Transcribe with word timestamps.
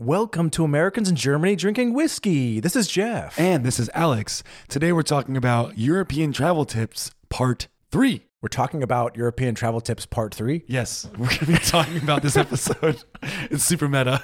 Welcome 0.00 0.50
to 0.50 0.64
Americans 0.64 1.08
in 1.08 1.14
Germany 1.14 1.54
Drinking 1.54 1.92
Whiskey. 1.94 2.58
This 2.58 2.74
is 2.74 2.88
Jeff. 2.88 3.38
And 3.38 3.64
this 3.64 3.78
is 3.78 3.88
Alex. 3.94 4.42
Today 4.66 4.90
we're 4.90 5.02
talking 5.02 5.36
about 5.36 5.78
European 5.78 6.32
travel 6.32 6.64
tips, 6.64 7.12
part 7.28 7.68
three. 7.92 8.26
We're 8.42 8.48
talking 8.48 8.82
about 8.82 9.16
European 9.16 9.54
travel 9.54 9.80
tips 9.80 10.04
part 10.04 10.34
three. 10.34 10.64
Yes, 10.66 11.08
we're 11.16 11.28
going 11.28 11.38
to 11.38 11.46
be 11.46 11.54
talking 11.58 11.98
about 11.98 12.22
this 12.22 12.36
episode. 12.36 13.04
it's 13.52 13.62
super 13.62 13.88
meta. 13.88 14.20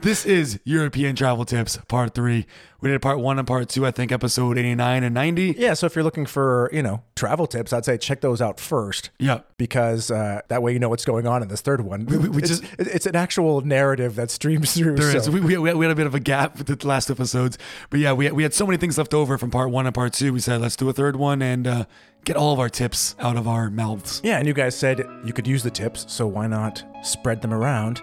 This 0.00 0.24
is 0.26 0.60
European 0.64 1.16
travel 1.16 1.44
tips, 1.44 1.76
part 1.88 2.14
three. 2.14 2.46
We 2.80 2.90
did 2.90 3.00
part 3.00 3.18
one 3.18 3.38
and 3.38 3.48
part 3.48 3.70
two, 3.70 3.86
I 3.86 3.90
think, 3.92 4.12
episode 4.12 4.58
89 4.58 5.04
and 5.04 5.14
90. 5.14 5.54
Yeah, 5.56 5.72
so 5.72 5.86
if 5.86 5.94
you're 5.96 6.04
looking 6.04 6.26
for, 6.26 6.68
you 6.70 6.82
know, 6.82 7.02
travel 7.16 7.46
tips, 7.46 7.72
I'd 7.72 7.86
say 7.86 7.96
check 7.96 8.20
those 8.20 8.42
out 8.42 8.60
first. 8.60 9.08
Yeah. 9.18 9.40
Because 9.56 10.10
uh, 10.10 10.42
that 10.48 10.62
way 10.62 10.74
you 10.74 10.78
know 10.78 10.90
what's 10.90 11.06
going 11.06 11.26
on 11.26 11.40
in 11.42 11.48
this 11.48 11.62
third 11.62 11.80
one. 11.80 12.04
we 12.04 12.40
it's, 12.40 12.48
just- 12.60 12.64
it's 12.78 13.06
an 13.06 13.16
actual 13.16 13.62
narrative 13.62 14.16
that 14.16 14.30
streams 14.30 14.74
through. 14.74 14.96
There 14.96 15.16
is. 15.16 15.24
so- 15.24 15.30
We, 15.30 15.40
we, 15.40 15.56
we 15.56 15.84
had 15.86 15.92
a 15.92 15.94
bit 15.94 16.06
of 16.06 16.14
a 16.14 16.20
gap 16.20 16.58
with 16.58 16.66
the 16.66 16.86
last 16.86 17.10
episodes. 17.10 17.56
But 17.88 18.00
yeah, 18.00 18.12
we, 18.12 18.30
we 18.32 18.42
had 18.42 18.52
so 18.52 18.66
many 18.66 18.76
things 18.76 18.98
left 18.98 19.14
over 19.14 19.38
from 19.38 19.50
part 19.50 19.70
one 19.70 19.86
and 19.86 19.94
part 19.94 20.12
two. 20.12 20.34
We 20.34 20.40
said, 20.40 20.60
let's 20.60 20.76
do 20.76 20.86
a 20.90 20.92
third 20.92 21.16
one 21.16 21.40
and 21.40 21.66
uh, 21.66 21.84
get 22.26 22.36
all 22.36 22.52
of 22.52 22.60
our 22.60 22.68
tips 22.68 23.16
out 23.18 23.38
of 23.38 23.48
our 23.48 23.70
mouths. 23.70 24.20
Yeah, 24.22 24.36
and 24.36 24.46
you 24.46 24.52
guys 24.52 24.76
said 24.76 25.02
you 25.24 25.32
could 25.32 25.46
use 25.46 25.62
the 25.62 25.70
tips, 25.70 26.04
so 26.12 26.26
why 26.26 26.48
not 26.48 26.84
spread 27.02 27.40
them 27.40 27.54
around? 27.54 28.02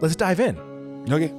Let's 0.00 0.16
dive 0.16 0.40
in. 0.40 0.56
Okay. 1.10 1.32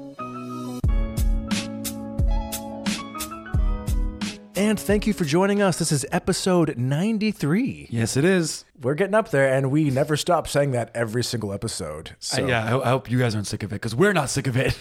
And 4.55 4.77
thank 4.77 5.08
you 5.08 5.14
for 5.14 5.23
joining 5.23 5.62
us. 5.62 5.80
This 5.80 5.91
is 5.91 6.05
episode 6.12 6.77
93. 6.77 7.88
Yes, 7.90 8.18
it 8.18 8.26
is. 8.26 8.66
We're 8.82 8.96
getting 8.96 9.16
up 9.16 9.30
there, 9.30 9.54
and 9.54 9.72
we 9.72 9.90
never 9.90 10.18
stop 10.18 10.48
saying 10.48 10.72
that 10.72 10.91
every 10.94 11.24
single 11.24 11.54
episode. 11.54 12.16
So, 12.20 12.46
yeah, 12.46 12.66
I, 12.66 12.88
I 12.88 12.90
hope 12.90 13.10
you 13.10 13.20
guys 13.20 13.35
aren't 13.35 13.48
sick 13.48 13.63
of 13.63 13.71
it 13.71 13.76
because 13.76 13.96
we're 13.96 14.12
not 14.12 14.30
sick 14.30 14.48
of 14.48 14.58
it. 14.58 14.77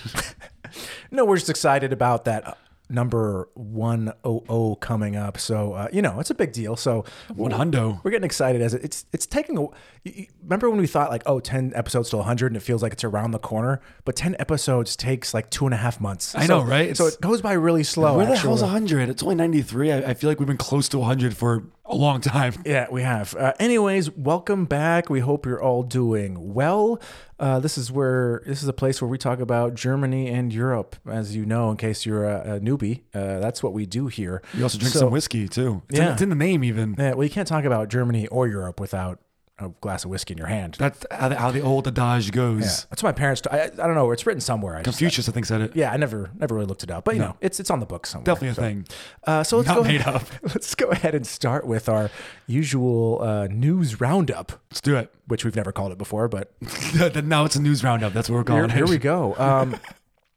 no, 1.13 1.25
we're 1.25 1.37
just 1.37 1.51
excited 1.51 1.93
about 1.93 2.25
that 2.25 2.59
number 2.91 3.49
100 3.55 4.81
coming 4.81 5.17
up. 5.17 5.39
So, 5.39 5.73
uh, 5.75 5.89
you 5.93 6.03
know, 6.03 6.21
it's 6.21 6.31
a 6.31 6.35
big 6.35 6.53
deal. 6.53 6.77
So, 6.77 7.05
One 7.35 7.53
hundo. 7.53 8.01
we're 8.03 8.11
getting 8.11 8.25
excited 8.25 8.61
as 8.63 8.75
it, 8.75 8.85
it's 8.85 9.05
it's 9.13 9.27
taking 9.27 9.59
a. 9.59 9.63
you- 10.05 10.27
Remember 10.43 10.71
when 10.71 10.81
we 10.81 10.87
thought 10.87 11.11
like, 11.11 11.23
oh, 11.27 11.41
10 11.41 11.73
episodes 11.75 12.09
to 12.11 12.17
100 12.17 12.47
and 12.47 12.57
it 12.57 12.61
feels 12.61 12.83
like 12.83 12.93
it's 12.95 13.05
around 13.05 13.33
the 13.33 13.39
corner, 13.39 13.81
but 14.07 14.17
10 14.17 14.37
episodes 14.39 14.97
takes 14.97 15.35
like 15.35 15.51
two 15.51 15.67
and 15.67 15.75
a 15.75 15.77
half 15.77 16.01
months. 16.01 16.35
I 16.35 16.47
So- 16.47 16.61
know, 16.61 16.65
right? 16.65 16.97
So 16.97 17.05
It's- 17.05 17.17
it 17.17 17.21
goes 17.21 17.43
by 17.43 17.53
really 17.53 17.85
slow. 17.85 18.17
Where 18.17 18.25
the 18.27 18.33
actually. 18.33 18.49
hell's 18.49 18.63
100? 18.63 19.09
It's 19.11 19.23
only 19.23 19.35
93. 19.35 19.93
I, 19.93 19.99
I 20.11 20.15
feel 20.15 20.31
like 20.31 20.39
we've 20.41 20.47
been 20.47 20.57
close 20.57 20.89
to 20.91 20.99
100 20.99 21.37
for 21.37 21.65
a 21.89 21.95
long 21.97 22.21
time. 22.21 22.55
Yeah, 22.65 22.87
we 22.91 23.03
have. 23.03 23.35
Uh, 23.35 23.53
anyways, 23.59 24.11
welcome 24.11 24.67
back. 24.67 25.09
We 25.09 25.21
hope 25.21 25.47
you're 25.47 25.63
all 25.63 25.83
doing 25.83 26.53
well. 26.55 27.01
Uh, 27.41 27.61
this 27.61 27.79
is 27.79 27.91
where 27.91 28.43
this 28.47 28.63
is 28.63 28.69
a 28.69 28.73
place 28.73 29.01
where 29.01 29.09
we 29.09 29.17
talk 29.17 29.41
about 29.41 29.75
Germany 29.75 30.29
and 30.29 30.53
Europe, 30.53 30.97
as 31.09 31.35
you 31.37 31.47
know, 31.47 31.71
in 31.71 31.77
case 31.77 32.05
you're 32.05 32.25
a, 32.25 32.57
a 32.57 32.61
newbie. 32.61 33.03
Uh, 33.15 33.39
that's 33.39 33.63
what 33.63 33.73
we 33.73 33.87
do 33.87 34.09
here. 34.09 34.43
You 34.55 34.65
also 34.65 34.77
drink 34.79 34.93
So- 34.93 35.01
some 35.01 35.11
whiskey 35.11 35.49
too. 35.49 35.83
It's, 35.89 35.99
in, 35.99 36.05
Yeah. 36.05 36.13
it's 36.13 36.23
in 36.23 36.29
the 36.29 36.35
name 36.35 36.63
even. 36.65 36.95
Yeah, 36.99 37.15
well, 37.15 37.25
you 37.25 37.31
can't 37.31 37.49
talk 37.49 37.65
about 37.65 37.89
Germany 37.89 38.27
or 38.27 38.49
Europe 38.49 38.81
without 38.81 39.21
a 39.61 39.69
glass 39.81 40.05
of 40.05 40.11
whiskey 40.11 40.33
in 40.35 40.39
your 40.39 40.47
hand. 40.47 40.77
That's 40.79 41.05
how 41.11 41.29
the, 41.29 41.37
how 41.37 41.51
the 41.51 41.61
old 41.61 41.87
adage 41.89 42.31
goes. 42.33 42.61
yeah, 42.61 42.87
that's 42.91 43.03
what 43.03 43.09
my 43.09 43.13
parents. 43.13 43.43
I, 43.51 43.63
I 43.65 43.69
don't 43.69 43.95
know. 43.95 44.11
It's 44.13 44.25
written 44.27 44.41
somewhere. 44.41 44.77
I 44.77 44.83
just, 44.83 44.99
Confucius, 44.99 45.29
I 45.29 45.33
think, 45.33 45.47
said 45.47 45.61
it. 45.61 45.77
yeah, 45.77 45.91
I 45.93 45.97
never 45.97 46.31
never 46.39 46.55
really 46.55 46.67
looked 46.67 46.83
it 46.85 46.91
up, 46.91 47.05
but 47.05 47.15
you 47.15 47.21
know, 47.21 47.37
it's 47.41 47.59
it's 47.61 47.71
on 47.71 47.81
the 47.81 47.87
book 47.87 48.07
somewhere. 48.07 48.25
Definitely 48.25 48.49
a 48.51 48.55
So, 48.55 48.63
thing. 48.63 48.87
Uh, 49.25 49.43
so 49.45 49.57
let's 49.57 49.69
Not 49.69 49.77
go 49.79 49.83
made 49.85 50.01
ahead, 50.01 50.15
up. 50.17 50.23
Let's 50.43 50.75
go 50.75 50.89
ahead 50.91 51.15
and 51.15 51.27
start 51.27 51.67
with 51.67 51.89
our 51.89 52.11
usual 52.47 53.21
uh, 53.23 53.47
news 53.49 54.01
roundup, 54.01 54.53
Let's 54.71 54.81
do 54.81 54.97
it. 54.97 55.13
which 55.27 55.45
we've 55.45 55.57
never 55.57 55.73
called 55.73 55.93
it 55.93 55.99
before, 55.99 56.29
but 56.29 56.53
now 57.25 57.45
it's 57.45 57.57
a 57.57 57.61
news 57.63 57.85
roundup. 57.85 58.13
That's 58.13 58.29
what 58.31 58.37
we're 58.37 58.45
calling 58.45 58.71
here 58.71 58.85
it. 58.85 58.87
Here 58.87 58.87
we 58.87 58.99
go. 58.99 59.35
Um, 59.39 59.77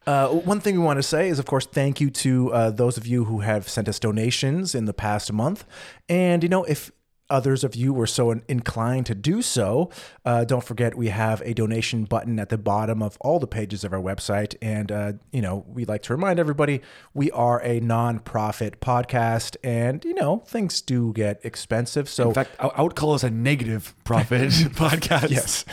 uh, 0.07 0.29
one 0.29 0.59
thing 0.59 0.79
we 0.79 0.83
want 0.83 0.97
to 0.97 1.03
say 1.03 1.29
is, 1.29 1.37
of 1.37 1.45
course, 1.45 1.67
thank 1.67 2.01
you 2.01 2.09
to 2.09 2.51
uh, 2.53 2.69
those 2.71 2.97
of 2.97 3.05
you 3.05 3.25
who 3.25 3.41
have 3.41 3.69
sent 3.69 3.87
us 3.87 3.99
donations 3.99 4.73
in 4.73 4.85
the 4.85 4.93
past 4.95 5.31
month. 5.31 5.63
And, 6.09 6.41
you 6.41 6.49
know, 6.49 6.63
if 6.63 6.91
others 7.31 7.63
of 7.63 7.75
you 7.75 7.93
were 7.93 8.05
so 8.07 8.31
inclined 8.47 9.05
to 9.07 9.15
do 9.15 9.41
so, 9.41 9.89
uh, 10.25 10.43
don't 10.43 10.63
forget 10.63 10.95
we 10.95 11.07
have 11.07 11.41
a 11.45 11.53
donation 11.53 12.03
button 12.03 12.37
at 12.39 12.49
the 12.49 12.57
bottom 12.57 13.01
of 13.01 13.17
all 13.21 13.39
the 13.39 13.47
pages 13.47 13.83
of 13.83 13.93
our 13.93 14.01
website. 14.01 14.55
And, 14.61 14.91
uh, 14.91 15.13
you 15.31 15.41
know, 15.41 15.65
we 15.67 15.85
like 15.85 16.01
to 16.03 16.13
remind 16.13 16.37
everybody 16.39 16.81
we 17.13 17.31
are 17.31 17.61
a 17.63 17.79
non-profit 17.79 18.79
podcast 18.81 19.55
and, 19.63 20.03
you 20.05 20.13
know, 20.13 20.43
things 20.45 20.81
do 20.81 21.13
get 21.13 21.39
expensive. 21.43 22.09
So, 22.09 22.27
In 22.29 22.33
fact, 22.35 22.51
I, 22.59 22.81
would 22.81 22.95
call 22.95 23.13
us 23.13 23.23
a 23.23 23.29
negative 23.31 23.95
profit 24.03 24.49
podcast. 24.51 25.29
yes, 25.29 25.65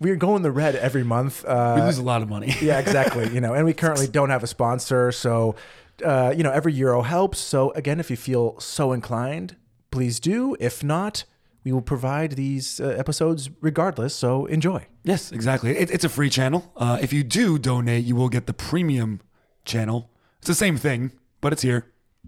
we're 0.00 0.16
going 0.16 0.42
the 0.42 0.50
red 0.50 0.74
every 0.76 1.04
month. 1.04 1.44
Uh, 1.44 1.74
We 1.76 1.82
lose 1.82 1.98
a 1.98 2.02
lot 2.02 2.22
of 2.22 2.28
money. 2.28 2.54
yeah, 2.60 2.78
exactly. 2.84 3.32
You 3.32 3.40
know, 3.40 3.54
and 3.54 3.64
we 3.64 3.72
currently 3.72 4.06
don't 4.08 4.30
have 4.30 4.42
a 4.42 4.46
sponsor, 4.48 5.12
so 5.12 5.54
uh, 6.04 6.34
you 6.36 6.42
know, 6.42 6.50
every 6.50 6.72
euro 6.72 7.02
helps. 7.02 7.38
So 7.38 7.70
again, 7.72 8.00
if 8.00 8.10
you 8.10 8.16
feel 8.16 8.58
so 8.58 8.92
inclined, 8.92 9.54
please 9.94 10.18
do. 10.18 10.56
If 10.58 10.82
not, 10.82 11.24
we 11.62 11.72
will 11.72 11.82
provide 11.94 12.32
these 12.32 12.80
uh, 12.80 12.88
episodes 12.88 13.48
regardless. 13.60 14.12
So 14.14 14.46
enjoy. 14.46 14.86
Yes, 15.04 15.32
exactly. 15.32 15.70
It, 15.70 15.90
it's 15.90 16.04
a 16.04 16.08
free 16.08 16.30
channel. 16.30 16.72
Uh, 16.76 16.98
if 17.00 17.12
you 17.12 17.22
do 17.22 17.58
donate, 17.58 18.04
you 18.04 18.16
will 18.16 18.28
get 18.28 18.46
the 18.46 18.52
premium 18.52 19.20
channel. 19.64 20.10
It's 20.38 20.48
the 20.48 20.54
same 20.54 20.76
thing, 20.76 21.12
but 21.40 21.52
it's 21.52 21.62
here. 21.62 21.86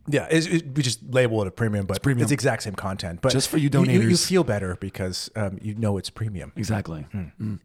Yeah, 0.08 0.28
it's, 0.30 0.46
it, 0.46 0.76
we 0.76 0.82
just 0.82 1.02
label 1.10 1.42
it 1.42 1.48
a 1.48 1.50
premium, 1.50 1.86
but 1.86 1.96
it's, 1.96 2.02
premium. 2.04 2.28
the 2.28 2.34
exact 2.34 2.62
same 2.62 2.74
content. 2.74 3.20
But 3.20 3.32
Just 3.32 3.48
for 3.48 3.56
you 3.56 3.68
you, 3.72 3.80
you 3.80 4.00
donators. 4.00 4.26
feel 4.26 4.44
better 4.44 4.76
because 4.76 5.30
um, 5.34 5.58
you 5.60 5.74
know 5.74 5.96
it's 5.96 6.10
premium. 6.10 6.52
Exactly. 6.54 7.06
Mm. 7.12 7.58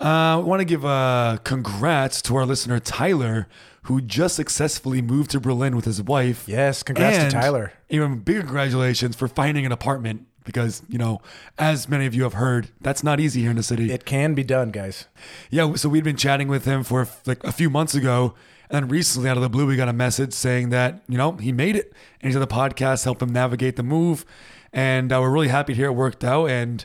Uh, 0.00 0.04
I 0.04 0.36
want 0.36 0.60
to 0.60 0.64
give 0.64 0.84
uh, 0.84 1.38
congrats 1.42 2.22
to 2.22 2.36
our 2.36 2.46
listener 2.46 2.78
Tyler, 2.78 3.48
who 3.82 4.00
just 4.00 4.36
successfully 4.36 5.02
moved 5.02 5.30
to 5.32 5.40
Berlin 5.40 5.74
with 5.74 5.84
his 5.84 6.02
wife. 6.02 6.44
Yes, 6.46 6.82
congrats 6.82 7.18
And 7.18 7.30
to 7.30 7.36
Tyler. 7.36 7.72
Even 7.88 8.20
bigger 8.20 8.42
congratulations 8.42 9.16
for 9.16 9.28
finding 9.28 9.66
an 9.66 9.72
apartment 9.72 10.26
because 10.44 10.82
you 10.88 10.98
know, 10.98 11.20
as 11.58 11.88
many 11.88 12.06
of 12.06 12.14
you 12.14 12.22
have 12.24 12.34
heard, 12.34 12.68
that's 12.80 13.02
not 13.02 13.20
easy 13.20 13.42
here 13.42 13.50
in 13.50 13.56
the 13.56 13.62
city. 13.62 13.92
It 13.92 14.04
can 14.04 14.34
be 14.34 14.44
done, 14.44 14.70
guys. 14.70 15.06
Yeah, 15.50 15.74
so 15.74 15.88
we'd 15.88 16.04
been 16.04 16.16
chatting 16.16 16.48
with 16.48 16.64
him 16.64 16.82
for 16.84 17.08
like 17.26 17.42
a 17.44 17.52
few 17.52 17.70
months 17.70 17.94
ago, 17.94 18.34
and 18.70 18.90
recently, 18.90 19.28
out 19.28 19.36
of 19.36 19.42
the 19.42 19.50
blue, 19.50 19.66
we 19.66 19.76
got 19.76 19.88
a 19.88 19.92
message 19.92 20.32
saying 20.32 20.70
that 20.70 21.02
you 21.08 21.18
know 21.18 21.32
he 21.32 21.52
made 21.52 21.76
it, 21.76 21.92
and 22.20 22.28
he 22.28 22.32
said 22.32 22.42
the 22.42 22.46
podcast 22.46 23.04
helped 23.04 23.22
him 23.22 23.32
navigate 23.32 23.76
the 23.76 23.82
move, 23.82 24.24
and 24.72 25.12
uh, 25.12 25.20
we're 25.20 25.30
really 25.30 25.48
happy 25.48 25.74
to 25.74 25.76
hear 25.76 25.86
it 25.86 25.92
worked 25.92 26.24
out. 26.24 26.46
And 26.50 26.84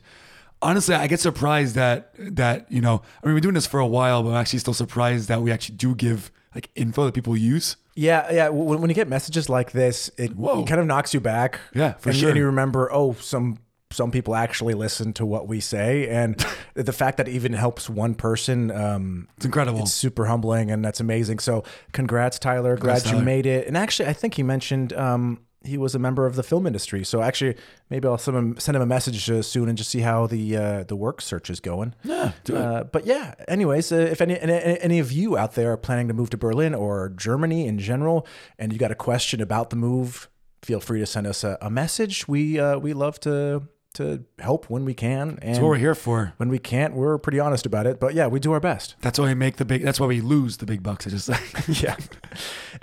honestly, 0.61 0.95
I 0.95 1.07
get 1.07 1.19
surprised 1.19 1.75
that 1.75 2.11
that 2.17 2.71
you 2.71 2.81
know, 2.81 3.01
I 3.23 3.27
mean, 3.27 3.35
we're 3.35 3.41
doing 3.41 3.55
this 3.55 3.67
for 3.67 3.79
a 3.79 3.87
while, 3.87 4.23
but 4.23 4.29
I'm 4.29 4.35
actually 4.35 4.59
still 4.59 4.73
surprised 4.73 5.29
that 5.29 5.41
we 5.41 5.51
actually 5.51 5.75
do 5.77 5.95
give 5.95 6.31
like 6.57 6.71
info 6.75 7.05
that 7.05 7.13
people 7.13 7.37
use. 7.37 7.77
Yeah, 7.93 8.31
yeah. 8.31 8.49
When, 8.49 8.81
when 8.81 8.89
you 8.89 8.95
get 8.95 9.07
messages 9.07 9.47
like 9.47 9.73
this, 9.73 10.09
it, 10.17 10.35
Whoa. 10.35 10.63
it 10.63 10.67
kind 10.67 10.81
of 10.81 10.87
knocks 10.87 11.13
you 11.13 11.19
back. 11.19 11.59
Yeah, 11.75 11.93
for 11.93 12.09
and, 12.09 12.17
sure. 12.17 12.29
And 12.29 12.37
you 12.37 12.45
remember, 12.47 12.91
oh, 12.91 13.13
some 13.13 13.59
some 13.91 14.09
people 14.09 14.35
actually 14.35 14.73
listen 14.73 15.13
to 15.13 15.25
what 15.25 15.47
we 15.47 15.59
say, 15.59 16.07
and 16.09 16.43
the 16.73 16.91
fact 16.91 17.17
that 17.17 17.27
it 17.27 17.31
even 17.33 17.53
helps 17.53 17.89
one 17.89 18.15
person, 18.15 18.71
um, 18.71 19.27
It's 19.37 19.45
incredible. 19.45 19.81
it's 19.81 19.93
super 19.93 20.25
humbling, 20.25 20.71
and 20.71 20.83
that's 20.83 20.99
amazing. 20.99 21.37
So, 21.39 21.63
congrats, 21.91 22.39
Tyler. 22.39 22.75
Glad 22.75 23.05
you 23.05 23.19
made 23.19 23.45
it. 23.45 23.67
And 23.67 23.77
actually, 23.77 24.09
I 24.09 24.13
think 24.13 24.33
he 24.33 24.41
mentioned. 24.41 24.93
Um, 24.93 25.41
he 25.63 25.77
was 25.77 25.95
a 25.95 25.99
member 25.99 26.25
of 26.25 26.35
the 26.35 26.43
film 26.43 26.65
industry, 26.67 27.03
so 27.03 27.21
actually, 27.21 27.55
maybe 27.89 28.07
I'll 28.07 28.17
send 28.17 28.37
him, 28.37 28.59
send 28.59 28.75
him 28.75 28.81
a 28.81 28.85
message 28.85 29.29
uh, 29.29 29.41
soon 29.41 29.67
and 29.69 29.77
just 29.77 29.89
see 29.89 29.99
how 30.01 30.27
the 30.27 30.55
uh, 30.55 30.83
the 30.83 30.95
work 30.95 31.21
search 31.21 31.49
is 31.49 31.59
going. 31.59 31.93
yeah, 32.03 32.31
do 32.43 32.55
it. 32.55 32.61
Uh, 32.61 32.83
but 32.85 33.05
yeah, 33.05 33.33
anyways, 33.47 33.91
uh, 33.91 33.95
if 33.95 34.21
any, 34.21 34.39
any 34.39 34.79
any 34.79 34.99
of 34.99 35.11
you 35.11 35.37
out 35.37 35.55
there 35.55 35.71
are 35.73 35.77
planning 35.77 36.07
to 36.07 36.13
move 36.13 36.29
to 36.31 36.37
Berlin 36.37 36.73
or 36.73 37.09
Germany 37.09 37.67
in 37.67 37.79
general, 37.79 38.25
and 38.57 38.71
you 38.71 38.79
got 38.79 38.91
a 38.91 38.95
question 38.95 39.41
about 39.41 39.69
the 39.69 39.75
move, 39.75 40.29
feel 40.61 40.79
free 40.79 40.99
to 40.99 41.05
send 41.05 41.27
us 41.27 41.43
a, 41.43 41.57
a 41.61 41.69
message. 41.69 42.27
We 42.27 42.59
uh, 42.59 42.77
we 42.79 42.93
love 42.93 43.19
to 43.21 43.63
to 43.95 44.23
help 44.39 44.69
when 44.69 44.85
we 44.85 44.93
can, 44.93 45.39
and 45.41 45.53
that's 45.55 45.59
what 45.59 45.69
we're 45.69 45.77
here 45.77 45.95
for. 45.95 46.33
when 46.37 46.49
we 46.49 46.59
can't, 46.59 46.93
we're 46.93 47.17
pretty 47.17 47.39
honest 47.39 47.65
about 47.65 47.87
it. 47.87 47.99
But 47.99 48.13
yeah, 48.13 48.27
we 48.27 48.39
do 48.39 48.51
our 48.51 48.59
best. 48.59 48.95
That's 49.01 49.17
why 49.17 49.25
we 49.25 49.33
make 49.33 49.57
the 49.57 49.65
big. 49.65 49.81
That's 49.81 49.99
why 49.99 50.05
we 50.07 50.21
lose 50.21 50.57
the 50.57 50.65
big 50.67 50.83
bucks. 50.83 51.07
I 51.07 51.09
just 51.09 51.29
yeah. 51.83 51.95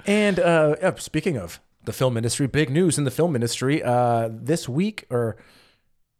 And 0.07 0.41
uh, 0.41 0.77
yeah, 0.83 0.95
speaking 0.97 1.39
of 1.39 1.61
the 1.85 1.93
film 1.93 2.17
industry, 2.17 2.47
big 2.47 2.71
news 2.71 2.99
in 2.99 3.05
the 3.05 3.11
film 3.11 3.35
industry 3.35 3.83
uh, 3.83 4.29
this 4.31 4.69
week, 4.69 5.05
or 5.11 5.37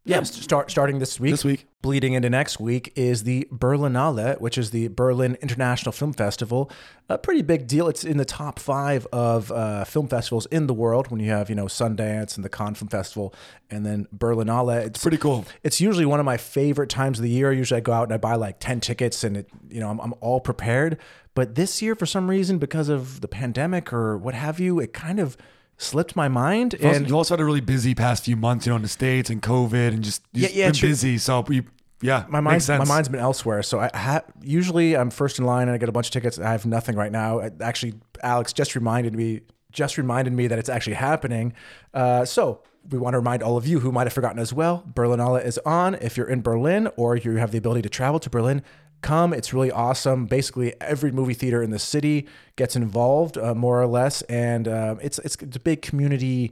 yeah, 0.07 0.21
start 0.21 0.69
starting 0.69 0.99
this 0.99 1.19
week. 1.19 1.31
this 1.31 1.43
week. 1.43 1.65
Bleeding 1.81 2.13
into 2.13 2.29
next 2.29 2.59
week 2.59 2.93
is 2.95 3.23
the 3.23 3.47
Berlinale, 3.51 4.39
which 4.39 4.55
is 4.55 4.69
the 4.69 4.87
Berlin 4.89 5.35
International 5.41 5.91
Film 5.91 6.13
Festival. 6.13 6.69
A 7.09 7.17
pretty 7.17 7.41
big 7.41 7.67
deal. 7.67 7.87
It's 7.87 8.03
in 8.03 8.17
the 8.17 8.25
top 8.25 8.59
five 8.59 9.07
of 9.11 9.51
uh, 9.51 9.83
film 9.83 10.07
festivals 10.07 10.45
in 10.47 10.67
the 10.67 10.75
world. 10.75 11.09
When 11.09 11.19
you 11.19 11.31
have 11.31 11.49
you 11.49 11.55
know 11.55 11.65
Sundance 11.65 12.35
and 12.35 12.45
the 12.45 12.49
Cannes 12.49 12.75
Film 12.75 12.89
Festival, 12.89 13.33
and 13.71 13.83
then 13.83 14.07
Berlinale. 14.15 14.85
It's 14.85 15.01
Pretty 15.01 15.17
cool. 15.17 15.45
it's 15.63 15.81
usually 15.81 16.05
one 16.05 16.19
of 16.19 16.25
my 16.25 16.37
favorite 16.37 16.89
times 16.89 17.17
of 17.17 17.23
the 17.23 17.29
year. 17.31 17.51
Usually 17.51 17.79
I 17.79 17.81
go 17.81 17.93
out 17.93 18.03
and 18.03 18.13
I 18.13 18.17
buy 18.17 18.35
like 18.35 18.59
10 18.59 18.81
tickets 18.81 19.23
and 19.23 19.37
it, 19.37 19.49
you 19.69 19.79
know, 19.79 19.89
I'm, 19.89 19.99
I'm 19.99 20.13
all 20.21 20.39
prepared. 20.39 20.99
But 21.33 21.55
this 21.55 21.81
year, 21.81 21.95
for 21.95 22.05
some 22.05 22.29
reason, 22.29 22.59
because 22.59 22.89
of 22.89 23.21
the 23.21 23.27
pandemic 23.27 23.91
or 23.91 24.17
what 24.17 24.35
have 24.35 24.59
you, 24.59 24.79
it 24.79 24.93
kind 24.93 25.19
of 25.19 25.35
slipped 25.77 26.15
my 26.15 26.27
mind. 26.27 26.75
You 26.79 26.87
also- 26.87 26.97
And 26.99 27.09
you 27.09 27.15
also 27.17 27.33
had 27.35 27.41
a 27.41 27.45
really 27.45 27.61
busy 27.61 27.93
past 27.95 28.23
few 28.25 28.35
months, 28.35 28.65
you 28.65 28.71
know, 28.71 28.77
in 28.77 28.81
the 28.81 28.87
states 28.87 29.29
and 29.29 29.41
COVID, 29.41 29.89
and 29.93 30.03
just, 30.03 30.21
Yeah, 30.33 30.49
yeah, 30.53 30.67
been 30.67 30.75
true. 30.75 30.89
busy. 30.89 31.17
So 31.17 31.41
we 31.47 31.63
yeah, 32.01 32.25
my 32.27 32.39
makes 32.41 32.67
mind's 32.67 32.87
my 32.87 32.93
mind's 32.95 33.09
been 33.09 33.19
elsewhere. 33.21 33.63
So 33.63 33.79
I 33.79 33.89
ha- 33.95 34.21
usually 34.41 34.95
I'm 34.95 35.09
first 35.09 35.39
in 35.39 35.45
line 35.45 35.63
and 35.67 35.71
I 35.71 35.77
get 35.77 35.89
a 35.89 35.93
bunch 35.93 36.07
of 36.07 36.11
tickets. 36.11 36.37
I 36.37 36.51
have 36.51 36.65
nothing 36.65 36.95
right 36.95 37.11
now. 37.11 37.39
I- 37.39 37.51
Actually, 37.61 37.93
Alex 38.21 38.53
just 38.53 38.75
reminded 38.75 39.13
me 39.15 39.41
just 39.71 39.97
reminded 39.97 40.31
me 40.33 40.47
that 40.47 40.57
it's 40.59 40.69
actually 40.69 40.93
happening. 40.95 41.51
Uh, 41.93 42.23
so 42.23 42.61
we 42.89 42.97
want 42.97 43.13
to 43.13 43.17
remind 43.17 43.43
all 43.43 43.57
of 43.57 43.67
you 43.67 43.79
who 43.81 43.91
might 43.91 44.05
have 44.07 44.13
forgotten 44.13 44.39
as 44.39 44.53
well. 44.53 44.83
Berlinale 44.93 45.43
is 45.43 45.57
on. 45.65 45.95
If 45.95 46.15
you're 46.15 46.29
in 46.29 46.41
Berlin 46.41 46.87
or 46.95 47.17
you 47.17 47.31
have 47.37 47.51
the 47.51 47.57
ability 47.57 47.81
to 47.81 47.89
travel 47.89 48.19
to 48.19 48.29
Berlin, 48.29 48.61
come. 49.05 49.33
It's 49.33 49.53
really 49.53 49.71
awesome. 49.71 50.25
Basically, 50.25 50.73
every 50.81 51.11
movie 51.11 51.33
theater 51.35 51.61
in 51.63 51.69
the 51.71 51.79
city 51.79 52.27
gets 52.55 52.75
involved, 52.75 53.37
uh, 53.37 53.53
more 53.55 53.81
or 53.81 53.87
less, 53.87 54.21
and 54.23 54.67
um, 54.67 54.99
it's, 55.01 55.19
it's 55.19 55.35
it's 55.41 55.57
a 55.57 55.59
big 55.59 55.81
community 55.81 56.51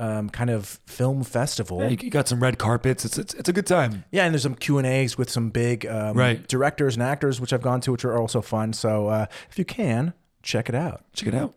um, 0.00 0.28
kind 0.30 0.50
of 0.50 0.80
film 0.86 1.22
festival. 1.24 1.78
You 1.90 1.96
you 2.00 2.10
got 2.10 2.26
some 2.28 2.40
red 2.42 2.58
carpets. 2.58 3.04
It's 3.04 3.16
it's, 3.18 3.34
it's 3.34 3.48
a 3.48 3.52
good 3.52 3.66
time. 3.66 4.04
Yeah, 4.10 4.24
and 4.24 4.34
there's 4.34 4.42
some 4.42 4.54
Q 4.56 4.78
and 4.78 4.86
A's 4.86 5.16
with 5.18 5.30
some 5.30 5.50
big 5.50 5.86
um, 5.86 6.16
Right. 6.16 6.46
directors 6.48 6.94
and 6.96 7.02
actors, 7.02 7.40
which 7.40 7.52
I've 7.52 7.62
gone 7.62 7.80
to, 7.82 7.92
which 7.92 8.04
are 8.04 8.18
also 8.18 8.40
fun. 8.42 8.72
So 8.72 9.08
uh, 9.08 9.26
if 9.50 9.58
you 9.58 9.64
can, 9.64 10.12
check 10.42 10.68
it 10.68 10.74
out. 10.74 11.04
Check 11.12 11.28
it 11.28 11.34
out. 11.34 11.54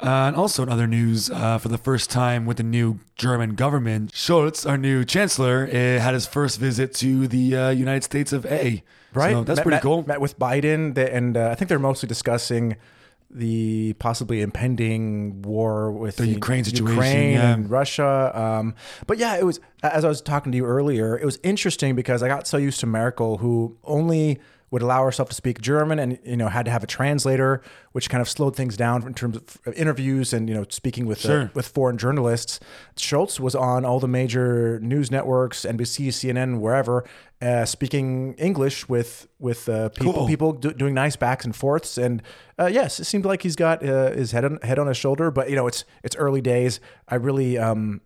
Uh, 0.00 0.26
and 0.28 0.36
also 0.36 0.62
in 0.64 0.68
other 0.68 0.86
news, 0.88 1.30
uh, 1.30 1.58
for 1.58 1.68
the 1.68 1.78
first 1.78 2.10
time 2.10 2.44
with 2.44 2.56
the 2.56 2.62
new 2.64 2.98
German 3.14 3.54
government, 3.54 4.10
Scholz, 4.12 4.68
our 4.68 4.76
new 4.76 5.04
chancellor, 5.04 5.64
uh, 5.68 6.00
had 6.02 6.12
his 6.14 6.26
first 6.26 6.58
visit 6.58 6.92
to 6.96 7.28
the 7.28 7.56
uh, 7.56 7.70
United 7.70 8.02
States 8.02 8.32
of 8.32 8.44
A. 8.46 8.82
Right, 9.14 9.32
So 9.32 9.44
that's 9.44 9.58
Met- 9.58 9.62
pretty 9.64 9.74
met- 9.76 9.82
cool. 9.82 10.04
Met 10.06 10.20
with 10.20 10.38
Biden, 10.38 10.96
and 10.96 11.36
uh, 11.36 11.50
I 11.50 11.54
think 11.54 11.68
they're 11.68 11.78
mostly 11.78 12.06
discussing 12.08 12.76
the 13.30 13.94
possibly 13.94 14.42
impending 14.42 15.40
war 15.42 15.90
with 15.90 16.16
The 16.16 16.26
Ukraine 16.26 16.64
situation, 16.64 16.92
Ukraine 16.94 17.32
yeah. 17.32 17.54
and 17.54 17.70
Russia. 17.70 18.30
Um, 18.34 18.74
but 19.06 19.18
yeah, 19.18 19.36
it 19.36 19.44
was 19.44 19.58
as 19.82 20.04
I 20.04 20.08
was 20.08 20.20
talking 20.20 20.52
to 20.52 20.56
you 20.56 20.66
earlier. 20.66 21.18
It 21.18 21.24
was 21.24 21.38
interesting 21.42 21.94
because 21.94 22.22
I 22.22 22.28
got 22.28 22.46
so 22.46 22.58
used 22.58 22.80
to 22.80 22.86
Merkel, 22.86 23.38
who 23.38 23.76
only 23.84 24.38
would 24.72 24.82
allow 24.82 25.04
herself 25.04 25.28
to 25.28 25.34
speak 25.34 25.60
German, 25.60 25.98
and 26.00 26.18
you 26.24 26.36
know 26.36 26.48
had 26.48 26.64
to 26.64 26.70
have 26.72 26.82
a 26.82 26.86
translator, 26.86 27.62
which 27.92 28.10
kind 28.10 28.20
of 28.22 28.28
slowed 28.28 28.56
things 28.56 28.76
down 28.76 29.06
in 29.06 29.14
terms 29.14 29.36
of 29.36 29.58
interviews 29.76 30.32
and 30.32 30.48
you 30.48 30.54
know 30.54 30.64
speaking 30.70 31.06
with 31.06 31.24
uh, 31.28 31.48
with 31.54 31.68
foreign 31.68 31.98
journalists. 31.98 32.58
Scholz 32.96 33.38
was 33.38 33.54
on 33.54 33.84
all 33.84 34.00
the 34.00 34.08
major 34.08 34.80
news 34.80 35.10
networks, 35.10 35.64
NBC, 35.64 36.08
CNN, 36.08 36.58
wherever, 36.58 37.04
uh, 37.42 37.66
speaking 37.66 38.32
English 38.34 38.88
with 38.88 39.28
with 39.38 39.68
uh, 39.68 39.90
people 39.90 40.14
Cool. 40.14 40.26
people 40.26 40.52
do, 40.54 40.72
doing 40.72 40.94
nice 40.94 41.16
backs 41.16 41.44
and 41.44 41.54
forths. 41.54 41.98
And 41.98 42.22
uh, 42.58 42.70
yes, 42.72 42.98
it 42.98 43.04
seemed 43.04 43.26
like 43.26 43.42
he's 43.42 43.56
got 43.56 43.86
uh, 43.86 44.12
his 44.12 44.32
head 44.32 44.44
on 44.46 44.58
head 44.62 44.78
on 44.78 44.86
his 44.86 44.96
shoulder. 44.96 45.30
But 45.30 45.50
you 45.50 45.56
know, 45.56 45.66
it's 45.66 45.84
it's 46.02 46.16
early 46.16 46.40
days. 46.40 46.80
I 47.08 47.16
really, 47.16 47.58
um, 47.58 48.00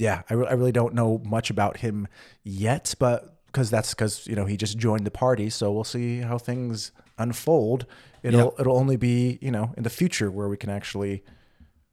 yeah, 0.00 0.22
I, 0.28 0.34
re- 0.34 0.46
I 0.48 0.54
really 0.54 0.72
don't 0.72 0.94
know 0.94 1.22
much 1.24 1.48
about 1.48 1.76
him 1.76 2.08
yet, 2.42 2.92
but 2.98 3.31
because 3.52 3.70
that's 3.70 3.90
because 3.90 4.26
you 4.26 4.34
know 4.34 4.46
he 4.46 4.56
just 4.56 4.78
joined 4.78 5.06
the 5.06 5.10
party. 5.10 5.50
So 5.50 5.70
we'll 5.70 5.84
see 5.84 6.20
how 6.20 6.38
things 6.38 6.92
unfold. 7.18 7.86
It'll 8.22 8.54
it'll 8.58 8.76
only 8.76 8.96
be 8.96 9.38
you 9.40 9.50
know 9.50 9.74
in 9.76 9.82
the 9.82 9.90
future 9.90 10.30
where 10.30 10.48
we 10.48 10.56
can 10.56 10.70
actually 10.70 11.22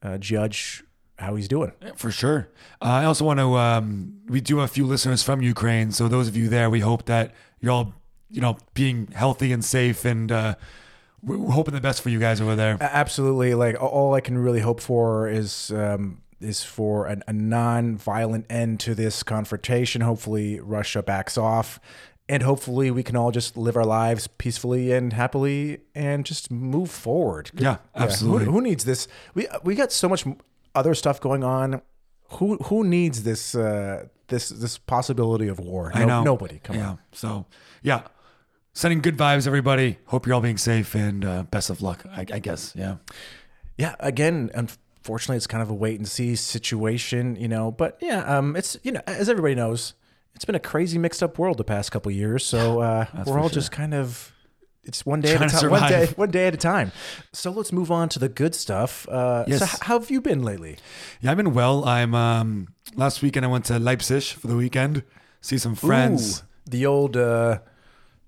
uh, 0.02 0.18
judge 0.18 0.82
how 1.18 1.34
he's 1.34 1.48
doing. 1.48 1.72
For 1.96 2.10
sure. 2.10 2.48
Uh, 2.80 2.86
I 2.86 3.04
also 3.04 3.24
want 3.24 3.38
to. 3.38 3.56
Um, 3.56 4.20
we 4.26 4.40
do 4.40 4.58
have 4.58 4.70
a 4.70 4.72
few 4.72 4.86
listeners 4.86 5.22
from 5.22 5.42
Ukraine, 5.42 5.92
so 5.92 6.08
those 6.08 6.28
of 6.28 6.36
you 6.36 6.48
there, 6.48 6.70
we 6.70 6.80
hope 6.80 7.04
that 7.06 7.34
you're 7.60 7.72
all, 7.72 7.94
you 8.30 8.40
know, 8.40 8.56
being 8.74 9.08
healthy 9.08 9.52
and 9.52 9.64
safe, 9.64 10.04
and 10.04 10.32
uh, 10.32 10.54
we're 11.22 11.38
we're 11.38 11.52
hoping 11.52 11.74
the 11.74 11.80
best 11.80 12.02
for 12.02 12.08
you 12.08 12.18
guys 12.18 12.40
over 12.40 12.56
there. 12.56 12.78
Absolutely. 12.80 13.54
Like 13.54 13.80
all 13.80 14.14
I 14.14 14.20
can 14.20 14.38
really 14.38 14.60
hope 14.60 14.80
for 14.80 15.28
is 15.28 15.70
um, 15.72 16.22
is 16.40 16.62
for 16.62 17.06
an, 17.06 17.22
a 17.26 17.32
non-violent 17.32 18.46
end 18.50 18.80
to 18.80 18.94
this 18.94 19.22
confrontation. 19.22 20.00
Hopefully, 20.00 20.60
Russia 20.60 21.02
backs 21.02 21.36
off, 21.38 21.80
and 22.28 22.42
hopefully, 22.42 22.90
we 22.90 23.02
can 23.02 23.16
all 23.16 23.30
just 23.30 23.56
live 23.56 23.76
our 23.76 23.84
lives 23.84 24.26
peacefully 24.26 24.92
and 24.92 25.12
happily, 25.12 25.80
and 25.94 26.24
just 26.24 26.50
move 26.50 26.90
forward. 26.90 27.50
Yeah, 27.54 27.78
who- 27.96 28.04
absolutely. 28.04 28.46
Who, 28.46 28.60
needs 28.60 28.84
this? 28.84 29.08
We 29.34 29.48
we 29.62 29.74
got 29.74 29.92
so 29.92 30.08
much 30.08 30.24
other 30.74 30.94
stuff 30.94 31.20
going 31.20 31.44
on. 31.44 31.82
Who 32.34 32.56
who 32.56 32.84
needs 32.84 33.22
this 33.22 33.54
uh, 33.54 34.06
this 34.28 34.48
this 34.48 34.78
possibility 34.78 35.48
of 35.48 35.58
war? 35.58 35.90
I 35.94 36.04
know. 36.04 36.22
nobody. 36.22 36.60
Come 36.60 36.76
yeah. 36.76 36.88
on. 36.90 36.98
So, 37.12 37.46
yeah. 37.82 38.02
Sending 38.72 39.00
good 39.00 39.16
vibes, 39.16 39.48
everybody. 39.48 39.98
Hope 40.06 40.26
you're 40.26 40.34
all 40.34 40.40
being 40.40 40.56
safe 40.56 40.94
and 40.94 41.24
uh, 41.24 41.42
best 41.42 41.70
of 41.70 41.82
luck, 41.82 42.06
I, 42.08 42.20
I 42.20 42.38
guess. 42.38 42.72
Yeah. 42.76 42.96
Yeah, 43.76 43.96
again, 43.98 44.50
unfortunately, 45.00 45.36
it's 45.36 45.46
kind 45.46 45.62
of 45.62 45.70
a 45.70 45.74
wait 45.74 45.98
and 45.98 46.06
see 46.08 46.36
situation, 46.36 47.36
you 47.36 47.48
know. 47.48 47.70
But 47.70 47.98
yeah, 48.00 48.20
um, 48.38 48.54
it's 48.56 48.76
you 48.82 48.92
know, 48.92 49.00
as 49.06 49.28
everybody 49.28 49.54
knows, 49.54 49.94
it's 50.34 50.44
been 50.44 50.54
a 50.54 50.60
crazy 50.60 50.98
mixed 50.98 51.22
up 51.22 51.38
world 51.38 51.56
the 51.58 51.64
past 51.64 51.90
couple 51.90 52.10
of 52.10 52.16
years. 52.16 52.44
So 52.44 52.80
uh, 52.88 53.06
we're 53.26 53.38
all 53.38 53.48
sure. 53.48 53.54
just 53.54 53.72
kind 53.72 53.94
of. 53.94 54.32
It's 54.82 55.04
one 55.04 55.20
day 55.20 55.36
Trying 55.36 55.50
at 55.50 55.54
a 55.54 55.60
time. 55.60 55.70
One 55.70 55.88
day, 55.90 56.06
one 56.16 56.30
day 56.30 56.46
at 56.46 56.54
a 56.54 56.56
time. 56.56 56.90
So 57.34 57.50
let's 57.50 57.70
move 57.70 57.90
on 57.90 58.08
to 58.10 58.18
the 58.18 58.30
good 58.30 58.54
stuff. 58.54 59.06
Uh, 59.08 59.44
So, 59.44 59.50
Yes. 59.50 59.62
h- 59.74 59.80
how 59.82 59.98
have 60.00 60.10
you 60.10 60.22
been 60.22 60.42
lately? 60.42 60.78
Yeah, 61.20 61.30
I've 61.30 61.36
been 61.36 61.52
well. 61.52 61.84
I'm 61.84 62.14
um 62.14 62.68
last 62.96 63.20
weekend 63.22 63.44
I 63.44 63.48
went 63.50 63.66
to 63.66 63.78
Leipzig 63.78 64.22
for 64.22 64.46
the 64.48 64.56
weekend, 64.56 65.02
see 65.42 65.58
some 65.58 65.74
friends. 65.74 66.40
Ooh, 66.40 66.44
the 66.70 66.86
old, 66.86 67.14
uh, 67.16 67.58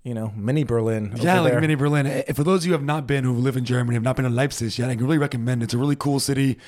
you 0.05 0.15
know, 0.15 0.33
mini 0.37 0.65
Berlin. 0.65 1.13
Yeah, 1.17 1.41
like 1.41 1.53
there. 1.53 1.61
mini 1.61 1.75
Berlin. 1.77 2.07
Eh, 2.07 2.33
For 2.33 2.43
those 2.45 2.61
of 2.63 2.67
you 2.67 2.71
who 2.73 2.79
have 2.79 2.85
not 2.85 3.07
been, 3.07 3.25
who 3.25 3.33
live 3.35 3.57
in 3.57 3.65
Germany, 3.65 3.95
have 3.95 4.03
not 4.03 4.17
been 4.17 4.25
to 4.25 4.31
Leipzig 4.31 4.77
yet, 4.79 4.91
I 4.91 4.97
can 4.97 5.05
really 5.05 5.19
recommend. 5.19 5.63
it. 5.63 5.67
It's 5.67 5.75
a 5.75 5.79
really 5.79 5.97
cool 5.97 6.19
city. 6.21 6.59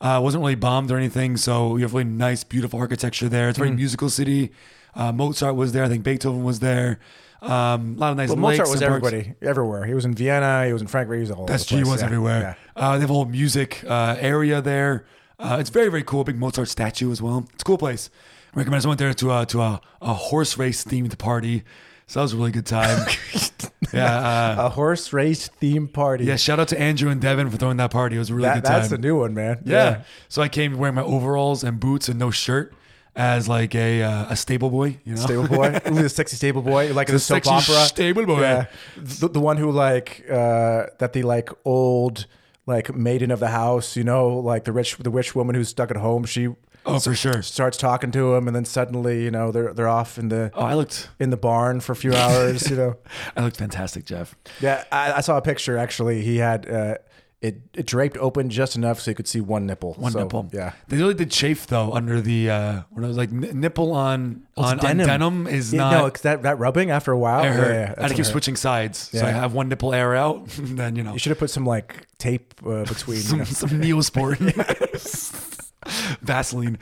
Uh, 0.00 0.20
wasn't 0.22 0.42
really 0.42 0.54
bombed 0.56 0.90
or 0.90 0.96
anything, 0.96 1.36
so 1.36 1.76
you 1.76 1.82
have 1.82 1.92
really 1.94 2.04
nice, 2.04 2.42
beautiful 2.42 2.80
architecture 2.80 3.28
there. 3.28 3.48
It's 3.48 3.58
a 3.58 3.60
Mm. 3.60 3.64
very 3.66 3.76
musical 3.76 4.10
city. 4.10 4.50
Uh, 4.94 5.12
Mozart 5.12 5.54
was 5.54 5.72
there. 5.72 5.84
I 5.84 5.88
think 5.88 6.02
Beethoven 6.02 6.42
was 6.42 6.58
there. 6.60 6.98
Um, 7.42 7.94
a 7.96 8.00
lot 8.00 8.10
of 8.10 8.16
nice 8.18 8.28
Well, 8.28 8.36
Mozart 8.38 8.68
was 8.68 8.82
everybody, 8.82 9.34
everywhere. 9.40 9.84
He 9.86 9.94
was 9.94 10.04
in 10.04 10.14
Vienna. 10.14 10.66
He 10.66 10.72
was 10.72 10.82
in 10.82 10.88
Frankfurt. 10.88 11.16
He 11.16 11.20
was 11.22 11.30
all 11.30 11.44
over 11.44 11.52
the 11.52 11.58
SG 11.58 11.84
was 11.84 12.00
Yeah, 12.00 12.06
everywhere. 12.06 12.56
yeah. 12.76 12.82
Uh, 12.82 12.94
they 12.96 13.00
have 13.02 13.10
a 13.10 13.14
whole 13.14 13.24
music 13.24 13.82
uh, 13.88 14.16
area 14.18 14.60
there. 14.60 15.06
Uh, 15.38 15.56
it's 15.58 15.70
very 15.70 15.88
very 15.88 16.02
cool. 16.02 16.22
Big 16.24 16.38
Mozart 16.38 16.68
statue 16.68 17.10
as 17.10 17.22
well. 17.22 17.46
It's 17.54 17.62
a 17.62 17.64
cool 17.64 17.78
place. 17.78 18.10
I 18.54 18.58
recommend. 18.58 18.84
I 18.84 18.88
went 18.88 18.98
there 18.98 19.14
to 19.14 19.38
a 19.38 19.46
to 19.46 19.60
a, 19.62 19.80
a 20.02 20.12
horse 20.12 20.58
race 20.58 20.84
themed 20.84 21.16
party. 21.16 21.62
So 22.10 22.18
that 22.18 22.22
was 22.24 22.32
a 22.32 22.36
really 22.38 22.50
good 22.50 22.66
time. 22.66 23.06
yeah. 23.92 24.56
Uh, 24.58 24.66
A 24.66 24.68
horse 24.68 25.12
race 25.12 25.46
theme 25.46 25.86
party. 25.86 26.24
yeah. 26.24 26.34
Shout 26.34 26.58
out 26.58 26.66
to 26.68 26.80
Andrew 26.80 27.08
and 27.08 27.20
Devin 27.20 27.48
for 27.50 27.56
throwing 27.56 27.76
that 27.76 27.92
party. 27.92 28.16
It 28.16 28.18
was 28.18 28.30
a 28.30 28.34
really 28.34 28.48
that, 28.48 28.54
good 28.56 28.64
time. 28.64 28.80
that's 28.80 28.90
a 28.90 28.98
new 28.98 29.16
one, 29.20 29.32
man. 29.32 29.62
yeah. 29.64 30.02
So 30.28 30.42
I 30.42 30.48
came 30.48 30.76
wearing 30.76 30.96
my 30.96 31.04
overalls 31.04 31.62
and 31.62 31.78
boots 31.78 32.08
and 32.08 32.18
no 32.18 32.32
shirt 32.32 32.74
as 33.14 33.48
like 33.48 33.76
a 33.76 34.02
uh, 34.02 34.26
a 34.28 34.34
stable 34.34 34.70
boy. 34.70 34.98
You 35.04 35.14
know. 35.14 35.20
Stable 35.20 35.46
boy, 35.46 35.70
the 35.84 36.08
sexy 36.08 36.34
stable 36.34 36.62
boy, 36.62 36.92
like 36.92 37.08
in 37.08 37.12
the 37.14 37.18
The 37.18 37.20
soap 37.20 37.46
opera. 37.46 37.74
stable 37.86 38.26
boy. 38.26 38.40
Yeah, 38.40 38.66
the, 38.96 39.28
the 39.28 39.40
one 39.40 39.56
who 39.56 39.70
like 39.70 40.24
uh, 40.28 40.86
that 40.98 41.12
the 41.12 41.22
like 41.22 41.50
old 41.64 42.26
like 42.66 42.92
maiden 42.92 43.30
of 43.30 43.38
the 43.38 43.48
house, 43.50 43.96
you 43.96 44.02
know, 44.02 44.30
like 44.30 44.64
the 44.64 44.72
rich 44.72 44.96
the 44.98 45.10
rich 45.10 45.36
woman 45.36 45.54
who's 45.54 45.68
stuck 45.68 45.92
at 45.92 45.96
home. 45.96 46.24
She 46.24 46.48
Oh, 46.86 46.98
for 46.98 47.14
sure. 47.14 47.42
starts 47.42 47.76
talking 47.76 48.10
to 48.12 48.34
him, 48.34 48.46
and 48.46 48.56
then 48.56 48.64
suddenly, 48.64 49.22
you 49.24 49.30
know, 49.30 49.50
they're 49.52 49.72
they're 49.74 49.88
off 49.88 50.18
in 50.18 50.28
the 50.28 50.50
Oh, 50.54 50.64
I 50.64 50.74
looked 50.74 51.08
in 51.18 51.30
the 51.30 51.36
barn 51.36 51.80
for 51.80 51.92
a 51.92 51.96
few 51.96 52.14
hours. 52.14 52.68
You 52.70 52.76
know, 52.76 52.96
I 53.36 53.42
looked 53.44 53.56
fantastic, 53.58 54.04
Jeff. 54.06 54.34
yeah, 54.60 54.84
I, 54.90 55.12
I 55.14 55.20
saw 55.20 55.36
a 55.36 55.42
picture. 55.42 55.76
Actually, 55.76 56.22
he 56.22 56.38
had 56.38 56.68
uh, 56.70 56.94
it, 57.42 57.60
it 57.74 57.86
draped 57.86 58.16
open 58.18 58.50
just 58.50 58.76
enough 58.76 59.00
so 59.00 59.10
you 59.10 59.14
could 59.14 59.28
see 59.28 59.40
one 59.40 59.66
nipple. 59.66 59.94
One 59.94 60.12
So, 60.12 60.18
nipple. 60.22 60.48
Yeah. 60.52 60.72
They 60.88 60.96
really 60.98 61.14
did 61.14 61.30
chafe 61.30 61.66
though 61.66 61.92
under 61.92 62.20
the 62.20 62.50
uh 62.50 62.82
when 62.90 63.04
I 63.04 63.08
was 63.08 63.16
like 63.16 63.30
n- 63.30 63.60
nipple 63.60 63.92
on 63.92 64.42
Well, 64.56 64.66
on 64.66 64.74
it's 64.76 64.84
denim. 64.84 65.06
denim 65.06 65.46
is 65.46 65.72
Yeah, 65.72 65.80
not. 65.80 65.92
no, 65.92 66.06
it's 66.06 66.20
that 66.22 66.42
that 66.42 66.58
rubbing 66.58 66.90
after 66.90 67.12
a 67.12 67.18
while. 67.18 67.40
I 67.40 67.44
yeah, 67.44 67.52
heard. 67.52 67.74
yeah, 67.74 67.94
I 67.96 68.02
had 68.02 68.08
to 68.08 68.14
keep 68.14 68.26
switching 68.26 68.56
sides, 68.56 68.98
so 69.10 69.24
I 69.24 69.30
have 69.30 69.54
one 69.54 69.68
nipple 69.70 69.94
air 69.94 70.14
out. 70.14 70.56
and 70.58 70.78
then 70.78 70.96
you 70.96 71.02
know 71.02 71.12
You 71.14 71.18
should 71.18 71.30
have 71.30 71.38
put 71.38 71.48
some 71.50 71.64
like 71.64 72.06
tape 72.18 72.54
uh, 72.66 72.84
between. 72.84 73.16
you 73.18 73.22
some 73.22 73.38
know. 73.38 73.44
some 73.44 73.70
Neosporin, 73.70 74.52
Vaseline. 76.22 76.78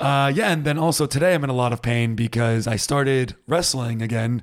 Uh, 0.00 0.32
yeah, 0.34 0.50
and 0.50 0.64
then 0.64 0.78
also 0.78 1.06
today 1.06 1.34
I'm 1.34 1.44
in 1.44 1.50
a 1.50 1.54
lot 1.54 1.72
of 1.72 1.82
pain 1.82 2.14
because 2.14 2.66
I 2.66 2.76
started 2.76 3.36
wrestling 3.46 4.02
again. 4.02 4.42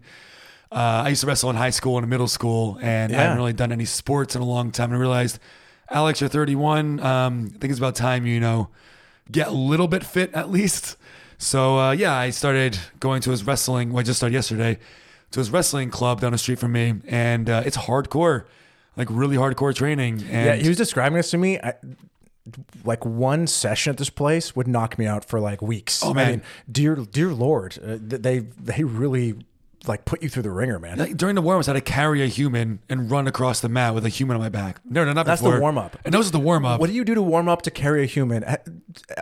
Uh, 0.72 1.04
I 1.06 1.10
used 1.10 1.22
to 1.22 1.28
wrestle 1.28 1.50
in 1.50 1.56
high 1.56 1.70
school 1.70 1.98
and 1.98 2.10
middle 2.10 2.28
school, 2.28 2.78
and 2.82 3.16
I 3.16 3.22
haven't 3.22 3.38
really 3.38 3.54
done 3.54 3.72
any 3.72 3.86
sports 3.86 4.36
in 4.36 4.42
a 4.42 4.46
long 4.46 4.72
time. 4.72 4.90
And 4.90 4.98
I 4.98 5.00
realized, 5.00 5.40
Alex, 5.90 6.20
you're 6.20 6.30
31. 6.30 7.00
Um, 7.00 7.52
I 7.56 7.58
think 7.60 7.72
it's 7.72 7.80
about 7.80 7.96
time 7.96 8.26
you 8.26 8.40
know 8.40 8.70
get 9.32 9.48
a 9.48 9.52
little 9.52 9.88
bit 9.88 10.04
fit 10.04 10.34
at 10.34 10.50
least. 10.52 10.98
So 11.38 11.78
uh, 11.80 11.92
yeah, 11.92 12.14
I 12.16 12.30
started 12.30 12.78
going 13.00 13.22
to 13.22 13.32
his 13.32 13.46
wrestling. 13.46 13.92
Well, 13.92 14.00
I 14.00 14.04
just 14.04 14.18
started 14.20 14.34
yesterday 14.34 14.80
to 15.32 15.40
his 15.40 15.52
wrestling 15.52 15.90
club 15.90 16.22
down 16.22 16.32
the 16.32 16.38
street 16.38 16.60
from 16.60 16.72
me, 16.72 16.96
and 17.08 17.50
uh, 17.50 17.64
it's 17.66 17.78
hardcore, 17.78 18.46
like 18.96 19.08
really 19.12 19.38
hardcore 19.38 19.74
training. 19.74 20.24
And 20.30 20.46
Yeah, 20.46 20.56
he 20.56 20.68
was 20.68 20.78
describing 20.78 21.18
this 21.18 21.32
to 21.32 21.38
me. 21.38 21.60
I, 21.60 21.74
like 22.84 23.06
one 23.06 23.48
session 23.48 23.92
at 23.92 23.98
this 23.98 24.10
place 24.10 24.56
would 24.56 24.68
knock 24.68 24.98
me 25.00 25.06
out 25.08 25.26
for 25.26 25.40
like 25.40 25.62
weeks. 25.62 26.04
Oh, 26.04 26.12
I 26.12 26.14
man. 26.14 26.30
mean, 26.30 26.42
dear, 26.72 26.96
dear 26.96 27.34
Lord, 27.34 27.78
uh, 27.84 27.98
they 28.00 28.40
they 28.40 28.84
really 28.84 29.36
like 29.88 30.04
put 30.06 30.24
you 30.24 30.30
through 30.30 30.42
the 30.42 30.50
ringer, 30.50 30.80
man. 30.80 30.98
Like, 30.98 31.16
during 31.16 31.36
the 31.36 31.44
warm-ups, 31.44 31.68
I 31.68 31.74
had 31.76 31.86
to 31.86 31.92
carry 31.92 32.24
a 32.24 32.26
human 32.26 32.80
and 32.90 33.12
run 33.12 33.28
across 33.28 33.60
the 33.62 33.70
mat 33.70 33.94
with 33.94 34.04
a 34.04 34.10
human 34.10 34.36
on 34.36 34.42
my 34.42 34.50
back. 34.50 34.80
No, 34.84 35.06
no, 35.06 35.14
not 35.14 35.28
That's 35.28 35.42
the 35.42 35.50
before. 35.50 35.62
warm-up. 35.62 35.98
And 36.04 36.12
that 36.12 36.18
was 36.18 36.32
the 36.32 36.40
warm-up. 36.40 36.80
What 36.80 36.88
do 36.88 36.94
you 36.96 37.06
do 37.06 37.14
to 37.14 37.22
warm 37.22 37.48
up 37.48 37.62
to 37.64 37.72
carry 37.72 38.02
a 38.02 38.08
human? 38.08 38.44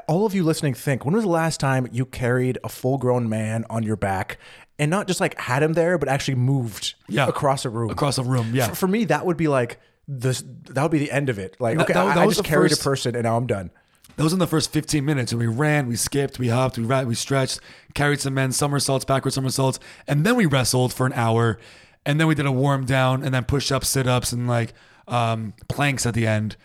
All 0.07 0.25
of 0.25 0.33
you 0.33 0.43
listening, 0.43 0.73
think 0.73 1.03
when 1.03 1.15
was 1.15 1.23
the 1.25 1.29
last 1.29 1.59
time 1.59 1.89
you 1.91 2.05
carried 2.05 2.59
a 2.63 2.69
full 2.69 2.97
grown 2.97 3.27
man 3.27 3.65
on 3.69 3.83
your 3.83 3.97
back 3.97 4.37
and 4.79 4.89
not 4.89 5.05
just 5.07 5.19
like 5.19 5.37
had 5.37 5.63
him 5.63 5.73
there, 5.73 5.97
but 5.97 6.07
actually 6.07 6.35
moved 6.35 6.95
Yeah. 7.09 7.27
across 7.27 7.65
a 7.65 7.69
room? 7.69 7.89
across 7.89 8.17
a 8.17 8.23
room? 8.23 8.51
Yeah. 8.55 8.69
For, 8.69 8.75
for 8.75 8.87
me, 8.87 9.03
that 9.05 9.25
would 9.25 9.35
be 9.37 9.49
like 9.49 9.79
this. 10.07 10.43
That 10.69 10.81
would 10.83 10.91
be 10.91 10.99
the 10.99 11.11
end 11.11 11.29
of 11.29 11.39
it. 11.39 11.55
Like, 11.59 11.77
okay, 11.79 11.93
that- 11.93 12.05
I, 12.05 12.15
that 12.15 12.17
I 12.19 12.25
was 12.25 12.37
just 12.37 12.47
carried 12.47 12.69
first- 12.71 12.81
a 12.81 12.83
person 12.83 13.15
and 13.15 13.23
now 13.23 13.37
I'm 13.37 13.47
done. 13.47 13.71
That 14.15 14.23
was 14.23 14.33
in 14.33 14.37
the 14.39 14.45
first 14.47 14.71
15 14.71 15.03
minutes. 15.03 15.31
And 15.31 15.39
we 15.41 15.47
ran, 15.47 15.87
we 15.87 15.95
skipped, 15.95 16.37
we 16.37 16.49
hopped, 16.49 16.77
we 16.77 16.83
ran, 16.83 17.07
we 17.07 17.15
stretched, 17.15 17.59
carried 17.95 18.19
some 18.19 18.35
men, 18.35 18.51
somersaults, 18.51 19.05
backward 19.05 19.31
somersaults. 19.31 19.79
And 20.07 20.23
then 20.23 20.35
we 20.35 20.45
wrestled 20.45 20.93
for 20.93 21.07
an 21.07 21.13
hour. 21.13 21.57
And 22.05 22.19
then 22.19 22.27
we 22.27 22.35
did 22.35 22.45
a 22.45 22.51
warm 22.51 22.85
down 22.85 23.23
and 23.23 23.33
then 23.33 23.43
push 23.45 23.71
ups, 23.71 23.89
sit 23.89 24.05
ups, 24.07 24.31
and 24.31 24.47
like 24.47 24.73
um, 25.07 25.53
planks 25.67 26.05
at 26.05 26.13
the 26.13 26.27
end. 26.27 26.57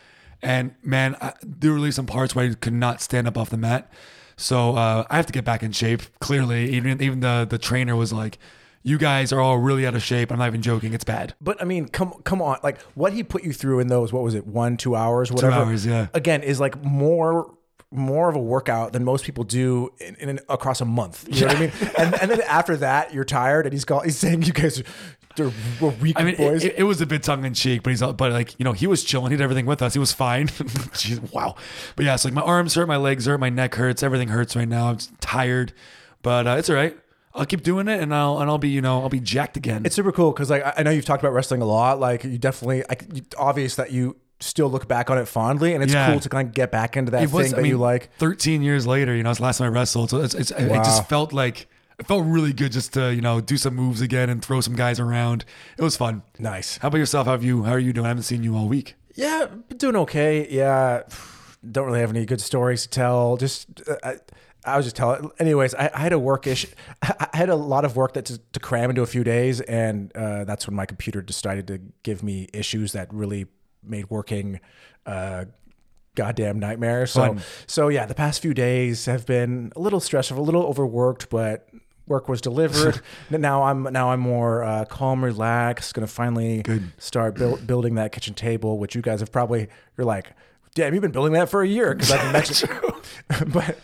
And 0.42 0.74
man, 0.82 1.16
I, 1.22 1.32
there 1.42 1.70
were 1.70 1.76
really 1.76 1.90
some 1.90 2.06
parts 2.06 2.34
where 2.34 2.50
I 2.50 2.54
could 2.54 2.74
not 2.74 3.00
stand 3.00 3.26
up 3.26 3.38
off 3.38 3.48
the 3.50 3.56
mat. 3.56 3.90
So 4.36 4.76
uh, 4.76 5.04
I 5.08 5.16
have 5.16 5.26
to 5.26 5.32
get 5.32 5.44
back 5.44 5.62
in 5.62 5.72
shape. 5.72 6.02
Clearly, 6.20 6.70
even 6.70 7.00
even 7.02 7.20
the 7.20 7.46
the 7.48 7.58
trainer 7.58 7.96
was 7.96 8.12
like, 8.12 8.38
"You 8.82 8.98
guys 8.98 9.32
are 9.32 9.40
all 9.40 9.58
really 9.58 9.86
out 9.86 9.94
of 9.94 10.02
shape." 10.02 10.30
I'm 10.30 10.38
not 10.38 10.48
even 10.48 10.62
joking. 10.62 10.92
It's 10.94 11.04
bad. 11.04 11.34
But 11.40 11.60
I 11.60 11.64
mean, 11.64 11.88
come 11.88 12.12
come 12.24 12.42
on, 12.42 12.58
like 12.62 12.80
what 12.94 13.12
he 13.12 13.22
put 13.22 13.44
you 13.44 13.52
through 13.52 13.80
in 13.80 13.88
those, 13.88 14.12
what 14.12 14.22
was 14.22 14.34
it, 14.34 14.46
one, 14.46 14.76
two 14.76 14.94
hours, 14.94 15.30
whatever. 15.32 15.54
hours, 15.54 15.86
yeah. 15.86 16.08
Again, 16.14 16.42
is 16.42 16.60
like 16.60 16.82
more 16.84 17.54
more 17.90 18.28
of 18.28 18.36
a 18.36 18.40
workout 18.40 18.92
than 18.92 19.02
most 19.02 19.24
people 19.24 19.44
do 19.44 19.90
in, 19.98 20.14
in 20.16 20.28
an, 20.28 20.40
across 20.48 20.80
a 20.80 20.84
month. 20.84 21.26
You 21.30 21.42
know 21.42 21.46
what 21.46 21.56
I 21.56 21.60
mean? 21.60 21.72
And 21.98 22.14
and 22.22 22.30
then 22.30 22.40
after 22.42 22.76
that, 22.78 23.14
you're 23.14 23.24
tired, 23.24 23.66
and 23.66 23.72
he's 23.72 23.84
call, 23.84 24.00
he's 24.00 24.18
saying 24.18 24.42
you 24.42 24.52
guys 24.52 24.80
are 24.80 24.84
we're 25.80 25.90
weak 25.90 26.18
I 26.18 26.24
mean, 26.24 26.36
boys. 26.36 26.64
it, 26.64 26.74
it, 26.78 26.82
was 26.82 27.00
a 27.00 27.06
bit 27.06 27.22
tongue 27.22 27.44
in 27.44 27.54
cheek, 27.54 27.82
but 27.82 27.90
he's 27.90 28.00
but 28.00 28.18
like 28.18 28.58
you 28.58 28.64
know 28.64 28.72
he 28.72 28.86
was 28.86 29.04
chilling. 29.04 29.30
He 29.30 29.36
did 29.36 29.42
everything 29.42 29.66
with 29.66 29.82
us. 29.82 29.92
He 29.92 29.98
was 29.98 30.12
fine. 30.12 30.48
Jeez, 30.48 31.32
wow. 31.32 31.54
But 31.96 32.06
yeah, 32.06 32.14
it's 32.14 32.24
like 32.24 32.34
my 32.34 32.42
arms 32.42 32.74
hurt, 32.74 32.88
my 32.88 32.96
legs 32.96 33.26
hurt, 33.26 33.38
my 33.38 33.50
neck 33.50 33.74
hurts. 33.74 34.02
Everything 34.02 34.28
hurts 34.28 34.56
right 34.56 34.68
now. 34.68 34.90
I'm 34.90 34.98
tired, 35.20 35.72
but 36.22 36.46
uh, 36.46 36.56
it's 36.58 36.68
all 36.68 36.76
right. 36.76 36.96
I'll 37.38 37.46
keep 37.46 37.62
doing 37.62 37.88
it, 37.88 38.00
and 38.00 38.14
I'll 38.14 38.38
and 38.40 38.50
I'll 38.50 38.58
be 38.58 38.68
you 38.68 38.80
know 38.80 39.00
I'll 39.02 39.08
be 39.08 39.20
jacked 39.20 39.56
again. 39.56 39.82
it's 39.86 39.94
super 39.96 40.12
cool 40.12 40.32
because 40.32 40.50
like 40.50 40.64
I- 40.64 40.74
I 40.78 40.82
know 40.82 40.90
you've 40.90 41.04
talked 41.04 41.22
about 41.22 41.32
wrestling 41.32 41.62
a 41.62 41.66
lot. 41.66 42.00
Like 42.00 42.24
you 42.24 42.38
definitely, 42.38 42.84
like 42.88 43.04
you, 43.12 43.22
obvious 43.38 43.76
that 43.76 43.90
you 43.92 44.16
still 44.40 44.68
look 44.70 44.86
back 44.86 45.10
on 45.10 45.18
it 45.18 45.26
fondly, 45.26 45.74
and 45.74 45.82
it's 45.82 45.92
Yeah. 45.92 46.10
cool 46.10 46.20
to 46.20 46.28
kind 46.28 46.46
of 46.48 46.54
get 46.54 46.70
back 46.70 46.96
into 46.96 47.10
that 47.12 47.22
It 47.24 47.32
was, 47.32 47.50
thing 47.50 47.58
I 47.58 47.62
mean, 47.62 47.70
you 47.72 47.78
like. 47.78 48.10
13 48.18 48.62
years 48.62 48.86
later, 48.86 49.14
you 49.16 49.22
know, 49.24 49.30
it's 49.30 49.38
the 49.40 49.44
last 49.44 49.58
time 49.58 49.66
I 49.66 49.74
wrestled. 49.74 50.10
So 50.10 50.18
it's, 50.20 50.32
it's, 50.34 50.52
it 50.52 50.70
Wow. 50.70 50.84
just 50.84 51.08
felt 51.08 51.32
like, 51.32 51.66
it 51.98 52.06
felt 52.06 52.24
really 52.24 52.52
good 52.52 52.70
just 52.70 52.92
to, 52.94 53.12
you 53.12 53.20
know, 53.20 53.40
do 53.40 53.56
some 53.56 53.74
moves 53.74 54.00
again 54.00 54.30
and 54.30 54.40
throw 54.40 54.60
some 54.60 54.76
guys 54.76 55.00
around. 55.00 55.44
It 55.76 55.82
was 55.82 55.96
fun. 55.96 56.22
Nice. 56.38 56.78
How 56.78 56.86
about 56.86 56.98
yourself? 56.98 57.26
How 57.26 57.32
have 57.32 57.42
you, 57.42 57.64
how 57.64 57.72
are 57.72 57.80
you 57.80 57.92
doing? 57.92 58.04
I 58.06 58.10
haven't 58.10 58.22
seen 58.22 58.44
you 58.44 58.56
all 58.56 58.68
week. 58.68 58.94
Yeah, 59.16 59.46
doing 59.76 59.96
okay. 59.96 60.46
Yeah, 60.48 61.02
don't 61.68 61.86
really 61.86 61.98
have 61.98 62.10
any 62.10 62.24
good 62.24 62.40
stories 62.40 62.82
to 62.82 62.88
tell. 62.90 63.36
Just 63.38 63.66
uh, 63.88 63.96
I, 64.04 64.16
I 64.64 64.76
was 64.76 64.86
just 64.86 64.96
telling. 64.96 65.30
Anyways, 65.38 65.74
I, 65.74 65.90
I 65.94 66.00
had 66.00 66.12
a 66.12 66.18
work 66.18 66.46
issue. 66.46 66.68
I 67.02 67.28
had 67.32 67.48
a 67.48 67.56
lot 67.56 67.84
of 67.84 67.96
work 67.96 68.14
that 68.14 68.26
to, 68.26 68.38
to 68.38 68.60
cram 68.60 68.90
into 68.90 69.02
a 69.02 69.06
few 69.06 69.24
days, 69.24 69.60
and 69.62 70.14
uh, 70.16 70.44
that's 70.44 70.66
when 70.66 70.74
my 70.76 70.86
computer 70.86 71.22
decided 71.22 71.66
to 71.68 71.80
give 72.02 72.22
me 72.22 72.48
issues 72.52 72.92
that 72.92 73.12
really 73.12 73.46
made 73.82 74.10
working. 74.10 74.60
Uh, 75.06 75.46
goddamn 76.14 76.58
nightmare 76.58 77.06
so 77.06 77.20
Fun. 77.20 77.40
so 77.68 77.86
yeah 77.86 78.04
the 78.04 78.14
past 78.14 78.42
few 78.42 78.52
days 78.52 79.06
have 79.06 79.24
been 79.24 79.72
a 79.76 79.80
little 79.80 80.00
stressful 80.00 80.36
a 80.36 80.40
little 80.40 80.64
overworked 80.64 81.30
but 81.30 81.68
work 82.08 82.28
was 82.28 82.40
delivered 82.40 83.00
now 83.30 83.62
i'm 83.62 83.84
now 83.84 84.10
i'm 84.10 84.18
more 84.18 84.64
uh, 84.64 84.84
calm 84.86 85.24
relaxed 85.24 85.94
gonna 85.94 86.08
finally 86.08 86.62
Good. 86.62 86.92
start 86.98 87.36
build, 87.36 87.64
building 87.68 87.94
that 87.94 88.10
kitchen 88.10 88.34
table, 88.34 88.78
which 88.78 88.96
you 88.96 89.00
guys 89.02 89.20
have 89.20 89.30
probably 89.30 89.68
you're 89.96 90.04
like, 90.06 90.32
damn, 90.78 90.94
you've 90.94 91.02
been 91.02 91.10
building 91.12 91.32
that 91.34 91.48
for 91.48 91.62
a 91.62 91.66
year 91.68 91.92
because 91.94 92.10
I've 92.12 92.22
been 92.22 92.32
mentioning. 92.32 92.78
but 93.52 93.78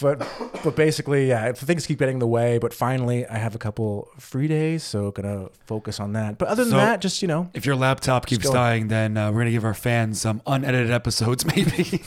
but 0.00 0.28
but 0.64 0.76
basically, 0.76 1.28
yeah, 1.28 1.52
things 1.52 1.86
keep 1.86 1.98
getting 1.98 2.16
in 2.16 2.18
the 2.20 2.26
way. 2.26 2.58
But 2.58 2.74
finally, 2.74 3.26
I 3.26 3.38
have 3.38 3.54
a 3.54 3.58
couple 3.58 4.08
free 4.18 4.48
days, 4.48 4.82
so 4.82 5.10
gonna 5.12 5.48
focus 5.66 6.00
on 6.00 6.12
that. 6.14 6.36
But 6.38 6.48
other 6.48 6.64
than 6.64 6.72
So- 6.72 6.76
that, 6.78 7.00
just 7.00 7.22
you 7.22 7.28
know, 7.28 7.48
If 7.54 7.64
your 7.64 7.76
laptop 7.76 8.26
keeps 8.26 8.44
go. 8.46 8.52
dying, 8.52 8.88
then 8.88 9.16
uh, 9.16 9.30
we're 9.32 9.44
to 9.44 9.50
give 9.50 9.64
our 9.64 9.74
fans 9.74 10.20
some 10.20 10.42
unedited 10.46 10.90
episodes, 10.90 11.44
maybe. 11.56 12.02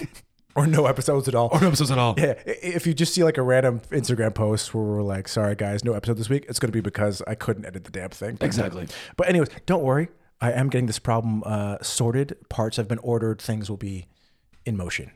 or 0.55 0.67
no 0.67 0.85
episodes 0.85 1.27
at 1.27 1.33
all. 1.35 1.49
or 1.51 1.59
no 1.61 1.67
episodes 1.67 1.89
at 1.91 1.97
all. 1.97 2.13
Yeah, 2.17 2.33
i- 2.45 2.57
if 2.61 2.85
you 2.85 2.93
just 2.93 3.13
see 3.13 3.23
like 3.23 3.37
a 3.37 3.41
random 3.41 3.79
Instagram 3.89 4.35
post 4.35 4.73
where 4.73 4.83
we're 4.83 5.01
like, 5.01 5.27
"Sorry 5.27 5.55
guys, 5.55 5.83
no 5.83 5.93
episode 5.93 6.17
this 6.17 6.29
week," 6.29 6.45
it's 6.49 6.59
gonna 6.59 6.71
be 6.73 6.81
because 6.81 7.21
I 7.25 7.35
couldn't 7.35 7.65
edit 7.65 7.85
the 7.85 7.91
damn 7.91 8.09
thing. 8.09 8.37
Exactly. 8.41 8.87
But 9.17 9.29
anyways, 9.29 9.49
don't 9.65 9.83
worry. 9.83 10.09
I 10.43 10.51
am 10.51 10.67
getting 10.67 10.87
this 10.87 10.99
problem 10.99 11.41
uh, 11.45 11.77
sorted. 11.81 12.35
Parts 12.49 12.75
have 12.75 12.85
been 12.85 12.97
ordered. 12.97 13.41
Things 13.41 13.69
will 13.69 13.77
be 13.77 14.07
in 14.65 14.75
motion. 14.75 15.11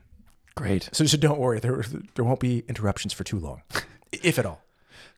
Great. 0.56 0.90
So, 0.94 1.06
so 1.06 1.18
don't 1.18 1.38
worry. 1.38 1.60
There 1.60 1.84
there 2.16 2.24
won't 2.24 2.40
be 2.40 2.64
interruptions 2.70 3.12
for 3.12 3.26
too 3.26 3.38
long, 3.38 3.62
if 4.14 4.40
at 4.40 4.46
all. 4.46 4.62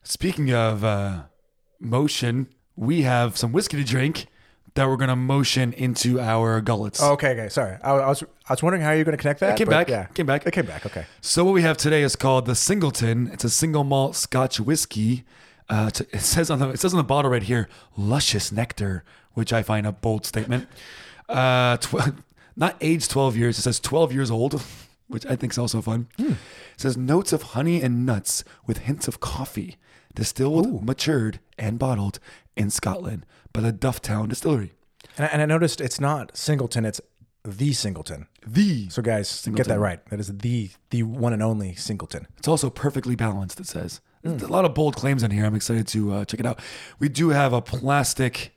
Speaking 0.02 0.52
of 0.52 0.82
uh, 0.82 1.22
motion, 1.78 2.48
we 2.74 3.02
have 3.02 3.36
some 3.36 3.52
whiskey 3.52 3.76
to 3.76 3.84
drink 3.84 4.26
that 4.74 4.88
we're 4.88 4.96
going 4.96 5.10
to 5.10 5.16
motion 5.16 5.72
into 5.74 6.18
our 6.18 6.60
gullets. 6.60 7.00
Okay, 7.00 7.30
okay. 7.30 7.48
Sorry, 7.48 7.78
I, 7.80 7.92
I 7.92 8.08
was 8.08 8.24
I 8.48 8.52
was 8.52 8.64
wondering 8.64 8.82
how 8.82 8.90
you're 8.90 9.04
going 9.04 9.16
to 9.16 9.22
connect 9.22 9.38
that. 9.40 9.56
came 9.56 9.66
but 9.66 9.86
back. 9.86 9.88
Yeah, 9.88 10.06
Came 10.06 10.26
back. 10.26 10.44
It 10.44 10.52
came 10.52 10.66
back. 10.66 10.86
Okay. 10.86 11.06
So 11.20 11.44
what 11.44 11.54
we 11.54 11.62
have 11.62 11.76
today 11.76 12.02
is 12.02 12.16
called 12.16 12.46
the 12.46 12.56
Singleton. 12.56 13.30
It's 13.32 13.44
a 13.44 13.50
single 13.50 13.84
malt 13.84 14.16
Scotch 14.16 14.58
whiskey. 14.58 15.24
Uh, 15.68 15.88
it 16.12 16.20
says 16.20 16.50
on 16.50 16.58
the 16.58 16.70
it 16.70 16.80
says 16.80 16.92
on 16.92 16.98
the 16.98 17.04
bottle 17.04 17.30
right 17.30 17.44
here, 17.44 17.68
luscious 17.96 18.50
nectar, 18.50 19.04
which 19.34 19.52
I 19.52 19.62
find 19.62 19.86
a 19.86 19.92
bold 19.92 20.26
statement. 20.26 20.68
Uh, 21.28 21.76
tw- 21.76 22.14
not 22.56 22.76
aged 22.80 23.10
twelve 23.10 23.36
years. 23.36 23.58
It 23.58 23.62
says 23.62 23.80
twelve 23.80 24.12
years 24.12 24.30
old, 24.30 24.62
which 25.08 25.26
I 25.26 25.36
think 25.36 25.52
is 25.52 25.58
also 25.58 25.80
fun. 25.80 26.08
It 26.18 26.36
says 26.76 26.96
notes 26.96 27.32
of 27.32 27.42
honey 27.42 27.82
and 27.82 28.04
nuts 28.06 28.44
with 28.66 28.78
hints 28.78 29.08
of 29.08 29.20
coffee, 29.20 29.76
distilled, 30.14 30.84
matured, 30.84 31.40
and 31.58 31.78
bottled 31.78 32.18
in 32.56 32.70
Scotland 32.70 33.26
by 33.52 33.60
the 33.60 33.72
Dufftown 33.72 34.28
Distillery. 34.28 34.72
And 35.16 35.26
I, 35.26 35.28
and 35.28 35.42
I 35.42 35.46
noticed 35.46 35.80
it's 35.80 36.00
not 36.00 36.36
Singleton. 36.36 36.84
It's 36.84 37.00
the 37.44 37.72
Singleton. 37.72 38.26
The 38.46 38.88
So 38.90 39.02
guys, 39.02 39.46
get 39.54 39.66
that 39.68 39.78
right. 39.78 40.04
That 40.10 40.20
is 40.20 40.28
the 40.38 40.70
the 40.90 41.02
one 41.04 41.32
and 41.32 41.42
only 41.42 41.74
Singleton. 41.74 42.26
It's 42.38 42.48
also 42.48 42.70
perfectly 42.70 43.16
balanced, 43.16 43.60
it 43.60 43.66
says. 43.66 44.00
There's 44.22 44.42
a 44.42 44.48
lot 44.48 44.66
of 44.66 44.74
bold 44.74 44.96
claims 44.96 45.22
in 45.22 45.30
here. 45.30 45.46
I'm 45.46 45.54
excited 45.54 45.86
to 45.88 46.12
uh, 46.12 46.24
check 46.26 46.40
it 46.40 46.46
out. 46.46 46.60
We 46.98 47.08
do 47.08 47.30
have 47.30 47.54
a 47.54 47.62
plastic 47.62 48.54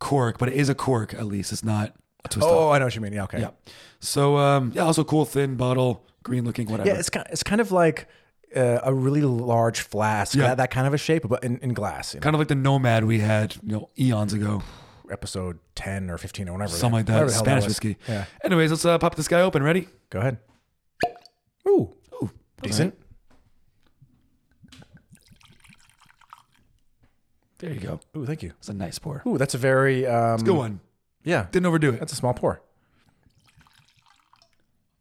cork, 0.00 0.38
but 0.38 0.48
it 0.48 0.56
is 0.56 0.68
a 0.68 0.74
cork 0.74 1.14
at 1.14 1.26
least. 1.26 1.52
It's 1.52 1.62
not 1.62 1.94
a 2.24 2.28
twist 2.28 2.48
Oh, 2.48 2.68
off. 2.68 2.74
I 2.74 2.78
know 2.80 2.86
what 2.86 2.94
you 2.96 3.00
mean. 3.00 3.12
Yeah. 3.12 3.24
Okay. 3.24 3.40
Yeah. 3.40 3.50
So, 4.00 4.36
um, 4.36 4.72
yeah, 4.74 4.82
also 4.82 5.04
cool, 5.04 5.24
thin 5.24 5.54
bottle, 5.54 6.04
green 6.24 6.44
looking, 6.44 6.68
whatever. 6.68 6.88
Yeah, 6.88 6.96
it's 6.98 7.10
kind 7.10 7.26
it's 7.30 7.44
kind 7.44 7.60
of 7.60 7.70
like 7.70 8.08
uh, 8.56 8.80
a 8.82 8.92
really 8.92 9.22
large 9.22 9.82
flask. 9.82 10.34
Yeah. 10.34 10.48
That, 10.48 10.56
that 10.56 10.70
kind 10.72 10.86
of 10.88 10.94
a 10.94 10.98
shape, 10.98 11.28
but 11.28 11.44
in, 11.44 11.58
in 11.58 11.72
glass. 11.74 12.14
You 12.14 12.20
know? 12.20 12.24
kind 12.24 12.34
of 12.34 12.40
like 12.40 12.48
the 12.48 12.56
Nomad 12.56 13.04
we 13.04 13.20
had, 13.20 13.54
you 13.62 13.72
know, 13.72 13.90
eons 13.98 14.32
ago. 14.32 14.62
Episode 15.10 15.58
ten 15.74 16.08
or 16.08 16.18
fifteen 16.18 16.48
or 16.48 16.52
whatever. 16.52 16.70
Something 16.70 16.98
like 16.98 17.06
that. 17.06 17.14
whatever 17.14 17.30
Spanish 17.32 17.64
was. 17.64 17.70
whiskey. 17.72 17.96
Yeah. 18.06 18.26
Anyways, 18.44 18.70
let's 18.70 18.84
uh, 18.84 18.96
pop 18.96 19.16
this 19.16 19.26
guy 19.26 19.40
open. 19.40 19.60
Ready? 19.60 19.88
Go 20.08 20.20
ahead. 20.20 20.38
Ooh, 21.66 21.92
Ooh, 22.22 22.30
decent. 22.62 22.94
There 27.60 27.70
you 27.72 27.78
go. 27.80 28.00
Ooh, 28.16 28.24
thank 28.26 28.42
you. 28.42 28.52
It's 28.58 28.68
a 28.70 28.74
nice 28.74 28.98
pour. 28.98 29.22
Ooh, 29.26 29.36
that's 29.38 29.54
a 29.54 29.58
very 29.58 30.06
um, 30.06 30.40
Good 30.42 30.56
one. 30.56 30.80
Yeah, 31.22 31.46
Didn't 31.52 31.66
overdo 31.66 31.90
it. 31.90 32.00
that's 32.00 32.12
a 32.12 32.16
small 32.16 32.32
pour. 32.34 32.62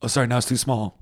Oh, 0.01 0.07
sorry. 0.07 0.27
Now 0.27 0.37
it's 0.37 0.47
too 0.47 0.57
small. 0.57 0.97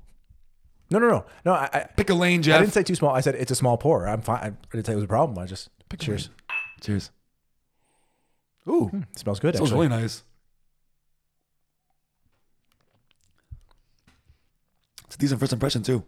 No, 0.90 0.98
no, 1.00 1.08
no, 1.08 1.26
no. 1.44 1.52
I, 1.52 1.68
I, 1.72 1.80
Pick 1.96 2.08
a 2.10 2.14
lane, 2.14 2.42
Jeff. 2.42 2.56
I 2.56 2.60
didn't 2.60 2.72
say 2.72 2.82
too 2.84 2.94
small. 2.94 3.14
I 3.14 3.20
said 3.20 3.34
it's 3.34 3.50
a 3.50 3.54
small 3.56 3.76
pour. 3.76 4.06
I'm 4.08 4.22
fine. 4.22 4.38
I 4.40 4.52
didn't 4.72 4.86
say 4.86 4.92
it 4.92 4.96
was 4.96 5.04
a 5.04 5.08
problem. 5.08 5.36
I 5.38 5.46
just 5.46 5.68
cheers. 5.98 6.30
Cheers. 6.80 7.10
Ooh, 8.68 8.90
It 9.12 9.18
smells 9.18 9.40
good. 9.40 9.54
smells 9.56 9.70
Actually. 9.72 9.88
really 9.88 10.02
nice. 10.02 10.22
It's 15.06 15.16
a 15.16 15.18
decent 15.18 15.40
first 15.40 15.52
impression 15.52 15.82
too. 15.82 16.04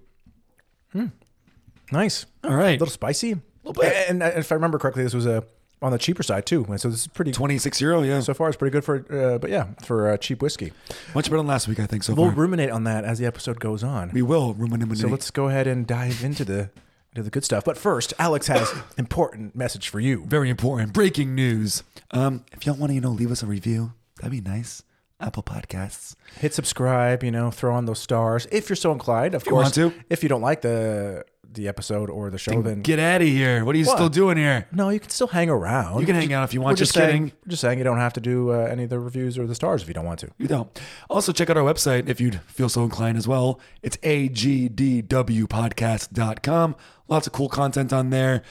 Nice. 1.93 2.27
All 2.45 2.55
right. 2.55 2.71
A 2.71 2.73
little 2.79 2.87
spicy. 2.89 3.37
Little 3.65 3.83
bit. 3.83 3.93
And, 4.09 4.23
and 4.23 4.39
if 4.39 4.51
I 4.51 4.55
remember 4.55 4.79
correctly, 4.79 5.03
this 5.03 5.15
was 5.15 5.27
a 5.27 5.45
on 5.83 5.93
the 5.93 5.99
cheaper 5.99 6.23
side 6.23 6.45
too. 6.47 6.67
So 6.77 6.89
this 6.91 7.01
is 7.01 7.07
pretty. 7.07 7.33
26 7.33 7.81
euro, 7.81 8.03
yeah. 8.03 8.21
So 8.21 8.35
far, 8.35 8.49
it's 8.49 8.57
pretty 8.57 8.73
good 8.73 8.85
for. 8.85 9.05
Uh, 9.11 9.39
but 9.39 9.51
yeah, 9.51 9.69
for 9.85 10.11
uh, 10.11 10.17
cheap 10.17 10.43
whiskey. 10.43 10.73
Much 11.15 11.27
better 11.27 11.39
than 11.39 11.47
last 11.47 11.69
week, 11.69 11.81
I 11.81 11.87
think, 11.87 12.03
so 12.03 12.15
We'll 12.15 12.27
far. 12.27 12.35
ruminate 12.35 12.71
on 12.71 12.85
that 12.85 13.05
as 13.05 13.19
the 13.19 13.27
episode 13.27 13.61
goes 13.61 13.83
on. 13.83 14.11
We 14.13 14.23
will 14.23 14.55
ruminate. 14.55 14.99
So 14.99 15.09
let's 15.09 15.31
go 15.31 15.49
ahead 15.49 15.67
and 15.67 15.87
dive 15.87 16.23
into 16.23 16.45
the 16.45 16.71
into 17.13 17.23
the 17.23 17.31
good 17.31 17.45
stuff. 17.45 17.65
But 17.65 17.77
first, 17.79 18.13
Alex 18.19 18.47
has 18.49 18.73
important 18.99 19.57
message 19.57 19.89
for 19.89 20.01
you. 20.01 20.25
Very 20.27 20.51
important. 20.51 20.93
Breaking 20.93 21.35
news. 21.35 21.83
Um, 22.13 22.45
if 22.53 22.67
y'all 22.67 22.77
want 22.77 22.91
to, 22.91 22.95
you 22.95 23.01
know, 23.01 23.11
leave 23.11 23.31
us 23.31 23.43
a 23.43 23.47
review, 23.47 23.93
that'd 24.17 24.31
be 24.33 24.41
nice. 24.41 24.83
Apple 25.23 25.43
Podcasts. 25.43 26.15
Hit 26.39 26.55
subscribe. 26.55 27.23
You 27.23 27.31
know, 27.31 27.51
throw 27.51 27.75
on 27.75 27.85
those 27.87 27.99
stars 27.99 28.47
if 28.53 28.69
you're 28.69 28.77
so 28.77 28.93
inclined. 28.93 29.35
Of 29.35 29.45
you 29.45 29.51
course, 29.53 29.77
want 29.77 29.95
to. 29.95 30.05
if 30.09 30.23
you 30.23 30.29
don't 30.29 30.41
like 30.41 30.63
the 30.63 31.25
the 31.53 31.67
episode 31.69 32.11
or 32.11 32.31
the 32.31 32.39
show, 32.39 32.63
then 32.63 32.83
Get 32.83 32.99
out 32.99 33.21
of 33.23 33.27
here. 33.29 33.65
What 33.65 33.75
are 33.75 33.79
you 33.79 33.87
What? 33.87 33.97
still 33.97 34.09
doing 34.09 34.37
here? 34.37 34.67
no, 34.73 34.89
you 34.91 35.01
can 35.01 35.11
still 35.11 35.27
hang 35.27 35.51
around. 35.51 36.01
You 36.01 36.07
can 36.07 36.15
hang 36.15 36.33
out 36.33 36.45
if 36.45 36.55
you 36.55 36.61
We're 36.61 36.67
want. 36.67 36.79
just, 36.79 36.95
Just 36.95 37.05
saying, 37.05 37.25
kidding. 37.25 37.33
we're 37.45 37.51
just 37.51 37.61
saying 37.61 37.79
you 37.79 37.85
don't 37.85 37.99
have 37.99 38.13
to 38.15 38.21
do 38.21 38.53
uh, 38.53 38.69
any 38.71 38.85
of 38.85 38.91
the 38.91 38.99
reviews 39.01 39.37
or 39.39 39.47
the 39.47 39.55
stars 39.55 39.83
if 39.83 39.89
you 39.89 39.95
don't 39.95 40.05
want 40.07 40.21
to. 40.21 40.29
You 40.39 40.47
don't. 40.49 40.81
Also, 41.09 41.33
check 41.33 41.51
out 41.51 41.57
our 41.57 41.65
website 41.65 42.09
if 42.09 42.21
you'd 42.21 42.41
feel 42.43 42.69
so 42.69 42.85
inclined 42.85 43.19
as 43.19 43.27
well. 43.27 43.59
It's 43.83 43.97
agdwpodcast.com. 43.99 46.77
Lots 47.09 47.27
of 47.27 47.33
cool 47.33 47.49
content 47.49 47.93
on 47.93 48.11
there. 48.11 48.43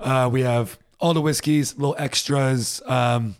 Uh, 0.00 0.28
we 0.32 0.42
have 0.42 0.78
all 1.00 1.12
the 1.14 1.20
whiskeys, 1.20 1.76
little 1.76 1.96
extras. 1.98 2.80
Um, 2.86 3.34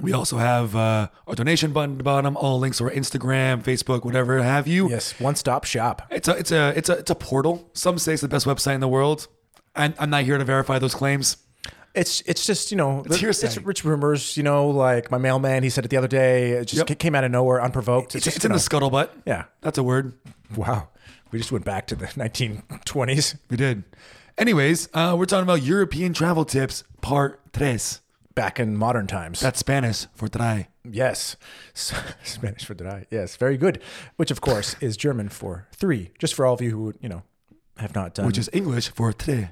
we 0.00 0.12
also 0.12 0.38
have 0.38 0.74
uh, 0.74 1.08
our 1.26 1.34
donation 1.34 1.72
button 1.72 1.92
at 1.92 1.98
the 1.98 2.04
bottom, 2.04 2.36
all 2.36 2.58
links 2.58 2.78
to 2.78 2.84
our 2.84 2.90
Instagram, 2.90 3.62
Facebook, 3.62 4.04
whatever 4.04 4.42
have 4.42 4.66
you. 4.66 4.90
Yes, 4.90 5.18
one 5.20 5.36
stop 5.36 5.64
shop. 5.64 6.02
It's 6.10 6.28
a 6.28 6.36
it's 6.36 6.50
a 6.52 6.72
it's 6.76 6.88
a 6.88 6.98
it's 6.98 7.10
a 7.10 7.14
portal. 7.14 7.70
Some 7.74 7.98
say 7.98 8.12
it's 8.14 8.22
the 8.22 8.28
best 8.28 8.46
website 8.46 8.74
in 8.74 8.80
the 8.80 8.88
world. 8.88 9.28
I'm, 9.76 9.94
I'm 9.98 10.10
not 10.10 10.24
here 10.24 10.38
to 10.38 10.44
verify 10.44 10.78
those 10.78 10.94
claims. 10.94 11.36
It's 11.94 12.22
it's 12.22 12.44
just 12.44 12.72
you 12.72 12.76
know 12.76 13.04
It's 13.06 13.16
hearsay. 13.18 13.46
it's 13.46 13.58
rich 13.58 13.84
rumors. 13.84 14.36
You 14.36 14.42
know, 14.42 14.68
like 14.68 15.10
my 15.12 15.18
mailman, 15.18 15.62
he 15.62 15.70
said 15.70 15.84
it 15.84 15.88
the 15.88 15.96
other 15.96 16.08
day. 16.08 16.50
It 16.52 16.64
just 16.66 16.88
Yep. 16.88 16.98
came 16.98 17.14
out 17.14 17.22
of 17.24 17.30
nowhere, 17.30 17.62
unprovoked. 17.62 18.16
It's, 18.16 18.24
just, 18.24 18.36
it's 18.38 18.44
you 18.44 18.48
in 18.48 18.52
the 18.52 18.58
know, 18.58 18.88
scuttlebutt. 18.88 19.10
yeah. 19.24 19.44
That's 19.60 19.78
a 19.78 19.82
word. 19.84 20.14
Wow, 20.56 20.88
we 21.30 21.38
just 21.38 21.52
went 21.52 21.64
back 21.64 21.86
to 21.88 21.94
the 21.94 22.06
1920s. 22.68 23.36
We 23.48 23.56
did. 23.56 23.84
Anyways, 24.36 24.88
uh, 24.92 25.14
we're 25.16 25.26
talking 25.26 25.44
about 25.44 25.62
European 25.62 26.12
travel 26.12 26.44
tips, 26.44 26.82
part 27.00 27.40
tres. 27.52 28.00
Back 28.34 28.58
in 28.58 28.76
modern 28.76 29.06
times. 29.06 29.40
That's 29.40 29.60
Spanish 29.60 30.06
for 30.14 30.28
try. 30.28 30.68
yes, 30.84 31.36
Spanish 31.74 32.64
for 32.64 32.74
dry. 32.74 33.06
Yes, 33.10 33.36
very 33.36 33.56
good. 33.56 33.80
Which 34.16 34.30
of 34.32 34.40
course 34.40 34.74
is 34.80 34.96
German 34.96 35.28
for 35.28 35.68
three. 35.72 36.10
Just 36.18 36.34
for 36.34 36.44
all 36.44 36.54
of 36.54 36.60
you 36.60 36.70
who 36.70 36.94
you 37.00 37.08
know 37.08 37.22
have 37.76 37.94
not 37.94 38.14
done. 38.14 38.26
which 38.26 38.38
is 38.38 38.50
English 38.52 38.88
for 38.88 39.12
tres. 39.12 39.46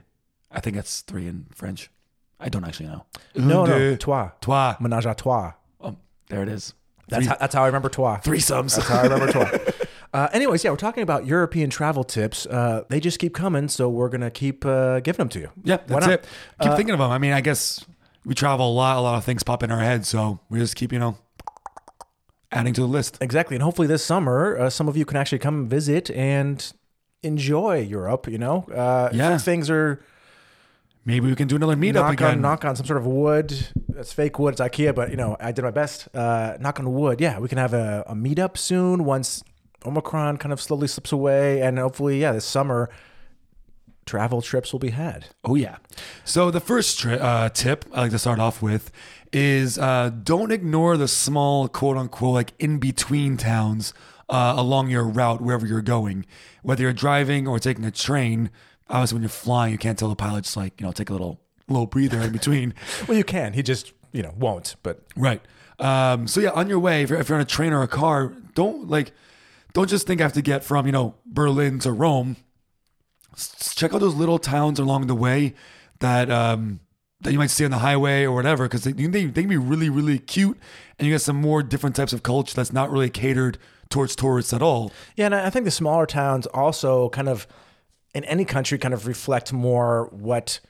I 0.51 0.61
think 0.61 0.77
that's 0.77 1.01
three 1.03 1.27
in 1.29 1.47
French. 1.55 1.91
I 2.41 2.49
don't 2.49 2.65
actually 2.65 2.87
know. 2.87 3.07
no, 3.37 3.65
no, 3.65 3.67
deux, 3.67 3.97
trois, 3.97 4.31
trois. 4.41 4.75
ménage 4.81 5.07
à 5.07 5.17
trois. 5.17 5.53
Oh, 5.81 5.97
there 6.29 6.43
it 6.43 6.49
is. 6.49 6.75
That's 7.09 7.27
how, 7.27 7.37
that's 7.37 7.55
how 7.55 7.63
I 7.63 7.67
remember 7.67 7.89
trois. 7.89 8.19
threesomes. 8.19 8.75
That's 8.75 8.89
how 8.89 8.99
I 9.01 9.03
remember 9.05 9.31
trois. 9.33 9.49
Uh, 10.15 10.29
anyways, 10.35 10.63
yeah, 10.63 10.69
we're 10.69 10.77
talking 10.77 11.03
about 11.03 11.25
European 11.25 11.71
travel 11.71 12.05
tips. 12.05 12.45
Uh, 12.45 12.85
they 12.91 13.01
just 13.01 13.19
keep 13.19 13.33
coming, 13.35 13.67
so 13.67 13.89
we're 13.89 14.11
gonna 14.11 14.31
keep 14.31 14.63
uh, 14.67 15.01
giving 15.01 15.17
them 15.17 15.29
to 15.31 15.39
you. 15.41 15.49
yeah, 15.65 15.79
that's 15.87 16.07
it. 16.07 16.27
Keep 16.61 16.73
thinking 16.75 16.93
of 16.93 16.99
them. 16.99 17.11
I 17.11 17.17
mean, 17.17 17.33
I 17.33 17.41
guess 17.41 17.83
we 18.25 18.35
travel 18.35 18.71
a 18.71 18.75
lot. 18.75 18.97
A 18.97 19.01
lot 19.01 19.17
of 19.17 19.25
things 19.25 19.43
pop 19.43 19.63
in 19.63 19.71
our 19.71 19.81
heads, 19.81 20.09
so 20.09 20.41
we 20.49 20.59
just 20.59 20.77
keep, 20.77 20.93
you 20.93 20.99
know, 20.99 21.17
adding 22.51 22.75
to 22.75 22.81
the 22.81 22.87
list. 22.87 23.19
Exactly, 23.21 23.57
and 23.57 23.63
hopefully 23.63 23.87
this 23.89 24.05
summer, 24.05 24.59
uh, 24.59 24.71
some 24.71 24.89
of 24.89 24.97
you 24.97 25.05
can 25.05 25.17
actually 25.17 25.39
come 25.39 25.69
visit 25.69 26.11
and 26.11 26.73
enjoy 27.23 27.81
Europe. 27.81 28.29
You 28.29 28.39
know, 28.39 28.65
uh, 28.75 29.11
Yeah. 29.13 29.39
things 29.39 29.71
are 29.71 30.01
Maybe 31.05 31.27
we 31.27 31.35
can 31.35 31.49
do 31.49 31.57
another 31.57 31.75
meetup 31.75 31.95
knock 31.95 32.13
again. 32.13 32.31
on 32.35 32.41
knock 32.43 32.65
on 32.65 32.77
some 32.77 32.87
sort 32.87 32.97
of 32.97 33.07
wood. 33.07 33.53
It's 33.97 34.13
fake 34.13 34.39
wood. 34.39 34.53
It's 34.55 34.61
IKEA, 34.61 34.95
but 34.95 35.11
you 35.11 35.17
know, 35.17 35.37
I 35.41 35.51
did 35.51 35.65
my 35.65 35.73
best. 35.73 36.07
Uh, 36.15 36.57
knock 36.61 36.79
on 36.79 36.93
wood. 36.93 37.21
Yeah, 37.21 37.41
we 37.41 37.49
can 37.49 37.59
have 37.59 37.75
a, 37.75 38.05
a 38.07 38.15
meetup 38.15 38.57
soon 38.57 39.05
once 39.05 39.43
Omicron 39.85 40.37
kind 40.37 40.53
of 40.53 40.63
slowly 40.63 40.87
slips 40.87 41.11
away, 41.11 41.61
and 41.61 41.77
hopefully, 41.77 42.21
yeah, 42.21 42.31
this 42.31 42.45
summer 42.45 42.89
travel 44.07 44.43
trips 44.43 44.73
will 44.73 44.81
be 44.81 44.91
had. 44.91 45.27
Oh 45.45 45.55
yeah. 45.55 45.77
So 46.25 46.51
the 46.51 46.61
first 46.61 46.99
tri- 46.99 47.15
uh, 47.19 47.49
tip 47.49 47.85
I 47.93 48.03
like 48.03 48.11
to 48.13 48.19
start 48.19 48.39
off 48.39 48.63
with 48.63 48.91
is 49.33 49.79
uh, 49.79 50.11
don't 50.23 50.53
ignore 50.53 50.97
the 50.97 51.09
small 51.09 51.69
quote 51.69 51.97
unquote 51.97 52.35
like 52.35 52.53
in 52.59 52.79
between 52.79 53.37
towns 53.37 53.95
uh, 54.29 54.55
along 54.57 54.89
your 54.91 55.05
route 55.05 55.41
wherever 55.41 55.67
you're 55.67 55.83
going. 55.83 56.27
Whether 56.63 56.83
you're 56.85 56.93
driving 56.93 57.47
or 57.47 57.59
taking 57.59 57.85
a 57.85 57.91
train, 57.91 58.51
obviously 58.89 59.17
when 59.17 59.23
you're 59.23 59.29
flying, 59.31 59.73
you 59.73 59.79
can't 59.79 59.99
tell 59.99 60.09
the 60.09 60.17
pilot 60.17 60.45
just 60.45 60.57
like 60.57 60.81
you 60.81 60.87
know 60.87 60.93
take 60.93 61.11
a 61.11 61.13
little 61.13 61.41
little 61.69 61.87
breather 61.87 62.21
in 62.21 62.33
between. 62.33 62.75
Well, 63.09 63.17
you 63.17 63.25
can. 63.25 63.53
He 63.53 63.63
just 63.63 63.93
you 64.13 64.23
know 64.23 64.35
won't. 64.39 64.77
But 64.83 65.03
Right. 65.17 65.43
Um, 65.79 66.29
so 66.29 66.41
yeah, 66.41 66.51
on 66.51 66.69
your 66.69 66.79
way, 66.79 67.03
if 67.03 67.11
you're, 67.11 67.19
if 67.19 67.29
you're 67.29 67.37
on 67.37 67.43
a 67.43 67.47
train 67.47 67.73
or 67.73 67.83
a 67.83 67.89
car, 67.89 68.33
don't 68.55 68.89
like, 68.89 69.13
don't 69.73 69.89
just 69.89 70.07
think 70.07 70.21
I 70.21 70.25
have 70.25 70.33
to 70.35 70.43
get 70.43 70.63
from 70.65 70.87
you 70.87 70.93
know 70.93 71.15
Berlin 71.27 71.79
to 71.81 71.93
Rome. 71.93 72.37
Check 73.37 73.95
out 73.95 74.01
those 74.01 74.15
little 74.15 74.39
towns 74.39 74.79
along 74.79 75.07
the 75.07 75.15
way 75.15 75.55
that 76.01 76.31
um, 76.31 76.81
that 77.21 77.33
you 77.33 77.39
might 77.39 77.51
see 77.51 77.65
on 77.65 77.71
the 77.71 77.79
highway 77.79 78.25
or 78.25 78.35
whatever, 78.35 78.65
because 78.65 78.85
they, 78.85 78.93
they 78.93 79.27
they 79.27 79.43
can 79.43 79.49
be 79.49 79.57
really 79.57 79.89
really 79.89 80.19
cute, 80.19 80.59
and 80.99 81.07
you 81.07 81.15
get 81.15 81.21
some 81.21 81.37
more 81.37 81.63
different 81.63 81.97
types 81.97 82.13
of 82.13 82.23
culture 82.23 82.55
that's 82.55 82.73
not 82.73 82.91
really 82.91 83.11
catered 83.11 83.59
towards 83.89 84.17
tourists 84.17 84.53
at 84.53 84.63
all. 84.63 84.91
yeah, 85.17 85.27
and 85.27 85.35
I 85.35 85.51
think 85.51 85.65
the 85.65 85.71
smaller 85.71 86.07
towns 86.07 86.47
also 86.47 87.11
kind 87.11 87.29
of 87.29 87.47
in 88.15 88.25
any 88.25 88.45
country 88.45 88.79
kind 88.79 88.95
of 88.95 89.07
reflect 89.07 89.53
more 89.53 90.09
what 90.13 90.61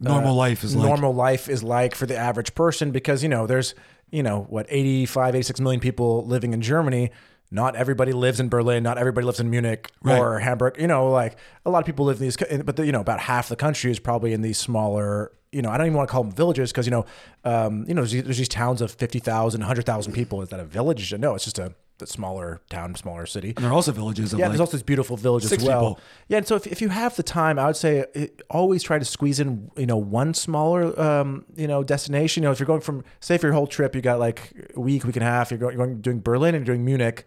Normal 0.00 0.34
life 0.34 0.62
is 0.64 0.76
like. 0.76 0.86
normal 0.86 1.12
life 1.12 1.48
is 1.48 1.62
like 1.62 1.94
for 1.94 2.06
the 2.06 2.16
average 2.16 2.54
person 2.54 2.92
because 2.92 3.22
you 3.22 3.28
know 3.28 3.46
there's 3.46 3.74
you 4.10 4.22
know 4.22 4.46
what 4.48 4.66
85 4.68 5.34
86 5.34 5.60
million 5.60 5.80
people 5.80 6.24
living 6.24 6.52
in 6.52 6.60
germany 6.62 7.10
not 7.50 7.74
everybody 7.76 8.12
lives 8.12 8.40
in 8.40 8.48
berlin 8.48 8.82
not 8.82 8.98
everybody 8.98 9.24
lives 9.24 9.40
in 9.40 9.48
munich 9.50 9.90
Right. 10.02 10.18
or 10.18 10.38
hamburg. 10.38 10.76
You 10.78 10.86
know 10.86 11.10
like 11.10 11.36
a 11.64 11.70
lot 11.70 11.78
of 11.80 11.86
people 11.86 12.04
live 12.06 12.16
in 12.18 12.22
these 12.22 12.36
but 12.64 12.76
the, 12.76 12.84
you 12.86 12.92
know 12.92 13.00
about 13.00 13.20
half 13.20 13.48
the 13.48 13.56
country 13.56 13.90
is 13.90 13.98
probably 13.98 14.32
in 14.32 14.42
these 14.42 14.58
smaller 14.58 15.32
you 15.52 15.62
know 15.62 15.70
i 15.70 15.78
don't 15.78 15.86
even 15.86 15.96
want 15.96 16.08
to 16.08 16.12
call 16.12 16.24
them 16.24 16.32
villages 16.32 16.70
because 16.72 16.86
you 16.86 16.90
know 16.90 17.06
um, 17.44 17.84
you 17.88 17.94
know 17.94 18.02
there's, 18.02 18.12
these- 18.12 18.24
there's 18.24 18.38
these 18.38 18.48
towns 18.48 18.82
of 18.82 18.90
50000 18.90 19.60
100000 19.62 20.12
people. 20.12 20.42
Is 20.42 20.50
that 20.50 20.60
a 20.60 20.64
village? 20.64 21.12
No 21.14 21.34
it's 21.34 21.44
just 21.44 21.58
a, 21.58 21.72
a 22.02 22.06
smaller 22.06 22.60
town 22.70 22.94
smaller 22.94 23.26
city 23.26 23.48
And 23.48 23.64
there 23.64 23.70
are 23.70 23.74
also 23.74 23.92
villages 23.92 24.32
of 24.32 24.38
yeah, 24.38 24.46
like 24.46 24.52
there's 24.52 24.60
also 24.60 24.72
this 24.72 24.82
beautiful 24.82 25.16
village 25.16 25.44
six 25.44 25.62
as 25.62 25.68
well. 25.68 25.80
people. 25.80 26.00
Yeah, 26.28 26.38
and 26.38 26.46
so 26.46 26.56
if, 26.56 26.66
if 26.66 26.80
you 26.80 26.88
have 26.88 27.16
the 27.16 27.22
time, 27.22 27.58
I 27.58 27.66
would 27.66 27.76
say 27.76 28.04
it, 28.14 28.42
always 28.50 28.82
try 28.82 28.98
to 28.98 29.04
squeeze 29.04 29.40
in, 29.40 29.70
you 29.76 29.86
know, 29.86 29.96
one 29.96 30.34
smaller, 30.34 30.98
um, 31.00 31.44
you 31.56 31.66
know, 31.66 31.82
destination. 31.82 32.42
You 32.42 32.48
know, 32.48 32.52
if 32.52 32.60
you're 32.60 32.66
going 32.66 32.80
from, 32.80 33.04
say, 33.20 33.38
for 33.38 33.46
your 33.46 33.54
whole 33.54 33.66
trip, 33.66 33.94
you 33.94 34.00
got 34.00 34.18
like 34.18 34.52
a 34.74 34.80
week, 34.80 35.04
week 35.04 35.16
and 35.16 35.22
a 35.22 35.26
half. 35.26 35.50
You're 35.50 35.58
going, 35.58 35.76
you're 35.76 35.86
going 35.86 36.00
doing 36.00 36.20
Berlin 36.20 36.54
and 36.54 36.66
you're 36.66 36.74
doing 36.74 36.84
Munich. 36.84 37.26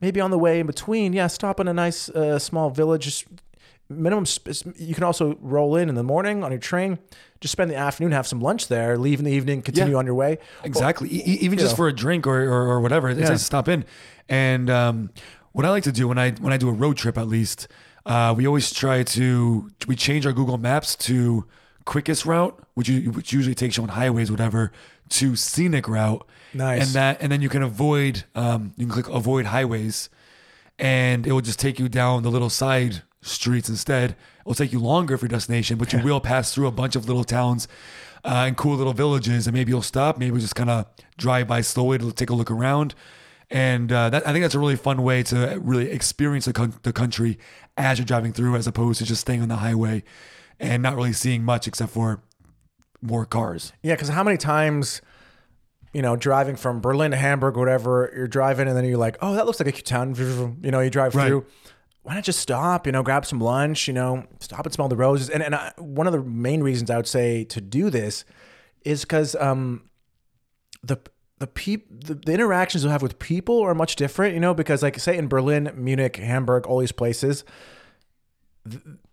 Maybe 0.00 0.20
on 0.20 0.30
the 0.30 0.38
way 0.38 0.60
in 0.60 0.66
between, 0.66 1.12
yeah, 1.12 1.26
stop 1.26 1.60
in 1.60 1.68
a 1.68 1.74
nice 1.74 2.08
uh, 2.08 2.38
small 2.38 2.70
village. 2.70 3.04
Just 3.04 3.26
minimum. 3.90 4.24
sp- 4.24 4.72
You 4.76 4.94
can 4.94 5.04
also 5.04 5.36
roll 5.40 5.76
in 5.76 5.88
in 5.88 5.94
the 5.94 6.02
morning 6.02 6.42
on 6.44 6.50
your 6.52 6.60
train. 6.60 6.98
Just 7.40 7.52
spend 7.52 7.70
the 7.70 7.76
afternoon, 7.76 8.12
have 8.12 8.26
some 8.26 8.40
lunch 8.40 8.68
there, 8.68 8.96
leave 8.98 9.18
in 9.18 9.24
the 9.24 9.32
evening, 9.32 9.62
continue 9.62 9.92
Yeah. 9.94 9.98
on 9.98 10.06
your 10.06 10.14
way. 10.14 10.38
Exactly. 10.64 11.08
E- 11.08 11.22
e- 11.24 11.38
even 11.40 11.58
just 11.58 11.72
know. 11.72 11.76
for 11.76 11.88
a 11.88 11.92
drink 11.92 12.26
or, 12.26 12.42
or, 12.44 12.68
or 12.68 12.80
whatever, 12.80 13.08
it's 13.10 13.20
Yeah. 13.20 13.36
stop 13.36 13.68
in. 13.68 13.84
And 14.28 14.70
um, 14.70 15.10
what 15.52 15.64
I 15.64 15.70
like 15.70 15.82
to 15.84 15.92
do 15.92 16.06
when 16.08 16.18
I 16.18 16.30
when 16.32 16.52
I 16.52 16.56
do 16.56 16.68
a 16.68 16.72
road 16.72 16.96
trip, 16.96 17.18
at 17.18 17.26
least, 17.28 17.66
uh, 18.06 18.32
we 18.36 18.46
always 18.46 18.72
try 18.72 19.02
to 19.02 19.70
we 19.88 19.96
change 19.96 20.26
our 20.26 20.32
Google 20.32 20.58
Maps 20.58 20.94
to 20.96 21.46
quickest 21.84 22.24
route, 22.26 22.58
which 22.74 22.88
you, 22.88 23.10
which 23.10 23.32
usually 23.32 23.54
takes 23.54 23.76
you 23.76 23.82
on 23.82 23.88
highways, 23.90 24.30
whatever, 24.30 24.70
to 25.10 25.34
scenic 25.34 25.88
route. 25.88 26.24
Nice. 26.52 26.82
And 26.86 26.90
that 26.94 27.22
and 27.22 27.32
then 27.32 27.40
you 27.42 27.48
can 27.48 27.62
avoid 27.62 28.24
um, 28.34 28.72
you 28.76 28.86
can 28.86 28.92
click 28.92 29.08
avoid 29.08 29.46
highways, 29.46 30.08
and 30.78 31.26
it 31.26 31.32
will 31.32 31.40
just 31.40 31.58
take 31.58 31.78
you 31.78 31.88
down 31.88 32.22
the 32.22 32.30
little 32.30 32.50
side 32.50 33.02
streets 33.22 33.68
instead. 33.68 34.10
It 34.12 34.16
will 34.46 34.54
take 34.54 34.72
you 34.72 34.78
longer 34.80 35.16
for 35.18 35.26
your 35.26 35.30
destination, 35.30 35.76
but 35.78 35.92
you 35.92 36.00
will 36.02 36.20
pass 36.20 36.54
through 36.54 36.66
a 36.66 36.72
bunch 36.72 36.96
of 36.96 37.06
little 37.06 37.24
towns 37.24 37.68
uh, 38.24 38.44
and 38.46 38.56
cool 38.56 38.76
little 38.76 38.92
villages, 38.92 39.46
and 39.46 39.54
maybe 39.54 39.70
you'll 39.72 39.82
stop, 39.82 40.18
maybe 40.18 40.38
just 40.40 40.54
kind 40.54 40.70
of 40.70 40.86
drive 41.18 41.46
by 41.46 41.60
slowly 41.60 41.98
to 41.98 42.12
take 42.12 42.30
a 42.30 42.34
look 42.34 42.50
around. 42.50 42.94
And 43.50 43.90
uh, 43.92 44.10
that, 44.10 44.26
I 44.28 44.32
think 44.32 44.44
that's 44.44 44.54
a 44.54 44.58
really 44.60 44.76
fun 44.76 45.02
way 45.02 45.22
to 45.24 45.58
really 45.62 45.90
experience 45.90 46.44
the, 46.44 46.52
coun- 46.52 46.74
the 46.82 46.92
country 46.92 47.38
as 47.76 47.98
you're 47.98 48.06
driving 48.06 48.32
through, 48.32 48.54
as 48.56 48.66
opposed 48.66 48.98
to 49.00 49.04
just 49.04 49.20
staying 49.22 49.42
on 49.42 49.48
the 49.48 49.56
highway 49.56 50.04
and 50.60 50.82
not 50.82 50.94
really 50.94 51.12
seeing 51.12 51.42
much 51.44 51.66
except 51.66 51.90
for 51.92 52.22
more 53.02 53.24
cars. 53.26 53.72
Yeah, 53.82 53.94
because 53.94 54.10
how 54.10 54.22
many 54.22 54.36
times, 54.36 55.00
you 55.92 56.00
know, 56.02 56.14
driving 56.16 56.54
from 56.54 56.80
Berlin 56.80 57.10
to 57.10 57.16
Hamburg, 57.16 57.56
whatever, 57.56 58.12
you're 58.14 58.28
driving 58.28 58.68
and 58.68 58.76
then 58.76 58.84
you're 58.84 58.98
like, 58.98 59.16
oh, 59.20 59.34
that 59.34 59.46
looks 59.46 59.58
like 59.58 59.68
a 59.68 59.72
cute 59.72 59.86
town. 59.86 60.14
You 60.62 60.70
know, 60.70 60.80
you 60.80 60.90
drive 60.90 61.14
Right. 61.16 61.28
through. 61.28 61.46
Why 62.02 62.14
not 62.14 62.24
just 62.24 62.40
stop? 62.40 62.86
You 62.86 62.92
know, 62.92 63.02
grab 63.02 63.26
some 63.26 63.40
lunch. 63.40 63.86
You 63.86 63.94
know, 63.94 64.26
stop 64.40 64.64
and 64.64 64.72
smell 64.72 64.88
the 64.88 64.96
roses. 64.96 65.28
And 65.28 65.42
and 65.42 65.54
I, 65.54 65.72
one 65.78 66.06
of 66.06 66.12
the 66.12 66.22
main 66.22 66.62
reasons 66.62 66.90
I 66.90 66.96
would 66.96 67.06
say 67.06 67.44
to 67.44 67.60
do 67.60 67.90
this 67.90 68.24
is 68.82 69.02
because 69.02 69.34
um, 69.36 69.88
the 70.82 70.98
the 71.38 71.46
peop 71.46 71.86
the, 71.90 72.14
the 72.14 72.32
interactions 72.32 72.84
you 72.84 72.90
have 72.90 73.02
with 73.02 73.18
people 73.18 73.60
are 73.60 73.74
much 73.74 73.96
different. 73.96 74.34
You 74.34 74.40
know, 74.40 74.54
because 74.54 74.82
like 74.82 74.98
say 74.98 75.16
in 75.18 75.28
Berlin, 75.28 75.72
Munich, 75.74 76.16
Hamburg, 76.16 76.66
all 76.66 76.78
these 76.78 76.92
places, 76.92 77.44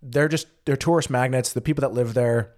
they're 0.02 0.30
just 0.30 0.48
they're 0.66 0.78
tourist 0.78 1.10
magnets. 1.10 1.54
The 1.54 1.62
people 1.62 1.82
that 1.82 1.94
live 1.94 2.14
there 2.14 2.54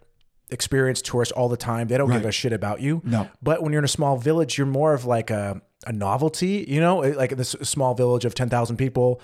experience 0.51 1.01
tourists 1.01 1.31
all 1.31 1.49
the 1.49 1.57
time. 1.57 1.87
They 1.87 1.97
don't 1.97 2.09
give 2.11 2.25
a 2.25 2.31
shit 2.31 2.53
about 2.53 2.81
you. 2.81 3.01
No. 3.05 3.29
But 3.41 3.61
when 3.61 3.71
you're 3.71 3.79
in 3.79 3.85
a 3.85 3.87
small 3.87 4.17
village, 4.17 4.57
you're 4.57 4.67
more 4.67 4.93
of 4.93 5.05
like 5.05 5.29
a, 5.29 5.61
a 5.85 5.91
novelty, 5.91 6.65
you 6.67 6.79
know, 6.81 6.99
like 6.99 7.37
this 7.37 7.55
small 7.61 7.93
village 7.93 8.25
of 8.25 8.33
10,000 8.35 8.77
people. 8.77 9.21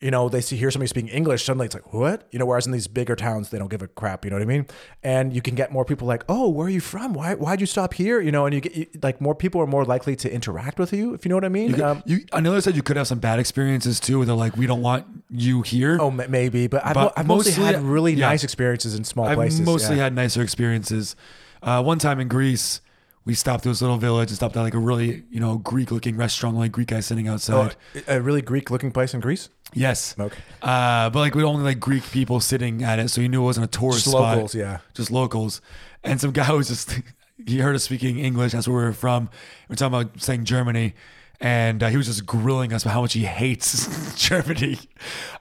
You 0.00 0.12
know, 0.12 0.28
they 0.28 0.40
see 0.40 0.56
hear 0.56 0.70
somebody 0.70 0.86
speaking 0.86 1.10
English, 1.10 1.44
suddenly 1.44 1.66
it's 1.66 1.74
like, 1.74 1.92
what? 1.92 2.28
You 2.30 2.38
know, 2.38 2.46
whereas 2.46 2.66
in 2.66 2.72
these 2.72 2.86
bigger 2.86 3.16
towns, 3.16 3.50
they 3.50 3.58
don't 3.58 3.68
give 3.68 3.82
a 3.82 3.88
crap. 3.88 4.24
You 4.24 4.30
know 4.30 4.36
what 4.36 4.42
I 4.42 4.46
mean? 4.46 4.66
And 5.02 5.34
you 5.34 5.42
can 5.42 5.56
get 5.56 5.72
more 5.72 5.84
people 5.84 6.06
like, 6.06 6.24
oh, 6.28 6.48
where 6.48 6.68
are 6.68 6.70
you 6.70 6.80
from? 6.80 7.14
Why 7.14 7.34
why'd 7.34 7.60
you 7.60 7.66
stop 7.66 7.94
here? 7.94 8.20
You 8.20 8.30
know, 8.30 8.46
and 8.46 8.54
you 8.54 8.60
get 8.60 8.76
you, 8.76 8.86
like 9.02 9.20
more 9.20 9.34
people 9.34 9.60
are 9.60 9.66
more 9.66 9.84
likely 9.84 10.14
to 10.16 10.32
interact 10.32 10.78
with 10.78 10.92
you 10.92 11.14
if 11.14 11.24
you 11.24 11.28
know 11.30 11.34
what 11.34 11.44
I 11.44 11.48
mean. 11.48 11.80
Um, 11.82 12.02
You, 12.06 12.20
on 12.32 12.44
the 12.44 12.50
other 12.50 12.60
side, 12.60 12.76
you 12.76 12.82
could 12.82 12.96
have 12.96 13.08
some 13.08 13.18
bad 13.18 13.40
experiences 13.40 13.98
too, 13.98 14.18
where 14.18 14.26
they're 14.26 14.36
like, 14.36 14.56
"We 14.56 14.66
don't 14.68 14.82
want 14.82 15.04
you 15.30 15.62
here." 15.62 15.98
oh, 16.00 16.10
ma- 16.12 16.24
maybe, 16.28 16.68
but 16.68 16.86
I've, 16.86 16.94
But 16.94 17.14
I've 17.16 17.26
mostly, 17.26 17.52
mostly- 17.52 17.64
had 17.64 17.82
really 17.82 18.12
yeah. 18.12 18.28
nice 18.28 18.44
experiences 18.44 18.94
in 18.94 19.02
small 19.04 19.26
I've 19.26 19.34
places. 19.36 19.60
mostly 19.62 19.96
yeah. 19.96 20.04
had 20.04 20.14
nicer 20.14 20.42
experiences. 20.42 21.16
Uh, 21.60 21.82
one 21.82 21.98
time 21.98 22.20
in 22.20 22.28
Greece, 22.28 22.80
we 23.28 23.34
stopped 23.34 23.62
to 23.64 23.68
this 23.68 23.82
little 23.82 23.98
village 23.98 24.30
and 24.30 24.36
stopped 24.36 24.56
at 24.56 24.62
like 24.62 24.72
a 24.72 24.78
really, 24.78 25.22
you 25.30 25.38
know, 25.38 25.58
Greek-looking 25.58 26.16
restaurant, 26.16 26.56
like 26.56 26.72
Greek 26.72 26.88
guy 26.88 27.00
sitting 27.00 27.28
Oh, 27.28 27.34
outside. 27.34 27.76
a 28.06 28.22
really 28.22 28.40
Greek-looking 28.40 28.90
place 28.90 29.12
in 29.12 29.20
Greece. 29.20 29.50
yes. 29.74 30.14
Okay. 30.18 30.38
Uh, 30.62 31.10
but 31.10 31.18
like 31.20 31.34
we 31.34 31.44
only 31.44 31.62
like 31.62 31.78
Greek 31.78 32.02
people 32.10 32.40
sitting 32.40 32.82
at 32.82 32.98
it, 32.98 33.10
so 33.10 33.20
you 33.20 33.28
knew 33.28 33.42
it 33.42 33.44
wasn't 33.44 33.66
a 33.66 33.78
tourist 33.78 34.04
Just 34.04 34.12
spot. 34.16 34.34
locals, 34.36 34.54
yeah. 34.54 34.78
just 34.94 35.10
locals. 35.10 35.60
And 36.02 36.18
some 36.18 36.32
guy 36.32 36.50
was 36.60 36.68
just 36.68 36.98
he 37.46 37.58
heard 37.58 37.76
us 37.76 37.84
speaking 37.84 38.18
English. 38.18 38.52
That's 38.52 38.66
where 38.66 38.78
we 38.78 38.84
were 38.84 38.92
from. 38.94 39.28
We 39.68 39.74
are 39.74 39.76
talking 39.76 39.94
about 40.00 40.22
saying 40.22 40.44
Germany, 40.44 40.94
and 41.38 41.82
uh, 41.82 41.88
he 41.88 41.98
was 41.98 42.06
just 42.06 42.24
grilling 42.24 42.72
us 42.72 42.82
about 42.82 42.94
how 42.94 43.02
much 43.02 43.12
he 43.12 43.24
hates 43.26 44.14
Germany. 44.28 44.78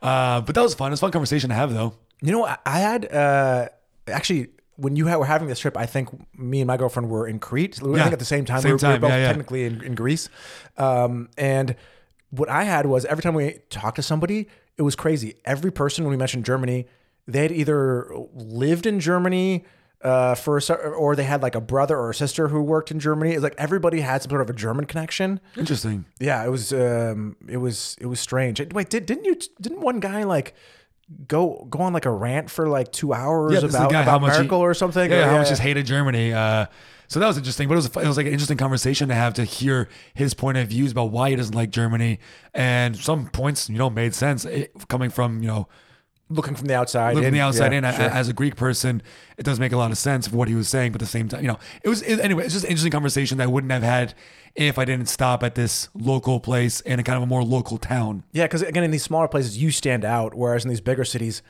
Uh, 0.01 0.41
but 0.41 0.53
that 0.55 0.61
was 0.61 0.73
fun. 0.75 0.87
It 0.87 0.91
was 0.91 0.99
a 0.99 1.05
fun 1.07 1.11
conversation 1.11 1.49
to 1.49 1.55
have, 1.55 1.73
though. 1.73 1.93
You 2.21 2.33
know, 2.33 2.45
I, 2.45 2.57
I 2.65 2.79
had 2.79 3.11
uh, 3.13 3.69
actually 4.09 4.49
when 4.77 4.95
you 4.95 5.05
were 5.05 5.25
having 5.25 5.47
this 5.47 5.59
trip, 5.59 5.75
I 5.75 5.85
think 5.85 6.09
me 6.37 6.61
and 6.61 6.67
my 6.67 6.77
girlfriend 6.77 7.09
were 7.09 7.27
in 7.27 7.39
Crete. 7.39 7.79
I 7.83 7.87
Yeah. 7.87 8.03
think 8.03 8.13
at 8.13 8.19
the 8.19 8.25
same 8.25 8.45
time. 8.45 8.61
Same 8.61 8.69
we, 8.69 8.73
were, 8.73 8.87
we 8.87 8.93
were 8.93 8.99
both 8.99 9.09
yeah, 9.11 9.17
yeah. 9.17 9.27
technically 9.27 9.65
in, 9.65 9.81
in 9.83 9.95
Greece. 9.95 10.29
Um, 10.77 11.29
and 11.37 11.75
what 12.29 12.47
I 12.49 12.63
had 12.63 12.85
was 12.85 13.03
every 13.05 13.21
time 13.23 13.33
we 13.33 13.59
talked 13.69 13.95
to 13.97 14.03
somebody, 14.03 14.47
it 14.77 14.83
was 14.83 14.95
crazy. 14.95 15.35
Every 15.45 15.71
person 15.71 16.03
when 16.05 16.11
we 16.11 16.17
mentioned 16.17 16.45
Germany, 16.45 16.87
they 17.27 17.41
had 17.41 17.51
either 17.51 18.09
lived 18.33 18.85
in 18.85 18.99
Germany. 18.99 19.65
Uh, 19.99 20.35
for 20.35 20.59
a, 20.59 20.73
or 20.75 21.15
they 21.15 21.23
had 21.23 21.41
like 21.41 21.55
a 21.55 21.59
brother 21.59 21.97
or 21.97 22.11
a 22.11 22.13
sister 22.13 22.49
who 22.49 22.61
worked 22.61 22.91
in 22.91 22.99
Germany. 22.99 23.31
It's 23.33 23.41
like 23.41 23.55
everybody 23.57 24.01
had 24.01 24.21
some 24.21 24.29
sort 24.29 24.41
of 24.41 24.49
a 24.49 24.53
German 24.53 24.85
connection. 24.85 25.39
Interesting. 25.57 26.05
Yeah, 26.19 26.45
it 26.45 26.49
was 26.49 26.71
um 26.71 27.35
it 27.49 27.57
was 27.57 27.97
it 27.99 28.05
was 28.05 28.19
strange. 28.19 28.61
Wait, 28.73 28.91
did 28.91 29.07
didn't 29.07 29.25
you 29.25 29.35
didn't 29.59 29.81
one 29.81 29.99
guy 29.99 30.21
like 30.23 30.53
go 31.27 31.65
go 31.69 31.79
on 31.79 31.93
like 31.93 32.05
a 32.05 32.11
rant 32.11 32.49
for 32.49 32.67
like 32.67 32.91
two 32.91 33.13
hours 33.13 33.53
Yeah, 33.53 33.59
this 33.61 33.69
is 33.69 33.71
the 33.73 33.79
about, 33.79 33.91
guy, 33.91 34.03
about 34.03 34.21
much 34.21 34.35
he- 34.35 34.43
Merkel 34.43 34.59
or 34.59 34.73
something? 34.73 35.09
Yeah, 35.09 35.27
Or- 35.27 35.29
how 35.31 35.37
much 35.37 35.49
he's 35.49 35.59
hated 35.59 35.85
Germany. 35.85 36.33
Uh, 36.33 36.65
so 37.09 37.21
that 37.21 37.27
was 37.27 37.37
interesting, 37.37 37.69
but 37.69 37.75
it 37.75 37.77
was 37.77 37.85
it 37.85 37.95
was 38.07 38.17
like 38.17 38.25
an 38.25 38.33
interesting 38.33 38.57
conversation 38.57 39.07
to 39.07 39.15
have 39.15 39.33
to 39.35 39.45
hear 39.45 39.87
his 40.13 40.33
point 40.33 40.57
of 40.57 40.67
views 40.67 40.91
about 40.91 41.11
why 41.11 41.29
he 41.29 41.37
doesn't 41.37 41.55
like 41.55 41.69
Germany, 41.69 42.19
and 42.53 42.97
some 42.97 43.27
points 43.29 43.69
you 43.69 43.77
know 43.77 43.89
made 43.89 44.13
sense 44.13 44.43
it, 44.43 44.73
coming 44.89 45.09
from 45.09 45.41
you 45.41 45.47
know 45.47 45.69
looking 46.29 46.55
from 46.55 46.67
the 46.67 46.75
outside. 46.75 47.15
looking 47.15 47.29
in. 47.29 47.33
the 47.33 47.39
outside 47.39 47.71
Yeah, 47.71 47.89
in 47.89 47.95
sure. 47.95 48.05
as 48.09 48.29
a 48.29 48.33
Greek 48.33 48.55
person, 48.55 49.01
it 49.37 49.43
does 49.43 49.59
make 49.59 49.71
a 49.71 49.77
lot 49.77 49.91
of 49.91 49.97
sense 49.97 50.27
for 50.27 50.35
what 50.35 50.47
he 50.47 50.55
was 50.55 50.67
saying. 50.67 50.91
But 50.91 51.01
at 51.01 51.05
the 51.05 51.11
same 51.11 51.29
time, 51.29 51.41
you 51.41 51.47
know, 51.47 51.59
it 51.83 51.89
was 51.89 52.01
it, 52.01 52.19
anyway. 52.19 52.45
It's 52.45 52.53
just 52.53 52.65
an 52.65 52.69
interesting 52.69 52.91
conversation 52.91 53.37
that 53.37 53.45
I 53.45 53.47
wouldn't 53.47 53.71
have 53.71 53.83
had 53.83 54.13
if 54.55 54.77
I 54.79 54.85
didn't 54.85 55.07
stop 55.07 55.43
at 55.43 55.55
this 55.55 55.89
local 55.93 56.39
place 56.39 56.81
in 56.81 56.99
a 56.99 57.03
kind 57.03 57.17
of 57.17 57.23
a 57.23 57.27
more 57.27 57.43
local 57.43 57.77
town. 57.77 58.23
yeah, 58.31 58.45
because 58.45 58.61
again, 58.63 58.83
in 58.83 58.91
these 58.91 59.03
smaller 59.03 59.27
places, 59.27 59.57
you 59.57 59.71
stand 59.71 60.03
out, 60.03 60.33
whereas 60.33 60.65
in 60.65 60.69
these 60.69 60.81
bigger 60.81 61.05
cities, 61.05 61.41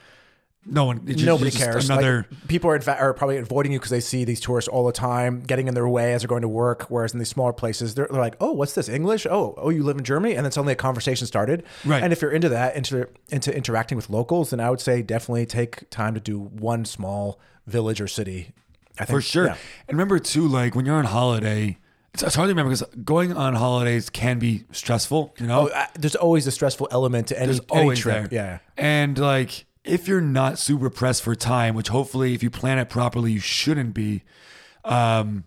No 0.69 0.85
one, 0.85 1.05
just- 1.05 1.23
nobody 1.25 1.49
cares. 1.51 1.89
Like, 1.89 1.99
Another. 1.99 2.27
people 2.47 2.69
are 2.69 2.79
are 2.89 3.13
probably 3.13 3.37
avoiding 3.37 3.71
you 3.71 3.79
because 3.79 3.89
they 3.91 3.99
see 4.01 4.25
these 4.25 4.39
tourists 4.41 4.67
all 4.67 4.85
the 4.85 4.91
time, 4.91 5.41
getting 5.41 5.67
in 5.67 5.73
their 5.73 5.87
way 5.87 6.13
as 6.13 6.21
they're 6.21 6.27
going 6.27 6.41
to 6.41 6.47
work. 6.47 6.83
Whereas 6.89 7.13
in 7.13 7.19
these 7.19 7.29
smaller 7.29 7.53
places, 7.53 7.95
they're, 7.95 8.07
they're 8.11 8.19
like, 8.21 8.35
"Oh, 8.41 8.51
what's 8.51 8.73
this 8.73 8.89
English? 8.89 9.25
Oh, 9.25 9.53
oh, 9.57 9.69
you 9.69 9.83
live 9.83 9.97
in 9.97 10.03
Germany?" 10.03 10.35
And 10.35 10.43
then 10.45 10.51
suddenly 10.51 10.73
a 10.73 10.75
conversation 10.75 11.25
started. 11.25 11.63
Right. 11.85 12.03
And 12.03 12.11
if 12.11 12.21
you're 12.21 12.31
into 12.31 12.49
that, 12.49 12.75
into 12.75 13.07
into 13.29 13.55
interacting 13.55 13.95
with 13.95 14.09
locals, 14.09 14.49
then 14.49 14.59
I 14.59 14.69
would 14.69 14.81
say 14.81 15.01
definitely 15.01 15.45
take 15.45 15.89
time 15.89 16.13
to 16.15 16.19
do 16.19 16.37
one 16.39 16.83
small 16.85 17.39
village 17.65 18.01
or 18.01 18.07
city. 18.07 18.51
I 18.99 19.05
think 19.05 19.15
For 19.17 19.21
sure. 19.21 19.45
yeah. 19.45 19.57
And 19.87 19.97
remember 19.97 20.17
too, 20.19 20.47
like 20.47 20.73
when 20.75 20.85
you're 20.85 20.95
on 20.95 21.05
holiday, 21.05 21.77
it's, 22.15 22.23
it's 22.23 22.33
hard 22.33 22.47
to 22.47 22.51
remember 22.51 22.71
because 22.71 22.83
going 23.05 23.31
on 23.31 23.53
holidays 23.53 24.09
can 24.09 24.39
be 24.39 24.63
stressful. 24.71 25.35
You 25.39 25.45
know, 25.45 25.69
Oh, 25.69 25.75
I, 25.75 25.87
there's 25.99 26.15
always 26.15 26.47
a 26.47 26.51
stressful 26.51 26.87
element 26.89 27.27
to 27.27 27.37
any, 27.39 27.45
there's 27.53 27.61
any 27.71 27.95
trip. 27.95 28.31
there. 28.31 28.59
Yeah. 28.77 28.83
And 28.83 29.15
like 29.19 29.66
if 29.87 30.07
you're 30.07 30.21
not 30.21 30.59
super 30.59 30.89
pressed 30.89 31.23
for 31.23 31.35
time, 31.35 31.75
which 31.75 31.87
hopefully 31.89 32.33
if 32.33 32.43
you 32.43 32.49
plan 32.49 32.77
it 32.79 32.89
properly, 32.89 33.31
you 33.31 33.39
shouldn't 33.39 33.93
be. 33.93 34.23
Um, 34.85 35.43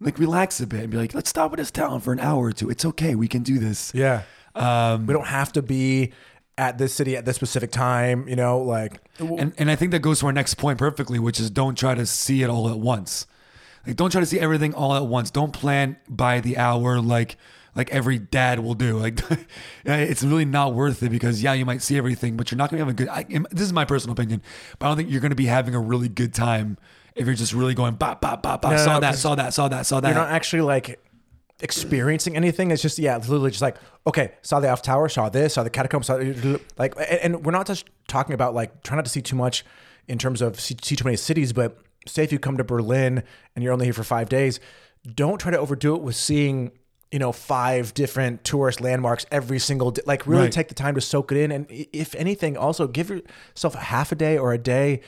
like 0.00 0.18
relax 0.18 0.60
a 0.60 0.66
bit 0.66 0.80
and 0.82 0.90
be 0.90 0.96
like, 0.98 1.14
let's 1.14 1.30
stop 1.30 1.52
at 1.52 1.58
this 1.58 1.70
town 1.70 2.00
for 2.00 2.12
an 2.12 2.20
hour 2.20 2.44
or 2.44 2.52
two. 2.52 2.68
It's 2.68 2.84
okay. 2.84 3.14
We 3.14 3.28
can 3.28 3.42
do 3.42 3.58
this. 3.58 3.92
Yeah. 3.94 4.22
Um, 4.54 5.06
We 5.06 5.14
don't 5.14 5.26
have 5.26 5.52
to 5.54 5.62
be 5.62 6.12
at 6.58 6.78
this 6.78 6.92
city 6.94 7.16
at 7.16 7.24
this 7.24 7.36
specific 7.36 7.70
time. 7.70 8.28
You 8.28 8.36
know, 8.36 8.60
like 8.60 9.00
and 9.38 9.52
and 9.58 9.70
I 9.70 9.76
think 9.76 9.92
that 9.92 10.00
goes 10.00 10.20
to 10.20 10.26
our 10.26 10.32
next 10.32 10.54
point 10.54 10.78
perfectly, 10.78 11.18
which 11.18 11.40
is 11.40 11.50
don't 11.50 11.76
try 11.76 11.94
to 11.94 12.06
see 12.06 12.42
it 12.42 12.50
all 12.50 12.68
at 12.68 12.78
once. 12.78 13.26
Like 13.86 13.96
don't 13.96 14.10
try 14.10 14.20
to 14.20 14.26
see 14.26 14.38
everything 14.38 14.74
all 14.74 14.94
at 14.94 15.06
once. 15.06 15.30
Don't 15.30 15.52
plan 15.52 15.96
by 16.08 16.40
the 16.40 16.58
hour 16.58 17.00
like 17.00 17.36
like 17.74 17.90
every 17.90 18.18
dad 18.18 18.60
will 18.60 18.74
do. 18.74 18.98
Like 18.98 19.20
it's 19.84 20.22
really 20.22 20.44
not 20.44 20.74
worth 20.74 21.02
it 21.02 21.10
because 21.10 21.42
yeah, 21.42 21.52
you 21.52 21.64
might 21.64 21.82
see 21.82 21.96
everything, 21.96 22.36
but 22.36 22.50
you're 22.50 22.58
not 22.58 22.70
gonna 22.70 22.84
have 22.84 22.88
a 22.88 22.94
good. 22.94 23.08
I, 23.08 23.24
this 23.50 23.62
is 23.62 23.72
my 23.72 23.84
personal 23.84 24.12
opinion, 24.12 24.42
but 24.78 24.86
I 24.86 24.88
don't 24.90 24.96
think 24.96 25.10
you're 25.10 25.20
gonna 25.20 25.34
be 25.34 25.46
having 25.46 25.74
a 25.74 25.80
really 25.80 26.08
good 26.08 26.34
time 26.34 26.78
if 27.14 27.26
you're 27.26 27.34
just 27.34 27.52
really 27.52 27.74
going 27.74 27.94
bop 27.94 28.20
bop 28.20 28.42
bop 28.42 28.62
bop. 28.62 28.72
No, 28.72 28.78
saw 28.78 28.94
no, 28.94 29.00
that, 29.00 29.16
saw 29.16 29.34
that, 29.34 29.54
saw 29.54 29.68
that, 29.68 29.86
saw 29.86 30.00
that. 30.00 30.08
you're 30.08 30.16
not 30.16 30.30
actually 30.30 30.62
like 30.62 31.00
experiencing 31.60 32.36
anything. 32.36 32.70
It's 32.70 32.82
just 32.82 32.98
yeah, 32.98 33.16
literally 33.16 33.50
just 33.50 33.62
like 33.62 33.76
okay, 34.06 34.32
saw 34.42 34.60
the 34.60 34.68
Eiffel 34.70 34.82
Tower, 34.82 35.08
saw 35.08 35.28
this, 35.28 35.54
saw 35.54 35.62
the 35.62 35.70
catacombs, 35.70 36.06
saw 36.06 36.20
like, 36.76 36.94
and, 36.96 37.34
and 37.34 37.44
we're 37.44 37.52
not 37.52 37.66
just 37.66 37.86
talking 38.08 38.34
about 38.34 38.54
like 38.54 38.82
trying 38.82 38.98
not 38.98 39.04
to 39.04 39.10
see 39.10 39.22
too 39.22 39.36
much 39.36 39.64
in 40.08 40.18
terms 40.18 40.42
of 40.42 40.60
see, 40.60 40.76
see 40.82 40.96
too 40.96 41.04
many 41.04 41.16
cities, 41.16 41.52
but 41.52 41.78
say 42.06 42.24
if 42.24 42.32
you 42.32 42.38
come 42.38 42.56
to 42.56 42.64
Berlin 42.64 43.22
and 43.54 43.62
you're 43.62 43.72
only 43.72 43.86
here 43.86 43.94
for 43.94 44.04
five 44.04 44.28
days, 44.28 44.60
don't 45.14 45.38
try 45.38 45.50
to 45.50 45.58
overdo 45.58 45.94
it 45.94 46.02
with 46.02 46.16
seeing. 46.16 46.72
You 47.14 47.20
know, 47.20 47.30
five 47.30 47.94
different 47.94 48.42
tourist 48.42 48.80
landmarks 48.80 49.24
every 49.30 49.60
single 49.60 49.92
day. 49.92 50.02
Like, 50.04 50.26
really 50.26 50.44
Right. 50.44 50.52
take 50.52 50.66
the 50.66 50.74
time 50.74 50.96
to 50.96 51.00
soak 51.00 51.30
it 51.30 51.38
in. 51.38 51.52
And 51.52 51.66
if 51.70 52.12
anything, 52.16 52.56
also 52.56 52.88
give 52.88 53.08
yourself 53.08 53.76
a 53.76 53.84
half 53.94 54.10
a 54.10 54.16
day 54.16 54.36
or 54.36 54.52
a 54.52 54.58
day 54.58 55.00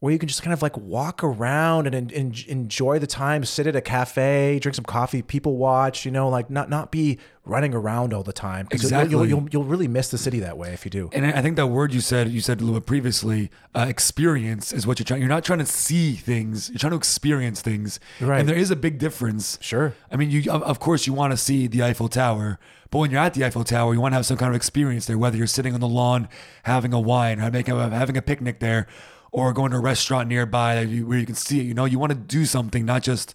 where 0.00 0.12
you 0.12 0.18
can 0.18 0.28
just 0.28 0.42
kind 0.42 0.52
of 0.54 0.62
like 0.62 0.76
walk 0.76 1.24
around 1.24 1.86
and, 1.92 2.12
en- 2.12 2.34
enjoy 2.46 3.00
the 3.00 3.06
time, 3.06 3.44
sit 3.44 3.66
at 3.66 3.74
a 3.74 3.80
cafe, 3.80 4.58
drink 4.60 4.76
some 4.76 4.84
coffee, 4.84 5.22
people 5.22 5.56
watch, 5.56 6.04
you 6.04 6.10
know, 6.12 6.28
like 6.28 6.48
not 6.50 6.70
not 6.70 6.92
be 6.92 7.18
running 7.44 7.74
around 7.74 8.12
all 8.14 8.22
the 8.22 8.32
time. 8.32 8.66
'Cause 8.66 8.82
you'll- 8.82 8.88
Exactly. 9.00 9.10
You'll, 9.10 9.26
you'll, 9.26 9.48
you'll 9.50 9.64
really 9.64 9.88
miss 9.88 10.08
the 10.10 10.18
city 10.18 10.38
that 10.40 10.56
way 10.56 10.72
if 10.72 10.84
you 10.84 10.90
do. 10.90 11.08
And 11.12 11.26
I 11.26 11.42
think 11.42 11.56
that 11.56 11.66
word 11.68 11.92
you 11.92 12.00
said, 12.00 12.28
you 12.30 12.40
said 12.40 12.60
a 12.60 12.64
little 12.64 12.78
bit 12.78 12.86
previously, 12.86 13.50
uh, 13.74 13.86
experience 13.88 14.72
is 14.72 14.86
what 14.86 14.98
you're 14.98 15.04
trying. 15.04 15.20
You're 15.20 15.28
not 15.30 15.44
trying 15.44 15.58
to 15.60 15.66
see 15.66 16.12
things. 16.14 16.68
You're 16.68 16.78
trying 16.78 16.92
to 16.92 16.96
experience 16.96 17.60
things. 17.60 17.98
Right. 18.20 18.38
And 18.40 18.48
there 18.48 18.56
is 18.56 18.70
a 18.70 18.76
big 18.76 18.98
difference. 18.98 19.58
Sure. 19.60 19.94
I 20.12 20.16
mean, 20.16 20.30
you 20.30 20.50
of, 20.52 20.62
of 20.62 20.78
course 20.78 21.06
you 21.06 21.12
want 21.12 21.32
to 21.32 21.36
see 21.36 21.66
the 21.66 21.82
Eiffel 21.82 22.08
Tower, 22.08 22.58
but 22.90 22.98
when 22.98 23.10
you're 23.10 23.20
at 23.20 23.34
the 23.34 23.44
Eiffel 23.44 23.64
Tower, 23.64 23.94
you 23.94 24.00
want 24.00 24.12
to 24.12 24.16
have 24.16 24.26
some 24.26 24.36
kind 24.36 24.50
of 24.50 24.56
experience 24.56 25.06
there. 25.06 25.18
Whether 25.18 25.38
you're 25.38 25.46
sitting 25.46 25.74
on 25.74 25.80
the 25.80 25.88
lawn 25.88 26.28
having 26.64 26.92
a 26.92 27.00
wine, 27.00 27.40
or 27.40 27.50
making 27.50 27.76
having 27.76 28.16
a 28.16 28.22
picnic 28.22 28.60
there, 28.60 28.86
or 29.32 29.52
going 29.52 29.70
to 29.72 29.76
a 29.76 29.80
restaurant 29.80 30.28
nearby 30.28 30.80
you, 30.82 31.06
where 31.06 31.18
you 31.18 31.26
can 31.26 31.34
see 31.34 31.60
it. 31.60 31.64
You 31.64 31.74
know, 31.74 31.84
you 31.84 31.98
want 31.98 32.12
to 32.12 32.18
do 32.18 32.44
something, 32.44 32.84
not 32.84 33.02
just 33.02 33.34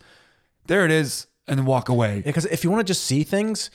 there 0.68 0.86
it 0.86 0.92
is 0.92 1.28
and 1.48 1.60
then 1.60 1.66
walk 1.66 1.90
away. 1.90 2.22
Because 2.26 2.46
if 2.46 2.64
you 2.64 2.72
want 2.72 2.86
to 2.86 2.90
just 2.90 3.04
see 3.04 3.24
things, 3.24 3.70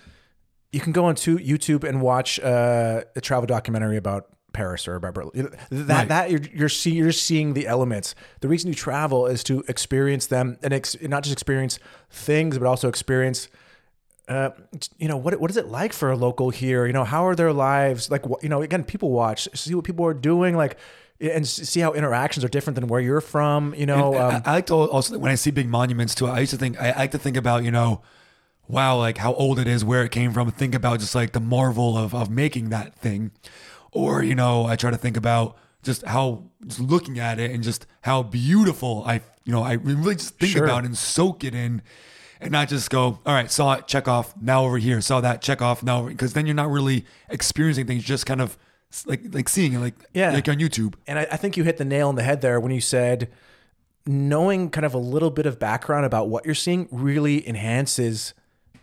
you 0.73 0.81
can 0.81 0.93
go 0.93 1.05
onto 1.05 1.39
YouTube 1.39 1.85
and 1.85 2.01
watch 2.03 2.41
uh, 2.41 3.03
a 3.17 3.21
travel 3.21 3.47
documentary 3.47 3.97
about 3.97 4.27
Paris 4.53 4.89
or 4.89 4.95
about 4.97 5.15
Berlin. 5.15 5.55
That 5.71 5.89
Right. 5.99 6.09
that 6.09 6.31
you're 6.31 6.41
you're, 6.53 6.69
see, 6.69 6.93
you're 6.93 7.13
seeing 7.13 7.55
the 7.55 7.67
elements. 7.67 8.15
The 8.41 8.49
reason 8.49 8.69
you 8.69 8.75
travel 8.75 9.27
is 9.27 9.45
to 9.45 9.63
experience 9.69 10.27
them 10.27 10.59
and 10.63 10.73
ex, 10.73 10.97
not 11.03 11.23
just 11.23 11.33
experience 11.33 11.79
things, 12.11 12.59
but 12.59 12.67
also 12.67 12.89
experience. 12.89 13.49
Uh, 14.27 14.51
you 14.99 15.09
know 15.09 15.17
what? 15.17 15.39
What 15.41 15.51
is 15.51 15.57
it 15.57 15.69
like 15.69 15.93
for 15.93 16.11
a 16.11 16.17
local 16.17 16.51
here? 16.51 16.87
You 16.87 16.93
know, 16.93 17.05
how 17.05 17.27
are 17.27 17.35
their 17.35 17.53
lives? 17.53 18.11
Like, 18.11 18.25
you 18.43 18.49
know, 18.49 18.61
again, 18.63 18.85
people 18.85 19.11
watch, 19.11 19.49
see 19.55 19.75
what 19.75 19.85
people 19.85 20.05
are 20.05 20.13
doing, 20.15 20.55
like, 20.55 20.77
and 21.21 21.47
see 21.47 21.81
how 21.81 21.93
interactions 21.95 22.45
are 22.45 22.49
different 22.49 22.77
than 22.77 22.87
where 22.89 23.01
you're 23.01 23.21
from. 23.21 23.75
You 23.75 23.87
know, 23.87 24.15
And 24.15 24.37
um, 24.37 24.43
I, 24.45 24.51
I 24.51 24.55
like 24.55 24.67
to 24.67 24.75
also 24.75 25.19
when 25.19 25.31
I 25.33 25.35
see 25.35 25.51
big 25.51 25.69
monuments 25.69 26.15
too. 26.15 26.27
I 26.27 26.41
used 26.41 26.51
to 26.53 26.59
think 26.59 26.81
I, 26.81 26.91
I 26.91 26.99
like 26.99 27.11
to 27.13 27.19
think 27.19 27.37
about 27.37 27.65
you 27.65 27.71
know, 27.71 28.03
wow, 28.69 28.97
like 28.99 29.19
how 29.19 29.35
old 29.35 29.59
it 29.59 29.67
is, 29.67 29.85
where 29.85 30.05
it 30.05 30.11
came 30.13 30.33
from. 30.33 30.51
Think 30.51 30.75
about 30.75 31.01
just 31.01 31.15
like 31.15 31.33
the 31.33 31.41
marvel 31.41 31.97
of 31.97 32.15
of 32.15 32.31
making 32.31 32.69
that 32.71 32.95
thing, 32.95 33.33
or 33.93 34.23
you 34.23 34.35
know, 34.35 34.67
I 34.67 34.77
try 34.77 34.91
to 34.91 34.97
think 34.97 35.17
about 35.17 35.57
just 35.83 36.05
how 36.05 36.45
just 36.67 36.81
looking 36.81 37.19
at 37.19 37.39
it 37.39 37.51
and 37.51 37.63
just 37.63 37.87
how 38.03 38.23
beautiful 38.23 39.03
I 39.07 39.23
you 39.45 39.53
know 39.53 39.63
I 39.63 39.75
really 39.75 40.15
just 40.17 40.39
think 40.39 40.53
Sure. 40.53 40.65
about 40.65 40.85
and 40.85 40.97
soak 40.97 41.45
it 41.45 41.55
in. 41.55 41.83
And 42.41 42.53
not 42.53 42.69
just 42.69 42.89
go, 42.89 43.19
all 43.27 43.35
right, 43.35 43.51
saw 43.51 43.73
it, 43.73 43.89
check 43.89 44.07
off, 44.07 44.33
now 44.41 44.63
over 44.65 44.79
here, 44.79 45.01
saw 45.01 45.21
that, 45.23 45.43
check 45.43 45.61
off, 45.61 45.83
now, 45.83 46.07
because 46.07 46.35
then 46.35 46.47
you're 46.47 46.55
not 46.55 46.71
really 46.71 47.05
experiencing 47.29 47.85
things, 47.89 48.05
just 48.05 48.27
kind 48.27 48.41
of 48.41 48.57
like 49.07 49.22
like 49.33 49.48
seeing 49.48 49.74
it, 49.74 49.79
like 49.81 49.94
Yeah. 50.14 50.33
like 50.33 50.48
on 50.48 50.57
YouTube. 50.57 50.94
And 51.07 51.18
I, 51.18 51.27
I 51.33 51.37
think 51.37 51.57
you 51.57 51.64
hit 51.64 51.77
the 51.77 51.85
nail 51.85 52.09
on 52.09 52.14
the 52.14 52.22
head 52.22 52.40
there 52.40 52.59
when 52.61 52.72
you 52.72 52.81
said 52.81 53.31
knowing 54.07 54.70
kind 54.70 54.87
of 54.87 54.94
a 54.94 54.98
little 54.98 55.31
bit 55.31 55.46
of 55.46 55.59
background 55.59 56.07
about 56.07 56.29
what 56.29 56.46
you're 56.46 56.55
seeing 56.55 56.88
really 56.90 57.46
enhances 57.46 58.33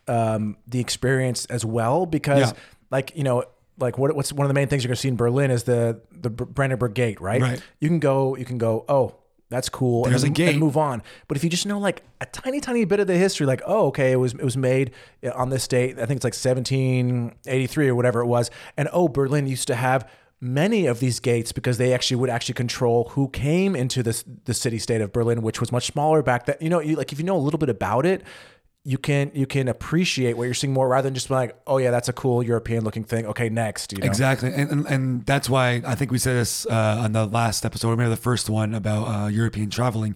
um, 0.08 0.56
the 0.68 0.80
experience 0.80 1.46
as 1.46 1.66
well. 1.66 2.06
Because, 2.06 2.52
Yeah. 2.52 2.58
like, 2.92 3.16
you 3.16 3.24
know, 3.24 3.44
like 3.80 3.98
what, 3.98 4.16
what's 4.16 4.32
one 4.32 4.46
of 4.46 4.50
the 4.50 4.54
main 4.54 4.68
things 4.68 4.84
you're 4.84 4.90
going 4.90 4.96
to 4.96 5.02
see 5.02 5.08
in 5.08 5.16
Berlin 5.16 5.50
is 5.52 5.64
the 5.64 6.00
the 6.12 6.30
Brandenburg 6.30 6.94
Gate, 6.94 7.20
right? 7.20 7.42
Right. 7.42 7.62
You 7.80 7.90
can 7.90 8.00
go, 8.00 8.36
you 8.38 8.46
can 8.46 8.58
go. 8.58 8.86
Oh, 8.88 9.16
that's 9.50 9.70
cool. 9.70 10.06
There's 10.06 10.24
and, 10.24 10.32
a 10.32 10.34
gate. 10.34 10.50
and 10.50 10.60
move 10.60 10.76
on. 10.76 11.04
But 11.28 11.38
if 11.38 11.44
you 11.44 11.50
just 11.50 11.66
know 11.66 11.80
like 11.80 12.04
a 12.20 12.26
tiny, 12.26 12.60
tiny 12.60 12.86
bit 12.86 13.00
of 13.00 13.08
the 13.08 13.18
history, 13.18 13.46
like 13.46 13.62
oh, 13.66 13.88
okay, 13.88 14.12
it 14.12 14.18
was 14.18 14.34
it 14.34 14.44
was 14.44 14.58
made 14.58 14.92
uh, 15.24 15.32
on 15.36 15.50
this 15.50 15.68
date. 15.68 16.00
I 16.00 16.06
think 16.06 16.18
it's 16.18 16.24
like 16.24 16.34
1783 16.34 17.88
or 17.88 17.96
whatever 17.96 18.22
it 18.22 18.26
was. 18.26 18.50
And 18.76 18.90
oh, 18.92 19.08
Berlin 19.08 19.48
used 19.48 19.68
to 19.68 19.76
have 19.76 20.10
many 20.42 20.86
of 20.86 21.00
these 21.00 21.20
gates 21.20 21.52
because 21.52 21.78
they 21.78 21.94
actually 21.94 22.18
would 22.18 22.30
actually 22.30 22.54
control 22.54 23.10
who 23.12 23.30
came 23.30 23.76
into 23.76 24.04
this 24.04 24.24
the 24.46 24.54
city 24.54 24.80
state 24.80 25.02
of 25.02 25.12
Berlin, 25.12 25.42
which 25.42 25.60
was 25.60 25.72
much 25.72 25.88
smaller 25.88 26.22
back 26.22 26.46
then. 26.46 26.56
You 26.60 26.70
know, 26.70 26.80
you, 26.80 26.96
like 26.96 27.12
if 27.12 27.20
you 27.20 27.26
know 27.26 27.38
a 27.38 27.40
little 27.40 27.60
bit 27.60 27.70
about 27.70 28.06
it, 28.06 28.24
you 28.88 29.00
can 29.00 29.32
you 29.34 29.48
can 29.48 29.68
appreciate 29.68 30.38
what 30.38 30.44
you're 30.44 30.54
seeing 30.54 30.72
more 30.72 30.88
rather 30.88 31.08
than 31.08 31.16
just 31.16 31.28
be 31.28 31.34
like, 31.34 31.60
oh 31.66 31.80
yeah, 31.80 31.90
that's 31.90 32.08
a 32.08 32.14
cool 32.14 32.44
European 32.44 32.84
looking 32.84 33.04
thing. 33.04 33.26
Okay, 33.26 33.50
next. 33.50 33.92
You 33.92 33.98
know? 33.98 34.06
Exactly, 34.06 34.54
and, 34.54 34.70
and 34.70 34.86
and 34.86 35.26
that's 35.26 35.50
why 35.50 35.82
I 35.86 35.96
think 35.96 36.12
we 36.12 36.20
said 36.20 36.36
this 36.36 36.68
uh, 36.68 37.02
on 37.04 37.12
the 37.14 37.26
last 37.26 37.66
episode, 37.66 37.90
or 37.90 37.96
maybe 37.98 38.12
the 38.12 38.16
first 38.16 38.48
one 38.48 38.76
about 38.76 39.08
uh, 39.08 39.28
European 39.28 39.72
traveling, 39.72 40.16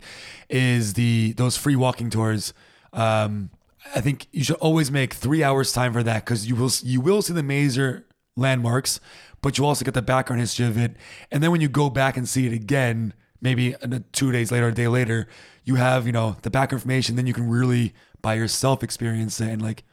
is 0.50 0.94
the 0.94 1.34
those 1.34 1.58
free 1.58 1.76
walking 1.76 2.12
tours. 2.12 2.54
Um, 2.94 3.50
I 3.96 4.02
think 4.02 4.28
you 4.32 4.44
should 4.44 4.58
always 4.58 4.92
make 4.92 5.16
three 5.16 5.44
hours 5.44 5.74
time 5.74 5.92
for 5.92 6.04
that 6.04 6.24
because 6.24 6.48
you 6.48 6.56
will 6.56 6.72
you 6.84 7.02
will 7.02 7.24
see 7.24 7.34
the 7.34 7.42
major 7.42 8.06
landmarks, 8.38 9.00
but 9.42 9.58
you 9.58 9.66
also 9.66 9.84
get 9.84 9.96
the 9.96 10.04
background 10.04 10.42
history 10.42 10.68
of 10.68 10.78
it, 10.78 10.96
and 11.32 11.42
then 11.42 11.50
when 11.50 11.60
you 11.60 11.70
go 11.70 11.90
back 11.90 12.18
and 12.18 12.30
see 12.30 12.46
it 12.46 12.54
again, 12.54 13.16
maybe 13.42 13.74
uh, 13.78 14.00
two 14.12 14.32
days 14.32 14.52
later, 14.52 14.68
a 14.68 14.74
day 14.74 14.88
later, 14.88 15.28
you 15.64 15.74
have 15.76 16.06
you 16.06 16.12
know 16.12 16.38
the 16.44 16.52
back 16.52 16.72
information. 16.72 17.16
Then 17.16 17.26
you 17.26 17.34
can 17.34 17.50
really 17.50 17.96
by 18.22 18.34
yourself 18.36 18.84
experience 18.84 19.40
it 19.42 19.50
and 19.50 19.62
like 19.62 19.84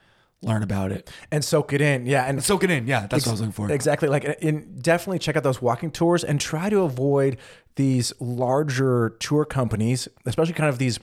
learn 0.43 0.63
about 0.63 0.93
it 0.93 1.11
and 1.33 1.45
soak 1.45 1.73
it 1.73 1.81
in. 1.81 2.07
Yeah, 2.07 2.25
and 2.25 2.43
soak 2.45 2.63
it 2.65 2.71
in. 2.71 2.87
Yeah, 2.87 3.07
that's 3.07 3.25
what 3.27 3.29
I 3.29 3.33
was 3.33 3.41
looking 3.41 3.53
for. 3.53 3.71
Exactly. 3.71 4.09
Like, 4.09 4.25
in, 4.41 4.79
definitely 4.81 5.19
check 5.19 5.37
out 5.37 5.43
those 5.43 5.63
walking 5.63 5.91
tours 5.91 6.23
and 6.25 6.41
try 6.41 6.69
to 6.71 6.81
avoid 6.83 7.39
these 7.77 8.13
larger 8.21 9.17
tour 9.19 9.45
companies, 9.45 10.09
especially 10.27 10.55
kind 10.55 10.69
of 10.69 10.79
these. 10.79 10.99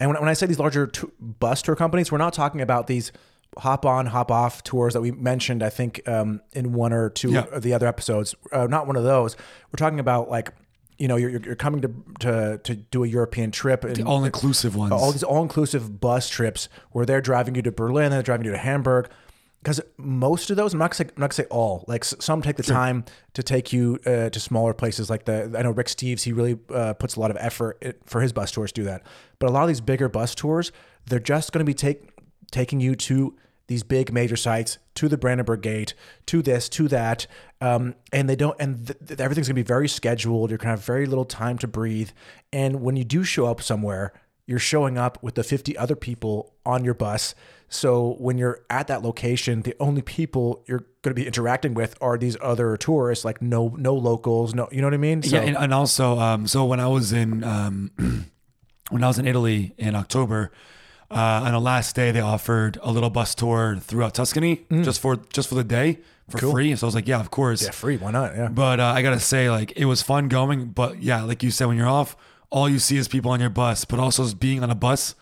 And 0.00 0.10
when, 0.10 0.18
when 0.18 0.28
I 0.28 0.32
say 0.32 0.46
these 0.46 0.58
larger 0.58 0.86
t- 0.86 1.06
bus 1.20 1.62
tour 1.62 1.76
companies, 1.76 2.10
we're 2.10 2.18
not 2.18 2.32
talking 2.32 2.60
about 2.62 2.86
these 2.86 3.12
hop 3.58 3.84
on, 3.84 4.06
hop 4.06 4.30
off 4.30 4.62
tours 4.64 4.94
that 4.94 5.00
we 5.02 5.10
mentioned. 5.10 5.62
I 5.62 5.68
think 5.70 6.06
um, 6.08 6.40
in 6.52 6.72
one 6.72 6.92
or 6.92 7.10
two 7.10 7.32
Yeah. 7.32 7.44
of 7.52 7.62
the 7.62 7.74
other 7.74 7.86
episodes. 7.86 8.34
Uh, 8.50 8.66
not 8.66 8.86
one 8.86 8.96
of 8.96 9.04
those. 9.04 9.36
We're 9.70 9.76
talking 9.78 10.00
about 10.00 10.30
like. 10.30 10.52
You 11.00 11.08
know, 11.08 11.16
you're, 11.16 11.30
you're 11.30 11.56
coming 11.56 11.80
to, 11.80 11.90
to 12.20 12.60
to 12.62 12.74
do 12.74 13.02
a 13.04 13.08
European 13.08 13.50
trip, 13.50 13.84
and 13.84 14.06
All 14.06 14.22
inclusive 14.24 14.76
ones. 14.76 14.92
all 14.92 15.10
these 15.12 15.24
all-inclusive 15.24 16.00
bus 16.00 16.28
trips 16.28 16.68
where 16.92 17.06
they're 17.06 17.22
driving 17.22 17.54
you 17.54 17.62
to 17.62 17.72
Berlin, 17.72 18.10
they're 18.10 18.22
driving 18.22 18.44
you 18.44 18.52
to 18.52 18.58
Hamburg. 18.58 19.08
Because 19.62 19.80
most 19.98 20.50
of 20.50 20.56
those, 20.56 20.72
I'm 20.72 20.78
not 20.78 20.90
gonna 20.90 20.94
say, 20.94 21.04
I'm 21.04 21.20
not 21.20 21.30
gonna 21.30 21.34
say 21.34 21.46
all. 21.50 21.84
Like 21.88 22.04
some 22.04 22.40
take 22.40 22.56
the 22.56 22.62
time 22.62 23.04
to 23.34 23.42
take 23.42 23.72
you 23.72 23.98
uh, 24.06 24.30
to 24.30 24.40
smaller 24.40 24.72
places. 24.72 25.10
Like 25.10 25.24
the 25.24 25.54
I 25.58 25.62
know 25.62 25.70
Rick 25.70 25.88
Steves, 25.88 26.22
he 26.22 26.32
really 26.32 26.58
uh, 26.72 26.94
puts 26.94 27.16
a 27.16 27.20
lot 27.20 27.30
of 27.30 27.36
effort 27.40 27.82
for 28.06 28.20
his 28.22 28.32
bus 28.32 28.50
tours 28.52 28.72
to 28.72 28.80
do 28.80 28.84
that. 28.84 29.02
But 29.38 29.50
a 29.50 29.52
lot 29.52 29.62
of 29.62 29.68
these 29.68 29.82
bigger 29.82 30.08
bus 30.08 30.34
tours, 30.34 30.72
they're 31.06 31.18
just 31.18 31.52
going 31.52 31.60
to 31.60 31.66
be 31.66 31.74
take 31.74 32.10
taking 32.50 32.80
you 32.80 32.94
to 32.94 33.36
these 33.66 33.82
big 33.82 34.12
major 34.12 34.36
sites, 34.36 34.78
to 35.00 35.08
the 35.08 35.16
Brandenburg 35.16 35.62
Gate, 35.62 35.94
to 36.26 36.42
this, 36.42 36.68
to 36.68 36.86
that, 36.88 37.26
um, 37.62 37.94
and 38.12 38.28
they 38.28 38.36
don't. 38.36 38.54
And 38.60 38.86
th- 38.86 38.98
th- 39.06 39.18
everything's 39.18 39.48
going 39.48 39.56
to 39.56 39.62
be 39.62 39.66
very 39.66 39.88
scheduled. 39.88 40.50
You're 40.50 40.58
going 40.58 40.66
to 40.66 40.72
have 40.72 40.84
very 40.84 41.06
little 41.06 41.24
time 41.24 41.56
to 41.58 41.66
breathe. 41.66 42.10
And 42.52 42.82
when 42.82 42.96
you 42.96 43.04
do 43.04 43.24
show 43.24 43.46
up 43.46 43.62
somewhere, 43.62 44.12
you're 44.46 44.58
showing 44.58 44.98
up 44.98 45.22
with 45.22 45.36
the 45.36 45.42
50 45.42 45.74
other 45.78 45.96
people 45.96 46.52
on 46.66 46.84
your 46.84 46.92
bus. 46.92 47.34
So 47.70 48.16
when 48.18 48.36
you're 48.36 48.62
at 48.68 48.88
that 48.88 49.00
location, 49.00 49.62
the 49.62 49.74
only 49.80 50.02
people 50.02 50.64
you're 50.66 50.84
going 51.00 51.14
to 51.14 51.22
be 51.22 51.26
interacting 51.26 51.72
with 51.72 51.96
are 52.02 52.18
these 52.18 52.36
other 52.42 52.76
tourists, 52.76 53.24
like 53.24 53.40
no 53.40 53.74
no 53.78 53.94
locals, 53.94 54.54
no, 54.54 54.68
you 54.70 54.82
know 54.82 54.88
what 54.88 54.94
I 54.94 54.98
mean? 54.98 55.22
So, 55.22 55.36
yeah, 55.36 55.42
and, 55.42 55.56
and 55.56 55.72
also, 55.72 56.18
um, 56.18 56.46
so 56.46 56.66
when 56.66 56.78
I 56.78 56.88
was 56.88 57.14
in 57.14 57.42
um, 57.42 57.90
when 58.90 59.02
I 59.02 59.06
was 59.06 59.18
in 59.18 59.26
Italy 59.26 59.72
in 59.78 59.94
October, 59.94 60.52
uh, 61.10 61.42
on 61.44 61.52
the 61.52 61.60
last 61.60 61.96
day 61.96 62.12
they 62.12 62.20
offered 62.20 62.78
a 62.82 62.92
little 62.92 63.10
bus 63.10 63.34
tour 63.34 63.76
throughout 63.80 64.14
Tuscany 64.14 64.64
just 64.70 65.00
for 65.00 65.16
just 65.32 65.48
for 65.48 65.54
the 65.54 65.64
day 65.64 65.98
for 66.30 66.38
free. 66.38 66.74
So 66.76 66.86
I 66.86 66.88
was 66.88 66.94
like, 66.94 67.08
yeah, 67.08 67.20
of 67.20 67.30
course. 67.30 67.62
Mm. 67.62 67.66
yeah, 67.66 67.70
free, 67.72 67.96
why 67.96 68.10
not? 68.10 68.36
Yeah. 68.36 68.48
But 68.48 68.80
uh, 68.80 68.84
I 68.84 69.02
gotta 69.02 69.20
say, 69.20 69.50
like, 69.50 69.72
it 69.76 69.84
was 69.84 70.02
fun 70.02 70.28
going. 70.28 70.66
But 70.66 71.02
yeah, 71.02 71.22
like 71.22 71.42
you 71.42 71.50
said, 71.50 71.66
when 71.66 71.76
you're 71.76 71.88
off, 71.88 72.16
all 72.50 72.68
you 72.68 72.78
see 72.78 72.96
is 72.96 73.08
people 73.08 73.30
on 73.30 73.40
your 73.40 73.50
bus. 73.50 73.84
But 73.84 73.98
also, 73.98 74.22
as 74.22 74.34
being 74.34 74.62
on 74.62 74.70
a 74.70 74.74
bus 74.74 75.14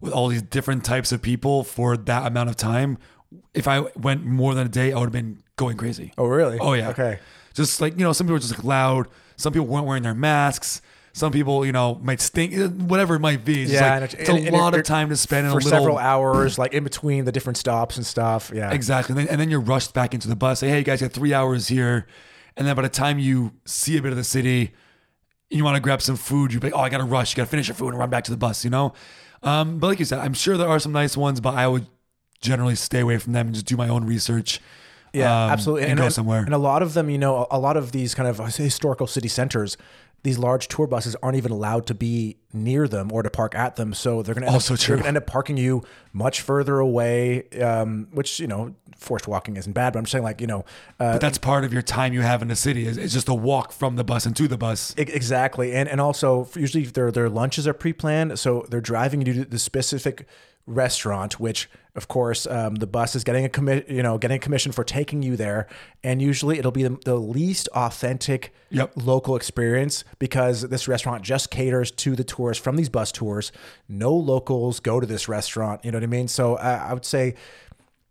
with 0.00 0.12
all 0.12 0.28
these 0.28 0.42
different 0.42 0.84
types 0.84 1.12
of 1.12 1.22
people 1.22 1.64
for 1.64 1.96
that 1.96 2.26
amount 2.26 2.48
of 2.48 2.56
time. 2.56 2.98
If 3.54 3.68
I 3.68 3.80
went 3.96 4.24
more 4.24 4.54
than 4.54 4.66
a 4.66 4.70
day, 4.70 4.92
I 4.92 4.96
would 4.96 5.04
have 5.04 5.12
been 5.12 5.42
going 5.56 5.76
crazy. 5.76 6.12
Oh, 6.18 6.26
really? 6.26 6.58
Oh 6.58 6.72
yeah. 6.72 6.90
Okay. 6.90 7.18
Just 7.54 7.80
like 7.80 7.98
you 7.98 8.04
know, 8.04 8.12
some 8.12 8.26
people 8.26 8.34
were 8.34 8.40
just 8.40 8.56
like 8.56 8.64
loud. 8.64 9.08
Some 9.36 9.52
people 9.52 9.66
weren't 9.66 9.86
wearing 9.86 10.02
their 10.02 10.14
masks. 10.14 10.82
Some 11.12 11.32
people, 11.32 11.66
you 11.66 11.72
know, 11.72 11.98
might 12.02 12.20
stink. 12.20 12.54
Whatever 12.82 13.16
it 13.16 13.20
might 13.20 13.44
be. 13.44 13.62
It's 13.64 13.72
Yeah, 13.72 13.80
like, 13.80 13.92
and 13.92 14.04
it's 14.04 14.14
and- 14.14 14.28
a 14.38 14.46
and 14.46 14.56
lot 14.56 14.72
you're- 14.72 14.80
of 14.80 14.86
time 14.86 15.08
to 15.08 15.16
spend 15.16 15.46
in 15.46 15.52
a 15.52 15.54
for 15.54 15.60
little. 15.60 15.70
several 15.78 15.98
hours, 15.98 16.58
like 16.58 16.72
in 16.72 16.84
between 16.84 17.24
the 17.24 17.32
different 17.32 17.56
stops 17.56 17.96
and 17.96 18.06
stuff. 18.06 18.52
Yeah. 18.54 18.70
Exactly. 18.70 19.12
And 19.14 19.20
then, 19.20 19.28
and 19.28 19.40
then 19.40 19.50
you're 19.50 19.60
rushed 19.60 19.92
back 19.92 20.14
into 20.14 20.28
the 20.28 20.36
bus. 20.36 20.60
Say, 20.60 20.68
hey, 20.68 20.78
you 20.78 20.84
guys 20.84 21.00
got 21.00 21.12
three 21.12 21.34
hours 21.34 21.68
here. 21.68 22.06
And 22.56 22.66
then 22.66 22.76
by 22.76 22.82
the 22.82 22.88
time 22.88 23.18
you 23.18 23.52
see 23.64 23.96
a 23.96 24.02
bit 24.02 24.10
of 24.12 24.16
the 24.16 24.24
city, 24.24 24.72
you 25.50 25.64
want 25.64 25.74
to 25.74 25.80
grab 25.80 26.00
some 26.00 26.16
food. 26.16 26.52
You're 26.52 26.60
like, 26.60 26.74
oh, 26.74 26.80
I 26.80 26.88
got 26.88 26.98
to 26.98 27.04
rush. 27.04 27.32
You 27.32 27.36
got 27.38 27.44
to 27.44 27.50
finish 27.50 27.66
your 27.68 27.74
food 27.74 27.88
and 27.88 27.98
run 27.98 28.10
back 28.10 28.22
to 28.24 28.30
the 28.30 28.36
bus, 28.36 28.62
you 28.64 28.70
know? 28.70 28.92
Um, 29.42 29.78
but 29.80 29.88
like 29.88 29.98
you 29.98 30.04
said, 30.04 30.20
I'm 30.20 30.34
sure 30.34 30.56
there 30.56 30.68
are 30.68 30.78
some 30.78 30.92
nice 30.92 31.16
ones, 31.16 31.40
but 31.40 31.54
I 31.54 31.66
would 31.66 31.86
generally 32.40 32.76
stay 32.76 33.00
away 33.00 33.18
from 33.18 33.32
them 33.32 33.46
and 33.46 33.54
just 33.54 33.66
do 33.66 33.76
my 33.76 33.88
own 33.88 34.04
research. 34.04 34.60
Yeah, 35.12 35.46
um, 35.46 35.50
absolutely. 35.50 35.88
And, 35.88 35.98
go 35.98 36.08
somewhere. 36.08 36.44
And 36.44 36.54
a 36.54 36.58
lot 36.58 36.82
of 36.82 36.94
them, 36.94 37.10
you 37.10 37.18
know, 37.18 37.48
a 37.50 37.58
lot 37.58 37.76
of 37.76 37.90
these 37.90 38.14
kind 38.14 38.28
of 38.28 38.38
historical 38.54 39.08
city 39.08 39.26
centers, 39.28 39.76
these 40.22 40.38
large 40.38 40.68
tour 40.68 40.86
buses 40.86 41.16
aren't 41.22 41.36
even 41.36 41.50
allowed 41.50 41.86
to 41.86 41.94
be 41.94 42.36
near 42.52 42.86
them 42.86 43.10
or 43.12 43.22
to 43.22 43.30
park 43.30 43.54
at 43.54 43.76
them. 43.76 43.94
So 43.94 44.22
they're 44.22 44.34
going 44.34 44.46
to 44.46 44.52
Also 44.52 44.74
up, 44.74 44.80
true. 44.80 44.96
They're 44.96 45.06
end 45.06 45.16
up 45.16 45.26
parking 45.26 45.56
you 45.56 45.82
much 46.12 46.40
further 46.40 46.78
away, 46.78 47.48
um, 47.60 48.08
which 48.12 48.40
you 48.40 48.46
know, 48.46 48.74
forced 48.96 49.26
walking 49.26 49.56
isn't 49.56 49.72
bad. 49.72 49.92
But 49.92 50.00
I'm 50.00 50.06
saying 50.06 50.24
like 50.24 50.40
you 50.40 50.46
know, 50.46 50.60
uh, 50.98 51.12
but 51.12 51.20
that's 51.20 51.38
part 51.38 51.64
of 51.64 51.72
your 51.72 51.82
time 51.82 52.12
you 52.12 52.20
have 52.20 52.42
in 52.42 52.48
the 52.48 52.56
city. 52.56 52.86
Is 52.86 52.98
it's 52.98 53.14
just 53.14 53.28
a 53.28 53.34
walk 53.34 53.72
from 53.72 53.96
the 53.96 54.04
bus 54.04 54.26
and 54.26 54.36
to 54.36 54.46
the 54.46 54.58
bus. 54.58 54.94
Exactly, 54.96 55.72
and 55.74 55.88
and 55.88 56.00
also 56.00 56.48
usually 56.54 56.84
their 56.84 57.10
their 57.10 57.28
lunches 57.28 57.66
are 57.66 57.74
pre-planned, 57.74 58.38
so 58.38 58.66
they're 58.68 58.80
driving 58.80 59.24
you 59.24 59.32
to 59.32 59.44
the 59.44 59.58
specific 59.58 60.26
restaurant, 60.66 61.40
which 61.40 61.68
of 61.94 62.08
course 62.08 62.46
um, 62.46 62.76
the 62.76 62.86
bus 62.86 63.14
is 63.16 63.24
getting 63.24 63.44
a 63.44 63.48
commi- 63.48 63.88
you 63.88 64.02
know 64.02 64.18
getting 64.18 64.36
a 64.36 64.40
commission 64.40 64.72
for 64.72 64.84
taking 64.84 65.22
you 65.22 65.36
there, 65.36 65.66
and 66.02 66.20
usually 66.22 66.58
it'll 66.58 66.70
be 66.72 66.82
the, 66.82 66.98
the 67.04 67.16
least 67.16 67.68
authentic 67.74 68.52
Yep. 68.72 68.92
local 68.94 69.34
experience 69.34 70.04
because 70.20 70.62
this 70.68 70.86
restaurant 70.86 71.24
just 71.24 71.50
caters 71.50 71.90
to 71.90 72.14
the 72.14 72.22
tourists 72.22 72.62
from 72.62 72.76
these 72.76 72.88
bus 72.88 73.10
tours. 73.10 73.50
No 73.88 74.14
locals 74.14 74.78
go 74.78 75.00
to 75.00 75.06
this 75.06 75.28
restaurant, 75.28 75.84
you 75.84 75.90
know 75.90 75.96
what 75.96 76.04
I 76.04 76.06
mean? 76.06 76.28
So 76.28 76.56
I, 76.56 76.90
I 76.90 76.92
would 76.94 77.04
say 77.04 77.34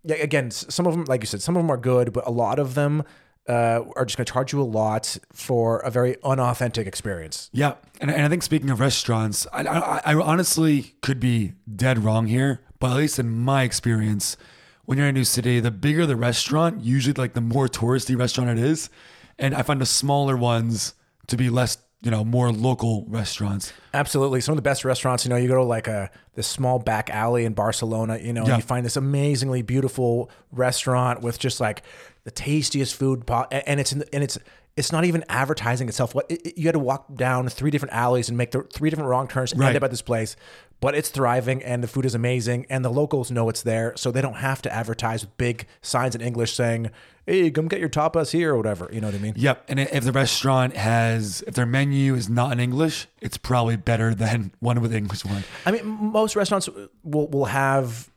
yeah, 0.03 0.15
again, 0.17 0.51
some 0.51 0.85
of 0.85 0.93
them, 0.93 1.05
like 1.05 1.21
you 1.21 1.27
said, 1.27 1.41
some 1.41 1.55
of 1.55 1.63
them 1.63 1.71
are 1.71 1.77
good, 1.77 2.13
but 2.13 2.25
a 2.27 2.31
lot 2.31 2.59
of 2.59 2.73
them 2.75 3.03
uh, 3.47 3.81
are 3.95 4.05
just 4.05 4.17
going 4.17 4.25
to 4.25 4.31
charge 4.31 4.53
you 4.53 4.61
a 4.61 4.63
lot 4.63 5.17
for 5.33 5.79
a 5.79 5.89
very 5.89 6.15
unauthentic 6.23 6.87
experience. 6.87 7.49
Yeah, 7.51 7.75
and, 7.99 8.11
and 8.11 8.25
I 8.25 8.29
think 8.29 8.43
speaking 8.43 8.69
of 8.69 8.79
restaurants, 8.79 9.47
I, 9.51 9.63
I, 9.63 10.01
I 10.05 10.15
honestly 10.15 10.93
could 11.01 11.19
be 11.19 11.53
dead 11.73 11.99
wrong 11.99 12.27
here, 12.27 12.61
but 12.79 12.91
at 12.91 12.97
least 12.97 13.19
in 13.19 13.29
my 13.29 13.63
experience, 13.63 14.37
when 14.85 14.97
you're 14.97 15.07
in 15.07 15.15
a 15.15 15.19
new 15.19 15.23
city, 15.25 15.59
the 15.59 15.71
bigger 15.71 16.05
the 16.05 16.15
restaurant, 16.15 16.81
usually 16.83 17.13
like 17.13 17.33
the 17.33 17.41
more 17.41 17.67
touristy 17.67 18.17
restaurant 18.17 18.49
it 18.49 18.59
is, 18.59 18.89
and 19.37 19.53
I 19.53 19.61
find 19.61 19.79
the 19.79 19.85
smaller 19.85 20.35
ones 20.35 20.93
to 21.27 21.37
be 21.37 21.49
less, 21.49 21.77
you 22.01 22.09
know, 22.09 22.25
more 22.25 22.51
local 22.51 23.05
restaurants. 23.07 23.71
Absolutely, 23.93 24.41
some 24.41 24.53
of 24.53 24.55
the 24.57 24.61
best 24.63 24.83
restaurants. 24.83 25.25
You 25.25 25.29
know, 25.29 25.35
you 25.35 25.47
go 25.47 25.55
to 25.55 25.63
like 25.63 25.87
a 25.87 26.09
this 26.35 26.47
small 26.47 26.79
back 26.79 27.09
alley 27.09 27.45
in 27.45 27.53
Barcelona. 27.53 28.17
You 28.17 28.33
know, 28.33 28.45
Yeah. 28.45 28.53
and 28.55 28.63
you 28.63 28.67
find 28.67 28.85
this 28.85 28.97
amazingly 28.97 29.61
beautiful 29.61 30.29
restaurant 30.51 31.21
with 31.21 31.37
just 31.39 31.59
like 31.59 31.83
the 32.23 32.31
tastiest 32.31 32.95
food, 32.95 33.27
po- 33.27 33.47
and 33.51 33.79
it's 33.79 33.91
in 33.91 33.99
the, 33.99 34.15
and 34.15 34.23
it's 34.23 34.37
it's 34.77 34.91
not 34.93 35.03
even 35.03 35.23
advertising 35.29 35.87
itself. 35.89 36.15
What 36.15 36.25
it, 36.29 36.41
it- 36.47 36.57
you 36.57 36.65
had 36.65 36.73
to 36.73 36.79
walk 36.79 37.13
down 37.15 37.47
three 37.49 37.69
different 37.69 37.93
alleys 37.93 38.29
and 38.29 38.37
make 38.37 38.51
the 38.51 38.61
three 38.63 38.89
different 38.89 39.09
wrong 39.09 39.27
turns 39.27 39.51
and 39.51 39.59
Right. 39.61 39.67
end 39.69 39.77
up 39.77 39.83
at 39.83 39.91
this 39.91 40.01
place. 40.01 40.35
But 40.81 40.95
it's 40.95 41.09
thriving 41.09 41.61
and 41.61 41.83
the 41.83 41.87
food 41.87 42.05
is 42.05 42.15
amazing 42.15 42.65
and 42.69 42.85
the 42.85 42.89
locals 42.89 43.29
know 43.31 43.49
it's 43.49 43.63
there, 43.63 43.93
so 43.97 44.11
they 44.11 44.21
don't 44.21 44.35
have 44.35 44.61
to 44.61 44.73
advertise 44.73 45.25
with 45.25 45.35
big 45.37 45.67
signs 45.81 46.15
in 46.15 46.21
English 46.21 46.53
saying, 46.53 46.89
"Hey, 47.25 47.51
come 47.51 47.67
get 47.67 47.79
your 47.79 47.89
tapas 47.89 48.31
here" 48.31 48.53
or 48.53 48.57
whatever. 48.57 48.89
You 48.91 49.01
know 49.01 49.07
what 49.07 49.15
I 49.15 49.19
mean? 49.19 49.33
Yep, 49.35 49.65
and 49.67 49.79
if 49.79 50.03
the 50.05 50.13
restaurant 50.13 50.77
has, 50.77 51.43
if 51.47 51.53
their 51.53 51.65
menu 51.65 52.15
is 52.15 52.29
not 52.29 52.53
in 52.53 52.59
English, 52.59 53.07
it's 53.21 53.37
probably 53.37 53.75
better 53.75 54.15
than 54.15 54.51
one 54.59 54.79
with 54.81 54.93
English 54.93 55.25
one. 55.25 55.43
I 55.65 55.71
mean, 55.71 55.85
most 55.85 56.35
restaurants 56.35 56.69
will 57.03 57.27
will 57.27 57.45
have 57.45 58.09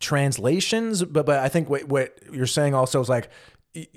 translations, 0.00 1.04
but 1.04 1.26
but 1.26 1.38
I 1.38 1.48
think 1.48 1.68
what 1.68 1.84
what 1.84 2.18
you're 2.32 2.46
saying 2.46 2.74
also 2.74 3.00
is 3.00 3.08
like 3.08 3.28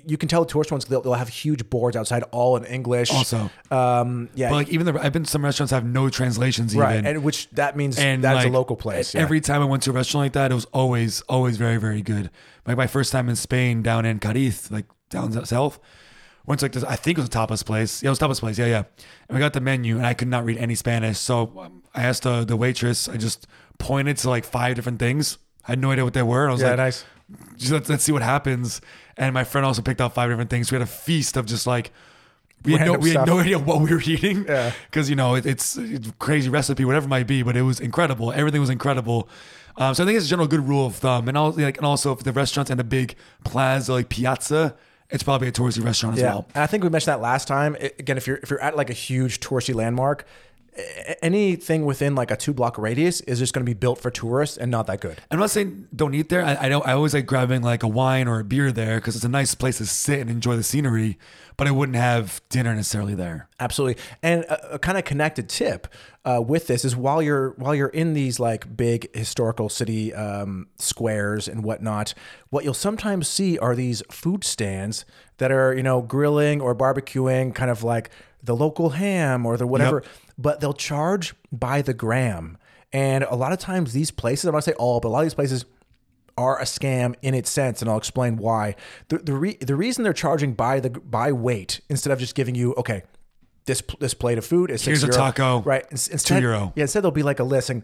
you 0.06 0.16
can 0.16 0.28
tell 0.28 0.44
the 0.44 0.50
tourist 0.50 0.70
ones 0.70 0.84
they'll, 0.84 1.00
they'll 1.00 1.14
have 1.14 1.28
huge 1.28 1.68
boards 1.70 1.96
outside 1.96 2.22
all 2.32 2.56
in 2.56 2.64
English. 2.64 3.10
Also. 3.12 3.50
um, 3.70 4.28
yeah, 4.34 4.48
But 4.50 4.54
like 4.56 4.68
even 4.68 4.86
the, 4.86 5.00
I've 5.00 5.12
been 5.12 5.24
to 5.24 5.30
some 5.30 5.44
restaurants 5.44 5.70
have 5.72 5.84
no 5.84 6.08
translations 6.08 6.74
right, 6.76 6.94
even. 6.98 7.06
and 7.06 7.24
which 7.24 7.48
that 7.50 7.76
means 7.76 7.98
and 7.98 8.22
that's 8.22 8.36
like, 8.44 8.48
a 8.48 8.50
local 8.50 8.76
place. 8.76 9.14
yeah. 9.14 9.22
Every 9.22 9.40
time 9.40 9.62
I 9.62 9.64
went 9.64 9.82
to 9.84 9.90
a 9.90 9.92
restaurant 9.94 10.24
like 10.26 10.32
that, 10.34 10.50
it 10.50 10.54
was 10.54 10.66
always, 10.66 11.20
always 11.22 11.56
very, 11.56 11.76
very 11.78 12.02
good. 12.02 12.30
Like 12.66 12.76
my 12.76 12.86
first 12.86 13.12
time 13.12 13.28
in 13.28 13.36
Spain, 13.36 13.82
down 13.82 14.04
in 14.04 14.18
Cadiz, 14.18 14.70
like 14.70 14.86
down 15.08 15.44
south. 15.46 15.78
Went 16.46 16.60
to 16.60 16.64
like 16.64 16.72
this, 16.72 16.84
I 16.84 16.96
think 16.96 17.18
it 17.18 17.20
was 17.20 17.28
a 17.28 17.30
tapas 17.32 17.64
place. 17.64 18.02
Yeah, 18.02 18.08
it 18.08 18.10
was 18.10 18.18
tapas 18.18 18.40
place. 18.40 18.58
Yeah, 18.58 18.66
yeah. 18.66 18.82
And 19.28 19.36
we 19.36 19.38
got 19.40 19.52
the 19.52 19.60
menu, 19.60 19.98
and 19.98 20.06
I 20.06 20.14
could 20.14 20.28
not 20.28 20.44
read 20.44 20.56
any 20.56 20.74
Spanish. 20.74 21.18
So 21.18 21.52
um, 21.58 21.82
I 21.94 22.02
asked 22.04 22.22
the, 22.22 22.44
the 22.44 22.56
waitress. 22.56 23.08
I 23.08 23.18
just 23.18 23.46
pointed 23.78 24.16
to 24.18 24.30
like 24.30 24.44
five 24.44 24.74
different 24.74 24.98
things. 24.98 25.36
I 25.68 25.72
had 25.72 25.78
no 25.80 25.90
idea 25.90 26.02
what 26.04 26.14
they 26.14 26.22
were. 26.22 26.48
I 26.48 26.52
was 26.52 26.62
Yeah, 26.62 26.68
like, 26.68 26.76
nice. 26.78 27.04
just 27.56 27.72
let's, 27.72 27.88
let's 27.90 28.04
see 28.04 28.12
what 28.12 28.22
happens. 28.22 28.80
And 29.20 29.34
my 29.34 29.44
friend 29.44 29.64
also 29.66 29.82
picked 29.82 30.00
out 30.00 30.14
five 30.14 30.30
different 30.30 30.50
things. 30.50 30.72
We 30.72 30.76
had 30.76 30.82
a 30.82 30.86
feast 30.86 31.36
of 31.36 31.44
just 31.46 31.66
like 31.66 31.92
we 32.64 32.72
had, 32.72 32.86
no, 32.86 32.94
we 32.94 33.10
had 33.10 33.26
no 33.26 33.38
idea 33.38 33.58
what 33.58 33.80
we 33.82 33.90
were 33.94 34.00
eating. 34.04 34.44
Yeah. 34.48 34.72
Because 34.90 35.08
you 35.10 35.14
know 35.16 35.34
it, 35.34 35.44
it's, 35.46 35.76
it's 35.76 36.10
crazy 36.18 36.48
recipe, 36.48 36.84
whatever 36.84 37.04
it 37.04 37.10
might 37.10 37.26
be, 37.26 37.42
but 37.42 37.56
it 37.56 37.62
was 37.62 37.80
incredible. 37.80 38.32
Everything 38.32 38.60
was 38.60 38.70
incredible. 38.70 39.28
Um, 39.76 39.94
so 39.94 40.02
I 40.02 40.06
think 40.06 40.16
it's 40.16 40.26
a 40.26 40.28
general 40.28 40.48
good 40.48 40.66
rule 40.66 40.86
of 40.86 40.96
thumb. 40.96 41.28
And 41.28 41.36
also, 41.38 41.60
like, 41.60 41.76
and 41.76 41.86
also 41.86 42.12
if 42.12 42.20
the 42.24 42.32
restaurants 42.32 42.70
and 42.70 42.80
the 42.80 42.84
big 42.84 43.14
plaza 43.44 43.92
like 43.92 44.08
piazza, 44.08 44.74
it's 45.10 45.22
probably 45.22 45.48
a 45.48 45.52
touristy 45.52 45.84
restaurant 45.84 46.16
as 46.16 46.22
Yeah, 46.22 46.30
well. 46.34 46.46
and 46.54 46.62
I 46.62 46.66
think 46.66 46.82
we 46.82 46.88
mentioned 46.88 47.12
that 47.12 47.20
last 47.20 47.46
time. 47.46 47.76
I- 47.80 47.92
again, 47.98 48.16
if 48.16 48.26
you're 48.26 48.36
if 48.38 48.48
you're 48.50 48.60
at 48.62 48.76
like 48.76 48.90
a 48.90 48.94
huge 48.94 49.40
touristy 49.40 49.74
landmark, 49.74 50.24
anything 51.22 51.84
within 51.84 52.14
like 52.14 52.30
a 52.30 52.36
two 52.36 52.52
block 52.52 52.78
radius 52.78 53.20
is 53.22 53.38
just 53.38 53.54
going 53.54 53.64
to 53.64 53.70
be 53.70 53.74
built 53.74 54.00
for 54.00 54.10
tourists 54.10 54.56
and 54.56 54.70
not 54.70 54.86
that 54.86 55.00
good. 55.00 55.18
I'm 55.30 55.38
not 55.38 55.50
saying 55.50 55.88
don't 55.94 56.14
eat 56.14 56.28
there. 56.28 56.44
I, 56.44 56.66
I 56.66 56.68
don't. 56.68 56.86
I 56.86 56.92
always 56.92 57.14
like 57.14 57.26
grabbing 57.26 57.62
like 57.62 57.82
a 57.82 57.88
wine 57.88 58.28
or 58.28 58.40
a 58.40 58.44
beer 58.44 58.72
there 58.72 58.96
because 58.96 59.16
it's 59.16 59.24
a 59.24 59.28
nice 59.28 59.54
place 59.54 59.78
to 59.78 59.86
sit 59.86 60.20
and 60.20 60.30
enjoy 60.30 60.56
the 60.56 60.62
scenery. 60.62 61.18
But 61.56 61.66
I 61.66 61.72
wouldn't 61.72 61.96
have 61.96 62.40
dinner 62.48 62.74
necessarily 62.74 63.14
there. 63.14 63.48
Absolutely. 63.58 64.02
And 64.22 64.44
a, 64.44 64.74
a 64.74 64.78
kind 64.78 64.96
of 64.96 65.04
connected 65.04 65.48
tip 65.48 65.88
uh, 66.24 66.42
with 66.46 66.66
this 66.66 66.84
is 66.84 66.96
while 66.96 67.22
you're 67.22 67.50
while 67.50 67.74
you're 67.74 67.88
in 67.88 68.14
these 68.14 68.40
like 68.40 68.76
big 68.76 69.14
historical 69.14 69.68
city 69.68 70.14
um, 70.14 70.68
squares 70.78 71.48
and 71.48 71.64
whatnot, 71.64 72.14
what 72.50 72.64
you'll 72.64 72.74
sometimes 72.74 73.28
see 73.28 73.58
are 73.58 73.74
these 73.74 74.02
food 74.10 74.44
stands 74.44 75.04
that 75.38 75.50
are 75.50 75.74
you 75.74 75.82
know 75.82 76.02
grilling 76.02 76.60
or 76.60 76.74
barbecuing, 76.74 77.54
kind 77.54 77.70
of 77.70 77.82
like 77.82 78.10
the 78.42 78.54
local 78.56 78.90
ham 78.90 79.46
or 79.46 79.56
the 79.56 79.66
whatever, 79.66 80.02
but 80.38 80.60
they'll 80.60 80.72
charge 80.72 81.34
by 81.52 81.82
the 81.82 81.94
gram. 81.94 82.56
And 82.92 83.24
a 83.24 83.36
lot 83.36 83.52
of 83.52 83.58
times 83.58 83.92
these 83.92 84.10
places, 84.10 84.46
I'm 84.46 84.54
not 84.54 84.64
say 84.64 84.72
all, 84.72 85.00
but 85.00 85.08
a 85.08 85.10
lot 85.10 85.20
of 85.20 85.26
these 85.26 85.34
places 85.34 85.64
are 86.36 86.58
a 86.58 86.64
scam 86.64 87.14
in 87.22 87.34
its 87.34 87.50
sense, 87.50 87.82
and 87.82 87.90
I'll 87.90 87.98
explain 87.98 88.36
why. 88.36 88.74
The 89.08 89.18
the, 89.18 89.34
re, 89.34 89.56
the 89.60 89.76
reason 89.76 90.04
they're 90.04 90.12
charging 90.12 90.54
by 90.54 90.80
the 90.80 90.90
by 90.90 91.32
weight 91.32 91.80
instead 91.88 92.12
of 92.12 92.18
just 92.18 92.34
giving 92.34 92.54
you 92.54 92.74
okay, 92.74 93.02
this 93.66 93.82
this 94.00 94.14
plate 94.14 94.38
of 94.38 94.44
food 94.44 94.70
is 94.70 94.84
Here's 94.84 95.04
a 95.04 95.08
taco, 95.08 95.60
right? 95.60 95.84
In- 95.84 95.98
Instead, 96.10 96.42
euro. 96.42 96.72
Yeah, 96.74 96.82
instead 96.82 97.02
there'll 97.02 97.12
be 97.12 97.22
like 97.22 97.40
a 97.40 97.44
list 97.44 97.70
and 97.70 97.82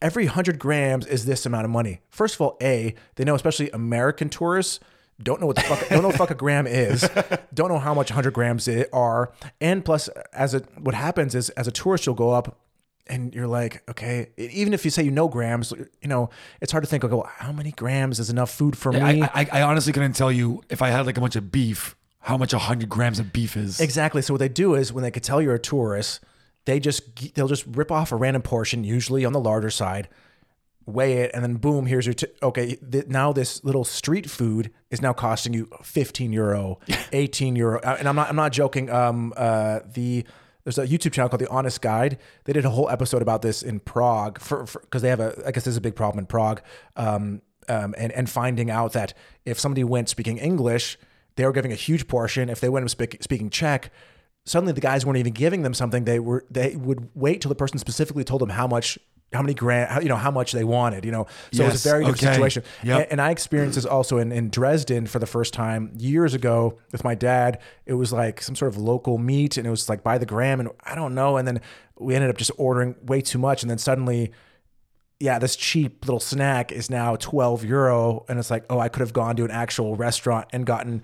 every 0.00 0.26
hundred 0.26 0.58
grams 0.58 1.06
is 1.06 1.26
this 1.26 1.46
amount 1.46 1.64
of 1.64 1.70
money. 1.70 2.00
First 2.08 2.36
of 2.36 2.40
all, 2.40 2.56
a 2.60 2.94
they 3.16 3.24
know 3.24 3.34
especially 3.34 3.70
American 3.70 4.28
tourists 4.28 4.80
don't 5.22 5.40
know 5.40 5.46
what 5.46 5.56
the 5.56 5.62
fuck 5.62 5.88
don't 5.88 6.02
know 6.02 6.08
what 6.08 6.16
fuck 6.16 6.30
a 6.30 6.34
gram 6.34 6.66
is, 6.66 7.08
don't 7.54 7.68
know 7.68 7.78
how 7.78 7.94
much 7.94 8.10
hundred 8.10 8.34
grams 8.34 8.68
it 8.68 8.88
are, 8.92 9.32
and 9.60 9.84
plus 9.84 10.08
as 10.32 10.54
a 10.54 10.60
what 10.78 10.94
happens 10.94 11.34
is 11.34 11.50
as 11.50 11.66
a 11.66 11.72
tourist 11.72 12.06
you'll 12.06 12.14
go 12.14 12.30
up 12.30 12.58
and 13.08 13.34
you're 13.34 13.46
like, 13.46 13.82
okay, 13.88 14.30
even 14.36 14.74
if 14.74 14.84
you 14.84 14.90
say 14.90 15.02
you 15.02 15.10
know 15.10 15.28
grams, 15.28 15.72
you 16.02 16.08
know, 16.08 16.28
it's 16.60 16.72
hard 16.72 16.82
to 16.82 16.90
think, 16.90 17.04
okay, 17.04 17.14
well, 17.14 17.30
how 17.36 17.52
many 17.52 17.70
grams 17.70 18.18
is 18.18 18.30
enough 18.30 18.50
food 18.50 18.76
for 18.76 18.92
me? 18.92 19.00
I, 19.22 19.30
I, 19.32 19.48
I 19.52 19.62
honestly 19.62 19.92
couldn't 19.92 20.14
tell 20.14 20.32
you 20.32 20.62
if 20.68 20.82
I 20.82 20.88
had 20.88 21.06
like 21.06 21.16
a 21.16 21.20
bunch 21.20 21.36
of 21.36 21.52
beef, 21.52 21.94
how 22.20 22.36
much 22.36 22.52
hundred 22.52 22.88
grams 22.88 23.18
of 23.18 23.32
beef 23.32 23.56
is. 23.56 23.80
exactly. 23.80 24.22
So 24.22 24.34
what 24.34 24.38
they 24.38 24.48
do 24.48 24.74
is 24.74 24.92
when 24.92 25.02
they 25.02 25.10
could 25.10 25.22
tell 25.22 25.40
you're 25.40 25.54
a 25.54 25.58
tourist, 25.58 26.20
they 26.64 26.80
just 26.80 27.34
they'll 27.34 27.48
just 27.48 27.64
rip 27.66 27.92
off 27.92 28.12
a 28.12 28.16
random 28.16 28.42
portion, 28.42 28.82
usually 28.84 29.24
on 29.24 29.32
the 29.32 29.40
larger 29.40 29.70
side, 29.70 30.08
weigh 30.86 31.14
it, 31.18 31.30
and 31.34 31.42
then 31.42 31.54
boom, 31.56 31.86
here's 31.86 32.06
your 32.06 32.14
t- 32.14 32.26
okay. 32.42 32.76
Th- 32.76 33.06
now 33.08 33.32
this 33.32 33.62
little 33.64 33.84
street 33.84 34.30
food 34.30 34.70
is 34.90 35.02
now 35.02 35.12
costing 35.12 35.52
you 35.52 35.68
15 35.82 36.32
euro, 36.32 36.78
18 37.12 37.56
euro, 37.56 37.80
Uh, 37.80 37.96
and 37.98 38.08
I'm 38.08 38.16
not 38.16 38.28
I'm 38.28 38.36
not 38.36 38.52
joking. 38.52 38.88
Um, 38.90 39.32
uh, 39.36 39.80
the 39.92 40.24
there's 40.64 40.78
a 40.78 40.86
YouTube 40.86 41.12
channel 41.12 41.28
called 41.28 41.42
The 41.42 41.48
Honest 41.48 41.80
Guide. 41.80 42.18
They 42.44 42.52
did 42.52 42.64
a 42.64 42.70
whole 42.70 42.88
episode 42.90 43.22
about 43.22 43.42
this 43.42 43.62
in 43.62 43.78
Prague 43.80 44.40
for 44.40 44.64
because 44.80 45.02
they 45.02 45.08
have 45.10 45.20
a 45.20 45.42
I 45.46 45.50
guess 45.52 45.64
there's 45.64 45.76
a 45.76 45.80
big 45.80 45.94
problem 45.96 46.18
in 46.20 46.26
Prague. 46.26 46.60
Um, 46.96 47.42
um, 47.68 47.94
and 47.98 48.12
and 48.12 48.30
finding 48.30 48.70
out 48.70 48.92
that 48.92 49.12
if 49.44 49.58
somebody 49.58 49.84
went 49.84 50.08
speaking 50.08 50.38
English, 50.38 50.98
they 51.36 51.44
were 51.44 51.52
giving 51.52 51.72
a 51.72 51.76
huge 51.76 52.06
portion. 52.08 52.48
If 52.48 52.60
they 52.60 52.68
went 52.68 52.88
speak, 52.90 53.22
speaking 53.22 53.50
Czech, 53.50 53.90
suddenly 54.44 54.72
the 54.72 54.80
guys 54.80 55.04
weren't 55.04 55.18
even 55.18 55.32
giving 55.32 55.62
them 55.62 55.74
something. 55.74 56.04
They 56.04 56.20
were 56.20 56.44
they 56.50 56.76
would 56.76 57.10
wait 57.14 57.40
till 57.40 57.48
the 57.48 57.56
person 57.56 57.78
specifically 57.78 58.24
told 58.24 58.40
them 58.40 58.50
how 58.50 58.66
much. 58.66 58.98
How 59.32 59.42
many 59.42 59.54
grand, 59.54 59.90
how, 59.90 60.00
you 60.00 60.08
know, 60.08 60.16
how 60.16 60.30
much 60.30 60.52
they 60.52 60.64
wanted, 60.64 61.04
you 61.04 61.10
know. 61.10 61.26
So 61.52 61.64
it 61.64 61.72
was 61.72 61.84
a 61.84 61.88
very 61.88 62.04
different 62.04 62.22
okay. 62.22 62.32
situation. 62.34 62.62
Yep. 62.84 63.00
And, 63.00 63.12
and 63.12 63.20
I 63.20 63.30
experienced 63.30 63.74
this 63.74 63.84
also 63.84 64.18
in, 64.18 64.30
in 64.30 64.50
Dresden 64.50 65.06
for 65.06 65.18
the 65.18 65.26
first 65.26 65.52
time 65.52 65.92
years 65.96 66.32
ago 66.32 66.78
with 66.92 67.02
my 67.02 67.14
dad. 67.14 67.60
It 67.86 67.94
was 67.94 68.12
like 68.12 68.40
some 68.40 68.54
sort 68.54 68.72
of 68.72 68.78
local 68.78 69.18
meat 69.18 69.56
and 69.56 69.66
it 69.66 69.70
was 69.70 69.88
like 69.88 70.04
by 70.04 70.18
the 70.18 70.26
gram 70.26 70.60
and 70.60 70.68
I 70.84 70.94
don't 70.94 71.14
know. 71.14 71.36
And 71.36 71.46
then 71.46 71.60
we 71.98 72.14
ended 72.14 72.30
up 72.30 72.36
just 72.36 72.52
ordering 72.56 72.94
way 73.02 73.20
too 73.20 73.38
much. 73.38 73.62
And 73.62 73.70
then 73.70 73.78
suddenly, 73.78 74.32
yeah, 75.18 75.38
this 75.38 75.56
cheap 75.56 76.04
little 76.06 76.20
snack 76.20 76.70
is 76.70 76.88
now 76.88 77.16
12 77.16 77.64
euro. 77.64 78.24
And 78.28 78.38
it's 78.38 78.50
like, 78.50 78.64
oh, 78.70 78.78
I 78.78 78.88
could 78.88 79.00
have 79.00 79.12
gone 79.12 79.34
to 79.36 79.44
an 79.44 79.50
actual 79.50 79.96
restaurant 79.96 80.46
and 80.52 80.64
gotten, 80.64 81.02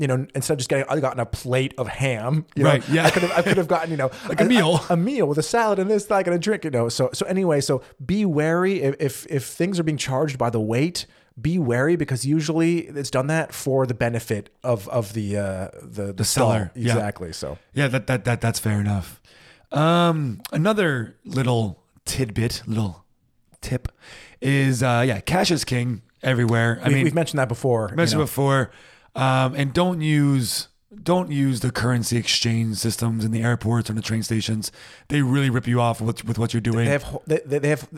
you 0.00 0.06
know, 0.06 0.26
instead 0.34 0.54
of 0.54 0.58
just 0.58 0.70
getting, 0.70 0.86
I've 0.88 1.02
gotten 1.02 1.20
a 1.20 1.26
plate 1.26 1.74
of 1.76 1.86
ham. 1.86 2.46
You 2.56 2.64
know? 2.64 2.70
Right, 2.70 2.88
yeah. 2.88 3.04
I 3.04 3.10
could 3.10 3.20
have, 3.22 3.32
I 3.32 3.42
could 3.42 3.58
have 3.58 3.68
gotten, 3.68 3.90
you 3.90 3.98
know, 3.98 4.10
Like 4.28 4.40
a 4.40 4.46
meal. 4.46 4.80
a, 4.88 4.96
meal 4.96 5.26
with 5.26 5.36
a 5.36 5.42
salad 5.42 5.78
and 5.78 5.90
this, 5.90 6.08
like, 6.08 6.26
and 6.26 6.34
a 6.34 6.38
drink, 6.38 6.64
you 6.64 6.70
know. 6.70 6.88
So, 6.88 7.10
so 7.12 7.26
anyway, 7.26 7.60
so 7.60 7.82
be 8.04 8.24
wary 8.24 8.80
if, 8.80 8.96
if, 8.98 9.26
if 9.28 9.44
things 9.44 9.78
are 9.78 9.82
being 9.82 9.98
charged 9.98 10.38
by 10.38 10.48
the 10.48 10.58
weight, 10.58 11.04
be 11.38 11.58
wary 11.58 11.96
because 11.96 12.24
usually 12.24 12.78
it's 12.78 13.10
done 13.10 13.26
that 13.26 13.52
for 13.52 13.86
the 13.86 13.92
benefit 13.92 14.48
of, 14.64 14.88
of 14.88 15.12
the, 15.12 15.36
uh, 15.36 15.68
the, 15.82 16.14
the, 16.14 16.24
seller, 16.24 16.70
stall. 16.72 16.82
yeah. 16.82 16.92
Exactly. 16.94 17.32
So, 17.34 17.58
Yeah, 17.74 17.88
that, 17.88 18.06
that 18.06 18.24
that 18.24 18.40
that's 18.40 18.58
fair 18.58 18.80
enough. 18.80 19.20
Um, 19.70 20.40
another 20.50 21.16
little 21.26 21.82
tidbit, 22.06 22.62
little 22.66 23.04
tip, 23.60 23.88
is 24.40 24.82
uh, 24.82 25.04
yeah, 25.06 25.20
cash 25.20 25.50
is 25.50 25.66
king 25.66 26.00
everywhere. 26.22 26.80
I 26.82 26.88
we, 26.88 26.94
mean, 26.94 27.04
we've 27.04 27.14
mentioned 27.14 27.38
that 27.38 27.48
before. 27.48 27.88
you 27.90 27.96
mentioned 27.96 28.18
know. 28.18 28.24
before, 28.24 28.70
um, 29.14 29.54
and 29.54 29.72
don't 29.72 30.00
use 30.00 30.68
don't 31.02 31.30
use 31.30 31.60
the 31.60 31.70
currency 31.70 32.16
exchange 32.16 32.76
systems 32.76 33.24
in 33.24 33.30
the 33.30 33.42
airports 33.42 33.88
or 33.88 33.92
the 33.94 34.02
train 34.02 34.22
stations. 34.22 34.72
They 35.08 35.22
really 35.22 35.48
rip 35.50 35.66
you 35.66 35.80
off 35.80 36.00
with 36.00 36.24
with 36.24 36.38
what 36.38 36.52
you're 36.52 36.60
doing. 36.60 36.84
they 36.86 36.90
have 36.92 37.18
they, 37.26 37.40
they 37.46 37.58
they 37.58 37.68
have 37.70 37.88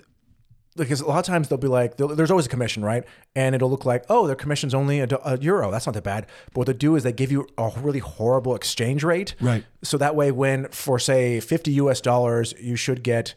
because 0.74 1.02
a 1.02 1.06
lot 1.06 1.18
of 1.18 1.24
times 1.26 1.48
they'll 1.48 1.58
be 1.58 1.68
like 1.68 1.96
there's 1.98 2.30
always 2.30 2.46
a 2.46 2.48
commission 2.48 2.82
right 2.82 3.04
and 3.36 3.54
it'll 3.54 3.68
look 3.68 3.84
like 3.84 4.04
oh 4.08 4.26
their 4.26 4.34
commission's 4.36 4.72
only 4.74 5.00
a, 5.00 5.08
a 5.22 5.38
euro 5.38 5.70
that's 5.70 5.84
not 5.84 5.92
that 5.94 6.02
bad 6.02 6.26
but 6.46 6.56
what 6.60 6.66
they 6.66 6.72
do 6.72 6.96
is 6.96 7.02
they 7.02 7.12
give 7.12 7.30
you 7.30 7.46
a 7.58 7.70
really 7.82 7.98
horrible 7.98 8.54
exchange 8.54 9.04
rate 9.04 9.34
Right. 9.38 9.66
so 9.82 9.98
that 9.98 10.16
way 10.16 10.32
when 10.32 10.68
for 10.68 10.98
say 10.98 11.40
50 11.40 11.72
us 11.74 12.00
dollars 12.00 12.54
you 12.58 12.76
should 12.76 13.02
get 13.02 13.34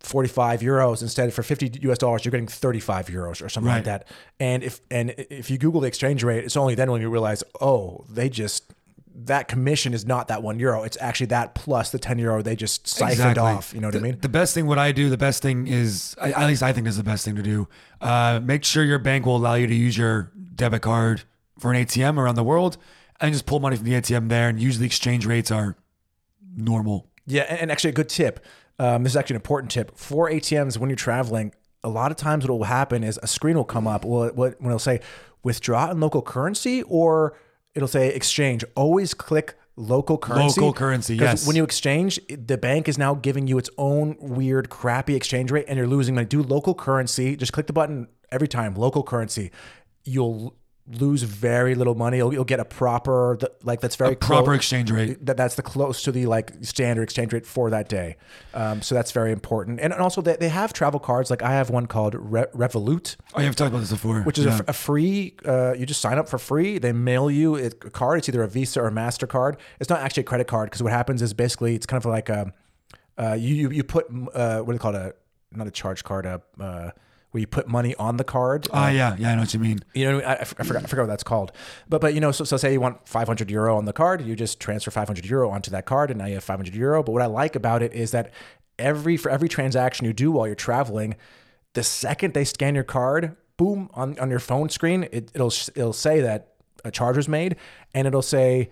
45 0.00 0.60
euros 0.60 1.02
instead 1.02 1.32
for 1.34 1.42
50 1.42 1.80
US 1.90 1.98
dollars 1.98 2.24
you're 2.24 2.30
getting 2.30 2.46
35 2.46 3.06
euros 3.08 3.42
or 3.44 3.48
something 3.48 3.72
like 3.72 3.84
that 3.84 4.06
and 4.38 4.62
if 4.62 4.80
and 4.90 5.12
if 5.18 5.50
you 5.50 5.58
google 5.58 5.80
the 5.80 5.88
exchange 5.88 6.22
rate 6.22 6.44
it's 6.44 6.56
only 6.56 6.74
then 6.76 6.90
when 6.90 7.00
you 7.00 7.10
realize 7.10 7.42
oh 7.60 8.04
they 8.08 8.28
just 8.28 8.72
that 9.12 9.48
commission 9.48 9.92
is 9.92 10.06
not 10.06 10.28
that 10.28 10.40
one 10.40 10.60
euro 10.60 10.84
it's 10.84 10.96
actually 11.00 11.26
that 11.26 11.52
plus 11.56 11.90
the 11.90 11.98
10 11.98 12.20
euro 12.20 12.40
they 12.42 12.54
just 12.54 12.86
siphoned 12.86 13.36
off 13.38 13.74
you 13.74 13.80
know 13.80 13.88
what 13.88 13.92
the, 13.94 13.98
i 13.98 14.02
mean 14.02 14.18
The 14.20 14.28
best 14.28 14.54
thing, 14.54 14.66
what 14.66 14.78
I 14.78 14.92
do, 14.92 15.10
the 15.10 15.16
best 15.18 15.42
thing 15.42 15.66
is, 15.66 16.14
I- 16.22 16.30
at 16.30 16.46
least 16.46 16.62
I 16.62 16.72
think 16.72 16.86
is 16.86 16.96
the 16.96 17.02
best 17.02 17.24
thing 17.24 17.34
to 17.34 17.42
do. 17.42 17.66
Uh, 18.00 18.38
make 18.42 18.62
sure 18.62 18.84
your 18.84 19.00
bank 19.00 19.26
will 19.26 19.36
allow 19.36 19.54
you 19.54 19.66
to 19.66 19.74
use 19.74 19.98
your 19.98 20.30
debit 20.54 20.82
card 20.82 21.22
for 21.58 21.72
an 21.72 21.84
ATM 21.84 22.16
around 22.16 22.36
the 22.36 22.44
world, 22.44 22.76
and 23.20 23.32
just 23.32 23.44
pull 23.46 23.58
money 23.58 23.74
from 23.74 23.86
the 23.86 23.94
ATM 23.94 24.28
there. 24.28 24.48
And 24.48 24.60
usually, 24.60 24.86
exchange 24.86 25.26
rates 25.26 25.50
are 25.50 25.74
normal. 26.56 27.08
Yeah, 27.26 27.42
and 27.42 27.70
actually 27.72 27.90
a 27.90 27.94
good 27.94 28.08
tip. 28.08 28.44
Um, 28.78 29.02
this 29.02 29.12
is 29.12 29.16
actually 29.16 29.34
an 29.34 29.42
important 29.42 29.70
tip 29.70 29.96
for 29.96 30.30
ATMs 30.30 30.78
when 30.78 30.90
you're 30.90 30.96
traveling. 30.96 31.52
A 31.84 31.88
lot 31.88 32.10
of 32.10 32.16
times, 32.16 32.46
what 32.46 32.58
will 32.58 32.64
happen 32.64 33.04
is 33.04 33.18
a 33.22 33.26
screen 33.26 33.56
will 33.56 33.64
come 33.64 33.86
up. 33.86 34.04
Will 34.04 34.28
what 34.30 34.60
when 34.60 34.70
it'll 34.70 34.78
say 34.78 35.00
withdraw 35.42 35.90
in 35.90 36.00
local 36.00 36.22
currency 36.22 36.82
or 36.82 37.36
it'll 37.74 37.88
say 37.88 38.08
exchange. 38.08 38.64
Always 38.74 39.14
click 39.14 39.54
local 39.76 40.18
currency. 40.18 40.60
Local 40.60 40.72
currency, 40.72 41.16
yes. 41.16 41.46
When 41.46 41.56
you 41.56 41.64
exchange, 41.64 42.20
the 42.28 42.58
bank 42.58 42.88
is 42.88 42.98
now 42.98 43.14
giving 43.14 43.46
you 43.46 43.58
its 43.58 43.70
own 43.78 44.16
weird, 44.20 44.68
crappy 44.68 45.14
exchange 45.14 45.50
rate, 45.50 45.66
and 45.68 45.78
you're 45.78 45.86
losing 45.86 46.16
money. 46.16 46.26
Do 46.26 46.42
local 46.42 46.74
currency. 46.74 47.36
Just 47.36 47.52
click 47.52 47.66
the 47.66 47.72
button 47.72 48.08
every 48.32 48.48
time. 48.48 48.74
Local 48.74 49.02
currency. 49.02 49.52
You'll 50.04 50.57
lose 50.90 51.22
very 51.22 51.74
little 51.74 51.94
money. 51.94 52.16
You'll, 52.16 52.32
you'll 52.32 52.44
get 52.44 52.60
a 52.60 52.64
proper, 52.64 53.36
the- 53.38 53.52
like 53.62 53.80
that's 53.80 53.96
very 53.96 54.16
Proper 54.16 54.44
close- 54.44 54.56
exchange 54.56 54.90
rate. 54.90 55.24
that 55.26 55.36
that's 55.36 55.54
the 55.54 55.62
close 55.62 56.02
to 56.02 56.12
the 56.12 56.24
like 56.26 56.52
standard 56.62 57.02
exchange 57.02 57.32
rate 57.32 57.44
for 57.44 57.68
that 57.70 57.88
day. 57.88 58.16
Um, 58.54 58.80
so 58.80 58.94
that's 58.94 59.12
very 59.12 59.30
important. 59.32 59.80
And, 59.80 59.92
and 59.92 60.00
also 60.00 60.22
they, 60.22 60.36
they 60.36 60.48
have 60.48 60.72
travel 60.72 60.98
cards. 60.98 61.28
Like 61.30 61.42
I 61.42 61.52
have 61.52 61.68
one 61.68 61.86
called 61.86 62.14
Re- 62.14 62.46
Revolut, 62.54 63.16
Oh, 63.34 63.40
you've 63.42 63.54
talked 63.56 63.68
about 63.70 63.80
this 63.80 63.90
before. 63.90 64.22
which 64.22 64.38
is 64.38 64.46
Yeah. 64.46 64.60
a, 64.66 64.70
a 64.70 64.72
free. 64.72 65.34
Uh, 65.44 65.74
you 65.76 65.84
just 65.84 66.00
sign 66.00 66.16
up 66.18 66.28
for 66.28 66.38
free. 66.38 66.78
They 66.78 66.92
mail 66.92 67.30
you 67.30 67.56
a 67.56 67.70
card. 67.70 68.18
It's 68.18 68.28
either 68.30 68.42
a 68.42 68.48
Visa 68.48 68.80
or 68.80 68.86
a 68.88 68.90
Mastercard. 68.92 69.56
It's 69.80 69.90
not 69.90 70.00
actually 70.00 70.22
a 70.22 70.24
credit 70.24 70.46
card 70.46 70.70
because 70.70 70.82
what 70.82 70.92
happens 70.92 71.20
is 71.20 71.34
basically 71.34 71.74
it's 71.74 71.86
kind 71.86 72.00
of 72.02 72.06
like 72.10 72.28
a 72.30 72.52
uh, 73.18 73.34
you, 73.38 73.54
you 73.54 73.70
you 73.70 73.82
put 73.84 74.06
uh, 74.32 74.60
what 74.60 74.66
do 74.66 74.72
they 74.72 74.78
call 74.78 74.94
it? 74.94 75.16
A 75.52 75.56
not 75.58 75.66
a 75.66 75.70
charge 75.70 76.04
card. 76.04 76.24
A 76.24 76.40
uh, 76.60 76.90
where 77.30 77.40
you 77.40 77.46
put 77.46 77.68
money 77.68 77.94
on 77.96 78.16
the 78.16 78.24
card. 78.24 78.68
Ah, 78.72 78.88
yeah, 78.88 79.14
yeah, 79.18 79.30
I 79.30 79.34
know 79.34 79.42
what 79.42 79.52
you 79.52 79.60
mean. 79.60 79.80
You 79.94 80.06
know, 80.06 80.14
what 80.16 80.24
I, 80.24 80.28
mean? 80.28 80.38
I, 80.38 80.40
I 80.40 80.44
forgot, 80.44 80.84
I 80.84 80.86
forgot 80.86 81.02
what 81.02 81.08
that's 81.08 81.22
called. 81.22 81.52
But 81.88 82.00
but 82.00 82.14
you 82.14 82.20
know, 82.20 82.32
so, 82.32 82.44
so 82.44 82.56
say 82.56 82.72
you 82.72 82.80
want 82.80 83.06
500 83.06 83.50
euro 83.50 83.76
on 83.76 83.84
the 83.84 83.92
card, 83.92 84.22
you 84.22 84.34
just 84.34 84.60
transfer 84.60 84.90
500 84.90 85.26
euro 85.26 85.50
onto 85.50 85.70
that 85.70 85.84
card, 85.84 86.10
and 86.10 86.18
now 86.18 86.26
you 86.26 86.34
have 86.34 86.44
500 86.44 86.74
euro. 86.74 87.02
But 87.02 87.12
what 87.12 87.22
I 87.22 87.26
like 87.26 87.54
about 87.54 87.82
it 87.82 87.92
is 87.92 88.12
that 88.12 88.32
every 88.78 89.16
for 89.16 89.30
every 89.30 89.48
transaction 89.48 90.06
you 90.06 90.12
do 90.12 90.30
while 90.32 90.46
you're 90.46 90.56
traveling, 90.56 91.16
the 91.74 91.82
second 91.82 92.34
they 92.34 92.44
scan 92.44 92.74
your 92.74 92.84
card, 92.84 93.36
boom 93.56 93.90
on, 93.94 94.18
on 94.18 94.30
your 94.30 94.38
phone 94.38 94.68
screen, 94.68 95.04
it, 95.12 95.30
it'll 95.34 95.52
it'll 95.74 95.92
say 95.92 96.20
that 96.20 96.54
a 96.84 96.90
charge 96.90 97.16
was 97.16 97.28
made, 97.28 97.56
and 97.92 98.06
it'll 98.06 98.22
say 98.22 98.70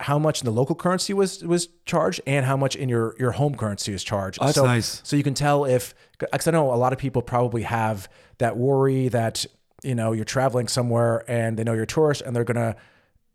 how 0.00 0.18
much 0.18 0.40
in 0.40 0.46
the 0.46 0.52
local 0.52 0.74
currency 0.74 1.14
was 1.14 1.44
was 1.44 1.68
charged 1.86 2.20
and 2.26 2.44
how 2.44 2.56
much 2.56 2.76
in 2.76 2.88
your 2.88 3.14
your 3.18 3.32
home 3.32 3.54
currency 3.54 3.92
is 3.92 4.02
charged. 4.02 4.38
Oh, 4.40 4.46
that's 4.46 4.56
so, 4.56 4.66
nice. 4.66 5.00
So 5.04 5.16
you 5.16 5.22
can 5.22 5.34
tell 5.34 5.64
if 5.64 5.94
because 6.18 6.48
I 6.48 6.50
know 6.50 6.72
a 6.72 6.76
lot 6.76 6.92
of 6.92 6.98
people 6.98 7.22
probably 7.22 7.62
have 7.62 8.08
that 8.38 8.56
worry 8.56 9.08
that 9.08 9.46
you 9.82 9.94
know 9.94 10.12
you're 10.12 10.24
traveling 10.24 10.68
somewhere 10.68 11.24
and 11.30 11.56
they 11.56 11.64
know 11.64 11.74
you're 11.74 11.84
a 11.84 11.86
tourist 11.86 12.22
and 12.22 12.34
they're 12.34 12.44
gonna 12.44 12.76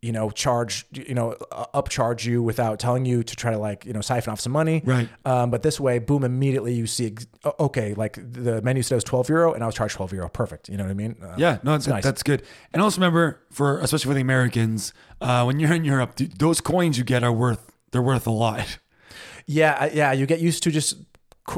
you 0.01 0.11
know 0.11 0.29
charge 0.29 0.85
you 0.91 1.13
know 1.13 1.35
uh, 1.51 1.65
upcharge 1.81 2.25
you 2.25 2.41
without 2.41 2.79
telling 2.79 3.05
you 3.05 3.21
to 3.23 3.35
try 3.35 3.51
to 3.51 3.57
like 3.57 3.85
you 3.85 3.93
know 3.93 4.01
siphon 4.01 4.31
off 4.31 4.39
some 4.39 4.51
money. 4.53 4.81
Right. 4.85 5.09
Um, 5.25 5.51
but 5.51 5.61
this 5.63 5.79
way, 5.79 5.99
boom, 5.99 6.23
immediately 6.23 6.73
you 6.73 6.87
see 6.87 7.15
okay, 7.59 7.93
like 7.95 8.13
the 8.15 8.61
menu 8.61 8.81
says 8.81 9.03
12 9.03 9.29
euro 9.29 9.53
and 9.53 9.63
I 9.63 9.65
was 9.65 9.75
charged 9.75 9.95
12 9.95 10.13
euro. 10.13 10.29
Perfect. 10.29 10.69
You 10.69 10.77
know 10.77 10.83
what 10.85 10.91
I 10.91 10.93
mean? 10.93 11.15
Uh, 11.21 11.35
Yeah, 11.37 11.57
no, 11.63 11.71
that's, 11.73 11.87
nice. 11.87 12.03
that's 12.03 12.23
good. 12.23 12.43
And 12.73 12.81
also 12.81 12.97
remember, 12.97 13.41
for 13.51 13.79
especially 13.79 14.09
for 14.09 14.13
the 14.15 14.21
Americans, 14.21 14.93
uh, 15.21 15.43
when 15.43 15.59
you're 15.59 15.73
in 15.73 15.83
Europe, 15.83 16.15
those 16.37 16.61
coins 16.61 16.97
you 16.97 17.03
get 17.03 17.23
are 17.23 17.31
worth 17.33 17.71
they're 17.91 18.01
worth 18.01 18.27
a 18.27 18.31
lot. 18.31 18.77
Yeah, 19.51 19.89
yeah. 19.91 20.11
You 20.11 20.27
get 20.27 20.39
used 20.41 20.61
to 20.63 20.69
just, 20.71 20.97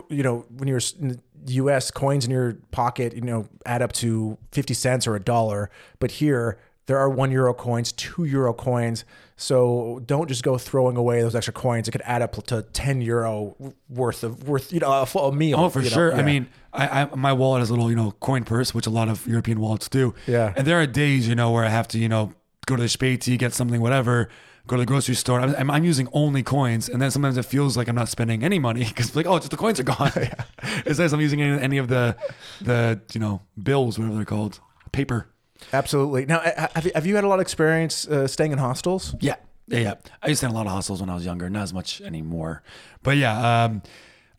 you 0.08 0.24
know, 0.24 0.46
when 0.56 0.70
you're 0.70 0.80
in 0.98 1.20
the 1.44 1.54
U.S., 1.56 1.92
coins 1.92 2.24
in 2.24 2.32
your 2.32 2.54
pocket, 2.72 3.14
you 3.14 3.20
know, 3.20 3.48
add 3.66 3.82
up 3.82 3.92
to 3.94 4.38
fifty 4.54 4.74
cents 4.74 5.08
or 5.08 5.16
a 5.18 5.20
dollar. 5.20 5.70
But 6.00 6.12
here, 6.12 6.58
there 6.88 6.98
are 6.98 7.10
one 7.10 7.32
euro 7.32 7.54
coins, 7.54 7.92
two 7.92 8.26
euro 8.26 8.54
coins. 8.54 9.06
So 9.38 10.02
don't 10.06 10.28
just 10.28 10.44
go 10.44 10.58
throwing 10.58 10.98
away 10.98 11.22
those 11.22 11.36
extra 11.36 11.54
coins. 11.54 11.88
It 11.88 11.92
could 11.92 12.04
add 12.06 12.22
up 12.22 12.44
to 12.46 12.62
ten 12.62 13.02
euro 13.02 13.56
worth 13.90 14.24
of 14.24 14.48
worth, 14.48 14.72
you 14.72 14.80
know, 14.80 15.02
a, 15.02 15.06
full- 15.06 15.32
meal. 15.32 15.60
Oh, 15.60 15.70
for 15.70 15.82
know? 15.82 15.90
sure. 15.90 16.14
I 16.14 16.22
mean, 16.22 16.48
I, 16.74 17.04
I 17.04 17.16
my 17.16 17.34
wallet 17.34 17.60
has 17.60 17.70
a 17.70 17.74
little 17.74 17.90
you 17.90 17.96
know 17.96 18.12
coin 18.20 18.44
purse, 18.44 18.74
which 18.74 18.86
a 18.86 18.92
lot 18.92 19.10
of 19.10 19.26
European 19.26 19.60
wallets 19.60 19.90
do. 19.90 20.14
Yeah. 20.28 20.54
And 20.56 20.68
there 20.68 20.80
are 20.80 20.86
days 20.86 21.28
you 21.28 21.36
know 21.36 21.52
where 21.52 21.66
I 21.66 21.70
have 21.70 21.88
to 21.90 21.98
you 21.98 22.10
know 22.10 22.34
go 22.66 22.76
to 22.76 22.82
the 22.82 22.88
Späti, 22.88 23.38
get 23.38 23.54
something, 23.54 23.82
whatever. 23.82 24.30
Go 24.68 24.76
to 24.76 24.84
the 24.84 24.86
grocery 24.86 25.16
store. 25.16 25.40
I'm, 25.40 25.72
I'm, 25.72 25.84
using 25.84 26.08
only 26.14 26.44
coins, 26.44 26.88
and 26.88 27.02
then 27.02 27.10
sometimes 27.10 27.36
it 27.36 27.46
feels 27.46 27.76
like 27.76 27.88
I'm 27.88 27.96
not 27.96 28.10
spending 28.10 28.44
any 28.44 28.60
money 28.60 28.84
because 28.88 29.16
like, 29.16 29.26
oh, 29.26 29.40
just 29.40 29.50
the 29.50 29.58
coins 29.58 29.80
are 29.80 29.84
gone. 29.84 30.12
yeah. 30.16 30.44
It's 30.86 31.00
nice 31.00 31.12
I'm 31.12 31.20
using 31.20 31.42
any, 31.42 31.60
any 31.62 31.78
of 31.78 31.88
the 31.88 32.16
the 32.62 33.02
you 33.14 33.20
know 33.20 33.42
bills, 33.62 33.98
whatever 33.98 34.16
they're 34.16 34.26
called, 34.26 34.60
paper. 34.92 35.28
Absolutely. 35.74 36.26
Now, 36.26 36.40
have 36.76 36.86
you, 36.86 36.92
have 36.96 37.06
you 37.06 37.16
had 37.16 37.24
a 37.24 37.28
lot 37.28 37.36
of 37.36 37.42
experience 37.42 38.08
uh, 38.08 38.28
staying 38.28 38.52
in 38.52 38.58
hostels? 38.58 39.16
Yeah. 39.20 39.36
Yeah, 39.68 39.80
yeah. 39.80 39.94
I 40.22 40.28
used 40.28 40.42
to 40.42 40.48
stay 40.48 40.48
in 40.48 40.52
a 40.54 40.56
lot 40.56 40.66
of 40.66 40.74
hostels 40.74 41.00
when 41.02 41.10
I 41.10 41.14
was 41.16 41.26
younger, 41.26 41.50
not 41.50 41.64
as 41.64 41.74
much 41.74 42.02
anymore. 42.02 42.62
But 43.04 43.16
yeah, 43.18 43.64
um, 43.66 43.82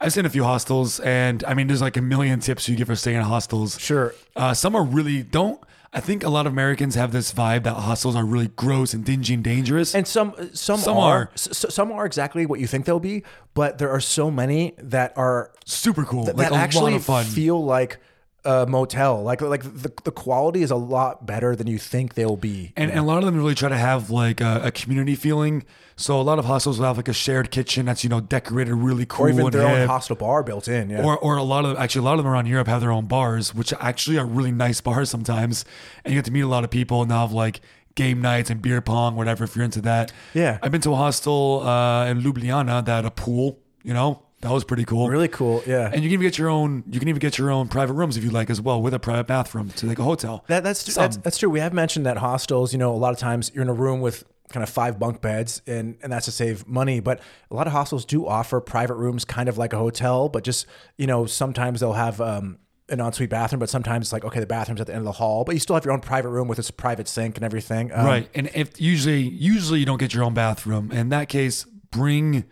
I've 0.01 0.17
in 0.19 0.27
a 0.27 0.31
few 0.31 0.45
hostels, 0.45 1.01
and 1.01 1.43
I 1.45 1.55
mean, 1.55 1.69
there's 1.69 1.81
like 1.81 1.97
a 1.97 2.03
million 2.03 2.41
tips 2.41 2.69
you 2.69 2.77
get 2.77 2.87
for 2.89 2.97
staying 2.97 3.17
in 3.19 3.23
hostels. 3.23 3.79
Sure. 3.81 4.15
Uh, 4.37 4.53
some 4.53 4.75
are 4.75 4.83
really 4.85 5.23
don't. 5.23 5.61
I 5.95 6.01
think 6.01 6.25
a 6.25 6.29
lot 6.29 6.47
of 6.47 6.53
Americans 6.53 6.95
have 6.97 7.13
this 7.13 7.33
vibe 7.33 7.65
that 7.65 7.75
hostels 7.75 8.17
are 8.17 8.25
really 8.25 8.49
gross 8.49 8.95
and 8.95 9.05
dingy 9.05 9.35
and 9.35 9.45
dangerous. 9.45 9.95
And 9.95 10.07
some 10.09 10.35
some, 10.55 10.81
Some 10.81 10.97
are, 10.97 11.17
are. 11.19 11.31
s- 11.35 11.67
some 11.69 11.93
are 11.93 12.05
exactly 12.05 12.47
what 12.47 12.61
you 12.61 12.67
think 12.67 12.85
they'll 12.87 12.99
be, 12.99 13.23
but 13.55 13.79
there 13.79 13.91
are 13.91 14.01
so 14.01 14.31
many 14.31 14.75
that 14.79 15.13
are 15.17 15.53
super 15.67 16.05
cool, 16.05 16.25
that 16.25 16.37
like 16.37 16.51
a 16.51 16.55
actually 16.55 16.93
lot 16.93 16.97
of 16.99 17.05
fun. 17.05 17.25
feel 17.27 17.63
like 17.65 17.99
a 18.45 18.67
motel. 18.67 19.23
Like 19.23 19.41
like 19.41 19.63
the, 19.63 19.93
the 20.05 20.11
quality 20.11 20.63
is 20.63 20.71
a 20.71 20.77
lot 20.77 21.27
better 21.27 21.55
than 21.55 21.67
you 21.67 21.79
think 21.79 22.15
they'll 22.15 22.37
be. 22.37 22.73
and, 22.77 22.91
and 22.91 23.01
a 23.01 23.03
lot 23.03 23.19
of 23.19 23.25
them 23.25 23.37
really 23.37 23.55
try 23.55 23.69
to 23.69 23.77
have 23.77 24.11
like 24.11 24.41
a, 24.41 24.63
a 24.65 24.71
community 24.71 25.15
feeling. 25.15 25.65
So 25.97 26.21
a 26.21 26.23
lot 26.23 26.39
of 26.39 26.47
hostels 26.47 26.79
will 26.79 26.87
have 26.87 26.97
like 26.97 27.09
a 27.09 27.13
shared 27.13 27.51
kitchen 27.51 27.87
that's 27.87 28.03
you 28.03 28.11
know 28.11 28.21
decorated 28.21 28.75
really 28.75 29.07
cool 29.07 29.27
or 29.27 29.29
even 29.31 29.45
and 29.45 29.55
their 29.55 29.67
own 29.67 29.79
hip. 29.79 29.89
hostel 29.89 30.17
bar 30.17 30.43
built 30.43 30.67
in. 30.67 30.91
Yeah. 30.91 31.05
Or, 31.05 31.17
or 31.19 31.37
a 31.37 31.43
lot 31.43 31.65
of 31.65 31.77
actually 31.79 32.01
a 32.01 32.05
lot 32.05 32.15
of 32.15 32.25
them 32.25 32.27
around 32.27 32.47
Europe 32.47 32.67
have 32.69 32.81
their 32.81 32.93
own 32.93 33.07
bars, 33.07 33.55
which 33.55 33.73
actually 33.75 34.19
are 34.19 34.27
really 34.27 34.53
nice 34.53 34.81
bars 34.81 35.11
sometimes, 35.11 35.65
and 36.05 36.13
you 36.13 36.19
get 36.19 36.25
to 36.25 36.33
meet 36.33 36.41
a 36.41 36.49
lot 36.49 36.65
of 36.65 36.71
people 36.71 37.03
and 37.03 37.11
they'll 37.11 37.19
have 37.19 37.33
like 37.33 37.61
game 37.95 38.21
nights 38.21 38.51
and 38.51 38.63
beer 38.63 38.81
pong, 38.81 39.17
whatever 39.17 39.45
if 39.45 39.55
you're 39.55 39.65
into 39.65 39.83
that. 39.83 40.13
Yeah. 40.35 40.59
I've 40.63 40.73
been 40.73 40.81
to 40.81 40.93
a 40.93 40.97
hostel 40.97 41.61
uh, 41.61 42.07
in 42.07 42.23
Ljubljana 42.23 42.85
that 42.85 42.97
had 42.97 43.05
a 43.05 43.11
pool. 43.11 43.59
You 43.85 43.93
know, 43.95 44.23
that 44.43 44.51
was 44.51 44.65
pretty 44.65 44.85
cool. 44.85 45.09
really 45.09 45.29
cool. 45.29 45.63
Yeah. 45.67 45.87
And 45.87 46.03
you 46.03 46.11
can 46.11 46.13
even 46.13 46.21
get 46.23 46.37
your 46.37 46.49
own. 46.51 46.85
You 46.91 46.99
can 46.99 47.09
even 47.09 47.21
get 47.21 47.39
your 47.39 47.51
own 47.51 47.69
private 47.69 47.95
rooms 47.95 48.17
if 48.17 48.25
you 48.25 48.31
like 48.31 48.51
as 48.51 48.61
well, 48.61 48.83
with 48.83 48.93
a 48.93 48.99
private 48.99 49.27
bathroom 49.27 49.71
to 49.71 49.87
like 49.87 49.99
a 49.99 50.03
hotel. 50.03 50.45
That, 50.49 50.63
that's, 50.65 50.93
Some. 50.93 51.03
that's 51.03 51.17
that's 51.19 51.39
true. 51.39 51.49
We 51.49 51.61
have 51.61 51.73
mentioned 51.73 52.07
that 52.07 52.19
hostels, 52.19 52.73
you 52.73 52.79
know, 52.79 52.93
a 52.93 52.99
lot 52.99 53.13
of 53.13 53.19
times 53.19 53.51
you're 53.55 53.63
in 53.63 53.69
a 53.69 53.73
room 53.75 54.01
with 54.01 54.25
kind 54.51 54.63
of 54.63 54.69
five 54.69 54.99
bunk 54.99 55.23
beds 55.23 55.63
and 55.67 55.97
and 56.03 56.13
that's 56.13 56.27
to 56.27 56.31
save 56.33 56.67
money, 56.69 57.01
but 57.01 57.21
a 57.51 57.55
lot 57.55 57.67
of 57.67 57.73
hostels 57.73 58.05
do 58.05 58.27
offer 58.27 58.61
private 58.61 58.97
rooms 58.97 59.25
kind 59.25 59.49
of 59.49 59.57
like 59.57 59.73
a 59.73 59.79
hotel, 59.79 60.29
but 60.29 60.45
just, 60.45 60.67
you 60.99 61.07
know, 61.07 61.25
sometimes 61.25 61.81
they'll 61.81 61.95
have 61.95 62.21
um 62.21 62.59
an 62.89 63.01
ensuite 63.01 63.31
bathroom, 63.31 63.61
but 63.61 63.71
sometimes 63.71 64.07
it's 64.07 64.13
like 64.13 64.25
okay, 64.25 64.41
the 64.41 64.47
bathroom's 64.47 64.81
at 64.81 64.89
the 64.89 64.93
end 64.93 65.01
of 65.01 65.05
the 65.07 65.13
hall, 65.13 65.45
but 65.45 65.55
you 65.55 65.61
still 65.61 65.75
have 65.75 65.85
your 65.85 65.95
own 65.95 66.01
private 66.01 66.29
room 66.31 66.49
with 66.49 66.59
its 66.59 66.71
private 66.71 67.07
sink 67.09 67.37
and 67.37 67.45
everything. 67.45 67.93
Um, 67.93 68.05
Right. 68.05 68.29
And 68.35 68.51
if 68.55 68.81
usually 68.81 69.21
usually 69.23 69.79
you 69.79 69.87
don't 69.87 70.01
get 70.01 70.13
your 70.13 70.25
own 70.25 70.35
bathroom. 70.35 70.91
In 70.91 71.11
that 71.11 71.29
case, 71.29 71.65
bring 71.91 72.45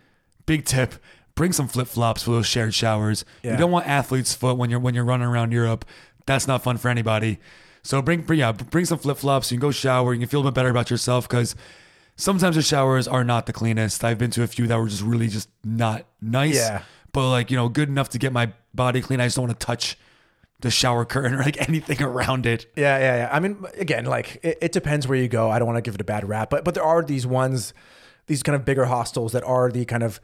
big 0.45 0.65
tip, 0.65 0.95
bring 1.35 1.53
some 1.53 1.67
flip 1.67 1.87
flops 1.87 2.23
for 2.23 2.31
those 2.31 2.47
shared 2.47 2.73
showers. 2.73 3.25
Yeah. 3.43 3.53
You 3.53 3.57
don't 3.57 3.71
want 3.71 3.87
athlete's 3.87 4.33
foot 4.33 4.57
when 4.57 4.69
you're 4.69 4.79
when 4.79 4.93
you're 4.93 5.05
running 5.05 5.27
around 5.27 5.51
Europe. 5.51 5.85
That's 6.25 6.47
not 6.47 6.63
fun 6.63 6.77
for 6.77 6.89
anybody. 6.89 7.39
So 7.83 8.01
bring, 8.01 8.21
bring 8.21 8.39
yeah, 8.39 8.51
bring 8.51 8.85
some 8.85 8.99
flip 8.99 9.17
flops. 9.17 9.51
You 9.51 9.57
can 9.57 9.61
go 9.61 9.71
shower. 9.71 10.13
You 10.13 10.19
can 10.19 10.29
feel 10.29 10.41
a 10.41 10.43
bit 10.45 10.53
better 10.53 10.69
about 10.69 10.91
yourself 10.91 11.27
because 11.27 11.55
sometimes 12.15 12.55
the 12.55 12.61
showers 12.61 13.07
are 13.07 13.23
not 13.23 13.47
the 13.47 13.53
cleanest. 13.53 14.03
I've 14.03 14.17
been 14.17 14.31
to 14.31 14.43
a 14.43 14.47
few 14.47 14.67
that 14.67 14.77
were 14.77 14.87
just 14.87 15.01
really 15.01 15.27
just 15.27 15.49
not 15.63 16.05
nice. 16.21 16.55
Yeah. 16.55 16.83
But 17.11 17.29
like, 17.29 17.51
you 17.51 17.57
know, 17.57 17.69
good 17.69 17.89
enough 17.89 18.09
to 18.09 18.19
get 18.19 18.31
my 18.31 18.53
body 18.73 19.01
clean. 19.01 19.19
I 19.19 19.25
just 19.25 19.35
don't 19.35 19.47
want 19.47 19.59
to 19.59 19.65
touch 19.65 19.97
the 20.61 20.71
shower 20.71 21.05
curtain 21.05 21.33
or 21.33 21.39
like 21.39 21.67
anything 21.67 22.01
around 22.01 22.45
it. 22.45 22.67
Yeah, 22.75 22.97
yeah, 22.99 23.15
yeah. 23.17 23.29
I 23.31 23.39
mean, 23.39 23.65
again, 23.77 24.05
like 24.05 24.39
it, 24.43 24.59
it 24.61 24.71
depends 24.71 25.07
where 25.07 25.17
you 25.17 25.27
go. 25.27 25.49
I 25.49 25.59
don't 25.59 25.67
want 25.67 25.77
to 25.77 25.81
give 25.81 25.95
it 25.95 26.01
a 26.01 26.05
bad 26.05 26.27
rap, 26.27 26.49
but 26.49 26.63
but 26.63 26.75
there 26.75 26.83
are 26.83 27.03
these 27.03 27.25
ones, 27.25 27.73
these 28.27 28.43
kind 28.43 28.55
of 28.55 28.63
bigger 28.63 28.85
hostels 28.85 29.31
that 29.33 29.43
are 29.43 29.71
the 29.71 29.85
kind 29.85 30.03
of, 30.03 30.21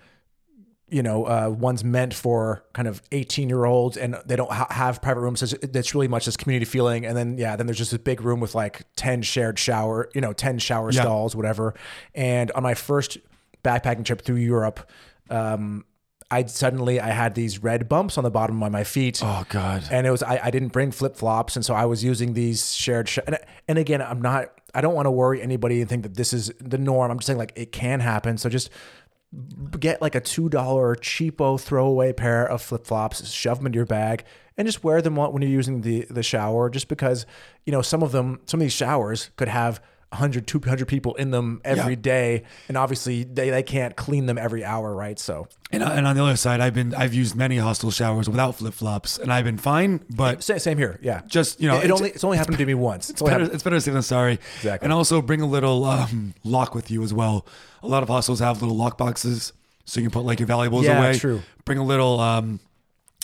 you 0.90 1.04
know, 1.04 1.26
uh, 1.26 1.50
ones 1.50 1.84
meant 1.84 2.14
for 2.14 2.64
kind 2.74 2.88
of 2.88 3.02
eighteen 3.12 3.50
year 3.50 3.66
olds, 3.66 3.98
and 3.98 4.16
they 4.26 4.36
don't 4.36 4.52
ha- 4.52 4.68
have 4.70 5.02
private 5.02 5.20
rooms. 5.22 5.40
So 5.40 5.58
That's 5.58 5.94
really 5.94 6.08
much 6.08 6.26
this 6.26 6.38
community 6.38 6.66
feeling. 6.66 7.06
And 7.06 7.16
then 7.18 7.38
yeah, 7.38 7.56
then 7.56 7.68
there's 7.68 7.78
just 7.78 7.94
a 7.94 8.00
big 8.00 8.22
room 8.22 8.40
with 8.40 8.56
like 8.56 8.84
ten 8.96 9.22
shared 9.22 9.60
shower, 9.60 10.10
you 10.16 10.22
know, 10.22 10.34
ten 10.34 10.60
shower 10.60 10.92
Yeah. 10.92 11.02
stalls, 11.02 11.36
whatever. 11.36 11.74
And 12.16 12.52
on 12.52 12.64
my 12.64 12.74
first 12.74 13.18
backpacking 13.64 14.06
trip 14.06 14.22
through 14.22 14.38
Europe. 14.38 14.90
Um, 15.30 15.84
I 16.30 16.44
suddenly 16.46 17.00
I 17.00 17.12
had 17.12 17.36
these 17.36 17.64
red 17.64 17.88
bumps 17.88 18.18
on 18.18 18.26
the 18.26 18.30
bottom 18.32 18.62
of 18.62 18.70
my 18.72 18.84
feet 18.84 19.22
Oh 19.24 19.46
God. 19.48 19.84
and 19.90 20.06
it 20.06 20.12
was 20.12 20.22
I, 20.22 20.40
I 20.44 20.52
didn't 20.52 20.74
bring 20.74 20.92
flip 20.92 21.16
flops, 21.16 21.56
and 21.56 21.64
so 21.64 21.74
I 21.74 21.86
was 21.86 22.04
using 22.04 22.34
these 22.34 22.74
shared. 22.76 23.08
Sh- 23.08 23.20
and, 23.26 23.38
and 23.70 23.78
again, 23.78 24.02
I'm 24.02 24.22
not. 24.22 24.52
I 24.76 24.82
don't 24.82 24.94
want 24.94 25.06
to 25.06 25.12
worry 25.12 25.42
anybody 25.42 25.80
and 25.80 25.90
think 25.90 26.04
that 26.04 26.16
this 26.16 26.34
is 26.34 26.52
the 26.60 26.78
norm. 26.78 27.12
I'm 27.12 27.18
just 27.20 27.28
saying 27.28 27.40
like 27.40 27.54
it 27.56 27.72
can 27.72 28.02
happen. 28.02 28.38
So 28.38 28.50
just 28.50 28.70
get 29.80 30.02
like 30.02 30.16
a 30.16 30.22
two 30.22 30.50
dollar 30.50 30.96
cheapo 30.96 31.60
throwaway 31.60 32.14
pair 32.14 32.46
of 32.46 32.62
flip 32.62 32.86
flops, 32.86 33.30
shove 33.30 33.58
them 33.58 33.68
into 33.68 33.78
your 33.78 33.86
bag, 33.86 34.24
and 34.58 34.68
just 34.68 34.84
wear 34.84 35.02
them 35.02 35.16
when 35.16 35.42
you're 35.42 35.52
using 35.52 35.82
the 35.82 36.06
the 36.10 36.24
shower. 36.24 36.70
Just 36.70 36.88
because 36.88 37.26
you 37.66 37.72
know 37.72 37.82
some 37.82 38.04
of 38.04 38.12
them, 38.12 38.40
some 38.46 38.60
of 38.60 38.64
these 38.64 38.74
showers 38.74 39.30
could 39.36 39.50
have. 39.50 39.82
100 40.12 40.48
200 40.48 40.88
people 40.88 41.16
in 41.16 41.32
them 41.32 41.60
every 41.66 41.94
Yeah. 41.94 42.00
day 42.02 42.44
and 42.70 42.78
obviously 42.78 43.24
they, 43.26 43.50
they 43.50 43.62
can't 43.64 43.96
clean 43.98 44.26
them 44.26 44.38
every 44.38 44.64
hour 44.64 44.96
right 44.96 45.20
so 45.20 45.48
And, 45.70 45.84
uh, 45.84 45.88
and 45.92 46.08
on 46.08 46.16
the 46.16 46.24
other 46.24 46.38
side, 46.38 46.62
I've 46.62 46.74
been 46.74 46.96
I've 46.96 47.14
used 47.14 47.36
many 47.36 47.58
hostel 47.58 47.92
showers 47.92 48.30
without 48.30 48.56
flip 48.56 48.74
flops, 48.74 49.18
and 49.18 49.34
I've 49.34 49.44
been 49.44 49.58
fine. 49.58 50.00
But 50.10 50.42
same, 50.44 50.78
here 50.78 50.98
yeah 51.02 51.22
just 51.28 51.60
you 51.60 51.68
know, 51.68 51.78
it, 51.80 51.86
it 51.86 51.92
only 51.92 52.10
it's 52.12 52.24
only 52.24 52.38
happened 52.38 52.58
to 52.58 52.66
me 52.66 52.74
once 52.74 53.10
it's 53.12 53.22
only 53.22 53.34
better, 53.34 53.54
it's 53.54 53.64
better 53.64 53.80
safe 53.82 53.94
than 53.94 54.02
sorry. 54.02 54.40
Exactly. 54.58 54.86
And 54.86 54.94
also 54.94 55.22
bring 55.22 55.42
a 55.42 55.46
little 55.46 55.84
um, 55.84 56.34
lock 56.46 56.74
with 56.74 56.90
you 56.90 57.04
as 57.04 57.14
well. 57.14 57.46
A 57.84 57.88
lot 57.88 58.02
of 58.02 58.08
hostels 58.10 58.40
have 58.40 58.62
little 58.62 58.78
lock 58.78 58.98
boxes, 58.98 59.52
so 59.84 60.00
you 60.00 60.06
can 60.08 60.12
put 60.12 60.24
like 60.26 60.40
your 60.40 60.48
valuables 60.48 60.86
Yeah, 60.86 61.00
away. 61.00 61.18
true. 61.18 61.42
Bring 61.66 61.80
a 61.80 61.84
little 61.86 62.20
um, 62.22 62.62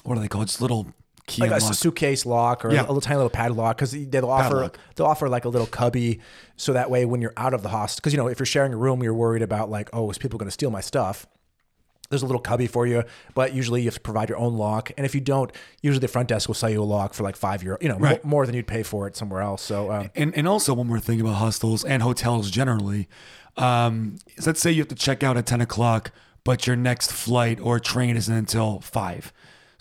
what 0.03 0.17
are 0.17 0.21
they 0.21 0.27
called? 0.27 0.47
Just 0.47 0.59
little 0.61 0.87
key 1.25 1.41
like 1.41 1.51
a 1.51 1.61
suitcase 1.61 2.25
lock 2.25 2.65
or 2.65 2.71
Yeah. 2.73 2.81
a 2.81 2.83
little 2.83 2.99
tiny 3.01 3.15
little 3.15 3.29
padlock 3.29 3.77
because 3.77 3.91
they'll 3.93 4.29
offer 4.29 4.49
Padlock. 4.49 4.79
they'll 4.95 5.07
offer 5.07 5.29
like 5.29 5.45
a 5.45 5.49
little 5.49 5.67
cubby 5.67 6.19
so 6.57 6.73
that 6.73 6.89
way 6.91 7.05
when 7.05 7.21
you're 7.21 7.33
out 7.37 7.53
of 7.53 7.63
the 7.63 7.69
hostel 7.69 8.01
because 8.01 8.11
you 8.13 8.17
know 8.17 8.27
if 8.27 8.39
you're 8.39 8.45
sharing 8.45 8.73
a 8.73 8.77
room 8.77 9.01
you're 9.01 9.13
worried 9.13 9.41
about 9.41 9.69
like 9.69 9.89
oh 9.93 10.09
is 10.11 10.17
people 10.17 10.37
going 10.37 10.47
to 10.47 10.51
steal 10.51 10.69
my 10.69 10.81
stuff 10.81 11.25
there's 12.09 12.21
a 12.21 12.25
little 12.25 12.41
cubby 12.41 12.67
for 12.67 12.85
you 12.85 13.03
but 13.33 13.53
usually 13.53 13.81
you 13.81 13.87
have 13.87 13.93
to 13.95 14.01
provide 14.01 14.27
your 14.27 14.37
own 14.37 14.55
lock 14.57 14.91
and 14.97 15.05
if 15.05 15.15
you 15.15 15.21
don't 15.21 15.51
usually 15.81 16.01
the 16.01 16.07
front 16.09 16.27
desk 16.27 16.49
will 16.49 16.53
sell 16.55 16.69
you 16.69 16.81
a 16.81 16.83
lock 16.83 17.13
for 17.13 17.23
like 17.23 17.37
five 17.37 17.63
euro 17.63 17.77
you 17.79 17.87
know 17.87 17.97
Right. 17.97 18.23
more 18.25 18.45
than 18.45 18.53
you'd 18.53 18.67
pay 18.67 18.83
for 18.83 19.07
it 19.07 19.15
somewhere 19.15 19.41
else 19.41 19.61
so 19.61 19.91
um, 19.91 20.11
And 20.15 20.35
and 20.35 20.45
also 20.47 20.73
one 20.73 20.87
more 20.87 20.99
thing 20.99 21.21
about 21.21 21.35
hostels 21.35 21.85
and 21.85 22.03
hotels 22.03 22.51
generally. 22.51 23.07
Um, 23.55 24.15
let's 24.45 24.59
say 24.59 24.71
you 24.71 24.81
have 24.81 24.87
to 24.89 24.95
check 24.95 25.23
out 25.23 25.37
at 25.37 25.45
ten 25.45 25.61
o'clock, 25.61 26.11
but 26.43 26.65
your 26.67 26.75
next 26.75 27.11
flight 27.11 27.59
or 27.61 27.79
train 27.79 28.17
isn't 28.17 28.33
until 28.35 28.79
five. 28.81 29.31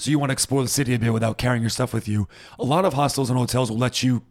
So 0.03 0.11
you 0.11 0.19
want 0.19 0.31
to 0.31 0.33
explore 0.33 0.63
the 0.63 0.69
city 0.69 0.95
a 0.95 0.99
bit 0.99 1.13
without 1.13 1.39
carrying 1.39 1.63
your 1.63 1.71
stuff 1.71 1.95
with 1.95 2.09
you. 2.09 2.27
A 2.59 2.65
lot 2.65 2.85
of 2.85 2.95
hostels 2.95 3.31
and 3.31 3.39
hotels 3.39 3.71
will 3.71 3.79
let 3.79 4.03
you 4.03 4.23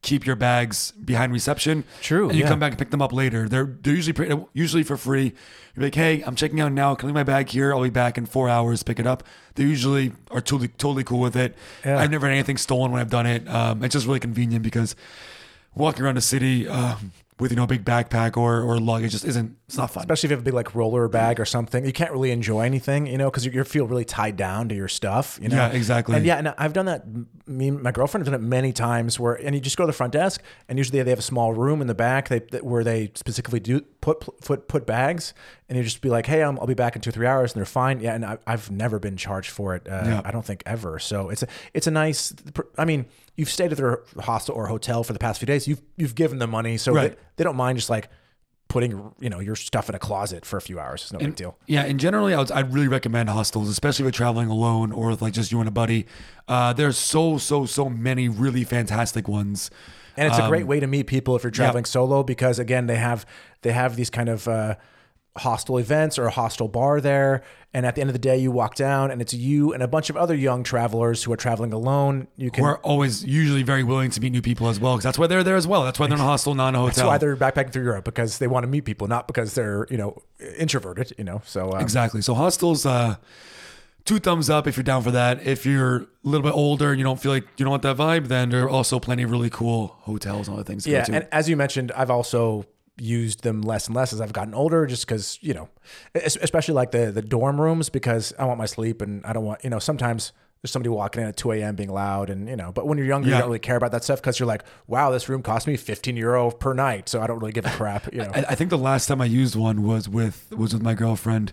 keep 0.00 0.24
your 0.24 0.36
bags 0.36 0.92
behind 0.92 1.32
reception. 1.32 1.82
True, 2.00 2.28
And 2.28 2.38
you 2.38 2.44
yeah. 2.44 2.48
come 2.48 2.60
back 2.60 2.70
and 2.70 2.78
pick 2.78 2.90
them 2.90 3.02
up 3.02 3.12
later. 3.12 3.48
They're 3.48 3.64
they're 3.64 3.96
usually 3.96 4.12
pretty, 4.12 4.40
usually 4.52 4.84
for 4.84 4.96
free. 4.96 5.34
You're 5.74 5.86
like, 5.86 5.94
hey, 5.96 6.22
I'm 6.22 6.36
checking 6.36 6.60
out 6.60 6.70
now. 6.70 6.94
Can 6.94 7.06
I 7.06 7.08
leave 7.08 7.14
my 7.16 7.24
bag 7.24 7.48
here? 7.48 7.74
I'll 7.74 7.82
be 7.82 7.90
back 7.90 8.16
in 8.16 8.26
four 8.26 8.48
hours. 8.48 8.84
Pick 8.84 9.00
it 9.00 9.08
up. 9.08 9.24
They 9.56 9.64
usually 9.64 10.12
are 10.30 10.40
totally 10.40 10.68
totally 10.68 11.02
cool 11.02 11.18
with 11.18 11.34
it. 11.34 11.56
Yeah. 11.84 11.98
I've 11.98 12.12
never 12.12 12.28
had 12.28 12.34
anything 12.34 12.56
stolen 12.56 12.92
when 12.92 13.00
I've 13.00 13.10
done 13.10 13.26
it. 13.26 13.48
Um, 13.48 13.82
it's 13.82 13.94
just 13.94 14.06
really 14.06 14.20
convenient 14.20 14.62
because 14.62 14.94
walking 15.74 16.04
around 16.04 16.14
the 16.14 16.20
city 16.20 16.68
um, 16.68 17.10
with 17.40 17.52
you 17.52 17.56
know 17.56 17.64
a 17.64 17.66
big 17.66 17.84
backpack 17.84 18.36
or 18.36 18.62
or 18.62 18.78
luggage 18.80 19.12
just 19.12 19.24
isn't 19.24 19.56
it's 19.66 19.76
not 19.76 19.90
fun. 19.90 20.00
especially 20.02 20.26
if 20.28 20.30
you 20.30 20.36
have 20.36 20.42
a 20.42 20.44
big 20.44 20.54
like 20.54 20.74
roller 20.74 21.06
bag 21.08 21.38
or 21.38 21.44
something. 21.44 21.84
You 21.84 21.92
can't 21.92 22.10
really 22.10 22.30
enjoy 22.30 22.62
anything, 22.62 23.06
you 23.06 23.18
know, 23.18 23.30
because 23.30 23.44
you, 23.44 23.52
you 23.52 23.62
feel 23.64 23.86
really 23.86 24.04
tied 24.04 24.36
down 24.36 24.68
to 24.70 24.74
your 24.74 24.88
stuff. 24.88 25.38
You 25.40 25.48
know? 25.50 25.56
Yeah, 25.56 25.68
exactly. 25.68 26.16
And 26.16 26.24
yeah, 26.26 26.38
and 26.38 26.54
I've 26.58 26.72
done 26.72 26.86
that. 26.86 27.04
Me, 27.46 27.70
my 27.70 27.92
girlfriend 27.92 28.26
has 28.26 28.32
done 28.32 28.40
it 28.42 28.44
many 28.44 28.72
times. 28.72 29.20
Where 29.20 29.34
and 29.34 29.54
you 29.54 29.60
just 29.60 29.76
go 29.76 29.84
to 29.84 29.86
the 29.86 29.92
front 29.92 30.12
desk, 30.12 30.42
and 30.68 30.78
usually 30.78 31.02
they 31.02 31.10
have 31.10 31.18
a 31.18 31.22
small 31.22 31.52
room 31.52 31.80
in 31.80 31.86
the 31.86 31.94
back 31.94 32.28
they, 32.28 32.38
where 32.60 32.82
they 32.82 33.12
specifically 33.14 33.60
do 33.60 33.82
put 34.00 34.20
put 34.40 34.66
put 34.68 34.86
bags, 34.86 35.34
and 35.68 35.78
you 35.78 35.84
just 35.84 36.00
be 36.00 36.08
like, 36.08 36.26
hey, 36.26 36.42
um, 36.42 36.58
I'll 36.60 36.66
be 36.66 36.74
back 36.74 36.96
in 36.96 37.02
two 37.02 37.10
or 37.10 37.12
three 37.12 37.26
hours, 37.26 37.52
and 37.52 37.60
they're 37.60 37.66
fine. 37.66 38.00
Yeah, 38.00 38.14
and 38.14 38.24
I, 38.24 38.38
I've 38.46 38.70
never 38.70 38.98
been 38.98 39.16
charged 39.16 39.50
for 39.50 39.74
it. 39.76 39.86
Uh, 39.88 40.02
Yeah. 40.04 40.22
I 40.24 40.30
don't 40.30 40.44
think 40.44 40.62
ever. 40.66 40.98
So 40.98 41.28
it's 41.28 41.42
a 41.42 41.46
it's 41.74 41.86
a 41.86 41.90
nice. 41.90 42.32
I 42.76 42.84
mean, 42.84 43.06
you've 43.38 43.48
stayed 43.48 43.70
at 43.72 43.78
their 43.78 44.02
hostel 44.20 44.54
or 44.54 44.66
hotel 44.66 45.02
for 45.04 45.14
the 45.14 45.18
past 45.18 45.38
few 45.40 45.46
days. 45.46 45.66
You've 45.66 45.80
you've 45.96 46.14
given 46.14 46.38
them 46.38 46.50
money, 46.50 46.76
so 46.76 46.92
Right. 46.92 47.12
they, 47.12 47.16
they 47.36 47.44
don't 47.44 47.56
mind 47.56 47.78
just 47.78 47.88
like 47.88 48.10
putting 48.68 48.90
you 49.18 49.30
know 49.30 49.40
your 49.40 49.56
stuff 49.56 49.88
in 49.88 49.94
a 49.94 49.98
closet 49.98 50.44
for 50.44 50.58
a 50.58 50.60
few 50.60 50.78
hours. 50.78 51.02
It's 51.04 51.12
no 51.14 51.20
big 51.20 51.36
deal. 51.36 51.56
Yeah, 51.66 51.84
and 51.84 51.98
generally, 51.98 52.34
I 52.34 52.38
would, 52.38 52.52
I'd 52.52 52.74
really 52.74 52.88
recommend 52.88 53.30
hostels, 53.30 53.70
especially 53.70 54.02
if 54.02 54.06
you're 54.08 54.12
traveling 54.26 54.50
alone 54.50 54.92
or 54.92 55.08
with 55.08 55.22
like 55.22 55.32
just 55.32 55.50
you 55.50 55.58
and 55.60 55.68
a 55.68 55.72
buddy. 55.72 56.04
Uh, 56.46 56.74
there's 56.74 56.98
so 56.98 57.38
so 57.38 57.64
so 57.64 57.88
many 57.88 58.28
really 58.28 58.64
fantastic 58.64 59.26
ones. 59.26 59.70
And 60.18 60.26
it's 60.28 60.38
a 60.38 60.42
Um, 60.42 60.50
great 60.50 60.66
way 60.66 60.80
to 60.80 60.86
meet 60.88 61.06
people 61.06 61.36
if 61.36 61.44
you're 61.44 61.52
traveling 61.52 61.84
solo 61.86 62.22
because 62.24 62.58
again 62.58 62.88
they 62.88 62.96
have 62.96 63.24
they 63.62 63.72
have 63.72 63.94
these 63.96 64.10
kind 64.10 64.28
of 64.28 64.48
uh, 64.48 64.74
hostel 65.38 65.78
events 65.78 66.18
or 66.18 66.26
a 66.26 66.30
hostel 66.30 66.68
bar 66.68 67.00
there. 67.00 67.42
And 67.74 67.84
at 67.84 67.94
the 67.94 68.00
end 68.00 68.08
of 68.08 68.14
the 68.14 68.18
day, 68.18 68.38
you 68.38 68.50
walk 68.50 68.74
down 68.74 69.10
and 69.10 69.20
it's 69.20 69.34
you 69.34 69.74
and 69.74 69.82
a 69.82 69.88
bunch 69.88 70.08
of 70.08 70.16
other 70.16 70.34
young 70.34 70.62
travelers 70.62 71.22
who 71.22 71.32
are 71.32 71.36
traveling 71.36 71.72
alone. 71.72 72.26
You 72.36 72.50
can. 72.50 72.64
We're 72.64 72.78
always 72.78 73.24
usually 73.24 73.62
very 73.62 73.84
willing 73.84 74.10
to 74.10 74.20
meet 74.20 74.30
new 74.30 74.42
people 74.42 74.68
as 74.68 74.80
well 74.80 74.94
because 74.94 75.04
that's 75.04 75.18
why 75.18 75.26
they're 75.26 75.44
there 75.44 75.56
as 75.56 75.66
well. 75.66 75.84
That's 75.84 75.98
why 75.98 76.06
they're 76.06 76.16
in 76.16 76.22
a 76.22 76.26
hostel, 76.26 76.54
not 76.54 76.70
in 76.70 76.74
a 76.76 76.78
hotel. 76.78 76.94
that's 76.94 77.06
why 77.06 77.18
they're 77.18 77.36
backpacking 77.36 77.72
through 77.72 77.84
Europe 77.84 78.04
because 78.04 78.38
they 78.38 78.46
want 78.46 78.64
to 78.64 78.68
meet 78.68 78.84
people, 78.84 79.06
not 79.06 79.26
because 79.26 79.54
they're 79.54 79.86
you 79.90 79.96
know 79.98 80.22
introverted. 80.56 81.12
You 81.18 81.24
know, 81.24 81.42
so 81.44 81.72
um, 81.72 81.80
Exactly. 81.80 82.22
So 82.22 82.34
hostels, 82.34 82.86
uh, 82.86 83.16
two 84.08 84.18
thumbs 84.18 84.48
up 84.48 84.66
if 84.66 84.76
you're 84.76 84.84
down 84.84 85.02
for 85.02 85.10
that. 85.10 85.46
If 85.46 85.66
you're 85.66 85.96
a 85.96 86.06
little 86.22 86.42
bit 86.42 86.54
older 86.54 86.90
and 86.90 86.98
you 86.98 87.04
don't 87.04 87.20
feel 87.20 87.32
like 87.32 87.44
you 87.58 87.64
don't 87.64 87.70
want 87.70 87.82
that 87.82 87.98
vibe, 87.98 88.28
then 88.28 88.48
there 88.48 88.64
are 88.64 88.70
also 88.70 88.98
plenty 88.98 89.22
of 89.22 89.30
really 89.30 89.50
cool 89.50 89.96
hotels 90.00 90.48
and 90.48 90.54
other 90.54 90.64
things 90.64 90.86
Yeah, 90.86 91.04
and 91.12 91.28
as 91.30 91.48
you 91.48 91.56
mentioned, 91.56 91.92
I've 91.92 92.10
also 92.10 92.64
used 93.00 93.42
them 93.42 93.62
less 93.62 93.86
and 93.86 93.96
less 93.96 94.12
as 94.12 94.20
I've 94.20 94.32
gotten 94.32 94.54
older, 94.54 94.86
just 94.86 95.06
because 95.06 95.38
you 95.40 95.54
know, 95.54 95.68
especially 96.14 96.74
like 96.74 96.90
the 96.90 97.10
the 97.10 97.22
dorm 97.22 97.60
rooms, 97.60 97.88
because 97.88 98.32
I 98.38 98.44
want 98.44 98.58
my 98.58 98.66
sleep 98.66 99.00
and 99.02 99.24
I 99.24 99.32
don't 99.32 99.44
want 99.44 99.64
you 99.64 99.70
know 99.70 99.78
sometimes. 99.78 100.32
There's 100.60 100.72
somebody 100.72 100.88
walking 100.88 101.22
in 101.22 101.28
at 101.28 101.36
2 101.36 101.52
a.m. 101.52 101.76
being 101.76 101.88
loud, 101.88 102.30
and 102.30 102.48
you 102.48 102.56
know. 102.56 102.72
But 102.72 102.88
when 102.88 102.98
you're 102.98 103.06
younger, 103.06 103.28
you 103.28 103.34
don't 103.38 103.46
really 103.46 103.60
care 103.60 103.76
about 103.76 103.92
that 103.92 104.02
stuff 104.02 104.20
because 104.20 104.40
you're 104.40 104.48
like, 104.48 104.64
"Wow, 104.88 105.12
this 105.12 105.28
room 105.28 105.40
cost 105.40 105.68
me 105.68 105.76
15 105.76 106.16
euro 106.16 106.50
per 106.50 106.74
night," 106.74 107.08
so 107.08 107.20
I 107.20 107.28
don't 107.28 107.38
really 107.38 107.52
give 107.52 107.64
a 107.64 107.70
crap, 107.70 108.12
you 108.12 108.18
know. 108.22 108.32
I, 108.34 108.44
I 108.48 108.54
think 108.56 108.70
the 108.70 108.76
last 108.76 109.06
time 109.06 109.20
I 109.20 109.26
used 109.26 109.54
one 109.54 109.84
was 109.84 110.08
with 110.08 110.52
was 110.56 110.72
with 110.72 110.82
my 110.82 110.94
girlfriend, 110.94 111.52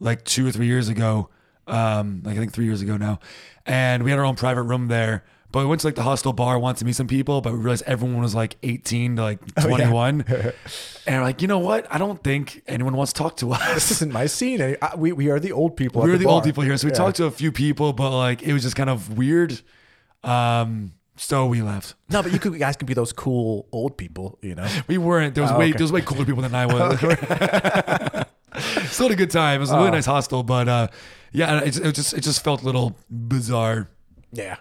like 0.00 0.24
two 0.24 0.44
or 0.44 0.50
three 0.50 0.66
years 0.66 0.88
ago. 0.88 1.28
Um, 1.68 2.22
like 2.24 2.34
I 2.34 2.40
think 2.40 2.52
three 2.52 2.64
years 2.64 2.82
ago 2.82 2.96
now, 2.96 3.20
and 3.64 4.02
we 4.02 4.10
had 4.10 4.18
our 4.18 4.24
own 4.26 4.34
private 4.34 4.64
room 4.64 4.88
there. 4.88 5.22
But 5.52 5.60
we 5.60 5.66
went 5.66 5.82
to 5.82 5.86
like 5.86 5.94
the 5.96 6.02
hostel 6.02 6.32
bar, 6.32 6.58
wanted 6.58 6.78
to 6.78 6.84
meet 6.86 6.96
some 6.96 7.06
people, 7.06 7.40
but 7.42 7.52
we 7.52 7.58
realized 7.58 7.84
everyone 7.86 8.22
was 8.22 8.34
like 8.34 8.56
18 8.62 9.16
to 9.16 9.22
like 9.22 9.38
Oh, 9.58 9.66
21. 9.68 10.22
and 11.06 11.16
we're 11.16 11.22
like, 11.22 11.42
you 11.42 11.48
know 11.48 11.58
what? 11.58 11.86
I 11.90 11.98
don't 11.98 12.22
think 12.24 12.62
anyone 12.66 12.96
wants 12.96 13.12
to 13.12 13.18
talk 13.18 13.36
to 13.36 13.52
us. 13.52 13.74
this 13.74 13.90
isn't 13.92 14.12
my 14.12 14.26
scene. 14.26 14.60
I- 14.62 14.76
I- 14.80 14.96
we 14.96 15.12
we 15.12 15.28
are 15.30 15.38
the 15.38 15.52
old 15.52 15.76
people. 15.76 16.00
at 16.02 16.06
we 16.06 16.10
were 16.12 16.18
the 16.18 16.24
old 16.26 16.42
bar. 16.42 16.48
people 16.48 16.62
here. 16.64 16.76
So 16.78 16.86
we 16.86 16.92
Yeah. 16.92 16.96
talked 16.98 17.16
to 17.18 17.26
a 17.26 17.30
few 17.30 17.52
people, 17.52 17.92
but 17.92 18.10
like 18.16 18.42
it 18.42 18.52
was 18.54 18.62
just 18.62 18.76
kind 18.76 18.88
of 18.90 19.16
weird. 19.18 19.60
Um, 20.24 20.92
so 21.16 21.46
we 21.46 21.60
left. 21.60 21.94
No, 22.08 22.22
but 22.22 22.32
you 22.32 22.38
could 22.38 22.54
you 22.54 22.58
guys 22.58 22.76
could 22.76 22.86
be 22.88 22.94
those 22.94 23.12
cool 23.12 23.68
old 23.72 23.98
people, 23.98 24.38
you 24.40 24.54
know. 24.54 24.66
We 24.88 24.96
weren't. 24.98 25.34
There 25.34 25.42
was 25.42 25.50
Oh, 25.52 25.58
way 25.58 25.66
okay. 25.68 25.72
there 25.76 25.84
was 25.84 25.92
way 25.92 26.00
cooler 26.00 26.24
people 26.24 26.42
than 26.42 26.54
I 26.54 26.64
was. 26.66 26.98
Still 28.90 29.08
had 29.08 29.12
a 29.12 29.16
good 29.16 29.30
time. 29.30 29.56
It 29.56 29.60
was 29.60 29.70
a 29.70 29.76
really 29.76 29.88
Oh. 29.88 29.92
nice 29.92 30.06
hostel, 30.06 30.42
but 30.42 30.68
uh, 30.68 30.88
yeah, 31.32 31.60
it, 31.60 31.76
it 31.78 31.94
just 31.94 32.14
it 32.14 32.20
just 32.22 32.42
felt 32.44 32.62
a 32.62 32.64
little 32.64 32.96
bizarre. 33.10 33.88
Yeah. 34.32 34.56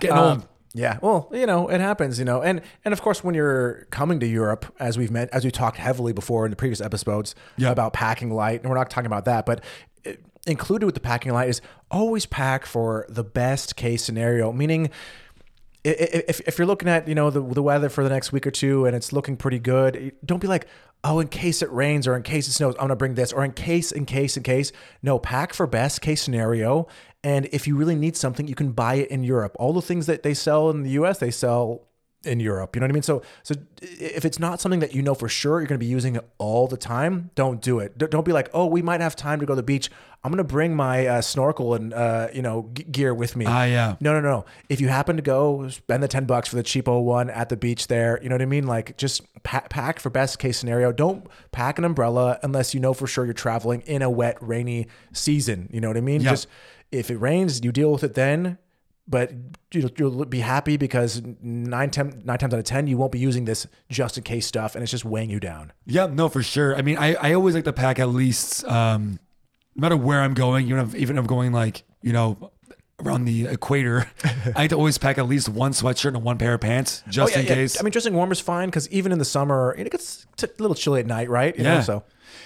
Getting 0.00 0.16
Um, 0.18 0.24
old. 0.24 0.48
Yeah, 0.76 0.98
well, 1.02 1.28
you 1.32 1.46
know, 1.46 1.68
it 1.68 1.80
happens, 1.80 2.18
you 2.18 2.24
know, 2.24 2.42
and 2.42 2.60
and 2.84 2.92
of 2.92 3.00
course, 3.00 3.22
when 3.22 3.34
you're 3.36 3.86
coming 3.90 4.18
to 4.18 4.26
Europe, 4.26 4.66
as 4.80 4.98
we've 4.98 5.10
met, 5.10 5.28
as 5.32 5.44
we 5.44 5.52
talked 5.52 5.76
heavily 5.76 6.12
before 6.12 6.44
in 6.46 6.50
the 6.50 6.56
previous 6.56 6.80
episodes 6.80 7.36
Yeah. 7.56 7.70
about 7.70 7.92
packing 7.92 8.32
light, 8.32 8.60
and 8.62 8.68
we're 8.70 8.76
not 8.76 8.90
talking 8.90 9.06
about 9.06 9.24
that, 9.26 9.46
but 9.46 9.62
uh, 10.04 10.12
included 10.48 10.84
with 10.86 10.96
the 10.96 11.00
packing 11.00 11.32
light 11.32 11.48
is 11.48 11.60
always 11.92 12.26
pack 12.26 12.66
for 12.66 13.06
the 13.08 13.22
best 13.22 13.76
case 13.76 14.02
scenario, 14.02 14.50
meaning 14.52 14.90
if, 15.84 16.40
if 16.46 16.58
you're 16.58 16.66
looking 16.66 16.88
at 16.88 17.06
you 17.06 17.14
know 17.14 17.30
the, 17.30 17.42
the 17.42 17.62
weather 17.62 17.88
for 17.88 18.02
the 18.02 18.10
next 18.10 18.32
week 18.32 18.46
or 18.46 18.50
two 18.50 18.86
and 18.86 18.96
it's 18.96 19.12
looking 19.12 19.36
pretty 19.36 19.58
good 19.58 20.12
don't 20.24 20.40
be 20.40 20.46
like 20.46 20.66
oh 21.04 21.20
in 21.20 21.28
case 21.28 21.60
it 21.60 21.70
rains 21.70 22.06
or 22.06 22.16
in 22.16 22.22
case 22.22 22.48
it 22.48 22.52
snows 22.52 22.74
i'm 22.76 22.84
gonna 22.84 22.96
bring 22.96 23.14
this 23.14 23.32
or 23.32 23.44
in 23.44 23.52
case 23.52 23.92
in 23.92 24.06
case 24.06 24.36
in 24.36 24.42
case. 24.42 24.72
No 25.02 25.18
pack 25.18 25.52
for 25.52 25.66
best 25.66 26.00
case 26.00 26.22
scenario 26.22 26.86
and 27.22 27.46
if 27.52 27.66
you 27.66 27.76
really 27.76 27.94
need 27.94 28.16
something 28.16 28.48
you 28.48 28.54
can 28.54 28.72
buy 28.72 28.94
it 28.94 29.10
in 29.10 29.22
europe. 29.22 29.54
All 29.58 29.72
the 29.72 29.82
things 29.82 30.06
that 30.06 30.22
they 30.22 30.34
sell 30.34 30.70
in 30.70 30.82
the 30.82 30.90
us 30.90 31.18
they 31.18 31.30
sell 31.30 31.86
in 32.26 32.40
Europe. 32.40 32.74
You 32.74 32.80
know 32.80 32.84
what 32.84 32.90
I 32.90 32.94
mean? 32.94 33.02
So, 33.02 33.22
so 33.42 33.54
if 33.82 34.24
it's 34.24 34.38
not 34.38 34.60
something 34.60 34.80
that 34.80 34.94
you 34.94 35.02
know 35.02 35.14
for 35.14 35.28
sure 35.28 35.60
you're 35.60 35.66
going 35.68 35.78
to 35.78 35.84
be 35.84 35.90
using 35.90 36.16
it 36.16 36.28
all 36.38 36.66
the 36.66 36.76
time, 36.76 37.30
don't 37.34 37.60
do 37.60 37.78
it. 37.78 37.96
Don't 37.98 38.24
be 38.24 38.32
like, 38.32 38.48
oh, 38.54 38.66
we 38.66 38.82
might 38.82 39.00
have 39.00 39.14
time 39.16 39.40
to 39.40 39.46
go 39.46 39.52
to 39.52 39.56
the 39.56 39.62
beach. 39.62 39.90
I'm 40.22 40.30
going 40.30 40.38
to 40.38 40.44
bring 40.44 40.74
my 40.74 41.06
uh, 41.06 41.20
snorkel 41.20 41.74
and 41.74 41.92
uh, 41.92 42.28
you 42.32 42.40
know 42.40 42.70
g- 42.72 42.84
gear 42.84 43.12
with 43.12 43.36
me. 43.36 43.44
Ah, 43.46 43.64
yeah. 43.64 43.96
No, 44.00 44.14
no, 44.14 44.20
no. 44.20 44.46
If 44.70 44.80
you 44.80 44.88
happen 44.88 45.16
to 45.16 45.22
go, 45.22 45.68
spend 45.68 46.02
the 46.02 46.08
ten 46.08 46.24
bucks 46.24 46.48
for 46.48 46.56
the 46.56 46.62
cheapo 46.62 47.02
one 47.02 47.28
at 47.28 47.50
the 47.50 47.56
beach 47.56 47.88
there. 47.88 48.18
You 48.22 48.30
know 48.30 48.34
what 48.34 48.42
I 48.42 48.46
mean? 48.46 48.66
Like 48.66 48.96
just 48.96 49.20
pa- 49.42 49.66
pack 49.68 50.00
for 50.00 50.08
best 50.08 50.38
case 50.38 50.56
scenario. 50.56 50.92
Don't 50.92 51.26
pack 51.52 51.78
an 51.78 51.84
umbrella 51.84 52.38
unless 52.42 52.72
you 52.72 52.80
know 52.80 52.94
for 52.94 53.06
sure 53.06 53.26
you're 53.26 53.34
traveling 53.34 53.82
in 53.82 54.00
a 54.00 54.08
wet, 54.08 54.38
rainy 54.40 54.86
season. 55.12 55.68
You 55.72 55.80
know 55.82 55.88
what 55.88 55.98
I 55.98 56.00
mean? 56.00 56.22
Yeah. 56.22 56.30
Just 56.30 56.48
if 56.90 57.10
it 57.10 57.16
rains, 57.16 57.62
you 57.62 57.70
deal 57.72 57.92
with 57.92 58.02
it 58.04 58.14
then. 58.14 58.56
But 59.06 59.32
you'll, 59.72 59.90
you'll 59.98 60.24
be 60.24 60.40
happy 60.40 60.78
because 60.78 61.20
nine, 61.42 61.90
ten, 61.90 62.22
nine 62.24 62.38
times 62.38 62.54
out 62.54 62.58
of 62.58 62.64
ten, 62.64 62.86
you 62.86 62.96
won't 62.96 63.12
be 63.12 63.18
using 63.18 63.44
this 63.44 63.66
just 63.90 64.16
in 64.16 64.24
case 64.24 64.46
stuff, 64.46 64.74
and 64.74 64.82
it's 64.82 64.90
just 64.90 65.04
weighing 65.04 65.28
you 65.28 65.38
down. 65.40 65.72
Yeah, 65.84 66.06
no, 66.06 66.28
for 66.30 66.42
sure. 66.42 66.74
I 66.74 66.80
mean, 66.82 66.96
I, 66.96 67.14
I 67.14 67.34
always 67.34 67.54
like 67.54 67.64
to 67.64 67.72
pack 67.74 67.98
at 67.98 68.08
least, 68.08 68.64
um, 68.64 69.18
no 69.76 69.82
matter 69.82 69.96
where 69.96 70.22
I'm 70.22 70.32
going, 70.32 70.66
even 70.68 70.78
if, 70.78 70.94
even 70.94 71.16
if 71.18 71.20
I'm 71.20 71.26
going 71.26 71.52
like, 71.52 71.82
you 72.00 72.14
know, 72.14 72.50
around 73.04 73.26
the 73.26 73.46
equator, 73.48 74.08
I 74.24 74.60
like 74.60 74.70
to 74.70 74.76
always 74.76 74.96
pack 74.96 75.18
at 75.18 75.26
least 75.28 75.50
one 75.50 75.72
sweatshirt 75.72 76.14
and 76.14 76.22
one 76.22 76.38
pair 76.38 76.54
of 76.54 76.62
pants 76.62 77.02
just 77.10 77.32
Oh, 77.32 77.36
yeah, 77.36 77.42
in 77.42 77.46
yeah. 77.48 77.54
case. 77.56 77.78
I 77.78 77.82
mean, 77.82 77.90
dressing 77.92 78.14
warm 78.14 78.32
is 78.32 78.40
fine 78.40 78.68
because 78.68 78.88
even 78.88 79.12
in 79.12 79.18
the 79.18 79.24
summer, 79.26 79.74
it 79.76 79.90
gets 79.90 80.26
a 80.42 80.48
little 80.58 80.74
chilly 80.74 81.00
at 81.00 81.06
night, 81.06 81.28
right? 81.28 81.54
You 81.58 81.64
Yeah. 81.64 81.74
Know, 81.74 81.80
so 81.82 82.04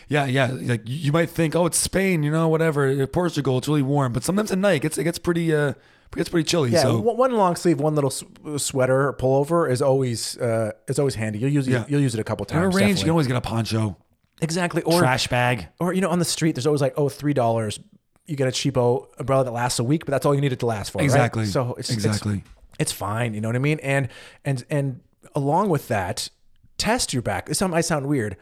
yeah, 0.08 0.24
yeah. 0.24 0.50
Like 0.50 0.88
you 0.88 0.96
you 0.96 1.12
might 1.12 1.30
think, 1.30 1.54
oh, 1.54 1.66
it's 1.66 1.78
Spain, 1.78 2.24
you 2.24 2.32
know, 2.32 2.48
whatever, 2.48 3.06
Portugal, 3.06 3.58
it's 3.58 3.68
really 3.68 3.82
warm, 3.82 4.12
but 4.12 4.24
sometimes 4.24 4.50
at 4.50 4.58
night 4.58 4.76
it 4.76 4.80
gets 4.82 4.98
it 4.98 5.04
gets 5.04 5.18
pretty 5.20 5.54
uh 5.54 5.74
it 6.12 6.16
gets 6.16 6.28
pretty 6.28 6.44
chilly. 6.48 6.70
Yeah, 6.70 6.82
so 6.82 6.98
one 7.00 7.32
long 7.32 7.54
sleeve, 7.56 7.80
one 7.80 7.94
little 7.94 8.10
sweater 8.58 9.08
or 9.08 9.12
pullover 9.14 9.70
is 9.70 9.82
always 9.82 10.36
uh, 10.38 10.72
is 10.88 10.98
always 10.98 11.14
handy. 11.14 11.38
You'll 11.38 11.50
use 11.52 11.68
it. 11.68 11.72
Yeah. 11.72 11.84
You'll 11.88 12.00
use 12.00 12.14
it 12.14 12.20
a 12.20 12.24
couple 12.24 12.46
times. 12.46 12.74
in 12.74 12.80
a 12.80 12.84
range, 12.84 12.98
you 12.98 13.04
can 13.04 13.10
always 13.10 13.26
get 13.26 13.36
a 13.36 13.40
poncho, 13.40 13.96
exactly. 14.40 14.82
Or 14.82 14.98
trash 14.98 15.28
bag. 15.28 15.68
or 15.80 15.92
you 15.92 16.00
know, 16.00 16.10
on 16.10 16.18
the 16.18 16.24
street, 16.24 16.54
there's 16.54 16.66
always 16.66 16.80
like, 16.80 16.94
oh, 16.96 17.08
three 17.08 17.34
dollars. 17.34 17.78
You 18.26 18.36
get 18.36 18.46
a 18.48 18.50
cheapo 18.50 19.06
umbrella 19.18 19.44
that 19.44 19.52
lasts 19.52 19.78
a 19.78 19.84
week, 19.84 20.04
but 20.04 20.10
that's 20.12 20.26
all 20.26 20.34
you 20.34 20.40
need 20.42 20.52
it 20.52 20.58
to 20.60 20.66
last 20.66 20.90
for. 20.90 20.98
right? 20.98 21.04
Exactly. 21.04 21.46
So 21.46 21.74
it's 21.78 21.90
it's- 21.90 22.04
exactly. 22.04 22.44
it's 22.78 22.92
fine. 22.92 23.32
You 23.34 23.40
know 23.40 23.48
what 23.48 23.56
I 23.56 23.60
mean? 23.60 23.78
And 23.82 24.08
and 24.44 24.64
and 24.70 25.00
along 25.34 25.70
with 25.70 25.88
that, 25.88 26.28
test 26.76 27.12
your 27.12 27.22
back. 27.22 27.46
This 27.46 27.60
might 27.62 27.82
sound 27.82 28.06
weird, 28.06 28.36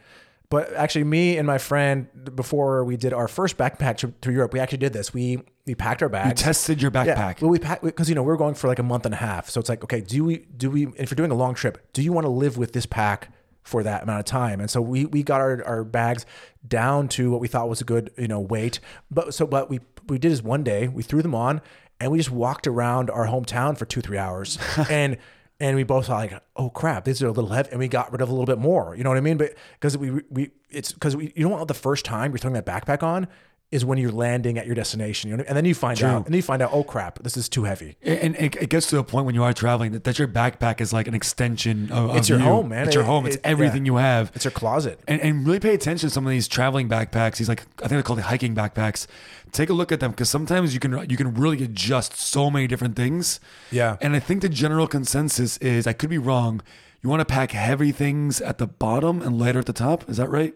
but 0.49 0.73
actually, 0.73 1.03
me 1.03 1.37
and 1.37 1.45
my 1.45 1.57
friend 1.57 2.07
before 2.35 2.83
we 2.83 2.95
did 2.97 3.13
our 3.13 3.27
first 3.27 3.57
backpack 3.57 3.97
trip 3.97 4.21
through 4.21 4.33
Europe, 4.33 4.53
we 4.53 4.59
actually 4.59 4.77
did 4.77 4.93
this. 4.93 5.13
We 5.13 5.41
we 5.65 5.75
packed 5.75 6.01
our 6.01 6.09
bags. 6.09 6.39
you 6.41 6.45
tested 6.45 6.81
your 6.81 6.91
Yeah, 6.93 7.05
backpack. 7.05 7.41
well, 7.41 7.51
we 7.51 7.59
pack 7.59 7.81
because 7.81 8.07
you 8.09 8.15
know 8.15 8.23
we 8.23 8.31
are 8.31 8.37
going 8.37 8.55
for 8.55 8.67
like 8.67 8.79
a 8.79 8.83
month 8.83 9.05
and 9.05 9.13
a 9.13 9.17
half, 9.17 9.49
so 9.49 9.59
it's 9.59 9.69
like 9.69 9.83
okay, 9.83 10.01
do 10.01 10.23
we 10.23 10.45
do 10.55 10.69
we 10.71 10.87
if 10.97 11.11
you're 11.11 11.15
doing 11.15 11.31
a 11.31 11.35
long 11.35 11.53
trip, 11.53 11.91
do 11.93 12.01
you 12.01 12.13
want 12.13 12.25
to 12.25 12.29
live 12.31 12.57
with 12.57 12.71
this 12.73 12.85
pack 12.85 13.31
for 13.63 13.83
that 13.83 14.03
amount 14.03 14.19
of 14.19 14.25
time? 14.25 14.61
And 14.61 14.69
so 14.69 14.81
we 14.81 15.05
we 15.05 15.23
got 15.23 15.41
our, 15.41 15.63
our 15.65 15.83
bags 15.83 16.25
down 16.65 17.07
to 17.09 17.29
what 17.31 17.41
we 17.41 17.47
thought 17.49 17.67
was 17.67 17.81
a 17.81 17.85
good 17.85 18.11
you 18.17 18.27
know 18.29 18.39
weight, 18.39 18.79
but 19.11 19.33
so 19.33 19.45
but 19.45 19.69
we 19.69 19.81
we 20.07 20.17
did 20.17 20.31
is 20.31 20.41
one 20.41 20.63
day 20.63 20.87
we 20.87 21.03
threw 21.03 21.21
them 21.21 21.35
on 21.35 21.61
and 21.99 22.11
we 22.11 22.17
just 22.19 22.31
walked 22.31 22.67
around 22.67 23.09
our 23.09 23.25
hometown 23.27 23.77
for 23.77 23.85
two 23.85 23.99
three 24.01 24.17
hours 24.17 24.57
and. 24.89 25.17
And 25.59 25.75
we 25.75 25.83
both 25.83 26.05
thought 26.05 26.17
like, 26.17 26.43
oh 26.55 26.69
crap, 26.69 27.05
these 27.05 27.23
are 27.23 27.27
a 27.27 27.31
little 27.31 27.49
heavy, 27.49 27.69
and 27.71 27.79
we 27.79 27.87
got 27.87 28.11
rid 28.11 28.21
of 28.21 28.29
a 28.29 28.31
little 28.31 28.45
bit 28.45 28.59
more. 28.59 28.95
You 28.95 29.03
know 29.03 29.09
what 29.09 29.17
I 29.17 29.21
mean? 29.21 29.37
But 29.37 29.55
because 29.73 29.97
we 29.97 30.21
we 30.29 30.51
it's 30.69 30.91
because 30.91 31.15
we 31.15 31.33
you 31.35 31.43
don't 31.43 31.51
want 31.51 31.67
the 31.67 31.73
first 31.73 32.05
time 32.05 32.31
you're 32.31 32.37
throwing 32.37 32.53
that 32.53 32.65
backpack 32.65 33.01
on, 33.01 33.27
is 33.69 33.83
when 33.83 33.97
you're 33.97 34.11
landing 34.13 34.57
at 34.57 34.65
your 34.65 34.75
destination. 34.75 35.29
You 35.29 35.35
know? 35.37 35.43
And 35.45 35.57
then 35.57 35.65
you 35.65 35.75
find 35.75 36.01
out, 36.01 36.17
and 36.17 36.25
then 36.27 36.33
you 36.35 36.41
find 36.41 36.61
out, 36.61 36.69
oh 36.71 36.83
crap, 36.85 37.19
this 37.23 37.35
is 37.35 37.49
too 37.49 37.65
heavy. 37.65 37.97
And 38.01 38.33
it, 38.37 38.55
it 38.55 38.69
gets 38.69 38.87
to 38.91 38.97
a 38.97 39.03
point 39.03 39.25
when 39.25 39.35
you 39.35 39.43
are 39.43 39.51
traveling 39.51 39.91
that, 39.91 40.05
that 40.05 40.17
your 40.17 40.27
backpack 40.29 40.79
is 40.79 40.93
like 40.93 41.05
an 41.07 41.13
extension 41.13 41.91
of, 41.91 42.15
It's 42.15 42.27
of 42.27 42.29
your 42.29 42.39
you. 42.39 42.45
home, 42.45 42.69
man. 42.69 42.85
It's 42.85 42.95
your 42.95 43.03
It- 43.03 43.07
home. 43.07 43.25
It's 43.25 43.37
everything 43.43 43.85
yeah. 43.85 43.91
you 43.91 43.97
have. 43.97 44.31
It's 44.35 44.45
your 44.45 44.51
closet. 44.53 45.01
and, 45.07 45.19
and 45.19 45.45
really 45.45 45.59
pay 45.59 45.73
attention 45.73 46.07
to 46.07 46.13
some 46.13 46.25
of 46.25 46.29
these 46.31 46.47
traveling 46.47 46.87
backpacks. 46.87 47.37
These 47.37 47.49
like 47.49 47.63
I 47.79 47.81
think 47.81 47.89
they're 47.91 48.03
called 48.03 48.19
the 48.19 48.23
hiking 48.23 48.55
backpacks. 48.55 49.05
Take 49.51 49.69
a 49.69 49.73
look 49.73 49.91
at 49.91 49.99
them 49.99 50.11
because 50.11 50.29
sometimes 50.29 50.73
you 50.73 50.79
can 50.79 51.09
you 51.09 51.17
can 51.17 51.33
really 51.33 51.61
adjust 51.63 52.13
so 52.17 52.49
many 52.49 52.67
different 52.67 52.95
things. 52.95 53.39
Yeah. 53.71 53.97
And 53.99 54.15
I 54.15 54.19
think 54.19 54.41
the 54.43 54.49
general 54.49 54.87
consensus 54.87 55.57
is 55.57 55.85
I 55.87 55.93
could 55.93 56.09
be 56.09 56.17
wrong. 56.17 56.61
You 57.01 57.09
want 57.09 57.19
to 57.19 57.25
pack 57.25 57.51
heavy 57.51 57.91
things 57.91 58.39
at 58.41 58.57
the 58.59 58.67
bottom 58.67 59.21
and 59.21 59.37
lighter 59.37 59.59
at 59.59 59.65
the 59.65 59.73
top. 59.73 60.09
Is 60.09 60.17
that 60.17 60.29
right? 60.29 60.53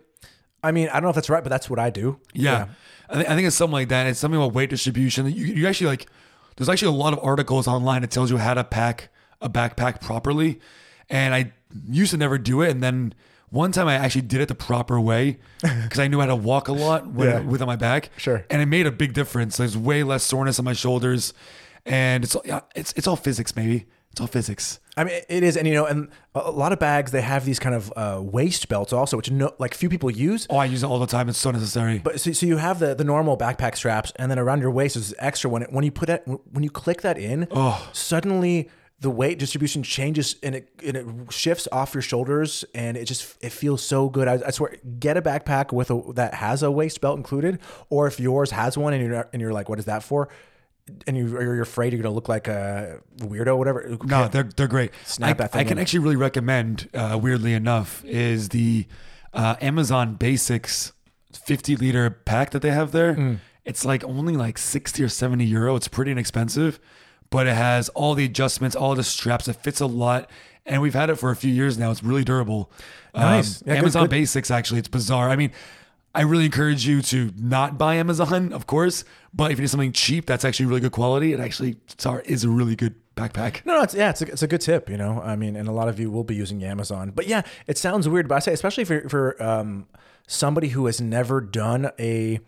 I 0.64 0.72
mean, 0.72 0.90
I 0.90 0.94
don't 0.94 1.04
know 1.04 1.10
if 1.10 1.16
that's 1.16 1.30
right, 1.30 1.44
but 1.44 1.50
that's 1.50 1.70
what 1.70 1.80
I 1.80 1.90
do. 1.90 2.20
Yeah. 2.34 2.68
I, 3.10 3.16
think 3.16 3.30
I 3.30 3.36
think 3.36 3.48
it's 3.48 3.56
something 3.56 3.74
like 3.74 3.90
that. 3.90 4.08
It's 4.08 4.20
something 4.20 4.40
about 4.40 4.54
weight 4.54 4.70
distribution. 4.70 5.26
You, 5.28 5.46
you 5.46 5.68
actually 5.68 5.88
like, 5.88 6.08
there's 6.56 6.70
actually 6.70 6.90
a 6.90 6.98
lot 7.00 7.14
of 7.14 7.20
articles 7.24 7.68
online 7.68 8.02
that 8.02 8.12
tells 8.12 8.30
you 8.32 8.38
how 8.38 8.54
to 8.54 8.64
pack 8.64 9.10
a 9.42 9.50
backpack 9.50 10.02
properly. 10.02 10.60
And 11.10 11.34
I 11.34 11.52
used 11.90 12.12
to 12.12 12.18
never 12.18 12.38
do 12.38 12.62
it. 12.62 12.70
And 12.70 12.82
then 12.84 13.14
one 13.50 13.72
time 13.72 13.88
I 13.88 13.96
actually 13.96 14.22
did 14.22 14.40
it 14.40 14.48
the 14.48 14.56
proper 14.56 15.00
way 15.02 15.40
because 15.62 16.00
I 16.00 16.08
knew 16.08 16.20
how 16.20 16.28
to 16.28 16.36
walk 16.36 16.68
a 16.68 16.74
lot 16.74 17.08
with, 17.08 17.28
Yeah. 17.28 17.40
with 17.42 17.62
on 17.62 17.68
my 17.68 17.76
back. 17.76 18.12
Sure. 18.18 18.46
And 18.50 18.62
it 18.62 18.68
made 18.68 18.86
a 18.86 18.92
big 18.92 19.14
difference. 19.14 19.58
There's 19.58 19.78
way 19.78 20.04
less 20.04 20.24
soreness 20.24 20.60
on 20.60 20.66
my 20.66 20.74
shoulders. 20.74 21.34
And 21.86 22.24
it's, 22.24 22.36
yeah, 22.46 22.62
it's, 22.76 22.94
it's 22.96 23.08
all 23.08 23.16
physics, 23.16 23.56
maybe. 23.56 23.88
It's 24.12 24.22
all 24.22 24.28
physics. 24.28 24.80
I 24.98 25.06
mean, 25.06 25.22
it 25.30 25.42
is, 25.44 25.56
and 25.56 25.68
you 25.68 25.74
know, 25.74 25.86
and 25.86 26.10
a 26.36 26.52
lot 26.52 26.74
of 26.74 26.80
bags 26.80 27.12
they 27.12 27.22
have 27.22 27.46
these 27.46 27.60
kind 27.60 27.74
of 27.74 27.94
uh, 27.96 28.20
waist 28.22 28.68
belts 28.68 28.92
also, 28.92 29.16
which 29.18 29.32
no, 29.32 29.54
like 29.58 29.74
few 29.74 29.88
people 29.90 30.12
use. 30.12 30.48
Oh, 30.50 30.58
I 30.58 30.66
use 30.66 30.84
it 30.84 30.86
all 30.88 31.00
the 31.00 31.08
time. 31.08 31.30
It's 31.30 31.38
so 31.38 31.52
necessary. 31.52 32.00
But 32.00 32.20
so, 32.20 32.32
so 32.34 32.46
you 32.46 32.58
have 32.58 32.80
the, 32.80 32.94
the 32.94 33.06
normal 33.06 33.38
backpack 33.38 33.76
straps, 33.78 34.12
and 34.18 34.30
then 34.30 34.38
around 34.38 34.60
your 34.62 34.72
waist 34.72 34.96
is 34.98 35.14
extra. 35.18 35.50
When 35.50 35.64
it, 35.64 35.72
when 35.72 35.86
you 35.86 35.92
put 35.92 36.08
that 36.08 36.24
when 36.28 36.64
you 36.64 36.70
click 36.70 37.02
that 37.04 37.18
in, 37.18 37.48
Oh. 37.52 37.90
suddenly 37.94 38.70
the 39.00 39.10
weight 39.10 39.40
distribution 39.40 39.82
changes 39.82 40.36
and 40.44 40.54
it 40.54 40.70
and 40.86 40.96
it 40.96 41.08
shifts 41.32 41.68
off 41.72 41.94
your 41.96 42.02
shoulders, 42.04 42.66
and 42.76 42.98
it 42.98 43.06
just 43.06 43.38
it 43.42 43.52
feels 43.54 43.82
so 43.82 44.10
good. 44.10 44.28
I, 44.28 44.40
I 44.46 44.52
swear, 44.52 44.76
get 45.00 45.16
a 45.16 45.22
backpack 45.22 45.72
with 45.72 45.90
a 45.90 46.02
that 46.16 46.34
has 46.36 46.64
a 46.64 46.70
waist 46.70 47.00
belt 47.02 47.16
included, 47.18 47.60
or 47.90 48.08
if 48.08 48.20
yours 48.20 48.52
has 48.52 48.78
one 48.78 48.94
and 48.94 49.04
you're 49.06 49.30
and 49.32 49.42
you're 49.42 49.54
like, 49.54 49.70
what 49.70 49.80
is 49.80 49.86
that 49.86 50.04
for? 50.04 50.28
And 51.08 51.18
you 51.18 51.36
or 51.38 51.42
you're 51.44 51.62
afraid 51.62 51.94
you're 51.94 52.02
gonna 52.02 52.14
look 52.16 52.30
like 52.30 52.48
a 52.48 53.00
weirdo, 53.18 53.58
whatever. 53.58 53.98
No, 54.04 54.28
they're 54.28 54.44
they're 54.44 54.68
great. 54.68 54.92
Snap 55.06 55.42
I, 55.42 55.50
I 55.60 55.64
can 55.64 55.78
actually 55.80 56.00
really 56.00 56.16
recommend. 56.16 56.90
Uh, 56.94 57.20
weirdly 57.22 57.54
enough, 57.54 58.04
is 58.06 58.50
the 58.50 58.86
uh, 59.34 59.56
Amazon 59.62 60.16
Basics 60.16 60.94
50 61.34 61.76
liter 61.78 62.10
pack 62.10 62.52
that 62.52 62.62
they 62.62 62.72
have 62.72 62.92
there. 62.92 63.16
Mm. 63.16 63.40
It's 63.64 63.86
like 63.86 64.04
only 64.04 64.36
like 64.36 64.58
60 64.58 65.04
or 65.04 65.10
70 65.10 65.46
euro. 65.46 65.76
It's 65.76 65.88
pretty 65.88 66.12
inexpensive, 66.12 66.80
but 67.30 67.48
it 67.48 67.56
has 67.56 67.90
all 67.90 68.16
the 68.16 68.26
adjustments, 68.26 68.76
all 68.76 68.96
the 68.96 69.04
straps. 69.04 69.48
It 69.48 69.54
fits 69.54 69.80
a 69.80 69.86
lot. 69.86 70.30
And 70.66 70.82
we've 70.82 70.94
had 70.94 71.10
it 71.10 71.16
for 71.16 71.32
a 71.32 71.36
few 71.36 71.52
years 71.52 71.78
now. 71.78 71.90
It's 71.92 72.04
really 72.04 72.24
durable. 72.24 72.72
Nice. 73.16 73.62
Um, 73.62 73.68
Yeah, 73.68 73.74
good- 73.74 73.80
Amazon 73.80 74.04
good. 74.04 74.10
Basics, 74.12 74.52
actually, 74.52 74.80
it's 74.80 74.88
bizarre. 74.88 75.30
I 75.30 75.36
mean, 75.36 75.52
I 76.14 76.22
really 76.24 76.46
encourage 76.46 76.86
you 76.86 77.02
to 77.04 77.32
not 77.38 77.78
buy 77.78 77.96
Amazon, 77.96 78.52
of 78.52 78.68
course, 78.68 79.06
but 79.34 79.52
if 79.52 79.58
you 79.58 79.62
need 79.62 79.70
something 79.70 79.94
cheap 79.94 80.26
that's 80.26 80.44
actually 80.44 80.66
really 80.66 80.82
good 80.82 80.92
quality, 80.92 81.32
it 81.32 81.40
actually 81.40 81.78
is 82.26 82.44
a 82.44 82.50
really 82.50 82.76
good 82.76 82.96
backpack. 83.16 83.66
No, 83.66 83.76
no, 83.76 83.84
it's, 83.84 83.94
yeah, 83.94 84.10
it's 84.10 84.22
a, 84.22 84.26
it's 84.28 84.44
a 84.44 84.48
good 84.48 84.62
tip, 84.62 84.90
you 84.90 84.98
know. 84.98 85.22
I 85.22 85.36
mean, 85.38 85.56
and 85.56 85.70
a 85.70 85.72
lot 85.72 85.88
of 85.88 86.00
you 86.00 86.12
will 86.12 86.26
be 86.26 86.36
using 86.36 86.64
Amazon, 86.64 87.12
but 87.16 87.28
yeah, 87.28 87.44
it 87.66 87.78
sounds 87.78 88.10
weird. 88.10 88.28
But 88.28 88.36
I 88.36 88.40
say, 88.40 88.54
especially 88.54 88.84
for 88.84 89.08
for 89.08 89.42
um, 89.42 89.88
somebody 90.28 90.70
who 90.70 90.86
has 90.88 91.00
never 91.00 91.40
done 91.40 91.92
a 91.98 92.40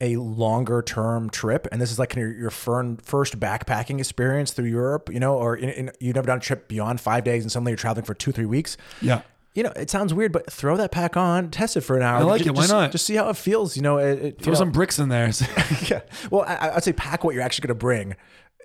a 0.00 0.16
longer 0.16 0.82
term 0.82 1.30
trip, 1.30 1.66
and 1.72 1.80
this 1.80 1.90
is 1.90 1.98
like 1.98 2.14
your 2.14 2.30
your 2.30 2.50
first 2.50 3.40
backpacking 3.40 3.98
experience 4.00 4.52
through 4.52 4.66
Europe, 4.66 5.10
you 5.12 5.20
know, 5.20 5.34
or 5.34 5.56
in, 5.56 5.70
in, 5.70 5.90
you've 5.98 6.14
never 6.14 6.26
done 6.26 6.38
a 6.38 6.42
trip 6.42 6.68
beyond 6.68 7.00
five 7.00 7.24
days, 7.24 7.42
and 7.42 7.50
suddenly 7.50 7.72
you're 7.72 7.78
traveling 7.78 8.04
for 8.04 8.14
two 8.14 8.32
three 8.32 8.46
weeks. 8.46 8.76
Yeah. 9.00 9.22
You 9.54 9.64
know, 9.64 9.72
it 9.74 9.90
sounds 9.90 10.14
weird, 10.14 10.30
but 10.30 10.50
throw 10.52 10.76
that 10.76 10.92
pack 10.92 11.16
on, 11.16 11.50
test 11.50 11.76
it 11.76 11.80
for 11.80 11.96
an 11.96 12.02
hour. 12.02 12.18
I 12.18 12.22
like 12.22 12.42
Ju- 12.42 12.50
it. 12.50 12.54
Why 12.54 12.62
just, 12.62 12.72
not? 12.72 12.92
Just 12.92 13.06
see 13.06 13.16
how 13.16 13.28
it 13.28 13.36
feels. 13.36 13.76
You 13.76 13.82
know, 13.82 13.98
it, 13.98 14.18
it, 14.22 14.38
Throw 14.42 14.50
you 14.50 14.54
know, 14.54 14.58
some 14.58 14.70
bricks 14.72 14.98
in 14.98 15.08
there. 15.08 15.30
yeah. 15.88 16.00
Well, 16.30 16.42
I, 16.46 16.70
I'd 16.76 16.84
say 16.84 16.92
pack 16.92 17.24
what 17.24 17.34
you're 17.34 17.42
actually 17.42 17.66
going 17.66 17.76
to 17.76 17.80
bring, 17.80 18.14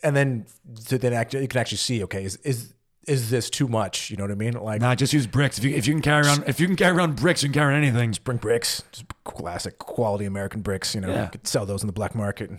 and 0.03 0.15
then 0.15 0.45
to 0.88 0.97
then 0.97 1.13
act, 1.13 1.34
you 1.34 1.47
can 1.47 1.59
actually 1.59 1.77
see. 1.79 2.03
Okay, 2.03 2.23
is 2.23 2.36
is 2.38 2.73
is 3.07 3.29
this 3.31 3.49
too 3.49 3.67
much? 3.67 4.11
You 4.11 4.17
know 4.17 4.23
what 4.25 4.31
I 4.31 4.36
mean? 4.36 4.53
Like 4.53 4.81
Nah, 4.81 4.93
just 4.93 5.13
use 5.13 5.25
bricks. 5.25 5.57
If 5.57 5.63
you 5.63 5.75
if 5.75 5.88
you 5.88 5.93
can 5.93 6.01
carry 6.03 6.27
around 6.27 6.43
if 6.47 6.59
you 6.59 6.67
can 6.67 6.75
carry 6.75 6.95
around 6.95 7.15
bricks, 7.15 7.41
you 7.43 7.49
can 7.49 7.53
carry 7.53 7.73
around 7.73 7.84
anything. 7.84 8.11
Just 8.11 8.23
bring 8.23 8.38
bricks, 8.38 8.84
just 8.91 9.05
classic 9.23 9.79
quality 9.79 10.25
American 10.25 10.61
bricks. 10.61 10.93
You 10.93 11.01
know, 11.01 11.09
Yeah. 11.09 11.23
you 11.25 11.29
could 11.31 11.47
sell 11.47 11.65
those 11.65 11.81
in 11.81 11.88
the 11.88 11.93
black 11.93 12.13
market, 12.13 12.51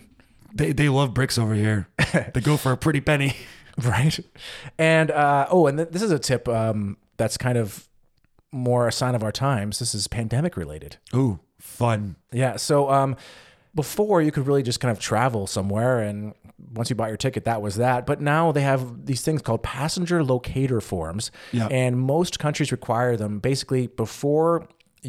They 0.53 0.73
they 0.73 0.89
love 0.89 1.13
bricks 1.13 1.37
over 1.37 1.53
here. 1.53 1.87
they 2.33 2.41
go 2.41 2.57
for 2.57 2.71
a 2.73 2.77
pretty 2.77 2.99
penny. 3.01 3.35
right? 3.83 4.19
And 4.77 5.09
uh, 5.11 5.47
oh, 5.49 5.67
and 5.67 5.77
th- 5.77 5.89
this 5.89 6.01
is 6.01 6.11
a 6.11 6.19
tip 6.19 6.47
um, 6.49 6.97
that's 7.17 7.37
kind 7.37 7.57
of 7.57 7.87
more 8.51 8.87
a 8.87 8.91
sign 8.91 9.15
of 9.15 9.23
our 9.23 9.31
times. 9.31 9.79
This 9.79 9.93
is 9.95 10.07
pandemic 10.07 10.55
related. 10.57 10.97
Ooh, 11.13 11.39
fun. 11.59 12.15
Yeah. 12.31 12.55
So 12.57 12.89
um, 12.89 13.15
before 13.73 14.21
you 14.21 14.31
could 14.31 14.47
really 14.47 14.63
just 14.63 14.79
kind 14.79 14.91
of 14.91 14.99
travel 14.99 15.47
somewhere, 15.47 15.99
and 15.99 16.33
once 16.73 16.89
you 16.89 16.95
bought 16.95 17.09
your 17.09 17.17
ticket, 17.17 17.45
that 17.45 17.61
was 17.61 17.75
that. 17.75 18.05
But 18.05 18.21
now 18.21 18.51
they 18.51 18.61
have 18.61 19.05
these 19.05 19.21
things 19.21 19.41
called 19.41 19.61
passenger 19.63 20.23
locator 20.23 20.79
forms, 20.81 21.31
Yeah. 21.51 21.67
and 21.67 21.99
most 21.99 22.39
countries 22.39 22.71
require 22.71 23.17
them 23.17 23.39
basically 23.39 23.87
before. 23.87 24.67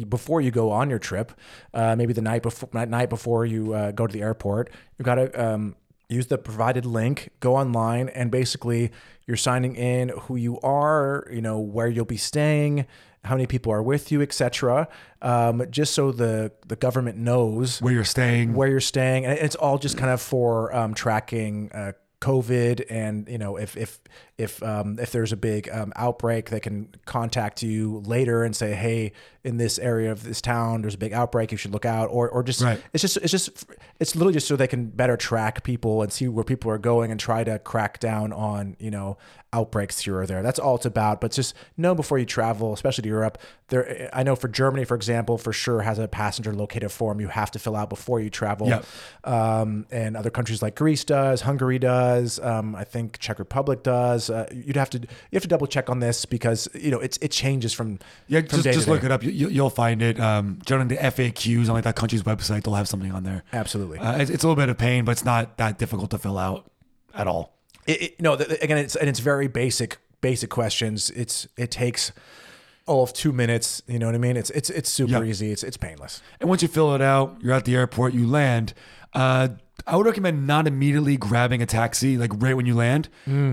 Before 0.09 0.41
you 0.41 0.51
go 0.51 0.69
on 0.69 0.91
your 0.91 0.99
trip, 0.99 1.31
uh, 1.73 1.95
maybe 1.95 2.13
the 2.13 2.21
night 2.21 2.43
before 2.43 2.69
night 2.85 3.09
before 3.09 3.47
you 3.47 3.73
uh, 3.73 3.89
go 3.89 4.05
to 4.05 4.13
the 4.13 4.21
airport, 4.21 4.69
you've 4.99 5.07
got 5.07 5.15
to 5.15 5.43
um, 5.43 5.75
use 6.09 6.27
the 6.27 6.37
provided 6.37 6.85
link, 6.85 7.29
go 7.39 7.55
online, 7.55 8.09
and 8.09 8.31
basically 8.31 8.91
you're 9.25 9.37
signing 9.37 9.75
in 9.75 10.09
who 10.09 10.35
you 10.35 10.59
are, 10.61 11.27
you 11.31 11.41
know 11.41 11.59
where 11.59 11.87
you'll 11.87 12.05
be 12.05 12.17
staying, 12.17 12.85
how 13.25 13.35
many 13.35 13.45
people 13.45 13.71
are 13.73 13.83
with 13.83 14.11
you, 14.11 14.21
etc. 14.21 14.87
Um, 15.21 15.63
just 15.69 15.93
so 15.93 16.11
the 16.11 16.51
the 16.65 16.75
government 16.77 17.17
knows 17.17 17.81
Where 17.81 17.93
you're 17.93 18.03
staying. 18.05 18.53
where 18.53 18.69
you're 18.69 18.79
staying, 18.79 19.25
and 19.25 19.37
it's 19.37 19.55
all 19.55 19.77
just 19.77 19.97
kind 19.97 20.11
of 20.11 20.21
for 20.21 20.73
um, 20.73 20.93
tracking 20.93 21.71
uh, 21.73 21.91
COVID, 22.21 22.85
and 22.89 23.27
you 23.27 23.37
know 23.37 23.57
if 23.57 23.75
if 23.75 23.99
if 24.37 24.61
um, 24.61 24.99
if 24.99 25.11
there's 25.11 25.31
a 25.31 25.37
big 25.37 25.67
um, 25.69 25.91
outbreak, 25.95 26.49
they 26.49 26.59
can 26.59 26.89
contact 27.05 27.63
you 27.63 28.03
later 28.05 28.43
and 28.43 28.55
say, 28.55 28.73
hey, 28.75 29.11
in 29.43 29.57
this 29.57 29.79
area 29.79 30.11
of 30.11 30.23
this 30.23 30.41
town, 30.41 30.81
there's 30.81 30.93
a 30.93 30.97
big 30.97 31.13
outbreak, 31.13 31.51
you 31.51 31.57
should 31.57 31.71
look 31.71 31.85
out, 31.85 32.09
or 32.11 32.29
or 32.29 32.43
just 32.43 32.61
Right. 32.61 32.81
it's 32.93 33.01
just 33.01 33.17
it's 33.17 33.31
just 33.31 33.65
it's 33.99 34.15
literally 34.15 34.33
just 34.33 34.47
so 34.47 34.55
they 34.55 34.67
can 34.67 34.87
better 34.87 35.17
track 35.17 35.63
people 35.63 36.01
and 36.03 36.11
see 36.11 36.27
where 36.27 36.43
people 36.43 36.69
are 36.69 36.77
going 36.77 37.09
and 37.11 37.19
try 37.19 37.43
to 37.43 37.57
crack 37.59 37.99
down 37.99 38.31
on 38.31 38.75
you 38.79 38.91
know 38.91 39.17
outbreaks 39.53 40.01
here 40.01 40.19
or 40.19 40.25
there. 40.27 40.43
That's 40.43 40.59
all 40.59 40.75
it's 40.75 40.85
about. 40.85 41.21
But 41.21 41.31
just 41.31 41.55
know 41.77 41.95
before 41.95 42.19
you 42.19 42.25
travel, 42.25 42.73
especially 42.73 43.03
to 43.03 43.07
Europe. 43.09 43.37
There, 43.69 44.09
I 44.13 44.23
know 44.23 44.35
for 44.35 44.47
Germany, 44.49 44.83
for 44.85 44.95
example, 44.95 45.37
for 45.37 45.53
sure 45.53 45.81
has 45.81 45.99
a 45.99 46.07
passenger 46.07 46.53
locator 46.53 46.89
form 46.89 47.19
you 47.21 47.29
have 47.29 47.51
to 47.51 47.59
fill 47.59 47.75
out 47.75 47.89
before 47.89 48.19
you 48.19 48.29
travel. 48.29 48.67
Yep. 48.67 48.85
Um, 49.23 49.85
and 49.89 50.15
other 50.17 50.29
countries 50.29 50.61
like 50.61 50.75
Greece 50.75 51.03
does, 51.03 51.41
Hungary 51.41 51.79
does, 51.79 52.39
um, 52.39 52.75
I 52.75 52.83
think 52.83 53.19
Czech 53.19 53.39
Republic 53.39 53.83
does. 53.83 54.26
Uh, 54.29 54.47
you'd 54.53 54.75
have 54.75 54.89
to 54.91 54.99
you 54.99 55.07
have 55.33 55.41
to 55.43 55.47
double 55.47 55.67
check 55.67 55.89
on 55.89 55.99
this 55.99 56.25
because 56.25 56.67
you 56.73 56.91
know 56.91 56.99
it's 56.99 57.17
it 57.21 57.31
changes 57.31 57.73
from 57.73 57.99
yeah, 58.27 58.39
from 58.41 58.49
just, 58.49 58.63
day 58.63 58.71
to 58.73 58.89
look 58.89 59.01
day. 59.01 59.05
it 59.07 59.11
up. 59.11 59.23
You, 59.23 59.31
you'll 59.49 59.69
find 59.69 60.01
it. 60.01 60.19
Um, 60.19 60.59
generally, 60.65 60.95
the 60.95 61.01
FAQs 61.01 61.67
on 61.67 61.73
like 61.75 61.83
that 61.83 61.95
country's 61.95 62.23
website, 62.23 62.63
they'll 62.63 62.75
have 62.75 62.87
something 62.87 63.11
on 63.11 63.23
there. 63.23 63.43
Absolutely. 63.53 63.99
Uh, 63.99 64.17
it's, 64.17 64.29
it's 64.31 64.43
a 64.43 64.47
little 64.47 64.61
bit 64.61 64.69
of 64.69 64.77
pain, 64.77 65.05
but 65.05 65.11
it's 65.13 65.25
not 65.25 65.57
that 65.57 65.77
difficult 65.77 66.11
to 66.11 66.17
fill 66.17 66.37
out 66.37 66.69
at 67.13 67.27
all. 67.27 67.53
It, 67.85 68.01
it, 68.01 68.21
no, 68.21 68.35
th- 68.35 68.61
again, 68.61 68.77
it's 68.77 68.95
and 68.95 69.07
it's 69.09 69.19
very 69.19 69.47
basic, 69.47 69.97
basic 70.21 70.49
questions. 70.49 71.09
It's 71.11 71.47
it 71.57 71.71
takes 71.71 72.11
all 72.85 73.03
of 73.03 73.13
two 73.13 73.31
minutes. 73.31 73.81
You 73.87 73.99
know 73.99 74.05
what 74.07 74.15
I 74.15 74.19
mean? 74.19 74.37
It's 74.37 74.49
it's 74.51 74.69
it's 74.69 74.89
super 74.89 75.23
Yeah. 75.23 75.29
easy. 75.29 75.51
It's 75.51 75.63
it's 75.63 75.77
painless. 75.77 76.21
And 76.39 76.49
once 76.49 76.61
you 76.61 76.67
fill 76.67 76.93
it 76.95 77.01
out, 77.01 77.37
you're 77.41 77.53
at 77.53 77.65
the 77.65 77.75
airport, 77.75 78.13
you 78.13 78.27
land. 78.27 78.73
Uh, 79.13 79.49
I 79.87 79.95
would 79.95 80.05
recommend 80.05 80.45
not 80.45 80.67
immediately 80.67 81.15
grabbing 81.17 81.61
a 81.61 81.65
taxi 81.65 82.17
like 82.17 82.31
right 82.35 82.55
when 82.55 82.65
you 82.65 82.75
land. 82.75 83.07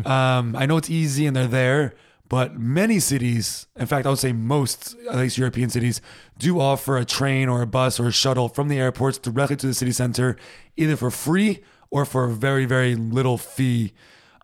Um, 0.07 0.57
I 0.57 0.67
know 0.67 0.77
it's 0.77 0.91
easy 0.91 1.27
and 1.27 1.35
they're 1.37 1.47
there, 1.47 1.95
but 2.29 2.59
many 2.59 2.99
cities, 2.99 3.67
in 3.77 3.87
fact, 3.87 4.07
I 4.07 4.11
would 4.11 4.19
say 4.19 4.33
most, 4.33 4.97
at 5.09 5.17
least 5.17 5.39
European 5.39 5.71
cities, 5.71 6.01
do 6.37 6.59
offer 6.61 6.97
a 6.97 7.05
train 7.05 7.49
or 7.49 7.63
a 7.63 7.67
bus 7.67 8.01
or 8.01 8.09
a 8.09 8.13
shuttle 8.13 8.49
from 8.49 8.69
the 8.69 8.79
airports 8.79 9.19
directly 9.19 9.57
to 9.57 9.67
the 9.67 9.75
city 9.75 9.93
center, 9.93 10.37
either 10.77 10.97
for 10.97 11.11
free 11.11 11.63
or 11.91 12.05
for 12.05 12.25
a 12.25 12.29
very, 12.31 12.65
very 12.65 12.97
little 12.97 13.39
fee. 13.39 13.93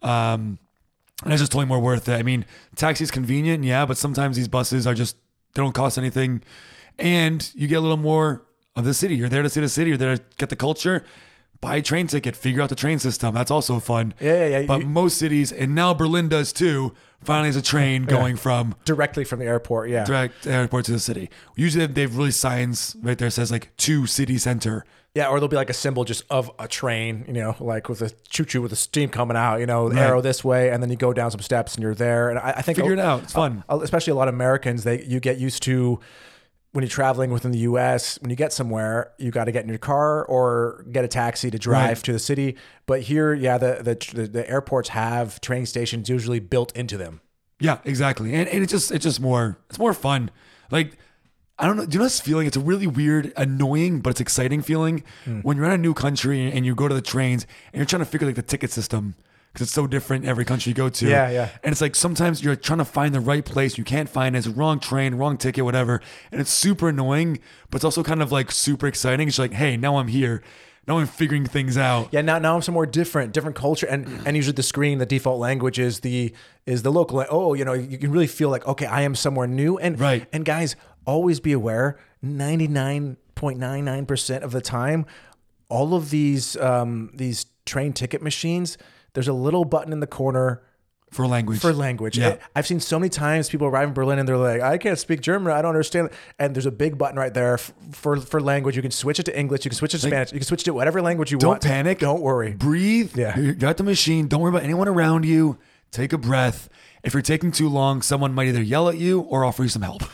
Um, 0.03 0.59
and 1.25 1.33
it's 1.33 1.43
just 1.43 1.53
totally 1.53 1.67
more 1.67 1.81
worth 1.81 2.09
it. 2.09 2.15
I 2.15 2.23
mean, 2.23 2.45
taxi's 2.77 3.11
convenient, 3.11 3.65
yeah, 3.65 3.85
but 3.85 3.99
sometimes 3.99 4.37
these 4.37 4.49
buses 4.49 4.87
are 4.87 4.95
just 4.95 5.17
they 5.55 5.63
don't 5.63 5.75
cost 5.75 5.99
anything, 5.99 6.43
and 6.99 7.51
you 7.55 7.67
get 7.67 7.77
a 7.77 7.81
little 7.81 7.97
more 7.97 8.47
of 8.77 8.85
the 8.85 8.95
city. 8.95 9.17
You're 9.17 9.29
there 9.29 9.43
to 9.43 9.51
see 9.51 9.61
the 9.61 9.69
city. 9.69 9.89
You're 9.91 9.99
there 9.99 10.17
to 10.17 10.23
get 10.39 10.49
the 10.49 10.57
culture. 10.57 11.05
Buy 11.61 11.77
a 11.77 11.83
train 11.83 12.07
ticket. 12.07 12.37
Figure 12.37 12.63
out 12.63 12.71
the 12.71 12.75
train 12.75 12.99
system. 12.99 13.35
That's 13.35 13.51
also 13.51 13.81
fun. 13.81 14.15
Yeah, 14.21 14.47
yeah, 14.47 14.59
yeah. 14.61 14.67
But 14.67 14.81
You- 14.81 14.87
most 14.87 15.19
cities, 15.19 15.53
and 15.53 15.75
now 15.75 15.93
Berlin 15.95 16.29
does 16.29 16.53
too. 16.53 16.95
Finally, 17.23 17.49
has 17.49 17.57
a 17.57 17.61
train 17.63 18.05
going 18.05 18.37
from 18.37 18.75
Directly 18.87 19.25
from 19.25 19.41
the 19.41 19.45
airport. 19.45 19.91
Yeah. 19.91 20.05
direct 20.05 20.47
airport 20.47 20.87
to 20.87 20.93
the 20.93 20.99
city. 20.99 21.29
Usually, 21.57 21.85
they've 21.87 22.17
really 22.17 22.31
signs 22.31 22.97
right 23.03 23.19
there 23.19 23.29
says 23.29 23.51
like 23.51 23.77
to 23.79 24.07
city 24.07 24.39
center. 24.39 24.87
Yeah, 25.15 25.27
or 25.27 25.35
there'll 25.39 25.49
be 25.49 25.57
like 25.57 25.69
a 25.69 25.75
symbol 25.75 26.05
just 26.05 26.23
of 26.31 26.51
a 26.59 26.67
train, 26.69 27.25
you 27.27 27.35
know, 27.35 27.57
like 27.61 27.89
with 27.91 28.01
a 28.01 28.11
choo 28.31 28.45
choo 28.47 28.63
with 28.63 28.73
a 28.73 28.77
steam 28.77 29.11
coming 29.11 29.37
out, 29.37 29.59
you 29.59 29.67
know, 29.67 29.91
arrow 29.91 30.21
this 30.23 30.43
way, 30.45 30.71
and 30.71 30.81
then 30.83 30.89
you 30.89 30.97
go 30.97 31.13
down 31.13 31.31
some 31.33 31.41
steps 31.41 31.75
and 31.75 31.83
you're 31.83 31.97
there. 31.97 32.31
And 32.31 32.39
I, 32.39 32.55
I 32.59 32.63
think 32.63 32.77
Figure 32.79 32.93
it 32.95 32.99
out. 33.01 33.25
It's 33.25 33.33
fun. 33.35 33.65
uh, 33.69 33.81
especially 33.83 34.13
a 34.13 34.15
lot 34.15 34.29
of 34.29 34.35
Americans, 34.35 34.85
they 34.85 35.03
you 35.05 35.21
get 35.21 35.37
used 35.39 35.63
to 35.65 35.99
when 36.73 36.83
you're 36.83 36.89
traveling 36.89 37.31
within 37.33 37.51
the 37.51 37.59
U.S. 37.61 38.19
When 38.21 38.31
you 38.31 38.37
get 38.37 38.53
somewhere, 38.53 39.13
you 39.19 39.31
got 39.31 39.45
to 39.47 39.53
get 39.53 39.63
in 39.65 39.69
your 39.69 39.79
car 39.79 40.25
or 40.25 40.85
get 40.93 41.05
a 41.05 41.09
taxi 41.09 41.51
to 41.51 41.59
drive 41.59 41.89
Right. 41.99 42.05
to 42.05 42.13
the 42.13 42.19
city. 42.19 42.57
But 42.87 43.03
here, 43.03 43.35
yeah, 43.35 43.59
the, 43.59 43.99
the 44.15 44.27
the 44.29 44.49
airports 44.49 44.91
have 44.91 45.41
train 45.41 45.67
stations 45.67 46.09
usually 46.09 46.39
built 46.41 46.75
into 46.77 46.97
them. 46.97 47.21
Yeah, 47.59 47.79
exactly. 47.85 48.35
And, 48.35 48.49
and 48.49 48.63
it's 48.63 48.73
just 48.73 48.91
it's 48.93 49.05
just 49.05 49.21
more 49.21 49.59
it's 49.69 49.79
more 49.79 49.93
fun. 49.95 50.31
Like 50.71 50.97
I 51.59 51.67
don't 51.67 51.77
know. 51.77 51.85
Do 51.85 51.93
you 51.95 51.99
know 51.99 52.05
this 52.07 52.21
feeling? 52.21 52.47
It's 52.47 52.57
a 52.57 52.61
really 52.61 52.87
weird, 52.87 53.33
annoying, 53.37 54.01
but 54.01 54.11
it's 54.11 54.21
exciting 54.21 54.63
feeling 54.63 55.03
Hmm. 55.25 55.41
when 55.41 55.57
you're 55.57 55.67
in 55.67 55.73
a 55.73 55.79
new 55.79 55.93
country 55.93 56.51
and 56.51 56.65
you 56.65 56.75
go 56.75 56.89
to 56.89 56.95
the 56.95 57.03
trains 57.03 57.47
and 57.73 57.81
you're 57.81 57.87
trying 57.87 58.01
to 58.01 58.07
figure 58.07 58.27
like 58.27 58.37
the 58.37 58.43
ticket 58.43 58.71
system 58.71 59.15
because 59.53 59.67
it's 59.67 59.73
so 59.73 59.87
different 59.87 60.25
in 60.25 60.31
every 60.31 60.45
country 60.45 60.71
you 60.71 60.75
go 60.75 60.89
to. 60.89 61.09
Yeah, 61.09 61.31
yeah. 61.31 61.49
And 61.63 61.73
it's 61.73 61.81
like 61.81 61.95
sometimes 61.95 62.43
you're 62.43 62.57
trying 62.57 62.79
to 62.79 62.85
find 62.85 63.15
the 63.15 63.21
right 63.21 63.45
place, 63.45 63.77
you 63.77 63.85
can't 63.85 64.09
find 64.09 64.37
it. 64.37 64.39
It's 64.39 64.49
wrong 64.49 64.79
train, 64.81 65.15
wrong 65.15 65.37
ticket, 65.37 65.65
whatever. 65.65 66.01
And 66.31 66.41
it's 66.41 66.53
super 66.53 66.89
annoying, 66.89 67.41
but 67.71 67.77
it's 67.77 67.85
also 67.85 68.03
kind 68.03 68.23
of 68.23 68.31
like 68.31 68.53
super 68.53 68.87
exciting. 68.87 69.29
It's 69.29 69.39
like, 69.39 69.53
hey, 69.53 69.77
now 69.77 69.99
I'm 69.99 70.09
here. 70.09 70.43
Now 70.87 70.99
I'm 70.99 71.07
figuring 71.07 71.47
things 71.47 71.77
out. 71.77 72.09
Yeah, 72.11 72.23
now 72.23 72.39
now 72.39 72.57
I'm 72.57 72.63
somewhere 72.63 72.87
different, 72.87 73.33
different 73.33 73.55
culture, 73.55 73.87
and 73.87 74.07
and 74.27 74.35
usually 74.35 74.55
the 74.55 74.63
screen, 74.63 74.99
the 74.99 75.07
default 75.07 75.39
language 75.39 75.79
is 75.79 76.01
the 76.01 76.33
is 76.67 76.83
the 76.83 76.91
local. 76.91 77.25
Oh, 77.31 77.55
you 77.55 77.65
know, 77.65 77.75
you 77.75 77.99
can 77.99 78.11
really 78.11 78.27
feel 78.27 78.49
like 78.49 78.67
okay, 78.67 78.87
I 78.87 79.03
am 79.03 79.15
somewhere 79.15 79.47
new, 79.47 79.77
and 79.79 80.01
Right. 80.01 80.27
And 80.33 80.45
guys, 80.45 80.77
always 81.05 81.39
be 81.39 81.53
aware, 81.53 81.99
ninety 82.23 82.67
nine 82.67 83.19
point 83.35 83.59
nine 83.59 83.85
nine 83.85 84.07
percent 84.07 84.43
of 84.43 84.53
the 84.53 84.63
time, 84.63 85.07
all 85.69 85.95
of 85.95 86.11
these 86.11 86.57
um, 86.57 87.11
these 87.15 87.47
train 87.67 87.93
ticket 87.93 88.23
machines, 88.23 88.79
there's 89.15 89.29
a 89.29 89.33
little 89.33 89.65
button 89.65 89.93
in 89.93 90.01
the 90.01 90.07
corner 90.07 90.63
For 91.11 91.27
language. 91.27 91.61
for 91.61 91.73
language. 91.73 92.17
Yeah. 92.19 92.37
I've 92.55 92.67
seen 92.67 92.79
so 92.81 92.99
many 92.99 93.09
times 93.11 93.49
people 93.49 93.67
arrive 93.67 93.89
in 93.89 93.95
Berlin 93.95 94.19
and 94.21 94.29
they're 94.29 94.37
like, 94.37 94.61
I 94.61 94.79
can't 94.79 94.99
speak 94.99 95.21
German. 95.21 95.53
I 95.53 95.61
don't 95.63 95.71
understand. 95.71 96.11
And 96.39 96.55
there's 96.55 96.67
a 96.67 96.71
big 96.71 96.97
button 96.99 97.19
right 97.19 97.35
there 97.35 97.59
for 97.59 98.17
for 98.17 98.41
language. 98.41 98.77
You 98.77 98.83
can 98.83 98.93
switch 98.93 99.19
it 99.19 99.25
to 99.25 99.37
English. 99.39 99.65
You 99.65 99.71
can 99.71 99.77
switch 99.77 99.95
it 99.95 99.99
to 99.99 100.07
Spanish. 100.07 100.33
You 100.33 100.39
can 100.39 100.47
switch 100.47 100.63
it 100.63 100.65
to 100.67 100.75
whatever 100.75 101.03
language 101.03 101.33
you 101.33 101.39
want. 101.39 101.63
Don't 101.63 101.69
panic. 101.71 101.99
Don't 101.99 102.21
worry. 102.23 102.53
breathe. 102.53 103.17
Yeah. 103.17 103.37
You 103.39 103.55
got 103.55 103.77
the 103.77 103.83
machine. 103.85 104.29
Don't 104.29 104.41
worry 104.41 104.51
about 104.51 104.63
anyone 104.63 104.87
around 104.89 105.25
you. 105.25 105.59
Take 105.91 106.13
a 106.13 106.19
breath. 106.19 106.69
If 107.03 107.15
you're 107.15 107.23
taking 107.23 107.51
too 107.51 107.69
long, 107.69 108.03
someone 108.03 108.35
might 108.35 108.49
either 108.49 108.63
yell 108.63 108.89
at 108.89 108.99
you 108.99 109.21
or 109.21 109.45
offer 109.45 109.63
you 109.63 109.69
some 109.69 109.83
help. 109.83 110.03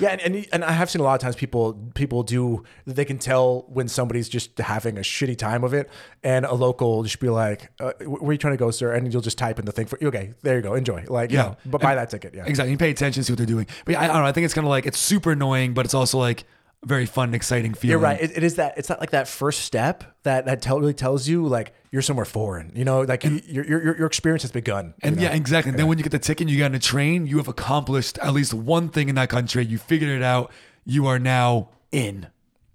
Yeah, 0.00 0.08
and, 0.10 0.20
and 0.20 0.46
and 0.52 0.64
I 0.64 0.72
have 0.72 0.90
seen 0.90 1.00
a 1.00 1.04
lot 1.04 1.14
of 1.14 1.20
times 1.20 1.36
people 1.36 1.74
people 1.94 2.22
do 2.22 2.64
they 2.86 3.04
can 3.04 3.18
tell 3.18 3.64
when 3.68 3.88
somebody's 3.88 4.28
just 4.28 4.58
having 4.58 4.96
a 4.98 5.02
shitty 5.02 5.36
time 5.38 5.64
of 5.64 5.72
it, 5.74 5.88
and 6.24 6.44
a 6.44 6.54
local 6.54 6.96
will 6.96 7.02
just 7.04 7.20
be 7.20 7.28
like, 7.28 7.70
uh, 7.80 7.92
"Where 8.00 8.30
are 8.30 8.32
you 8.32 8.38
trying 8.38 8.54
to 8.54 8.58
go, 8.58 8.70
sir?" 8.70 8.92
And 8.92 9.10
you'll 9.12 9.22
just 9.22 9.38
type 9.38 9.58
in 9.58 9.64
the 9.64 9.72
thing 9.72 9.86
for 9.86 9.98
okay, 10.02 10.32
there 10.42 10.56
you 10.56 10.62
go, 10.62 10.74
enjoy, 10.74 11.04
like 11.08 11.30
you 11.30 11.36
Yeah. 11.38 11.42
know, 11.44 11.56
but 11.66 11.80
buy 11.80 11.94
that 11.94 12.10
ticket, 12.10 12.34
yeah. 12.34 12.44
exactly. 12.46 12.72
You 12.72 12.78
pay 12.78 12.90
attention, 12.90 13.22
see 13.22 13.32
what 13.32 13.38
they're 13.38 13.46
doing. 13.46 13.66
But 13.84 13.92
yeah, 13.92 14.00
I, 14.00 14.04
I 14.04 14.06
don't 14.08 14.16
know. 14.16 14.24
I 14.24 14.32
think 14.32 14.44
it's 14.46 14.54
kind 14.54 14.66
of 14.66 14.70
like 14.70 14.86
it's 14.86 14.98
super 14.98 15.32
annoying, 15.32 15.72
but 15.74 15.84
it's 15.84 15.94
also 15.94 16.18
like 16.18 16.44
very 16.86 17.04
fun, 17.06 17.34
exciting 17.34 17.74
feeling. 17.74 17.90
You're 17.90 17.98
right. 17.98 18.20
It, 18.20 18.36
it 18.36 18.42
is 18.42 18.54
that. 18.56 18.78
It's 18.78 18.88
not 18.88 19.00
like 19.00 19.10
that 19.10 19.28
first 19.28 19.60
step 19.62 20.04
that 20.22 20.46
that 20.46 20.62
tell, 20.62 20.80
really 20.80 20.94
tells 20.94 21.26
you 21.28 21.46
like 21.46 21.74
you're 21.90 22.00
somewhere 22.02 22.24
foreign. 22.24 22.72
You 22.74 22.84
know, 22.84 23.00
like 23.02 23.24
you, 23.24 23.40
your, 23.46 23.64
your 23.66 23.96
your 23.98 24.06
experience 24.06 24.42
has 24.42 24.52
begun. 24.52 24.86
you 24.86 24.92
And 25.02 25.16
know? 25.16 25.22
yeah, 25.24 25.34
exactly. 25.34 25.70
And 25.70 25.78
then 25.78 25.86
when 25.88 25.98
you 25.98 26.04
get 26.04 26.12
the 26.12 26.18
ticket, 26.18 26.42
and 26.42 26.50
you 26.50 26.56
get 26.58 26.66
on 26.66 26.74
a 26.74 26.78
train, 26.78 27.26
you 27.26 27.36
have 27.38 27.48
accomplished 27.48 28.18
at 28.18 28.32
least 28.32 28.54
one 28.54 28.88
thing 28.88 29.08
in 29.08 29.14
that 29.16 29.28
country. 29.28 29.64
You 29.66 29.78
figured 29.78 30.10
it 30.10 30.22
out. 30.22 30.52
You 30.84 31.06
are 31.06 31.18
now 31.18 31.70
in. 31.92 32.28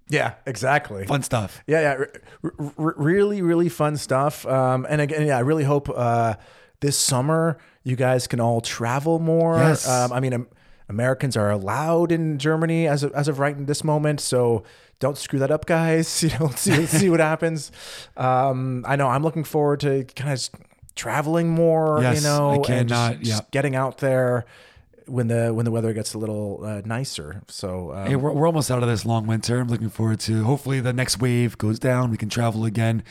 yeah, 0.08 0.34
exactly. 0.44 1.06
Fun 1.06 1.22
stuff. 1.22 1.62
Yeah, 1.66 1.80
yeah, 1.80 1.94
r- 1.94 2.10
r- 2.44 2.72
r- 2.78 2.94
really, 2.98 3.40
really 3.40 3.70
fun 3.70 3.96
stuff. 3.96 4.44
Um, 4.46 4.86
and 4.90 5.00
again, 5.00 5.26
yeah, 5.26 5.36
I 5.38 5.40
really 5.40 5.64
hope 5.64 5.88
uh, 5.88 6.34
this 6.80 6.98
summer 6.98 7.56
you 7.82 7.96
guys 7.96 8.26
can 8.26 8.38
all 8.40 8.60
travel 8.60 9.18
more. 9.18 9.56
Yes. 9.56 9.88
Um, 9.88 10.12
I 10.12 10.20
mean, 10.20 10.34
um, 10.34 10.48
Americans 10.88 11.36
are 11.36 11.50
allowed 11.50 12.12
in 12.12 12.38
Germany 12.38 12.86
as 12.86 13.02
of, 13.02 13.12
as 13.12 13.28
of 13.28 13.38
right 13.38 13.56
in 13.56 13.66
this 13.66 13.82
moment, 13.84 14.20
so 14.20 14.62
don't 14.98 15.16
screw 15.18 15.38
that 15.38 15.50
up, 15.50 15.66
guys. 15.66 16.22
You 16.22 16.30
know, 16.38 16.48
see, 16.50 16.86
see 16.86 17.08
what 17.10 17.20
happens. 17.20 17.72
Um, 18.16 18.84
I 18.86 18.96
know 18.96 19.08
I'm 19.08 19.22
looking 19.22 19.44
forward 19.44 19.80
to 19.80 20.04
kind 20.04 20.32
of 20.32 20.48
traveling 20.94 21.48
more. 21.50 22.00
Yes, 22.02 22.22
you 22.22 22.28
know, 22.28 22.50
I 22.50 22.54
and 22.54 22.64
cannot- 22.64 23.12
just, 23.18 23.24
just 23.24 23.42
yeah. 23.42 23.46
getting 23.50 23.74
out 23.74 23.98
there 23.98 24.44
when 25.06 25.26
the 25.26 25.52
when 25.52 25.64
the 25.64 25.70
weather 25.70 25.92
gets 25.92 26.14
a 26.14 26.18
little 26.18 26.60
uh, 26.64 26.80
nicer. 26.84 27.42
So 27.48 27.92
um, 27.92 28.06
Hey, 28.06 28.16
we're, 28.16 28.32
we're 28.32 28.46
almost 28.46 28.70
out 28.70 28.82
of 28.82 28.88
this 28.88 29.04
long 29.04 29.26
winter. 29.26 29.58
I'm 29.58 29.68
looking 29.68 29.88
forward 29.90 30.20
to 30.20 30.44
hopefully 30.44 30.80
the 30.80 30.92
next 30.92 31.18
wave 31.20 31.58
goes 31.58 31.78
down. 31.78 32.10
We 32.10 32.16
can 32.16 32.28
travel 32.28 32.64
again. 32.64 33.02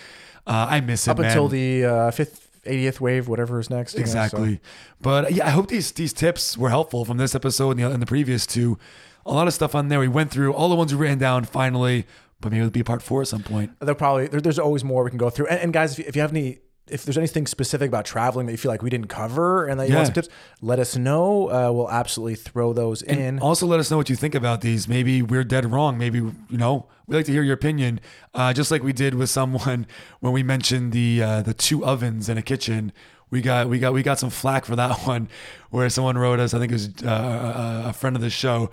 Uh, 0.48 0.68
I 0.70 0.82
miss 0.82 1.08
it, 1.08 1.12
up 1.12 1.18
man. 1.20 1.28
until 1.28 1.48
the 1.50 1.86
uh, 1.86 2.12
fifth, 2.12 2.41
80th 2.66 3.00
wave, 3.00 3.28
whatever 3.28 3.60
is 3.60 3.70
next. 3.70 3.94
you 3.94 4.02
know, 4.02 4.06
so- 4.06 4.10
Exactly. 4.12 4.60
But 5.02 5.34
yeah, 5.34 5.48
I 5.48 5.50
hope 5.52 5.68
these 5.68 5.92
these 5.92 6.14
tips 6.14 6.58
were 6.58 6.70
helpful 6.70 7.06
from 7.06 7.18
this 7.18 7.34
episode 7.36 7.72
and 7.72 7.80
the, 7.80 7.92
and 7.92 8.02
the 8.02 8.06
previous 8.06 8.46
two. 8.46 8.78
A 9.26 9.32
lot 9.34 9.48
of 9.48 9.54
stuff 9.54 9.76
on 9.76 9.88
there. 9.90 10.00
We 10.00 10.08
went 10.08 10.32
through 10.32 10.54
all 10.54 10.70
the 10.70 10.76
ones 10.76 10.94
we 10.94 11.00
ran 11.00 11.18
down 11.20 11.46
finally, 11.46 12.06
but 12.40 12.52
maybe 12.52 12.62
it'll 12.62 12.72
be 12.72 12.84
part 12.84 13.02
four 13.04 13.22
at 13.22 13.28
some 13.28 13.44
point. 13.44 13.72
There'll 13.80 13.94
probably 13.96 14.28
there, 14.28 14.42
there's 14.42 14.58
always 14.60 14.84
more 14.84 15.04
we 15.04 15.10
can 15.12 15.20
go 15.20 15.30
through. 15.30 15.48
And, 15.48 15.60
and 15.60 15.74
guys, 15.74 15.94
if 15.94 16.00
you, 16.00 16.06
if 16.08 16.16
you 16.16 16.22
have 16.22 16.32
any, 16.32 16.60
if 16.88 17.06
there's 17.06 17.18
anything 17.18 17.48
specific 17.48 17.88
about 17.88 18.04
traveling 18.06 18.46
that 18.48 18.52
you 18.52 18.58
feel 18.58 18.72
like 18.72 18.82
we 18.82 18.90
didn't 18.90 19.08
cover 19.08 19.66
and 19.66 19.80
that 19.80 19.88
you 19.88 19.94
Yeah. 19.94 20.00
want 20.00 20.08
some 20.08 20.14
tips, 20.16 20.30
let 20.62 20.80
us 20.80 20.98
know. 20.98 21.48
Uh, 21.50 21.72
we'll 21.72 21.90
absolutely 21.90 22.36
throw 22.36 22.74
those 22.74 23.02
in. 23.02 23.40
Also, 23.40 23.66
let 23.66 23.80
us 23.80 23.90
know 23.90 23.98
what 23.98 24.10
you 24.10 24.16
think 24.16 24.36
about 24.36 24.62
these. 24.62 24.88
Maybe 24.88 25.22
we're 25.22 25.44
dead 25.46 25.72
wrong. 25.72 25.98
Maybe 25.98 26.18
you 26.20 26.58
know 26.58 26.88
we 27.08 27.16
like 27.16 27.26
to 27.28 27.32
hear 27.32 27.44
your 27.44 27.54
opinion, 27.54 28.00
uh, 28.34 28.52
just 28.54 28.72
like 28.72 28.84
we 28.84 28.94
did 28.94 29.14
with 29.16 29.30
someone 29.30 29.86
when 30.20 30.34
we 30.34 30.44
mentioned 30.44 30.92
the 30.92 31.22
uh, 31.24 31.42
the 31.42 31.54
two 31.54 31.86
ovens 31.86 32.28
in 32.30 32.38
a 32.38 32.42
kitchen. 32.42 32.92
We 33.30 33.42
got 33.42 33.70
we 33.70 33.80
got 33.80 33.94
we 33.94 34.04
got 34.04 34.20
some 34.20 34.30
flack 34.30 34.66
for 34.66 34.76
that 34.76 35.00
one, 35.08 35.30
where 35.70 35.90
someone 35.90 36.18
wrote 36.18 36.40
us. 36.42 36.54
I 36.54 36.60
think 36.60 36.72
it 36.72 36.76
was 36.76 36.90
uh, 37.06 37.84
a 37.86 37.94
friend 37.94 38.16
of 38.18 38.22
the 38.22 38.30
show. 38.30 38.70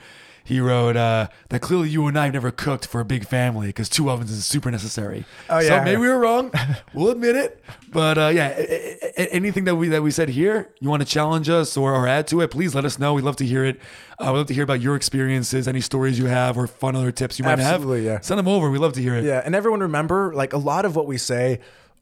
He 0.49 0.61
wrote 0.61 0.97
uh, 0.97 1.29
that 1.51 1.61
clearly 1.61 1.91
you 1.91 2.07
and 2.07 2.19
I 2.19 2.25
have 2.25 2.33
never 2.33 2.51
cooked 2.51 2.87
for 2.87 3.03
a 3.03 3.05
big 3.05 3.27
family 3.27 3.67
because 3.67 3.91
two 3.91 4.09
ovens 4.09 4.31
is 4.31 4.47
super 4.47 4.71
necessary. 4.71 5.27
Oh, 5.51 5.59
yeah. 5.59 5.69
so 5.69 5.85
maybe 5.85 6.01
we 6.01 6.09
were 6.09 6.19
wrong. 6.19 6.51
we'll 6.95 7.11
admit 7.11 7.37
it. 7.37 7.63
But 7.93 8.17
uh, 8.17 8.29
yeah, 8.29 8.49
anything 9.19 9.65
that 9.65 9.75
we 9.77 9.89
that 9.89 10.03
we 10.03 10.11
said 10.11 10.31
here, 10.31 10.71
you 10.81 10.89
want 10.89 11.03
to 11.03 11.07
challenge 11.07 11.51
us 11.51 11.77
or, 11.77 11.95
or 11.95 12.09
add 12.09 12.27
to 12.29 12.41
it, 12.41 12.51
please 12.51 12.75
let 12.75 12.87
us 12.87 12.99
know. 12.99 13.13
We'd 13.13 13.27
love 13.27 13.37
to 13.37 13.45
hear 13.45 13.63
it. 13.63 13.79
Uh, 14.19 14.33
we'd 14.33 14.39
love 14.39 14.47
to 14.47 14.55
hear 14.55 14.65
about 14.65 14.81
your 14.81 14.97
experiences, 14.97 15.69
any 15.69 15.83
stories 15.83 16.19
you 16.19 16.27
have, 16.27 16.57
or 16.57 16.67
fun 16.67 16.97
other 16.97 17.13
tips 17.13 17.39
you 17.39 17.45
might 17.45 17.61
Absolutely, 17.61 18.05
have. 18.07 18.13
yeah. 18.15 18.21
Send 18.21 18.39
them 18.39 18.49
over. 18.49 18.71
We'd 18.71 18.79
love 18.79 18.95
to 18.95 19.03
hear 19.03 19.17
it. 19.17 19.25
Yeah, 19.25 19.43
and 19.45 19.55
everyone 19.55 19.81
remember, 19.81 20.33
like 20.35 20.55
a 20.55 20.59
lot 20.59 20.87
of 20.87 20.97
what 20.97 21.07
we 21.07 21.19
say 21.19 21.61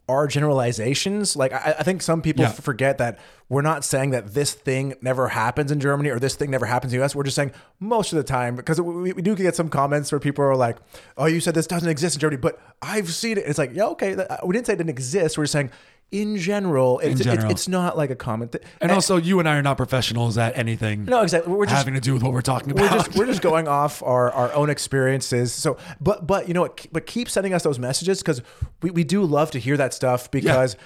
are 0.09 0.27
generalizations. 0.27 1.37
Like 1.37 1.53
I, 1.53 1.77
I 1.79 1.83
think 1.83 2.03
some 2.03 2.23
people 2.23 2.43
Yeah. 2.43 2.51
f- 2.51 2.61
forget 2.61 2.99
that 2.99 3.19
we're 3.49 3.63
not 3.63 3.85
saying 3.85 4.11
that 4.11 4.35
this 4.35 4.55
thing 4.55 4.95
never 5.01 5.29
happens 5.29 5.71
in 5.73 5.81
Germany 5.81 6.11
or 6.11 6.19
this 6.19 6.35
thing 6.35 6.51
never 6.51 6.67
happens 6.67 6.93
in 6.93 6.99
the 6.99 7.05
US. 7.05 7.15
We're 7.15 7.23
just 7.25 7.37
saying 7.37 7.53
most 7.81 8.13
of 8.13 8.17
the 8.17 8.25
time 8.25 8.57
because 8.57 8.81
we, 8.81 9.13
we 9.13 9.23
do 9.23 9.35
get 9.35 9.57
some 9.57 9.69
comments 9.69 10.11
where 10.13 10.21
people 10.21 10.45
are 10.45 10.57
like, 10.57 10.77
"Oh, 11.17 11.27
you 11.27 11.41
said 11.41 11.55
this 11.55 11.67
doesn't 11.67 11.89
exist 11.89 12.17
in 12.17 12.21
Germany, 12.21 12.41
but 12.41 12.59
I've 12.83 13.13
seen 13.13 13.39
it." 13.39 13.45
It's 13.47 13.59
like, 13.59 13.75
yeah, 13.75 13.87
okay, 13.87 14.15
uh, 14.15 14.37
we 14.45 14.53
didn't 14.53 14.67
say 14.67 14.75
it 14.75 14.77
didn't 14.77 14.91
exist. 14.91 15.37
We're 15.39 15.45
just 15.45 15.53
saying. 15.53 15.71
In 16.13 16.37
general, 16.37 17.01
it's, 17.01 17.21
general. 17.21 17.51
It's, 17.51 17.63
it's 17.63 17.69
not 17.69 17.97
like 17.97 18.11
a 18.11 18.15
comment. 18.15 18.53
Th- 18.53 18.65
And 18.81 18.93
also, 18.93 19.17
you 19.17 19.41
and 19.41 19.49
I 19.49 19.57
are 19.57 19.63
not 19.63 19.77
professionals 19.77 20.39
at 20.39 20.57
anything 20.57 21.05
no, 21.05 21.23
exactly. 21.23 21.53
We're 21.53 21.67
just 21.67 21.77
having 21.77 21.95
to 21.95 22.01
do 22.01 22.15
with 22.15 22.23
what 22.23 22.33
we're 22.33 22.43
talking 22.43 22.75
we're 22.75 22.87
about. 22.87 23.07
just 23.07 23.19
we're 23.19 23.27
just 23.27 23.43
going 23.43 23.67
off 23.83 24.03
our, 24.05 24.31
our 24.31 24.53
own 24.55 24.71
experiences. 24.71 25.53
So, 25.53 25.77
but 26.01 26.25
but 26.27 26.47
you 26.47 26.55
know 26.55 26.63
what? 26.63 26.87
But 26.93 27.07
keep 27.07 27.29
sending 27.29 27.53
us 27.53 27.65
those 27.65 27.81
messages 27.81 28.21
because 28.23 28.41
we, 28.83 28.91
we 28.93 29.03
do 29.05 29.25
love 29.25 29.51
to 29.51 29.59
hear 29.59 29.77
that 29.79 29.93
stuff 29.93 30.31
because 30.31 30.77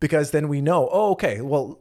because 0.00 0.30
then 0.30 0.48
we 0.48 0.62
know. 0.62 0.88
Oh, 0.90 1.10
okay. 1.12 1.42
Well, 1.42 1.78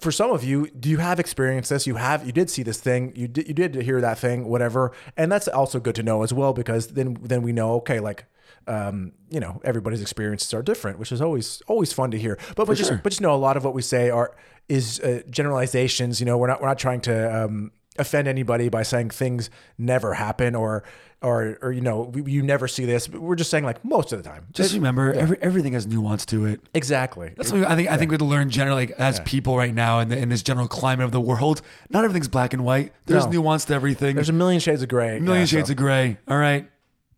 for 0.00 0.12
some 0.12 0.30
of 0.30 0.44
you, 0.44 0.68
do 0.70 0.88
you 0.88 0.98
have 0.98 1.18
experienced 1.18 1.70
this? 1.70 1.86
You 1.88 1.96
have 1.96 2.24
you 2.24 2.32
did 2.32 2.50
see 2.50 2.62
this 2.62 2.80
thing. 2.80 3.12
You 3.16 3.26
did 3.26 3.48
you 3.48 3.52
did 3.54 3.74
hear 3.74 4.00
that 4.00 4.16
thing, 4.16 4.46
whatever. 4.46 4.92
And 5.16 5.30
that's 5.30 5.48
also 5.48 5.80
good 5.80 5.96
to 5.96 6.04
know 6.04 6.22
as 6.22 6.32
well 6.32 6.52
because 6.52 6.86
then 6.88 7.18
then 7.20 7.42
we 7.42 7.52
know. 7.52 7.72
Okay, 7.74 7.98
like. 7.98 8.26
Um, 8.66 9.12
you 9.30 9.40
know, 9.40 9.60
everybody's 9.64 10.00
experiences 10.02 10.52
are 10.54 10.62
different, 10.62 10.98
which 10.98 11.12
is 11.12 11.20
always 11.20 11.62
always 11.66 11.92
fun 11.92 12.10
to 12.12 12.18
hear. 12.18 12.38
But 12.56 12.66
but 12.66 12.76
just 12.76 12.90
sure. 12.90 13.00
but 13.02 13.10
just 13.10 13.20
know 13.20 13.34
a 13.34 13.36
lot 13.36 13.56
of 13.56 13.64
what 13.64 13.74
we 13.74 13.82
say 13.82 14.10
are 14.10 14.36
is 14.68 15.00
uh, 15.00 15.22
generalizations. 15.28 16.20
You 16.20 16.26
know, 16.26 16.38
we're 16.38 16.46
not 16.48 16.60
we're 16.60 16.68
not 16.68 16.78
trying 16.78 17.00
to 17.02 17.44
um, 17.44 17.72
offend 17.98 18.28
anybody 18.28 18.68
by 18.68 18.82
saying 18.82 19.10
things 19.10 19.50
never 19.78 20.14
happen 20.14 20.54
or 20.54 20.84
or 21.22 21.58
or 21.60 21.72
you 21.72 21.80
know 21.80 22.02
we, 22.14 22.30
you 22.30 22.42
never 22.42 22.68
see 22.68 22.84
this. 22.84 23.08
We're 23.08 23.34
just 23.34 23.50
saying 23.50 23.64
like 23.64 23.84
most 23.84 24.12
of 24.12 24.22
the 24.22 24.28
time. 24.28 24.46
just 24.52 24.74
remember, 24.74 25.12
every, 25.12 25.38
everything 25.42 25.72
has 25.74 25.86
nuance 25.86 26.24
to 26.26 26.46
it. 26.46 26.60
exactly. 26.72 27.32
That's 27.36 27.52
what 27.52 27.64
I 27.64 27.76
think. 27.76 27.90
I 27.90 27.96
think 27.96 28.10
we 28.10 28.14
have 28.14 28.20
to 28.20 28.24
learn 28.24 28.50
generally 28.50 28.86
like, 28.86 28.96
as 28.98 29.20
people 29.20 29.56
right 29.56 29.74
now 29.74 29.98
in, 30.00 30.08
the, 30.08 30.16
in 30.18 30.28
this 30.28 30.42
general 30.42 30.68
climate 30.68 31.04
of 31.04 31.12
the 31.12 31.20
world. 31.20 31.62
Not 31.90 32.04
everything's 32.04 32.28
black 32.28 32.52
and 32.54 32.64
white. 32.64 32.92
There's 33.06 33.26
No. 33.26 33.32
nuance 33.32 33.64
to 33.66 33.74
everything. 33.74 34.14
There's 34.14 34.28
a 34.28 34.34
million 34.34 34.60
shades 34.60 34.82
of 34.82 34.88
gray. 34.88 35.18
A 35.18 35.20
million 35.20 35.46
shades 35.46 35.68
of 35.70 35.76
gray. 35.76 36.16
All 36.26 36.38
right, 36.38 36.70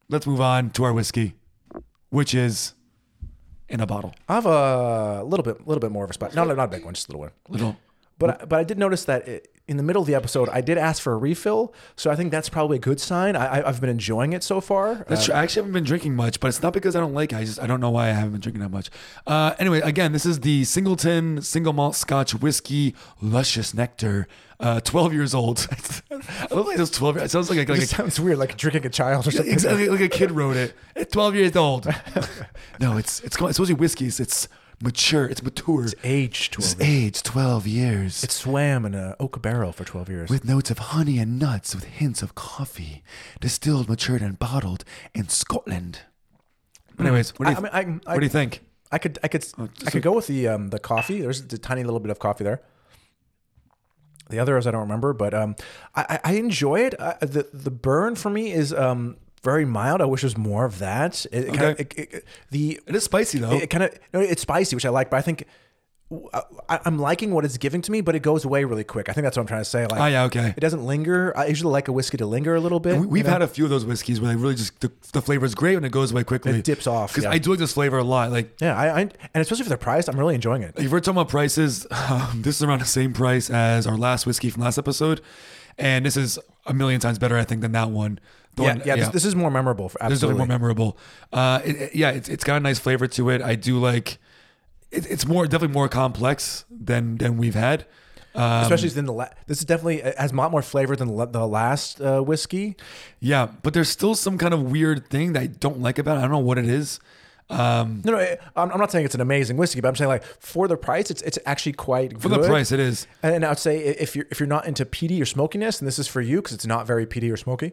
let's 0.08 0.26
move 0.26 0.40
on 0.40 0.70
to 0.70 0.84
our 0.84 0.92
whiskey, 0.92 1.34
which 2.10 2.34
is 2.34 2.74
in 3.68 3.80
a 3.80 3.86
bottle. 3.86 4.14
I 4.28 4.34
have 4.34 4.46
a 4.46 5.22
little 5.24 5.44
bit, 5.44 5.66
little 5.66 5.80
bit 5.80 5.90
more 5.90 6.04
of 6.04 6.10
a 6.10 6.12
spot. 6.12 6.34
No, 6.34 6.44
no, 6.44 6.54
not 6.54 6.64
a 6.64 6.68
big 6.68 6.84
one, 6.84 6.94
just 6.94 7.08
a 7.08 7.12
little 7.12 7.20
one. 7.20 7.30
Little. 7.48 7.76
But 8.18 8.42
I, 8.42 8.44
but 8.44 8.58
I 8.58 8.64
did 8.64 8.78
notice 8.78 9.04
that 9.06 9.26
it, 9.26 9.48
in 9.68 9.76
the 9.76 9.82
middle 9.82 10.02
of 10.02 10.06
the 10.08 10.14
episode, 10.14 10.48
I 10.50 10.60
did 10.60 10.76
ask 10.76 11.00
for 11.02 11.12
a 11.12 11.16
refill, 11.16 11.72
so 11.96 12.10
I 12.10 12.16
think 12.16 12.30
that's 12.30 12.48
probably 12.48 12.76
a 12.76 12.80
good 12.80 13.00
sign. 13.00 13.36
I, 13.36 13.46
I- 13.60 13.68
I've 13.68 13.80
been 13.80 13.90
enjoying 13.90 14.32
it 14.32 14.42
so 14.42 14.60
far. 14.60 15.04
That's 15.08 15.22
Uh, 15.22 15.26
true. 15.26 15.34
I 15.34 15.42
actually 15.44 15.60
haven't 15.62 15.72
been 15.72 15.84
drinking 15.84 16.14
much, 16.16 16.38
but 16.40 16.48
it's 16.48 16.62
not 16.62 16.72
because 16.72 16.94
I 16.96 17.00
don't 17.00 17.14
like 17.14 17.32
it. 17.32 17.36
I 17.36 17.44
just 17.44 17.60
I 17.60 17.66
don't 17.66 17.80
know 17.80 17.90
why 17.90 18.08
I 18.08 18.12
haven't 18.12 18.32
been 18.32 18.40
drinking 18.40 18.60
that 18.62 18.70
much. 18.70 18.90
Uh, 19.26 19.54
anyway, 19.58 19.80
again, 19.80 20.12
this 20.12 20.26
is 20.26 20.40
the 20.40 20.64
Singleton 20.64 21.42
Single 21.42 21.72
Malt 21.72 21.94
Scotch 21.96 22.34
Whiskey 22.34 22.94
Luscious 23.20 23.72
Nectar. 23.74 24.26
Uh, 24.60 24.78
12 24.80 25.12
years 25.12 25.34
old. 25.34 25.66
I 25.72 25.74
think 25.74 26.78
it's 26.78 26.90
12. 26.90 27.16
It 27.16 27.30
sounds 27.32 27.50
like 27.50 27.58
a, 27.58 27.62
it 27.62 27.68
like 27.68 27.80
a 27.82 27.86
sounds 27.86 28.20
weird, 28.20 28.38
like 28.38 28.56
drinking 28.56 28.86
a 28.86 28.90
child 28.90 29.26
or 29.26 29.32
something. 29.32 29.52
exactly 29.52 29.88
like 29.88 30.00
a 30.00 30.08
kid 30.08 30.30
wrote 30.30 30.54
it. 30.56 30.74
At 30.94 31.10
12 31.10 31.34
years 31.34 31.56
old. 31.56 31.86
no, 32.80 32.96
it's 32.96 33.18
it's 33.20 33.36
it's 33.36 33.36
supposed 33.36 33.56
to 33.56 33.74
be 33.74 33.80
whiskeys. 33.80 34.20
It's 34.20 34.46
mature. 34.82 35.26
It's 35.26 35.42
mature. 35.42 35.84
It's, 35.84 35.94
Aged 36.04 36.52
12 36.54 36.78
years. 36.80 36.88
aged 36.88 37.24
12 37.24 37.66
years. 37.66 38.24
It 38.24 38.30
swam 38.30 38.84
in 38.84 38.94
a 38.94 39.16
oak 39.20 39.40
barrel 39.40 39.72
for 39.72 39.84
12 39.84 40.08
years. 40.08 40.30
with 40.30 40.44
notes 40.44 40.70
of 40.70 40.78
honey 40.78 41.18
and 41.18 41.38
nuts 41.38 41.74
with 41.74 41.84
hints 41.84 42.22
of 42.22 42.34
coffee, 42.34 43.02
distilled, 43.40 43.88
matured, 43.88 44.22
and 44.22 44.38
bottled 44.38 44.84
in 45.14 45.28
Scotland. 45.28 46.00
Anyways, 46.98 47.30
what 47.38 47.46
do 47.46 47.52
you, 47.52 47.68
I, 47.72 47.80
I 47.80 47.84
mean, 47.84 48.00
I, 48.06 48.10
I, 48.10 48.14
what 48.14 48.20
do 48.20 48.26
you 48.26 48.30
think? 48.30 48.62
I 48.90 48.98
could, 48.98 49.18
I 49.22 49.28
could, 49.28 49.44
Oh, 49.58 49.68
I 49.86 49.90
could 49.90 50.02
go 50.02 50.12
with 50.12 50.26
the 50.26 50.48
um, 50.48 50.68
the 50.68 50.78
coffee. 50.78 51.22
There's 51.22 51.40
a 51.40 51.58
tiny 51.58 51.82
little 51.84 52.00
bit 52.00 52.10
of 52.10 52.18
coffee 52.18 52.44
there. 52.44 52.60
The 54.28 54.38
others 54.38 54.66
I 54.66 54.70
don't 54.70 54.82
remember, 54.82 55.12
but 55.12 55.32
um, 55.34 55.56
I, 55.94 56.18
I 56.24 56.32
I 56.32 56.32
enjoy 56.34 56.80
it. 56.80 56.94
I, 57.00 57.16
the 57.20 57.48
the 57.52 57.70
burn 57.70 58.14
for 58.16 58.28
me 58.30 58.52
is 58.52 58.72
um 58.72 59.16
very 59.42 59.64
mild. 59.64 60.00
I 60.00 60.04
wish 60.04 60.22
there 60.22 60.26
was 60.26 60.38
more 60.38 60.64
of 60.64 60.78
that. 60.78 61.24
It, 61.32 61.44
it 61.44 61.50
kinda, 61.50 61.66
Okay. 61.70 61.82
it, 62.02 62.14
it, 62.14 62.24
the 62.50 62.80
It 62.86 62.94
is 62.94 63.04
spicy 63.04 63.38
though. 63.38 63.52
it, 63.52 63.70
kind 63.70 63.84
of 63.84 63.98
no, 64.12 64.20
it's 64.20 64.42
spicy, 64.42 64.76
which 64.76 64.86
I 64.86 64.90
like, 64.90 65.10
but 65.10 65.16
I 65.16 65.22
think 65.22 65.44
I, 66.68 66.78
I'm 66.84 66.98
liking 66.98 67.32
what 67.32 67.44
it's 67.44 67.56
giving 67.56 67.80
to 67.82 67.90
me, 67.90 68.02
but 68.02 68.14
it 68.14 68.20
goes 68.20 68.44
away 68.44 68.64
really 68.64 68.84
quick. 68.84 69.08
I 69.08 69.12
think 69.12 69.24
that's 69.24 69.36
what 69.36 69.42
I'm 69.42 69.46
trying 69.46 69.62
to 69.62 69.68
say. 69.68 69.86
Like, 69.86 70.00
oh 70.00 70.06
yeah, 70.06 70.24
okay. 70.24 70.52
it 70.56 70.60
doesn't 70.60 70.84
linger. 70.84 71.36
I 71.36 71.46
usually 71.46 71.72
like 71.72 71.88
a 71.88 71.92
whiskey 71.92 72.18
to 72.18 72.26
linger 72.26 72.54
a 72.54 72.60
little 72.60 72.80
bit. 72.80 73.00
We, 73.00 73.20
you 73.20 73.24
know? 73.24 73.30
had 73.30 73.42
a 73.42 73.46
few 73.48 73.64
of 73.64 73.70
those 73.70 73.84
whiskeys 73.86 74.20
where 74.20 74.28
they 74.30 74.36
really 74.36 74.54
just 74.54 74.78
the, 74.80 74.92
the 75.12 75.22
flavor 75.22 75.46
is 75.46 75.54
great 75.54 75.76
and 75.76 75.86
it 75.86 75.92
goes 75.92 76.12
away 76.12 76.24
quickly. 76.24 76.52
It 76.52 76.64
dips 76.64 76.86
off, 76.86 77.12
Because 77.12 77.24
yeah. 77.24 77.30
I 77.30 77.38
do 77.38 77.50
like 77.50 77.58
this 77.58 77.72
flavor 77.72 77.98
a 77.98 78.04
lot. 78.04 78.30
Like 78.30 78.60
yeah, 78.60 78.76
I, 78.76 78.88
I 78.88 79.00
and 79.00 79.10
especially 79.36 79.64
for 79.64 79.70
the 79.70 79.78
price, 79.78 80.08
I'm 80.08 80.18
really 80.18 80.34
enjoying 80.34 80.62
it. 80.62 80.74
if 80.76 80.90
we're 80.92 81.00
talking 81.00 81.18
about 81.18 81.30
prices, 81.30 81.86
um, 82.10 82.42
this 82.42 82.56
is 82.56 82.62
around 82.62 82.80
the 82.80 82.86
same 82.86 83.12
price 83.14 83.48
as 83.48 83.86
our 83.86 83.96
last 83.96 84.26
whiskey 84.26 84.50
from 84.50 84.62
last 84.62 84.76
episode, 84.78 85.22
and 85.78 86.04
this 86.04 86.16
is 86.16 86.38
a 86.66 86.74
million 86.74 87.00
times 87.00 87.18
better, 87.18 87.38
I 87.38 87.44
think, 87.44 87.62
than 87.62 87.72
that 87.72 87.90
one. 87.90 88.20
Yeah, 88.58 88.64
one- 88.74 88.82
yeah, 88.84 88.96
This, 88.96 89.08
this 89.08 89.24
is 89.24 89.34
more 89.34 89.50
memorable. 89.50 89.88
For, 89.88 89.98
This 90.02 90.12
is 90.14 90.20
definitely 90.20 90.42
absolutely. 90.42 90.48
more 90.48 90.58
memorable. 90.58 90.98
Uh, 91.32 91.60
it, 91.64 91.76
it- 91.76 91.94
yeah, 91.94 92.10
it's, 92.10 92.28
it's 92.28 92.44
got 92.44 92.56
a 92.56 92.60
nice 92.60 92.78
flavor 92.78 93.06
to 93.06 93.30
it. 93.30 93.40
I 93.42 93.54
do 93.54 93.78
like. 93.78 94.18
It, 94.90 95.06
it's 95.10 95.26
more 95.26 95.46
definitely 95.46 95.74
more 95.74 95.88
complex 95.88 96.64
than 96.70 97.16
than 97.18 97.38
we've 97.38 97.54
had. 97.54 97.86
Um, 98.34 98.62
especially 98.62 98.88
than 98.90 99.04
the 99.04 99.12
la- 99.12 99.28
this 99.46 99.58
is 99.58 99.64
definitely 99.66 100.00
has 100.16 100.32
a 100.32 100.34
lot 100.34 100.50
more 100.50 100.62
flavor 100.62 100.96
than 100.96 101.14
the, 101.16 101.26
the 101.26 101.46
last 101.46 102.00
uh, 102.00 102.20
whiskey. 102.22 102.76
yeah, 103.20 103.48
but 103.62 103.74
there's 103.74 103.90
still 103.90 104.14
some 104.14 104.38
kind 104.38 104.54
of 104.54 104.70
weird 104.70 105.08
thing 105.08 105.34
that 105.34 105.42
I 105.42 105.46
don't 105.48 105.80
like 105.80 105.98
about 105.98 106.16
it. 106.16 106.20
I 106.20 106.22
don't 106.22 106.30
know 106.30 106.38
what 106.38 106.56
it 106.56 106.66
is. 106.66 106.98
Um, 107.50 108.00
No, 108.04 108.12
no, 108.12 108.36
I'm, 108.56 108.70
I'm 108.70 108.78
not 108.78 108.90
saying 108.90 109.04
it's 109.04 109.14
an 109.14 109.20
amazing 109.20 109.58
whiskey, 109.58 109.82
but 109.82 109.88
I'm 109.88 109.96
saying 109.96 110.08
like 110.08 110.24
for 110.40 110.66
the 110.66 110.76
price, 110.78 111.10
it's 111.10 111.20
it's 111.22 111.38
actually 111.44 111.72
quite 111.74 112.18
for 112.22 112.30
good. 112.30 112.42
the 112.42 112.48
price, 112.48 112.72
it 112.72 112.80
is. 112.80 113.06
And 113.22 113.44
I 113.44 113.50
would 113.50 113.58
say 113.58 113.78
if 113.78 114.16
you're 114.16 114.26
if 114.30 114.40
you're 114.40 114.46
not 114.46 114.66
into 114.66 114.86
peaty 114.86 115.20
or 115.20 115.26
smokiness, 115.26 115.80
and 115.80 115.86
this 115.88 115.98
is 115.98 116.08
for 116.08 116.22
you 116.22 116.36
because 116.36 116.54
it's 116.54 116.66
not 116.66 116.86
very 116.86 117.04
peaty 117.04 117.30
or 117.30 117.36
smoky. 117.36 117.72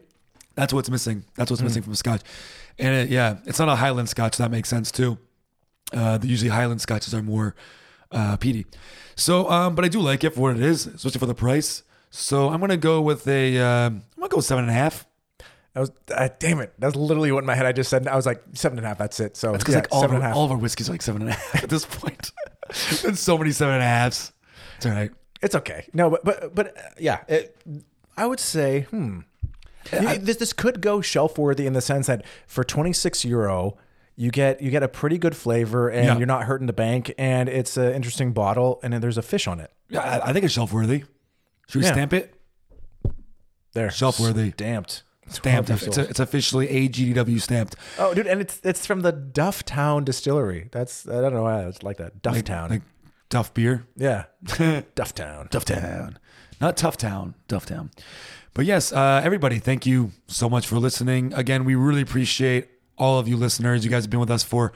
That's 0.60 0.74
what's 0.74 0.90
missing. 0.90 1.24
That's 1.36 1.50
what's 1.50 1.62
missing 1.62 1.82
from 1.82 1.94
Scotch. 1.94 2.20
And 2.78 2.94
it, 2.94 3.08
yeah, 3.08 3.38
it's 3.46 3.58
not 3.58 3.70
a 3.70 3.76
Highland 3.76 4.10
Scotch. 4.10 4.36
That 4.36 4.50
makes 4.50 4.68
sense 4.68 4.90
too. 4.92 5.16
Uh, 5.90 6.18
usually 6.22 6.50
Highland 6.50 6.82
Scotches 6.82 7.14
are 7.14 7.22
more 7.22 7.54
uh, 8.12 8.36
peaty. 8.36 8.66
So, 9.16 9.50
um, 9.50 9.74
but 9.74 9.86
I 9.86 9.88
do 9.88 10.00
like 10.00 10.22
it 10.22 10.34
for 10.34 10.42
what 10.42 10.56
it 10.56 10.62
is, 10.62 10.86
especially 10.86 11.18
for 11.18 11.24
the 11.24 11.34
price. 11.34 11.82
So 12.10 12.50
I'm 12.50 12.60
gonna 12.60 12.76
go 12.76 13.00
with 13.00 13.26
a. 13.26 13.58
Um, 13.58 14.02
I'm 14.16 14.20
gonna 14.20 14.28
go 14.28 14.36
with 14.36 14.44
seven 14.44 14.64
and 14.64 14.70
a 14.70 14.74
half. 14.74 15.06
That 15.72 15.80
was 15.80 15.92
uh, 16.14 16.28
damn 16.38 16.60
it. 16.60 16.74
That's 16.78 16.94
literally 16.94 17.32
what 17.32 17.38
in 17.38 17.46
my 17.46 17.54
head 17.54 17.64
I 17.64 17.72
just 17.72 17.88
said. 17.88 18.06
I 18.06 18.14
was 18.14 18.26
like 18.26 18.42
seven 18.52 18.76
and 18.76 18.84
a 18.84 18.88
half. 18.88 18.98
That's 18.98 19.18
it. 19.18 19.38
So 19.38 19.54
It's 19.54 19.64
because 19.64 19.74
yeah, 19.76 19.80
like 19.80 19.88
all, 19.92 20.02
seven 20.02 20.16
of 20.16 20.22
and 20.22 20.24
a 20.24 20.26
our, 20.26 20.28
half. 20.28 20.36
all 20.36 20.44
of 20.44 20.50
our 20.50 20.58
whiskeys 20.58 20.90
are 20.90 20.92
like 20.92 21.00
seven 21.02 21.22
and 21.22 21.30
a 21.30 21.34
half 21.34 21.54
at 21.64 21.70
this 21.70 21.86
point. 21.86 22.32
There's 23.02 23.18
so 23.18 23.38
many 23.38 23.52
seven 23.52 23.76
and 23.76 23.82
a 23.82 23.86
halves. 23.86 24.32
It's 24.76 24.84
all 24.84 24.92
right. 24.92 25.10
It's 25.40 25.54
okay. 25.54 25.86
No, 25.94 26.10
but 26.10 26.22
but 26.22 26.54
but 26.54 26.76
uh, 26.76 26.80
yeah, 26.98 27.20
it, 27.28 27.56
I 28.14 28.26
would 28.26 28.40
say 28.40 28.82
hmm. 28.90 29.20
I- 29.92 30.18
this 30.18 30.36
this 30.36 30.52
could 30.52 30.80
go 30.80 31.00
shelf 31.00 31.38
worthy 31.38 31.66
in 31.66 31.72
the 31.72 31.80
sense 31.80 32.06
that 32.06 32.24
for 32.46 32.64
26 32.64 33.24
euro 33.24 33.76
you 34.16 34.30
get 34.30 34.60
you 34.60 34.70
get 34.70 34.82
a 34.82 34.88
pretty 34.88 35.16
good 35.18 35.34
flavor 35.36 35.88
and 35.88 36.04
Yeah. 36.06 36.18
you're 36.18 36.26
not 36.26 36.44
hurting 36.44 36.66
the 36.66 36.72
bank 36.72 37.12
and 37.18 37.48
it's 37.48 37.76
an 37.76 37.92
interesting 37.94 38.32
bottle 38.32 38.78
and 38.82 38.92
then 38.92 39.00
there's 39.00 39.16
a 39.18 39.22
fish 39.22 39.46
on 39.46 39.60
it. 39.60 39.70
Yeah, 39.88 40.00
I, 40.00 40.30
I 40.30 40.32
think 40.32 40.44
it's 40.44 40.54
shelf 40.54 40.72
worthy. 40.72 41.04
Should 41.68 41.80
we 41.80 41.84
Yeah. 41.86 41.92
stamp 41.92 42.12
it? 42.12 42.34
There, 43.72 43.90
Shelf 43.90 44.18
worthy. 44.18 44.50
stamped. 44.50 45.04
Stamped. 45.28 45.70
It's, 45.70 45.96
a, 45.96 46.02
it's 46.08 46.18
officially 46.18 46.66
AGDW 46.66 47.40
stamped. 47.40 47.76
oh, 48.00 48.12
dude, 48.14 48.26
and 48.26 48.40
it's 48.40 48.60
it's 48.64 48.84
from 48.84 49.02
the 49.02 49.12
Dufftown 49.12 50.04
Distillery. 50.04 50.68
That's 50.72 51.06
I 51.08 51.20
don't 51.20 51.32
know 51.32 51.44
why 51.44 51.62
it's 51.66 51.84
like 51.84 51.98
that. 51.98 52.20
Dufftown. 52.20 52.68
Like 52.70 52.82
Duff 53.28 53.54
beer. 53.54 53.86
yeah, 53.96 54.24
Dufftown. 54.44 55.48
Dufftown. 55.50 56.16
Not 56.60 56.76
Tough 56.76 56.96
Town, 56.96 57.36
Dufftown. 57.48 57.90
But 58.54 58.64
yes, 58.66 58.92
uh, 58.92 59.20
everybody, 59.24 59.58
thank 59.58 59.86
you 59.86 60.10
so 60.26 60.48
much 60.50 60.66
for 60.66 60.76
listening. 60.76 61.32
Again, 61.34 61.64
we 61.64 61.74
really 61.76 62.02
appreciate 62.02 62.68
all 62.98 63.18
of 63.18 63.28
you 63.28 63.36
listeners. 63.36 63.84
You 63.84 63.90
guys 63.90 64.04
have 64.04 64.10
been 64.10 64.20
with 64.20 64.30
us 64.30 64.42
for 64.42 64.72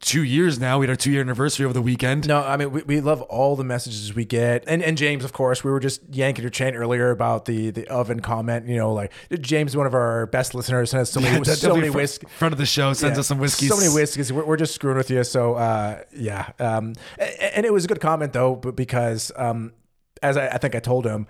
two 0.00 0.24
years 0.24 0.58
now. 0.58 0.78
We 0.78 0.84
had 0.86 0.90
our 0.90 0.96
two 0.96 1.12
year 1.12 1.20
anniversary 1.20 1.64
over 1.64 1.72
the 1.74 1.82
weekend. 1.82 2.26
No, 2.26 2.42
I 2.42 2.56
mean 2.56 2.72
we, 2.72 2.82
we 2.82 3.00
love 3.00 3.22
all 3.22 3.54
the 3.54 3.62
messages 3.64 4.14
we 4.14 4.24
get, 4.24 4.64
and 4.66 4.82
and 4.82 4.96
James, 4.98 5.24
of 5.24 5.32
course, 5.32 5.62
we 5.62 5.70
were 5.70 5.78
just 5.78 6.00
yanking 6.10 6.42
your 6.42 6.50
chain 6.50 6.74
earlier 6.74 7.10
about 7.10 7.44
the 7.44 7.70
the 7.70 7.86
oven 7.88 8.20
comment. 8.20 8.66
You 8.66 8.76
know, 8.78 8.92
like 8.92 9.12
James, 9.40 9.76
one 9.76 9.86
of 9.86 9.94
our 9.94 10.26
best 10.26 10.54
listeners, 10.54 10.90
has 10.92 11.08
so 11.12 11.20
many 11.20 11.36
Yeah, 11.46 11.54
so 11.54 11.76
many 11.76 11.90
fr- 11.90 11.98
whisky. 11.98 12.26
Friend 12.38 12.52
of 12.52 12.58
the 12.58 12.66
show 12.66 12.92
sends 12.94 13.16
Yeah, 13.16 13.20
us 13.20 13.26
some 13.28 13.38
whiskeys. 13.38 13.68
So 13.68 13.76
many 13.76 13.94
whiskeys. 13.94 14.32
We're, 14.32 14.44
we're 14.46 14.56
just 14.56 14.74
screwing 14.74 14.96
with 14.96 15.10
you. 15.10 15.22
So 15.22 15.54
uh, 15.54 16.02
yeah, 16.16 16.50
um, 16.58 16.94
a- 17.18 17.56
and, 17.56 17.64
it 17.66 17.72
was 17.72 17.84
a 17.84 17.88
good 17.88 18.00
comment 18.00 18.32
though, 18.32 18.56
but 18.56 18.74
because 18.74 19.30
um, 19.36 19.74
as 20.22 20.36
I, 20.38 20.48
I 20.48 20.58
think 20.58 20.74
I 20.74 20.80
told 20.80 21.04
him. 21.06 21.26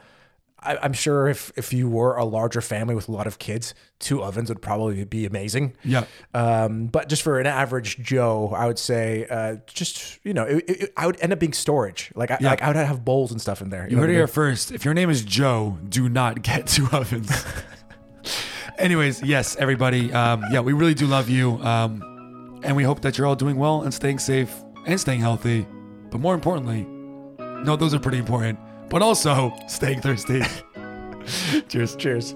I, 0.65 0.79
I'm 0.83 0.93
sure 0.93 1.29
if, 1.29 1.53
if 1.57 1.73
you 1.73 1.89
were 1.89 2.17
a 2.17 2.25
larger 2.25 2.61
family 2.61 2.95
with 2.95 3.09
a 3.09 3.13
lot 3.13 3.27
of 3.27 3.39
kids, 3.39 3.75
two 3.99 4.23
ovens 4.23 4.49
would 4.49 4.63
probably 4.63 5.05
be 5.05 5.27
amazing. 5.27 5.77
Yeah. 5.85 6.05
Um, 6.33 6.87
but 6.87 7.09
just 7.09 7.23
for 7.23 7.39
an 7.39 7.47
average 7.47 7.99
Joe, 7.99 8.53
I 8.57 8.67
would 8.67 8.79
say, 8.79 9.27
uh, 9.31 9.57
just 9.67 10.19
you 10.25 10.33
know, 10.35 10.45
it, 10.45 10.65
it, 10.69 10.93
I 10.97 11.07
would 11.07 11.21
end 11.21 11.33
up 11.33 11.39
being 11.39 11.53
storage. 11.53 12.11
Like 12.15 12.31
I, 12.31 12.39
Yeah. 12.41 12.51
like 12.51 12.63
I 12.63 12.69
would 12.69 12.77
have 12.77 13.05
bowls 13.05 13.31
and 13.31 13.41
stuff 13.41 13.61
in 13.61 13.71
there. 13.71 13.89
You 13.89 13.97
know 13.97 14.03
heard 14.03 14.11
it 14.11 14.15
here 14.15 14.27
first. 14.27 14.73
If 14.73 14.85
your 14.85 14.95
name 14.95 15.11
is 15.11 15.23
Joe, 15.23 15.79
do 15.89 16.09
not 16.09 16.43
get 16.43 16.67
two 16.75 16.89
ovens. 16.93 17.31
Anyways, 18.79 19.23
yes, 19.23 19.57
everybody. 19.57 20.13
Um, 20.13 20.43
yeah, 20.51 20.61
we 20.61 20.73
really 20.73 20.95
do 20.95 21.07
love 21.07 21.29
you. 21.29 21.59
Um, 21.63 22.61
and 22.65 22.75
we 22.75 22.83
hope 22.83 23.03
that 23.03 23.17
you're 23.19 23.27
all 23.27 23.37
doing 23.37 23.57
well 23.57 23.83
and 23.83 23.93
staying 23.93 24.19
safe 24.19 24.53
and 24.87 24.99
staying 25.01 25.21
healthy. 25.21 25.67
But 26.11 26.21
more 26.21 26.35
importantly, 26.35 26.83
no, 27.65 27.77
those 27.77 27.95
are 27.95 27.99
pretty 28.01 28.19
important. 28.19 28.59
But 28.89 29.03
also 29.03 29.55
staying 29.67 30.01
thirsty. 30.01 30.43
Cheers. 31.69 31.97
Cheers. 31.97 32.35